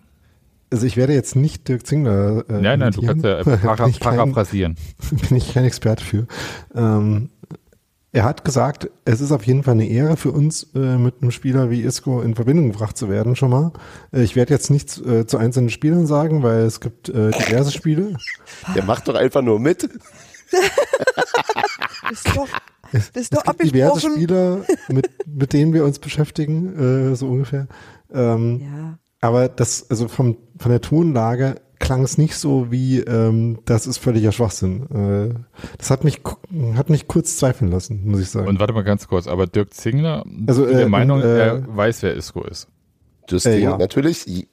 [0.70, 2.44] Also ich werde jetzt nicht Dirk Zingler.
[2.50, 4.76] Äh, nein, nein, du kannst ja einfach para, paraphrasieren.
[5.30, 6.28] bin ich kein Experte für.
[6.76, 7.30] Ähm,
[8.14, 11.32] er hat gesagt, es ist auf jeden Fall eine Ehre für uns, äh, mit einem
[11.32, 13.72] Spieler wie Isco in Verbindung gebracht zu werden, schon mal.
[14.12, 17.72] Äh, ich werde jetzt nichts äh, zu einzelnen Spielern sagen, weil es gibt äh, diverse
[17.72, 18.18] Spiele.
[18.76, 19.84] Der macht doch einfach nur mit.
[20.52, 22.48] Das ist doch,
[22.92, 24.10] das ist doch Es gibt diverse.
[24.12, 27.68] Spieler, mit, mit denen wir uns beschäftigen, äh, so ungefähr.
[28.12, 28.98] Ähm, Ja.
[29.22, 33.98] Aber das, also vom, von der Tonlage klang es nicht so wie, ähm, das ist
[33.98, 34.88] völliger Schwachsinn.
[35.34, 35.40] Äh,
[35.78, 36.22] das hat mich,
[36.76, 38.48] hat mich kurz zweifeln lassen, muss ich sagen.
[38.48, 41.76] Und warte mal ganz kurz, aber Dirk Zingler, Also, bin der äh, Meinung, äh, er
[41.78, 42.68] weiß, wer Isco ist.
[43.28, 43.78] Das Äh, Ding, ja.
[43.78, 44.48] natürlich,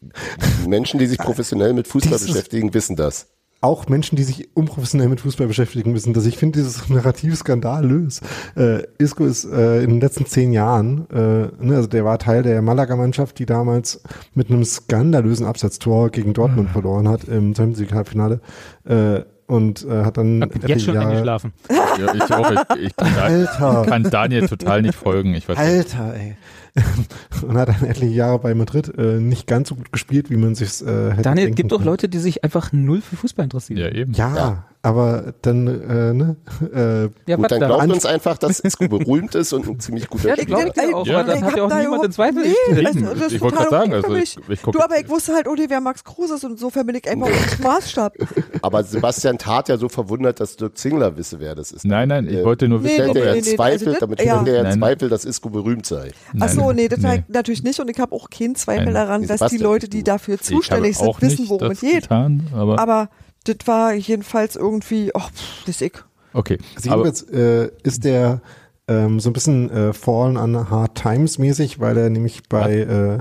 [0.66, 3.28] Menschen, die sich professionell mit Fußball Dieses- beschäftigen, wissen das.
[3.64, 8.20] Auch Menschen, die sich unprofessionell mit Fußball beschäftigen müssen, dass ich finde dieses Narrativ skandalös.
[8.56, 11.16] Äh, Isco ist äh, in den letzten zehn Jahren, äh,
[11.64, 14.00] ne, also der war Teil der Malaga-Mannschaft, die damals
[14.34, 18.40] mit einem skandalösen Absetztor gegen Dortmund verloren hat im Champions League Halbfinale
[18.86, 21.52] äh, und äh, hat dann Hab jetzt schon Jahre- eingeschlafen.
[21.70, 22.50] Ja, ich auch.
[22.76, 23.84] Ich, ich Alter.
[23.86, 25.34] kann Daniel total nicht folgen.
[25.34, 25.66] Ich weiß nicht.
[25.98, 26.36] Alter, ey.
[27.42, 30.54] und hat dann etliche Jahre bei Madrid äh, nicht ganz so gut gespielt, wie man
[30.54, 31.84] sich äh, hätte Daniel, denken gibt doch.
[31.84, 33.78] Leute, die sich einfach null für Fußball interessieren.
[33.78, 34.12] Ja, eben.
[34.12, 34.66] Ja, Ja.
[34.84, 36.36] Aber dann, äh, ne,
[37.26, 37.66] äh, Ja, Gut, was dann da?
[37.66, 40.64] glaubt uns einfach, dass Isco berühmt ist und ein ziemlich guter Ja, ich Spieler.
[40.70, 41.18] glaub, ja auch, Ja.
[41.20, 42.86] aber dann Ich hat ja auch da niemand in Zweifel Nee, gestellt.
[42.86, 45.32] also, das ist Ich wollte gerade sagen, also ich, ich gucke Du, aber ich wusste
[45.34, 48.14] halt auch nicht, wer Max Kruse ist und insofern bin ich einfach als Maßstab.
[48.62, 51.84] Aber Sebastian Tat ja so verwundert, dass Dirk Zingler wisse, wer das ist.
[51.84, 53.72] Nein, nein, ich Äh, wollte nur Nee, wissen, nee, er er nee, in nee, Zweifel,
[53.88, 54.34] also das- damit ja.
[54.42, 54.78] stellt er in Nein.
[54.78, 56.10] Zweifel, dass Isco berühmt sei.
[56.38, 57.24] Ach so, nee, das nee.
[57.28, 58.94] natürlich nicht und ich habe auch keinen Zweifel Nein.
[58.94, 62.10] daran, Nee, dass die Leute, die dafür zuständig sind, wissen, worum es geht.
[62.10, 63.08] Aber
[63.44, 65.92] das war jedenfalls irgendwie, ach, pff, das ich.
[66.32, 66.58] okay.
[66.76, 68.40] Also Aber, jedenfalls äh, ist der
[68.88, 73.18] ähm, so ein bisschen äh, Fallen on Hard Times mäßig, weil er nämlich bei äh,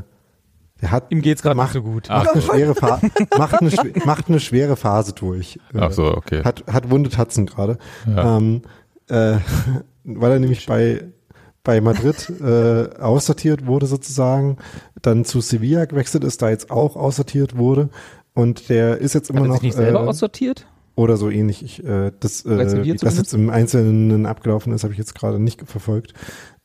[0.82, 2.10] er hat Ihm geht's gerade nicht macht, so gut.
[2.10, 2.26] Ach.
[2.26, 3.00] macht, eine schwere Fa
[3.38, 5.58] macht, eine, schw- macht eine schwere Phase durch.
[5.74, 6.44] Äh, ach so, okay.
[6.44, 7.78] Hat, hat wunde Tatzen gerade.
[8.06, 8.38] Ja.
[8.38, 8.64] Ähm,
[9.08, 9.38] äh,
[10.04, 11.06] weil er nämlich bei,
[11.64, 14.58] bei Madrid äh, aussortiert wurde sozusagen,
[15.02, 17.88] dann zu Sevilla gewechselt ist, da jetzt auch aussortiert wurde.
[18.34, 19.54] Und der ist jetzt immer Hat noch.
[19.56, 20.68] sich nicht selber äh, aussortiert?
[20.96, 21.64] oder so ähnlich.
[21.64, 23.18] Ich, äh, das, äh, das zumindest?
[23.18, 26.14] jetzt im Einzelnen abgelaufen ist, habe ich jetzt gerade nicht verfolgt.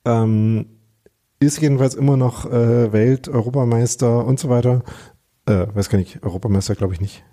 [0.04, 0.66] Ähm,
[1.40, 4.82] ist jedenfalls immer noch äh, Welt, Europameister und so weiter.
[5.46, 7.24] Äh, weiß gar nicht, Europameister glaube ich nicht.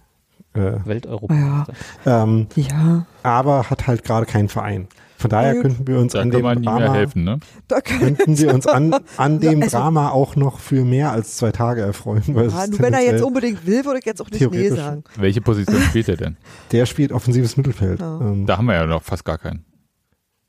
[0.53, 1.67] Äh, Welt-Europa.
[2.05, 4.87] ähm, Ja, aber hat halt gerade keinen Verein.
[5.17, 7.39] Von daher könnten wir uns da an dem Drama, helfen, ne?
[7.67, 11.51] da könnten wir uns an, an dem Also- Drama auch noch für mehr als zwei
[11.51, 12.23] Tage erfreuen.
[12.27, 14.51] Weil es ja, ist nur wenn er jetzt unbedingt will, würde ich jetzt auch nicht
[14.51, 15.03] nee sagen.
[15.15, 16.37] Welche Position spielt er denn?
[16.71, 17.99] der spielt offensives Mittelfeld.
[18.01, 18.19] Ja.
[18.19, 19.63] Ähm, Da haben wir ja noch fast gar keinen.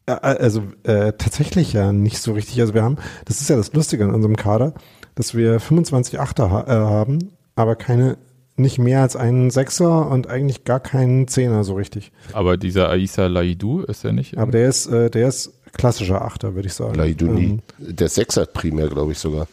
[0.08, 2.60] Ja, Also äh, tatsächlich ja nicht so richtig.
[2.60, 4.74] Also wir haben, das ist ja das Lustige an unserem Kader,
[5.14, 8.18] dass wir 25 Achter ha äh, haben, aber keine,
[8.56, 12.12] nicht mehr als einen Sechser und eigentlich gar keinen Zehner so richtig.
[12.32, 14.38] Aber dieser Aissa Laidou ist er nicht?
[14.38, 16.94] Aber der ist, äh, der ist klassischer Achter, würde ich sagen.
[16.94, 17.60] Laiduni.
[17.78, 19.46] Der Sechser primär, glaube ich sogar.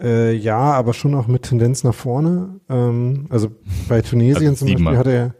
[0.00, 2.60] Ähm, äh, ja, aber schon auch mit Tendenz nach vorne.
[2.68, 3.50] Ähm, also
[3.88, 5.34] bei Tunesien Also zum Beispiel hat er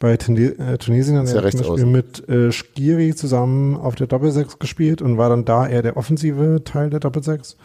[0.00, 4.60] bei äh, Tunesien hat er ja zum Beispiel mit äh, Skiri zusammen auf der Doppelsechs
[4.60, 7.56] gespielt und war dann da eher der offensive Teil der Doppelsechs.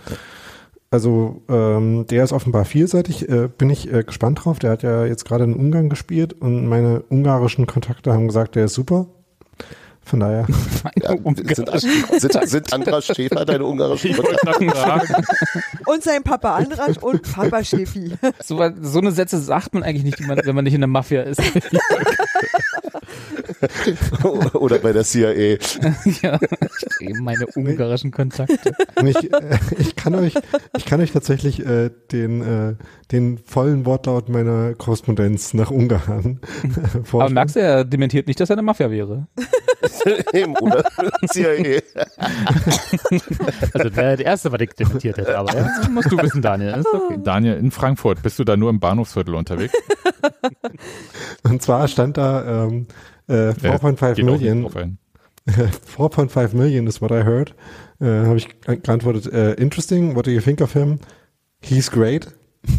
[0.94, 4.60] Also ähm, der ist offenbar vielseitig, äh, bin ich äh, gespannt drauf.
[4.60, 8.66] Der hat ja jetzt gerade in Ungarn gespielt und meine ungarischen Kontakte haben gesagt, der
[8.66, 9.08] ist super.
[10.06, 10.46] Von daher,
[11.02, 11.16] Ja,
[11.56, 11.68] sind,
[12.20, 15.24] sind, sind Andras Schäfer deine ungarischen Kontakte?
[15.88, 18.12] Und sein Papa Andras und Papa Schäfi.
[18.44, 21.42] So, so eine Sätze sagt man eigentlich nicht, wenn man nicht in der Mafia ist.
[24.54, 25.32] Oder bei der CIA?
[26.22, 26.40] ja.
[27.00, 28.72] Eben meine ungarischen Kontakte.
[29.04, 30.34] ich, äh, ich kann euch,
[30.78, 32.76] ich kann euch tatsächlich äh, den, äh,
[33.12, 37.34] den vollen Wortlaut meiner Korrespondenz nach Ungarn äh, Aber vorstellen.
[37.34, 39.28] merkst du, er dementiert nicht, dass er eine Mafia wäre.
[40.34, 40.84] Eben, Oder
[41.28, 41.82] CIA.
[43.74, 45.38] Also das wäre der Erste, was ich dementiert hätte.
[45.38, 46.72] Aber ja, das musst du wissen, Daniel.
[46.72, 47.20] Das ist okay.
[47.24, 49.74] Daniel, in Frankfurt, bist du da nur im Bahnhofsviertel unterwegs?
[51.44, 52.88] Und zwar stand da ähm,
[53.28, 54.62] äh, 4.5 Geht auch nicht Million.
[54.64, 54.98] drauf ein.
[55.48, 57.54] 4.5 million is what I heard.
[58.00, 61.00] Äh, Habe ich geantwortet, äh, interesting, what do you think of him?
[61.62, 62.28] He's great.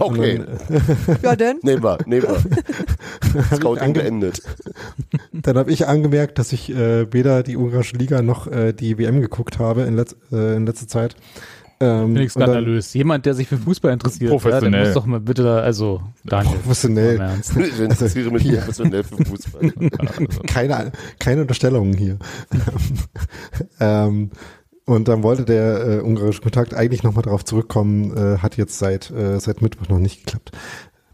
[0.00, 0.38] Okay,
[0.68, 1.60] dann, Ja, denn?
[1.62, 3.42] nehmen wir, nehmen wir.
[3.56, 4.42] Scouting beendet.
[5.32, 9.20] Dann habe ich angemerkt, dass ich äh, weder die ungarische Liga noch äh, die WM
[9.20, 11.14] geguckt habe in, letz äh, in letzter Zeit.
[11.78, 12.94] Ähm, Finde ich dann skandalös.
[12.94, 14.70] Jemand, der sich für Fußball interessiert, ja, Professionell.
[14.70, 16.56] der muss doch mal bitte da, also Daniel.
[16.58, 17.18] Professionell.
[17.56, 19.72] Ich interessiere mich professionell für Fußball.
[20.46, 22.18] Keine, keine Unterstellungen hier.
[23.80, 24.30] ähm,
[24.86, 29.10] und dann wollte der äh, ungarische Kontakt eigentlich nochmal darauf zurückkommen, äh, hat jetzt seit,
[29.10, 30.52] äh, seit Mittwoch noch nicht geklappt.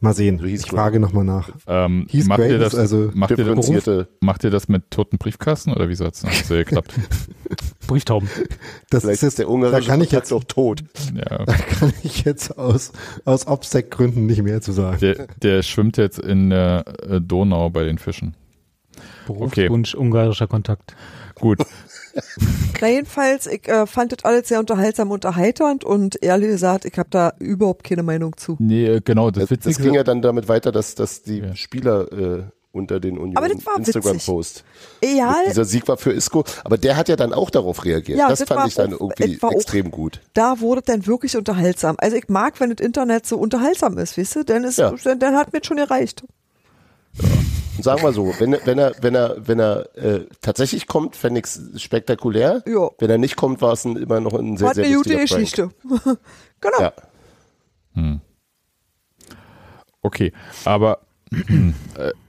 [0.02, 0.38] Mal sehen.
[0.40, 1.50] So hieß ich frage nochmal nach.
[1.68, 5.72] ähm, He's macht, ihr das, also macht, ihr das, macht ihr das mit toten Briefkasten
[5.72, 6.92] oder wieso hat es so geklappt?
[7.86, 8.28] Brieftauben.
[8.90, 10.82] Das vielleicht ist ist der da ungarische kann ich jetzt, auch tot.
[11.14, 12.90] Ja, da kann ich jetzt aus,
[13.24, 14.98] aus Obstack-Gründen nicht mehr zu sagen.
[14.98, 18.34] der, der schwimmt jetzt in der äh, Donau bei den Fischen.
[19.26, 20.96] Berufswunsch, ungarischer Kontakt.
[21.36, 21.60] Gut,
[22.80, 26.98] Na jedenfalls, ich äh, fand das alles sehr unterhaltsam und erheiternd und ehrlich gesagt, ich
[26.98, 28.56] habe da überhaupt keine Meinung zu.
[28.58, 31.54] nee, äh, genau, das, Das, das ging ja dann damit weiter, dass, dass die Ja.
[31.54, 33.44] Spieler äh, unter den Union
[33.76, 34.64] Instagram-Post.
[35.02, 38.18] Egal, Dieser Sieg war für Isco, aber der hat ja dann auch darauf reagiert.
[38.18, 40.20] Ja, das, das fand ich dann auch- irgendwie es war auch- extrem gut.
[40.34, 41.96] da wurde es dann wirklich unterhaltsam.
[41.98, 44.92] Also ich mag, wenn das Internet so unterhaltsam ist, weißt du, dann, ist, Ja.
[45.04, 46.24] dann, dann hat mir schon gereicht.
[47.76, 51.40] Und sagen wir so, wenn, wenn er, wenn er, wenn er äh, tatsächlich kommt, fände
[51.40, 52.62] ich es spektakulär.
[52.66, 52.90] Ja.
[52.98, 55.16] Wenn er nicht kommt, war es immer noch ein sehr, Hat sehr eine gute.
[55.16, 55.70] Geschichte.
[56.60, 56.80] genau.
[56.80, 56.92] Ja.
[60.02, 60.32] okay,
[60.64, 61.00] aber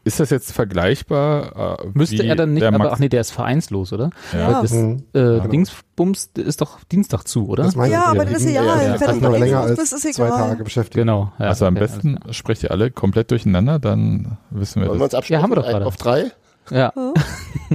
[0.03, 1.79] ist das jetzt vergleichbar?
[1.83, 4.09] Äh, Müsste wie er dann nicht, aber Max- ach nee, der ist vereinslos, oder?
[4.31, 4.61] Ja.
[4.61, 5.03] Das Mhm.
[5.13, 7.63] äh, Dingsbums ist doch Dienstag zu, oder?
[7.63, 8.67] Das Ja, aber das ist liegen- egal.
[8.67, 9.29] ja, Wenn ja.
[9.29, 10.29] du länger als zwei egal.
[10.29, 10.95] Tage beschäftigt.
[10.95, 11.31] Genau.
[11.39, 15.05] Ja, Also am okay, besten sprecht ihr alle komplett durcheinander, dann wissen wir Wollen wir
[15.05, 15.13] das.
[15.13, 15.39] uns absprechen?
[15.39, 15.85] Ja, haben wir doch gerade.
[15.85, 16.31] Auf drei?
[16.69, 16.93] Ja,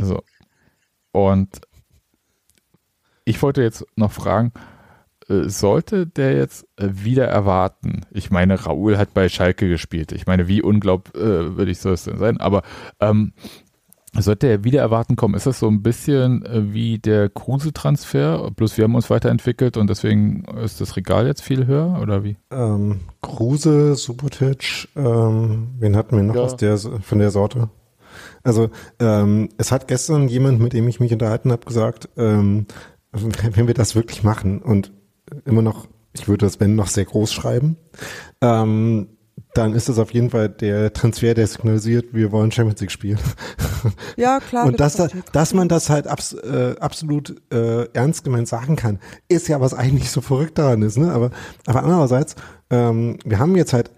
[0.00, 0.22] So.
[1.12, 1.48] Und
[3.24, 4.60] ich wollte jetzt noch fragen, äh,
[5.28, 8.02] sollte der jetzt äh, wieder erwarten?
[8.10, 10.12] Ich meine, Raoul hat bei Schalke gespielt.
[10.12, 12.38] Ich meine, wie unglaubwürdig soll es denn sein?
[12.38, 12.62] Aber
[13.00, 13.32] ähm,
[14.18, 15.34] sollte er wieder erwarten kommen?
[15.34, 18.50] Ist das so ein bisschen äh, wie der Kruse-Transfer?
[18.52, 22.36] Bloß wir haben uns weiterentwickelt und deswegen ist das Regal jetzt viel höher oder wie?
[22.50, 26.42] Ähm, Kruse, Subotic, ähm, wen hatten wir noch Ja.
[26.42, 27.68] aus der, von der Sorte?
[28.42, 32.66] Also ähm, es hat gestern jemand, mit dem ich mich unterhalten habe, gesagt, ähm,
[33.12, 34.92] wenn wir das wirklich machen und
[35.44, 37.76] immer noch, ich würde das wenn noch sehr groß schreiben,
[38.40, 39.08] ähm,
[39.54, 43.18] dann ist das auf jeden Fall der Transfer, der signalisiert, wir wollen Champions League spielen.
[44.16, 44.66] Ja, klar.
[44.66, 45.26] Und dass, da, passiert.
[45.32, 48.98] dass man das halt abs, äh, absolut äh, ernst gemeint sagen kann,
[49.28, 50.98] ist ja was eigentlich so verrückt daran ist.
[50.98, 51.12] Ne?
[51.12, 51.30] Aber,
[51.64, 52.34] aber andererseits,
[52.70, 53.92] ähm, wir haben jetzt halt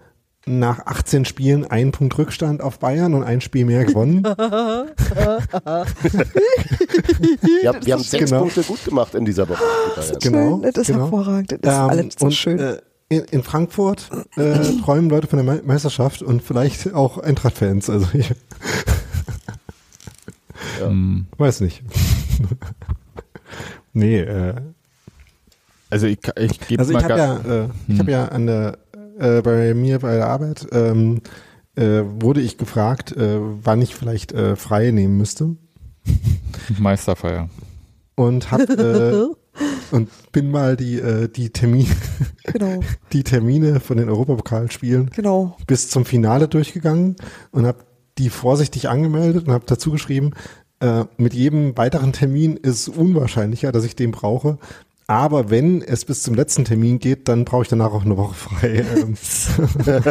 [0.47, 4.23] nach 18 Spielen einen Punkt Rückstand auf Bayern und ein Spiel mehr gewonnen.
[7.63, 8.41] Ja, wir haben sechs genau.
[8.41, 9.63] Punkte gut gemacht in dieser Woche.
[10.21, 10.99] Genau, Schön, das ist genau.
[11.01, 11.51] hervorragend.
[11.61, 12.59] Das ist Ähm, alles so und, schön.
[12.59, 12.77] Äh,
[13.09, 17.89] in, in Frankfurt äh, träumen Leute von der Me Meisterschaft und vielleicht auch Eintracht-Fans.
[17.89, 18.31] Also ich
[20.81, 21.83] Ähm, weiß nicht.
[23.93, 24.55] nee, äh,
[25.89, 27.99] also ich, ich gebe Also mal ich habe ga- ja, äh, ich Hm.
[27.99, 28.77] habe ja an der,
[29.21, 31.21] äh, bei mir bei der Arbeit ähm,
[31.75, 35.55] äh, wurde ich gefragt, äh, wann ich vielleicht äh, frei nehmen müsste
[36.79, 37.49] Meisterfeier.
[38.15, 39.25] und hab äh,
[39.91, 41.89] und bin mal die äh, die Termine
[42.43, 42.81] genau,
[43.13, 45.57] die Termine von den Europapokalspielen genau.
[45.67, 47.15] bis zum Finale durchgegangen
[47.51, 47.85] und habe
[48.17, 50.31] die vorsichtig angemeldet und habe dazu geschrieben,
[50.81, 54.57] äh, mit jedem weiteren Termin ist unwahrscheinlicher, dass ich den brauche.
[55.11, 58.33] Aber wenn es bis zum letzten Termin geht, dann brauche ich danach auch eine Woche
[58.33, 58.85] frei.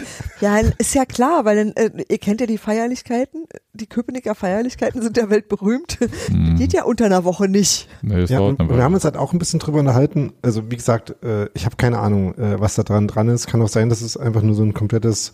[0.40, 3.44] Ja, ist ja klar, weil dann, äh, ihr kennt ja die Feierlichkeiten,
[3.74, 5.98] die Köpenicker Feierlichkeiten sind ja weltberühmt.
[6.30, 6.56] Mhm.
[6.56, 7.88] Geht ja unter einer Woche nicht.
[8.00, 10.32] Nee, ja, und, wir haben uns halt auch ein bisschen drüber unterhalten.
[10.40, 13.48] Also wie gesagt, äh, ich habe keine Ahnung, äh, was da dran dran ist.
[13.48, 15.32] Kann auch sein, dass es einfach nur so ein komplettes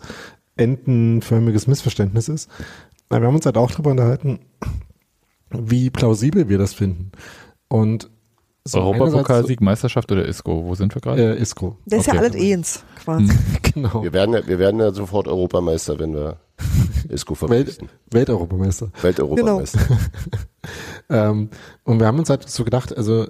[0.57, 2.49] entenförmiges Missverständnis ist.
[3.09, 4.39] Aber wir haben uns halt auch drüber unterhalten,
[5.51, 7.11] wie plausibel wir das finden.
[7.67, 8.09] Und
[8.63, 10.65] so Europapokalsieg, Meisterschaft oder ISCO?
[10.65, 11.37] Wo sind wir gerade?
[11.37, 11.77] Äh, Isco.
[11.85, 13.33] Das ist ja alles eins, quasi.
[13.73, 14.01] Genau.
[14.03, 16.37] Wir werden, ja, wir werden ja sofort Europameister, wenn wir
[17.09, 17.89] Isco Welt, verpflichten.
[18.11, 18.89] Welteuropameister.
[19.01, 19.79] Welteuropameister.
[21.09, 21.49] Ähm,
[21.85, 23.27] und wir haben uns halt so gedacht, also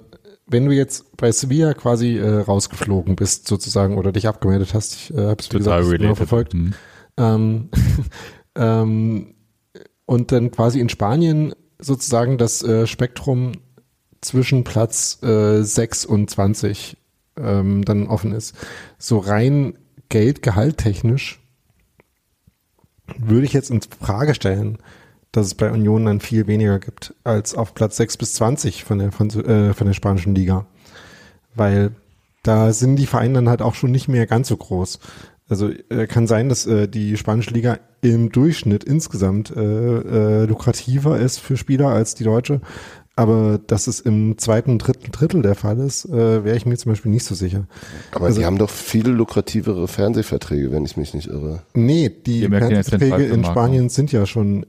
[0.48, 5.14] wenn du jetzt bei Sevilla quasi äh, rausgeflogen bist sozusagen oder dich abgemeldet hast, ich
[5.14, 6.74] äh, habe es wie gesagt genau verfolgt, Mhm.
[7.16, 7.68] ähm,
[8.56, 9.34] ähm,
[10.06, 13.52] und dann quasi in Spanien sozusagen das äh, Spektrum
[14.20, 16.96] zwischen Platz äh, 6 und 20
[17.36, 18.54] ähm, dann offen ist.
[18.98, 19.78] So rein
[20.08, 21.40] Geldgehalttechnisch
[23.16, 24.78] würde ich jetzt in Frage stellen,
[25.32, 28.98] dass es bei Union dann viel weniger gibt als auf Platz 6 bis 20 von
[28.98, 30.66] der, von, äh, von der spanischen Liga.
[31.54, 31.92] Weil
[32.42, 35.00] da sind die Vereine dann halt auch schon nicht mehr ganz so groß.
[35.48, 41.18] Also äh, kann sein, dass äh, die spanische Liga im Durchschnitt insgesamt äh, äh, lukrativer
[41.18, 42.60] ist für Spieler als die deutsche.
[43.16, 46.92] Aber dass es im zweiten, dritten Drittel der Fall ist, äh, wäre ich mir zum
[46.92, 47.66] Beispiel nicht so sicher.
[48.12, 51.62] Aber Also- die haben doch viel lukrativere Fernsehverträge, wenn ich mich nicht irre.
[51.74, 54.66] Nee, die Fernsehverträge in Spanien sind ja schon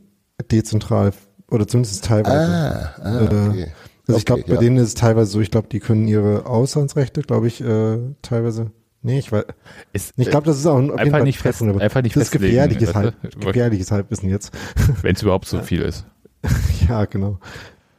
[0.49, 1.11] dezentral
[1.51, 2.37] oder zumindest teilweise.
[2.37, 3.67] Ah, ah Äh, okay.
[4.07, 4.61] Also ich glaube, Okay, bei ja.
[4.61, 8.71] denen ist es teilweise so, ich glaube, die können ihre Auslandsrechte, glaube ich, äh, teilweise.
[9.01, 9.45] Nee, ich weiß.
[9.93, 12.31] Ist, Ich glaube, das ist auch ein, Einfach Fall nicht fest- einfach nicht das ist
[12.31, 12.93] gefährliches?
[12.95, 14.51] Halb, gefährliches Halbwissen jetzt.
[15.01, 16.05] wenn es überhaupt so viel ist.
[16.89, 17.39] ja, genau.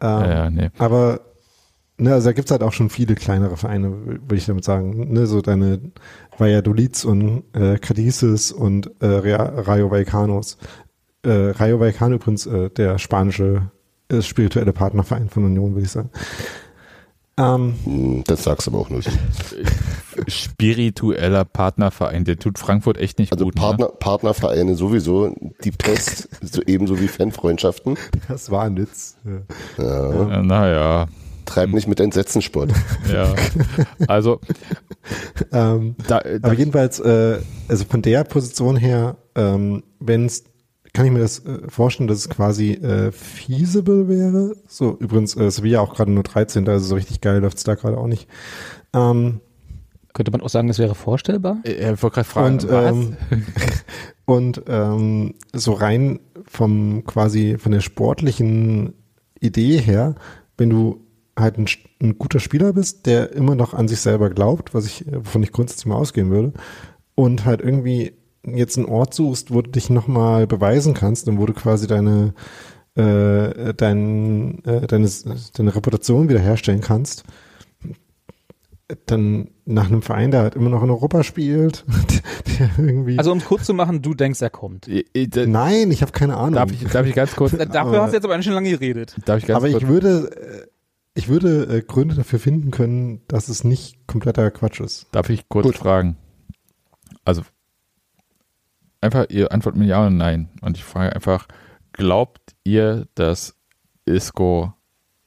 [0.00, 0.70] Ähm, Ja, ja, nee.
[0.78, 1.20] Aber
[1.96, 5.12] ne, also da gibt's halt auch schon viele kleinere Vereine, würde ich damit sagen.
[5.12, 5.80] Ne, so deine
[6.36, 10.58] Valladolids und äh, Cadices und äh, Rayo Vallecanos.
[11.22, 13.70] Äh, Rayo Vallecano übrigens äh, der spanische
[14.10, 16.10] äh, spirituelle Partnerverein von Union, würde ich sagen.
[17.38, 19.08] Ähm, Hm, Das sagst du aber auch nicht.
[20.28, 23.54] Spiritueller Partnerverein, der tut Frankfurt echt nicht Also gut.
[23.54, 23.60] ne?
[23.60, 25.34] Partner, Partnervereine sowieso,
[25.64, 27.96] die Pest, so ebenso wie Fanfreundschaften.
[28.28, 29.16] das war ein Witz.
[29.78, 29.84] Ja.
[29.84, 30.24] Ja.
[30.24, 30.42] Ne?
[30.44, 31.06] Naja,
[31.46, 32.70] Treib nicht mit Entsetzensport.
[33.12, 33.34] ja.
[34.06, 34.40] Also,
[35.52, 37.38] Ähm, da, da Aber jedenfalls, äh,
[37.68, 40.44] also von der Position her, ähm, wenn es,
[40.92, 44.56] kann ich mir das äh, vorstellen, dass es quasi äh, feasible wäre.
[44.68, 47.98] So, übrigens, äh, Sevilla auch gerade nur 13, also so richtig geil läuft's da gerade
[47.98, 48.28] auch nicht.
[48.92, 49.40] Ähm,
[50.12, 51.60] Könnte man auch sagen, das wäre vorstellbar?
[51.64, 53.16] äh, ich wollte gerade fragen, und ähm,
[54.24, 58.94] und ähm, so rein vom quasi von der sportlichen
[59.38, 60.16] Idee her,
[60.56, 61.00] wenn du
[61.38, 61.66] halt ein,
[62.02, 65.52] ein guter Spieler bist, der immer noch an sich selber glaubt, was ich, wovon ich
[65.52, 66.52] grundsätzlich mal ausgehen würde,
[67.14, 68.12] und halt irgendwie
[68.44, 72.34] jetzt einen Ort suchst, wo du dich nochmal beweisen kannst und wo du quasi deine
[72.96, 75.08] äh, dein, äh, deine,
[75.54, 77.24] deine Reputation wiederherstellen kannst,
[79.06, 81.84] dann nach einem Verein, der halt immer noch in Europa spielt,
[82.58, 83.18] der irgendwie.
[83.18, 84.88] Also um es kurz zu machen, du denkst, er kommt.
[84.88, 86.54] Nein, ich habe keine Ahnung.
[86.54, 89.16] darf, ich, darf ich ganz kurz, Dafür hast du jetzt aber schon lange geredet.
[89.24, 90.66] darf ich ganz aber kurz, ich würde, äh,
[91.14, 95.06] ich würde äh, Gründe dafür finden können, dass es nicht kompletter Quatsch ist.
[95.12, 95.76] darf ich kurz Gut.
[95.78, 96.16] fragen?
[97.24, 97.42] Also,
[99.00, 100.48] einfach, ihr antwortet mir ja oder nein.
[100.60, 101.46] Und ich frage einfach,
[101.92, 103.56] glaubt ihr, dass
[104.04, 104.74] Isco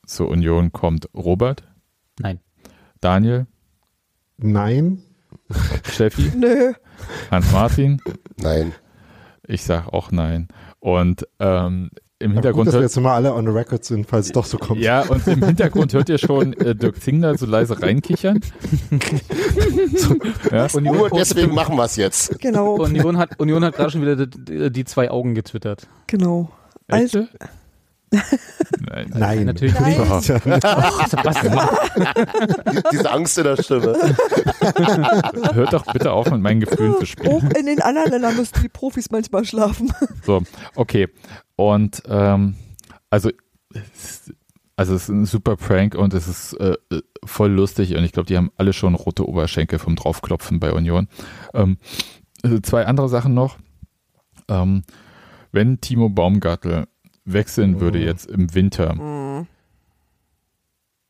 [0.06, 1.10] zur Union kommt?
[1.14, 1.64] Robert?
[2.20, 2.40] Nein.
[3.00, 3.48] Daniel?
[4.38, 5.04] Nein,
[5.84, 6.32] Steffi?
[6.36, 6.74] Nö.
[7.32, 8.02] Hans-Martin?
[8.38, 8.74] Nein.
[9.45, 10.48] Ich sag auch nein.
[10.80, 11.91] Und ähm,
[12.24, 14.28] im aber gut, Hintergrund dass wir hört, jetzt mal alle on the record sind, falls
[14.28, 14.82] es doch so kommt.
[14.82, 18.40] ja, und im Hintergrund hört ihr schon äh, Dirk Zingler so leise reinkichern.
[19.95, 20.16] so,
[20.52, 22.40] ja, und Nur deswegen machen wir es jetzt.
[22.40, 22.76] Genau.
[22.76, 25.88] Union hat, Union hat gerade schon wieder die, die zwei Augen getwittert.
[26.08, 26.50] Genau.
[26.88, 27.30] Also, Echte?
[28.80, 29.11] Nein.
[29.14, 29.45] Nein.
[29.45, 30.00] Natürlich Nein.
[30.00, 30.24] nicht.
[30.24, 31.60] Sebastian.
[32.92, 33.95] Diese Angst in der Stimme.
[35.53, 37.32] Hört doch bitte auf, mit meinen Gefühlen zu spielen.
[37.32, 39.92] auch in den anderen Ländern müssen die Profis manchmal schlafen.
[40.26, 40.43] So,
[40.76, 41.10] okay.
[41.72, 42.56] Und ähm,
[43.09, 43.30] also,
[43.74, 44.33] es-
[44.75, 48.11] also es ist ein super Prank und es ist äh, äh, voll lustig und ich
[48.11, 51.08] glaube, die haben alle schon rote Oberschenkel vom Draufklopfen bei Union.
[51.53, 51.77] Ähm,
[52.43, 53.58] äh, zwei andere Sachen noch.
[54.50, 54.83] Ähm,
[55.51, 56.88] wenn Timo Baumgartel
[57.25, 58.95] wechseln würde jetzt im Winter,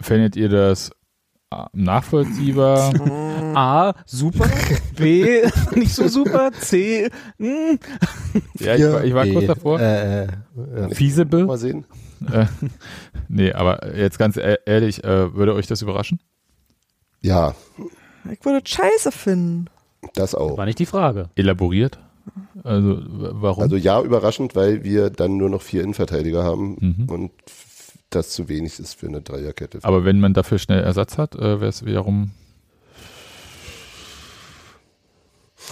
[0.02, 0.92] fändet ihr das
[1.74, 2.94] nachvollziehbar?
[3.56, 4.46] A, super.
[4.98, 5.42] B,
[5.76, 6.52] nicht so super.
[6.60, 7.80] C, hm.
[8.60, 9.80] ja, ich war, ich war kurz davor.
[9.80, 10.28] Äh, äh,
[10.76, 11.46] äh, Feasible?
[11.46, 11.86] Mal sehen.
[12.32, 12.46] Äh,
[13.30, 16.20] nee, aber jetzt ganz e- ehrlich, äh, würde euch das überraschen?
[17.22, 17.56] Ja,
[18.32, 19.68] Ich würde scheiße finden.
[20.16, 20.58] das auch.
[20.58, 21.30] War nicht die Frage.
[21.36, 22.00] Elaboriert?
[22.64, 23.64] Also warum?
[23.64, 27.10] Also ja, überraschend, weil wir dann nur noch vier Innenverteidiger haben Mhm.
[27.10, 27.32] und
[28.16, 29.80] das zu wenig ist für eine Dreierkette.
[29.82, 32.32] aber wenn man dafür schnell Ersatz hat, äh, wäre es wiederum.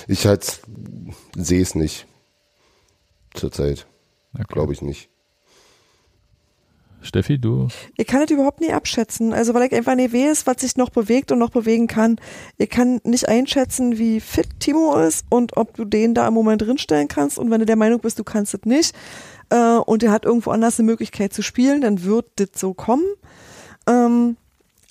[0.07, 0.61] Ich halt
[1.35, 2.07] sehe es nicht.
[3.33, 3.85] Zurzeit.
[4.33, 4.45] Okay.
[4.47, 5.09] Glaube ich nicht.
[7.03, 7.67] Steffi, du?
[7.97, 9.33] Ich kann das überhaupt nie abschätzen.
[9.33, 12.17] Also weil ich einfach nicht weiß, was sich noch bewegt und noch bewegen kann.
[12.57, 16.61] Ich kann nicht einschätzen, wie fit Timo ist und ob du den da im Moment
[16.61, 17.39] drinstellen kannst.
[17.39, 18.95] Und wenn du der Meinung bist, du kannst das nicht
[19.51, 23.05] äh, und er hat irgendwo anders eine Möglichkeit zu spielen, dann wird das so kommen.
[23.87, 24.37] Ähm,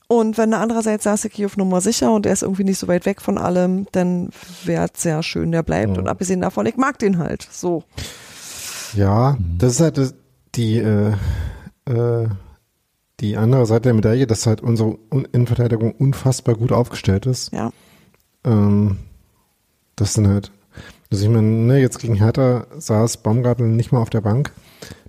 [0.06, 3.20] und wenn andererseits gehe auf Nummer sicher und er ist irgendwie nicht so weit weg
[3.22, 4.30] von allem, dann
[4.64, 5.94] wäre es sehr schön, der bleibt.
[5.94, 6.02] Ja.
[6.02, 7.46] Und abgesehen davon, ich mag den halt.
[7.50, 7.84] So.
[8.94, 10.14] ja, das ist halt
[10.54, 11.12] die, äh,
[11.86, 12.28] äh,
[13.20, 17.52] die andere Seite der Medaille, dass halt unsere Un- Innenverteidigung unfassbar gut aufgestellt ist.
[17.52, 17.70] Ja.
[18.44, 18.98] Ähm,
[19.96, 20.50] das sind halt,
[21.10, 24.52] also ich meine, ne, jetzt gegen Hertha saß Baumgartel nicht mal auf der Bank.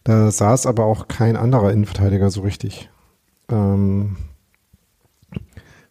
[0.04, 2.90] Da saß aber auch kein anderer Innenverteidiger so richtig.
[3.50, 4.18] Ähm,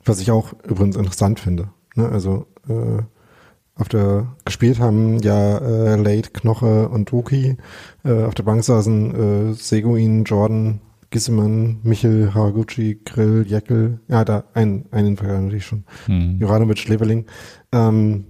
[0.04, 1.68] was ich auch übrigens interessant finde.
[1.94, 2.08] Ne?
[2.08, 3.02] Also äh,
[3.76, 7.56] auf der gespielt haben ja äh, Late, Knoche und Doki.
[8.04, 10.80] Äh, auf der Bank saßen äh, Seguin, Jordan,
[11.10, 14.00] Gissemann, Michel, Haraguchi, Grill, Jeckel.
[14.08, 15.84] Ja, da ein, ein Innenverteidiger natürlich schon.
[16.06, 16.38] Hm.
[16.40, 17.26] Juranovic, Schleveling.
[17.72, 18.26] Ähm,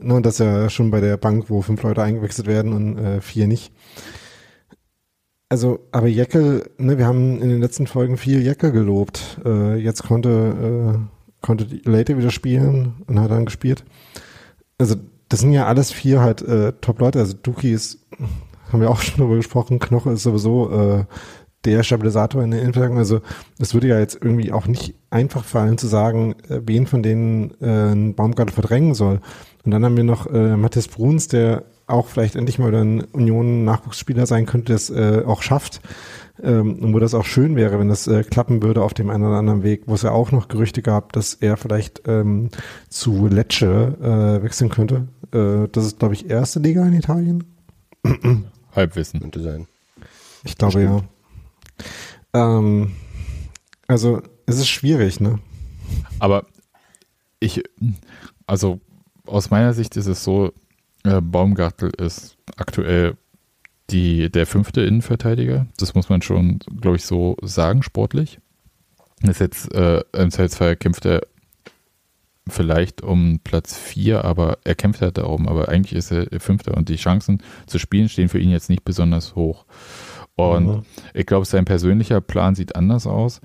[0.00, 3.46] ne, das ja schon bei der Bank, wo fünf Leute eingewechselt werden und äh, vier
[3.46, 3.72] nicht.
[5.48, 9.40] Also, aber Jeckel, ne, wir haben in den letzten Folgen viel Jeckel gelobt.
[9.44, 13.84] Äh, jetzt konnte, äh, konnte Late wieder spielen und hat dann gespielt.
[14.76, 14.96] Also,
[15.28, 17.18] das sind ja alles vier halt äh, Top-Leute.
[17.18, 18.06] Also Duki ist,
[18.72, 21.04] haben wir auch schon darüber gesprochen, Knoche ist sowieso äh,
[21.64, 22.98] der Stabilisator in der Innenverteidigung.
[22.98, 23.20] Also
[23.58, 27.52] es würde ja jetzt irgendwie auch nicht einfach fallen zu sagen, äh, wen von denen
[27.60, 29.20] äh, ein Baumgartel verdrängen soll.
[29.68, 34.24] Und dann haben wir noch äh, Matthias Bruns, der auch vielleicht endlich mal ein Union-Nachwuchsspieler
[34.24, 35.82] sein könnte, es äh, auch schafft.
[36.42, 39.24] Ähm, und wo das auch schön wäre, wenn das äh, klappen würde auf dem einen
[39.24, 42.48] oder anderen Weg, wo es ja auch noch Gerüchte gab, dass er vielleicht ähm,
[42.88, 45.08] zu Lecce äh, wechseln könnte.
[45.32, 47.44] Äh, das ist, glaube ich, erste Liga in Italien.
[48.74, 49.20] Halbwissen.
[49.20, 49.66] Könnte sein.
[50.44, 51.02] Ich glaube ja.
[52.32, 52.92] Ähm,
[53.86, 55.40] also es ist schwierig, ne?
[56.20, 56.46] Aber
[57.38, 57.62] ich,
[58.46, 58.80] also
[59.28, 60.52] aus meiner Sicht ist es so,
[61.04, 63.16] äh, Baumgartel ist aktuell
[63.90, 65.66] die, der fünfte Innenverteidiger.
[65.78, 68.38] Das muss man schon, glaube ich, so sagen, sportlich.
[69.22, 71.22] Ist jetzt, äh, im Zweifelsfall kämpft er
[72.48, 76.88] vielleicht um Platz vier, aber er kämpft halt darum, aber eigentlich ist er Fünfter und
[76.88, 79.64] die Chancen zu spielen stehen für ihn jetzt nicht besonders hoch.
[80.36, 80.82] Und Mhm.
[81.14, 83.40] ich glaube, sein persönlicher Plan sieht anders aus.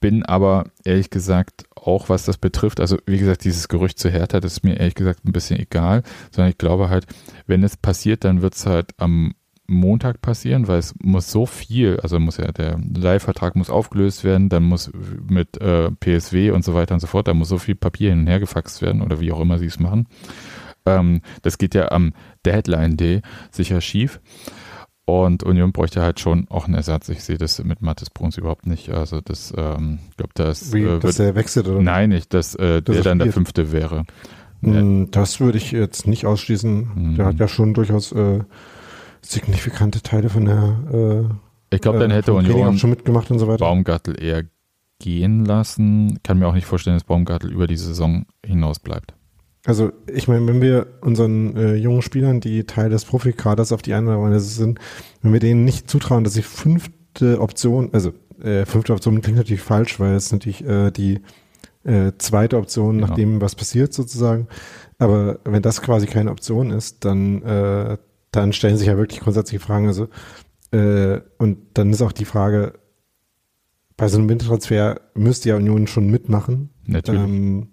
[0.00, 4.40] Bin aber ehrlich gesagt auch, was das betrifft, also wie gesagt, dieses Gerücht zu Hertha,
[4.40, 7.06] das ist mir ehrlich gesagt ein bisschen egal, sondern ich glaube halt,
[7.46, 9.34] wenn es passiert, dann wird es halt am
[9.70, 14.48] Montag passieren, weil es muss so viel, also muss ja der Leihvertrag muss aufgelöst werden,
[14.48, 14.90] dann muss
[15.28, 18.20] mit äh, PSW und so weiter und so fort, da muss so viel Papier hin
[18.20, 20.08] und her gefaxt werden oder wie auch immer sie es machen.
[20.86, 22.14] Ähm, das geht ja am
[22.44, 23.22] Deadline Day
[23.52, 24.20] sicher schief.
[25.10, 27.08] Und Union bräuchte halt schon auch einen Ersatz.
[27.08, 28.90] Ich sehe das mit Mathis Bruns überhaupt nicht.
[28.90, 31.80] Also das, ähm, ich glaube, das Wie, äh, dass wird, er wechselt oder?
[31.82, 33.32] nein, nicht, dass äh, Dass der er dann der.
[33.32, 34.04] Fünfte wäre.
[34.60, 36.90] Mm, Das würde ich jetzt nicht ausschließen.
[36.94, 37.16] Mhm.
[37.16, 38.40] Der hat ja schon durchaus äh,
[39.22, 41.28] signifikante Teile von der
[41.70, 43.64] äh, Ich glaube, dann äh, hätte Union schon mitgemacht und so weiter.
[43.64, 44.44] Baumgartel eher
[44.98, 46.18] gehen lassen.
[46.22, 49.14] Kann mir auch nicht vorstellen, dass Baumgartel über die Saison hinaus bleibt.
[49.66, 53.92] Also ich meine, wenn wir unseren äh, jungen Spielern, die Teil des Profikaders auf die
[53.92, 54.78] eine oder andere Weise sind,
[55.22, 59.60] wenn wir denen nicht zutrauen, dass sie fünfte Option, also äh, fünfte Option klingt natürlich
[59.60, 61.20] falsch, weil es natürlich äh, die
[61.84, 63.06] äh, zweite Option, Genau.
[63.08, 64.48] nachdem was passiert sozusagen.
[64.98, 67.98] Aber wenn das quasi keine Option ist, dann äh,
[68.32, 69.86] dann stellen sich ja wirklich grundsätzliche Fragen.
[69.88, 70.08] Also
[70.72, 72.74] äh, und dann ist auch die Frage,
[73.96, 76.70] bei so einem Wintertransfer müsste ja Union schon mitmachen.
[76.86, 77.20] Natürlich.
[77.20, 77.68] Ähm,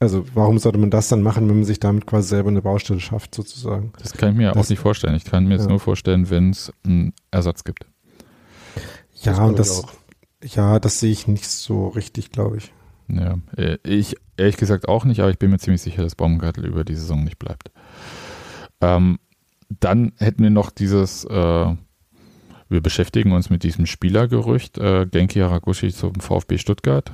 [0.00, 3.00] also warum sollte man das dann machen, wenn man sich damit quasi selber eine Baustelle
[3.00, 3.92] schafft, sozusagen?
[3.98, 5.14] das kann ich mir das- auch nicht vorstellen.
[5.14, 5.70] Ich kann mir jetzt Ja.
[5.70, 7.86] nur vorstellen, wenn es einen Ersatz gibt.
[9.22, 9.92] Ja, und das, auch.
[10.44, 12.72] ja, das sehe ich nicht so richtig, glaube ich.
[13.08, 16.64] Ja, äh, ich ehrlich gesagt auch nicht, aber ich bin mir ziemlich sicher, dass Baumgartel
[16.66, 17.70] über die Saison nicht bleibt.
[18.80, 19.18] Ähm,
[19.80, 21.74] dann hätten wir noch dieses, äh,
[22.68, 27.12] wir beschäftigen uns mit diesem Spielergerücht, äh, Genki Haraguchi zum VfB Stuttgart.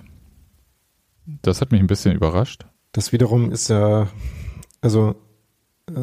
[1.43, 2.67] Das hat mich ein bisschen überrascht.
[2.95, 4.09] Das wiederum ist ja,
[4.81, 5.15] also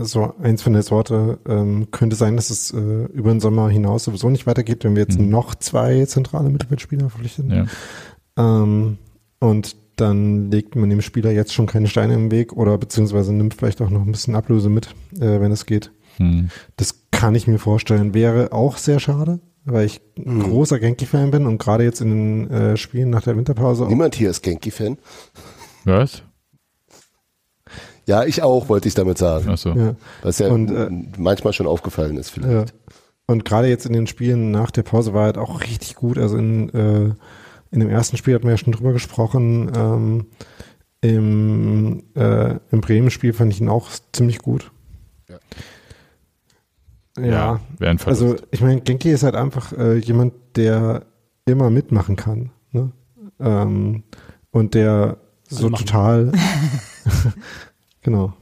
[0.02, 4.04] so eins von der Sorte, ähm, könnte sein, dass es äh, über den Sommer hinaus
[4.04, 5.30] sowieso nicht weitergeht, wenn wir jetzt Mhm.
[5.30, 7.50] noch zwei zentrale Mittelfeldspieler verpflichten.
[7.50, 7.66] Ja.
[8.38, 9.00] Ähm,
[9.40, 13.56] und dann legt man dem Spieler jetzt schon keine Steine im Weg oder beziehungsweise nimmt
[13.56, 14.88] vielleicht auch noch ein bisschen Ablöse mit,
[15.20, 15.92] äh, wenn es geht.
[16.18, 16.50] Hm.
[16.78, 18.14] Das kann ich mir vorstellen.
[18.14, 20.44] Wäre auch sehr schade, weil ich ein Mhm.
[20.44, 24.14] großer Genki-Fan bin und gerade jetzt in den äh, Spielen nach der Winterpause auch Niemand
[24.16, 24.98] hier ist Genki-Fan.
[25.86, 26.22] Was?
[28.06, 29.50] Ja, ich auch, wollte ich damit sagen.
[29.50, 29.74] Achso.
[29.74, 32.44] ja, Was ja Und, äh, manchmal schon aufgefallen ist ja.
[32.44, 32.74] vielleicht.
[33.28, 36.18] Und gerade jetzt in den Spielen nach der Pause war halt auch richtig gut.
[36.18, 37.14] Also in, äh,
[37.72, 39.72] in dem ersten Spiel hatten wir ja schon drüber gesprochen.
[39.76, 40.26] Ähm,
[41.02, 44.72] Im, äh, im Bremen-Spiel fand ich ihn auch ziemlich gut.
[45.30, 45.38] Ja.
[47.20, 48.08] Ja, Verlust.
[48.08, 51.04] also ich meine, Genki ist halt einfach äh, jemand, der
[51.46, 52.52] immer mitmachen kann.
[52.72, 52.92] Ne?
[53.40, 54.04] Ähm,
[54.52, 55.86] und der so machen.
[55.86, 56.32] total,
[58.02, 58.34] genau.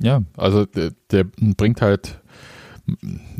[0.00, 2.20] Ja, also der, der bringt halt,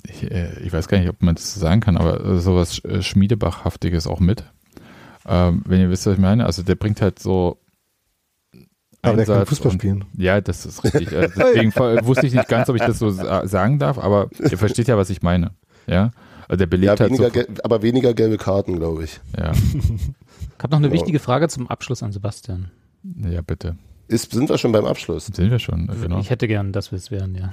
[0.07, 4.21] ich, ich weiß gar nicht, ob man das so sagen kann, aber sowas Schmiedebachhaftiges auch
[4.21, 4.45] mit.
[5.27, 6.47] Ähm, wenn ihr wisst, was ich meine.
[6.47, 7.59] Also der bringt halt so
[9.03, 10.05] Aber der kann Einsatz Fußball und- spielen.
[10.17, 11.13] Ja, das ist richtig.
[11.15, 11.73] Also deswegen
[12.07, 14.97] wusste ich nicht ganz, ob ich das so sa- sagen darf, aber ihr versteht ja,
[14.97, 15.53] was ich meine.
[15.87, 16.11] Ja,
[16.49, 17.31] also der Ja, belebt halt weniger, so.
[17.33, 19.21] gel- aber weniger gelbe Karten, glaube ich.
[19.39, 19.53] Ja,
[20.59, 20.93] Ich habe noch eine Ja.
[20.95, 22.71] wichtige Frage zum Abschluss an Sebastian.
[23.31, 23.77] ja, bitte.
[24.09, 25.27] Ist, sind wir schon beim Abschluss?
[25.27, 26.19] Sind wir schon, genau.
[26.21, 27.51] Ich hätte gern, dass wir es wären, ja.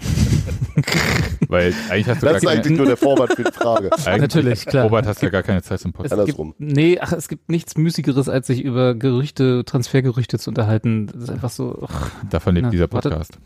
[1.50, 3.90] Weil eigentlich hast du Das gar ist keine, eigentlich nur der Vorwand für die Frage.
[4.06, 4.85] Natürlich, klar.
[4.85, 6.14] Robert hast ja gar keine Zeit zum Es Podcast.
[6.14, 6.56] Andersrum.
[6.58, 11.08] Gibt, nee, ach, es gibt nichts Müßigeres, als sich über Gerüchte, Transfergerüchte zu unterhalten.
[11.08, 13.09] Das ist einfach so, ach, Davon lebt Na, dieser warte.
[13.09, 13.38] Podcast.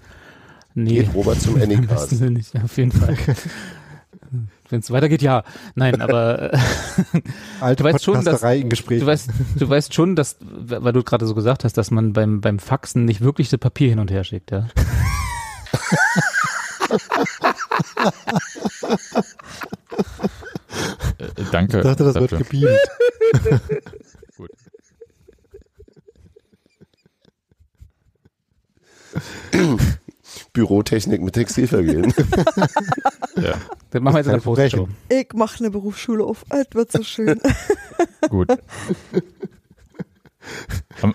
[0.76, 1.00] nee.
[1.00, 2.22] Geht Robert zum Anycast.
[2.22, 3.18] Nicht, auf jeden Fall.
[4.70, 5.44] Wenn es weitergeht, ja.
[5.76, 6.58] Nein, aber äh,
[7.60, 9.00] Alte Du weißt schon, dass- in Gespräch.
[9.00, 12.40] du weißt, du weißt schon, dass, weil du gerade so gesagt hast, dass man beim,
[12.42, 14.68] beim Faxen nicht wirklich das Papier hin und her schickt, ja.
[21.18, 21.78] Äh, danke.
[21.78, 22.46] ich dachte, das wird dafür.
[22.46, 22.80] gebeamt.
[24.38, 24.50] Gut.
[30.60, 32.14] Bürotechnik mit Textilvergehen.
[33.36, 33.54] Ja,
[33.92, 34.80] Das machen wir jetzt in der Kein Verbrechen.
[34.80, 34.96] Postshow.
[35.10, 36.44] Ich mache eine Berufsschule auf.
[36.50, 37.40] Es wird so schön.
[38.30, 38.50] gut.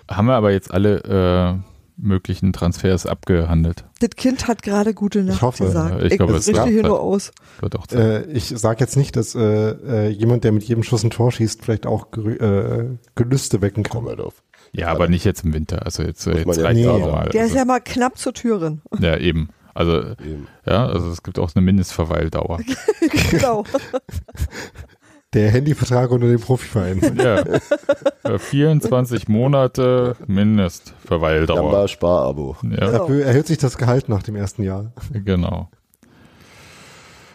[0.08, 1.60] haben, wir aber jetzt alle äh,
[1.96, 3.84] möglichen Transfers abgehandelt.
[4.00, 6.00] das Kind hat gerade gute Nacht hoffe, gesagt.
[6.00, 6.86] ja, ich glaube, es richte hier Zeit.
[6.90, 7.32] nur aus.
[7.60, 8.26] Wird auch Zeit.
[8.28, 11.30] Äh, ich sage jetzt nicht, dass äh, äh, jemand, der mit jedem Schuss ein Tor
[11.30, 14.04] schießt, vielleicht auch äh, Gelüste wecken Komm kann.
[14.04, 14.42] mal drauf.
[14.74, 15.84] Ja, aber nicht jetzt im Winter.
[15.84, 17.28] Also jetzt, Muss jetzt man ja reicht nicht auch mal.
[17.30, 18.82] Der ist Also, ja mal knapp zur Türen.
[19.00, 19.48] ja, eben.
[19.74, 20.46] Also, Eben.
[20.66, 22.60] ja, also es gibt auch eine Mindestverweildauer.
[23.30, 23.64] genau.
[25.32, 27.00] Der Handyvertrag unter dem Profiverein.
[27.18, 27.40] ja.
[28.22, 31.56] Äh, 24 Monate Mindestverweildauer.
[31.56, 32.56] Jamba Sparabo.
[32.62, 34.92] Ja, Dafür erhöht sich das Gehalt nach dem ersten Jahr.
[35.12, 35.70] genau.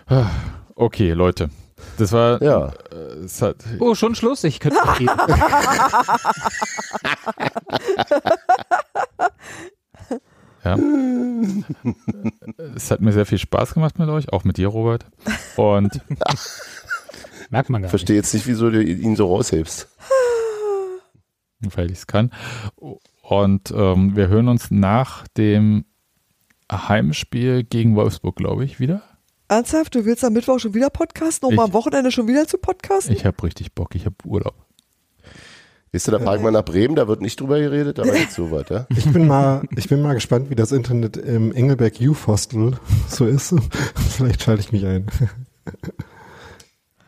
[0.07, 0.27] Ah,
[0.75, 1.49] Okay, Leute.
[1.99, 2.71] Das war, Ja.
[2.91, 2.95] äh,
[3.25, 4.43] es hat, Oh, schon Schluss?
[4.45, 5.09] Ich könnte noch gehen.
[10.63, 10.77] Ja.
[12.75, 15.05] es hat mir sehr viel Spaß gemacht mit euch, auch mit dir, Robert.
[15.55, 16.01] Und
[17.49, 19.87] Merkt man gar Verstehe jetzt nicht, wieso du ihn so raushebst.
[21.61, 22.31] weil ich es kann.
[23.21, 25.85] Und ähm, wir hören uns nach dem
[26.71, 29.01] Heimspiel gegen Wolfsburg, glaube ich, wieder.
[29.49, 32.57] Ernsthaft, du willst am Mittwoch schon wieder podcasten, um Ich- am Wochenende schon wieder zu
[32.59, 33.13] podcasten?
[33.15, 34.53] Ich habe richtig Bock, ich habe Urlaub.
[35.91, 38.45] Weißt du, da fahren wir nach Bremen, da wird nicht drüber geredet, aber jetzt so
[38.69, 38.85] ja?
[38.95, 42.73] Ich bin mal, ich bin mal gespannt, wie das Internet im Engelberg Youth Hostel
[43.09, 43.55] so ist.
[43.95, 45.07] Vielleicht schalte ich mich ein.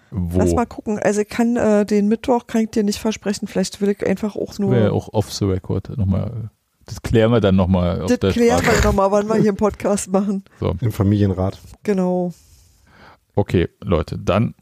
[0.09, 0.39] Wo?
[0.39, 0.97] Lass mal gucken.
[0.97, 3.47] Also ich kann äh, den Mittwoch, kann ich dir nicht versprechen.
[3.47, 4.71] Vielleicht will ich einfach auch nur.
[4.71, 6.49] Wäre auch off the record nochmal.
[6.85, 8.77] Das klären wir dann nochmal das der klären Straße.
[8.83, 10.43] wir nochmal, wann wir hier einen Podcast machen.
[10.59, 11.59] So, Im Familienrat.
[11.83, 12.33] Genau.
[13.35, 14.55] okay, Leute, dann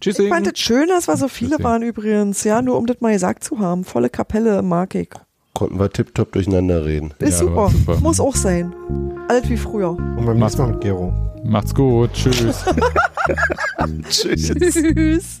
[0.00, 0.18] Tschüss.
[0.18, 2.44] Ich fand es schön, dass wir so viele waren übrigens.
[2.44, 3.82] Ja, nur um das mal gesagt zu haben.
[3.84, 5.08] Volle Kapelle mag ich.
[5.54, 7.14] Konnten wir tipptopp durcheinander reden.
[7.18, 7.70] Ist Ja, super.
[7.70, 8.00] super.
[8.00, 8.74] Muss auch sein.
[9.28, 9.90] Alt wie früher.
[9.92, 11.14] Und beim nächsten Mal mit Gero.
[11.44, 12.12] macht's gut.
[12.12, 12.62] Tschüss.
[14.10, 14.52] Tschüss.
[14.54, 15.40] Tschüss.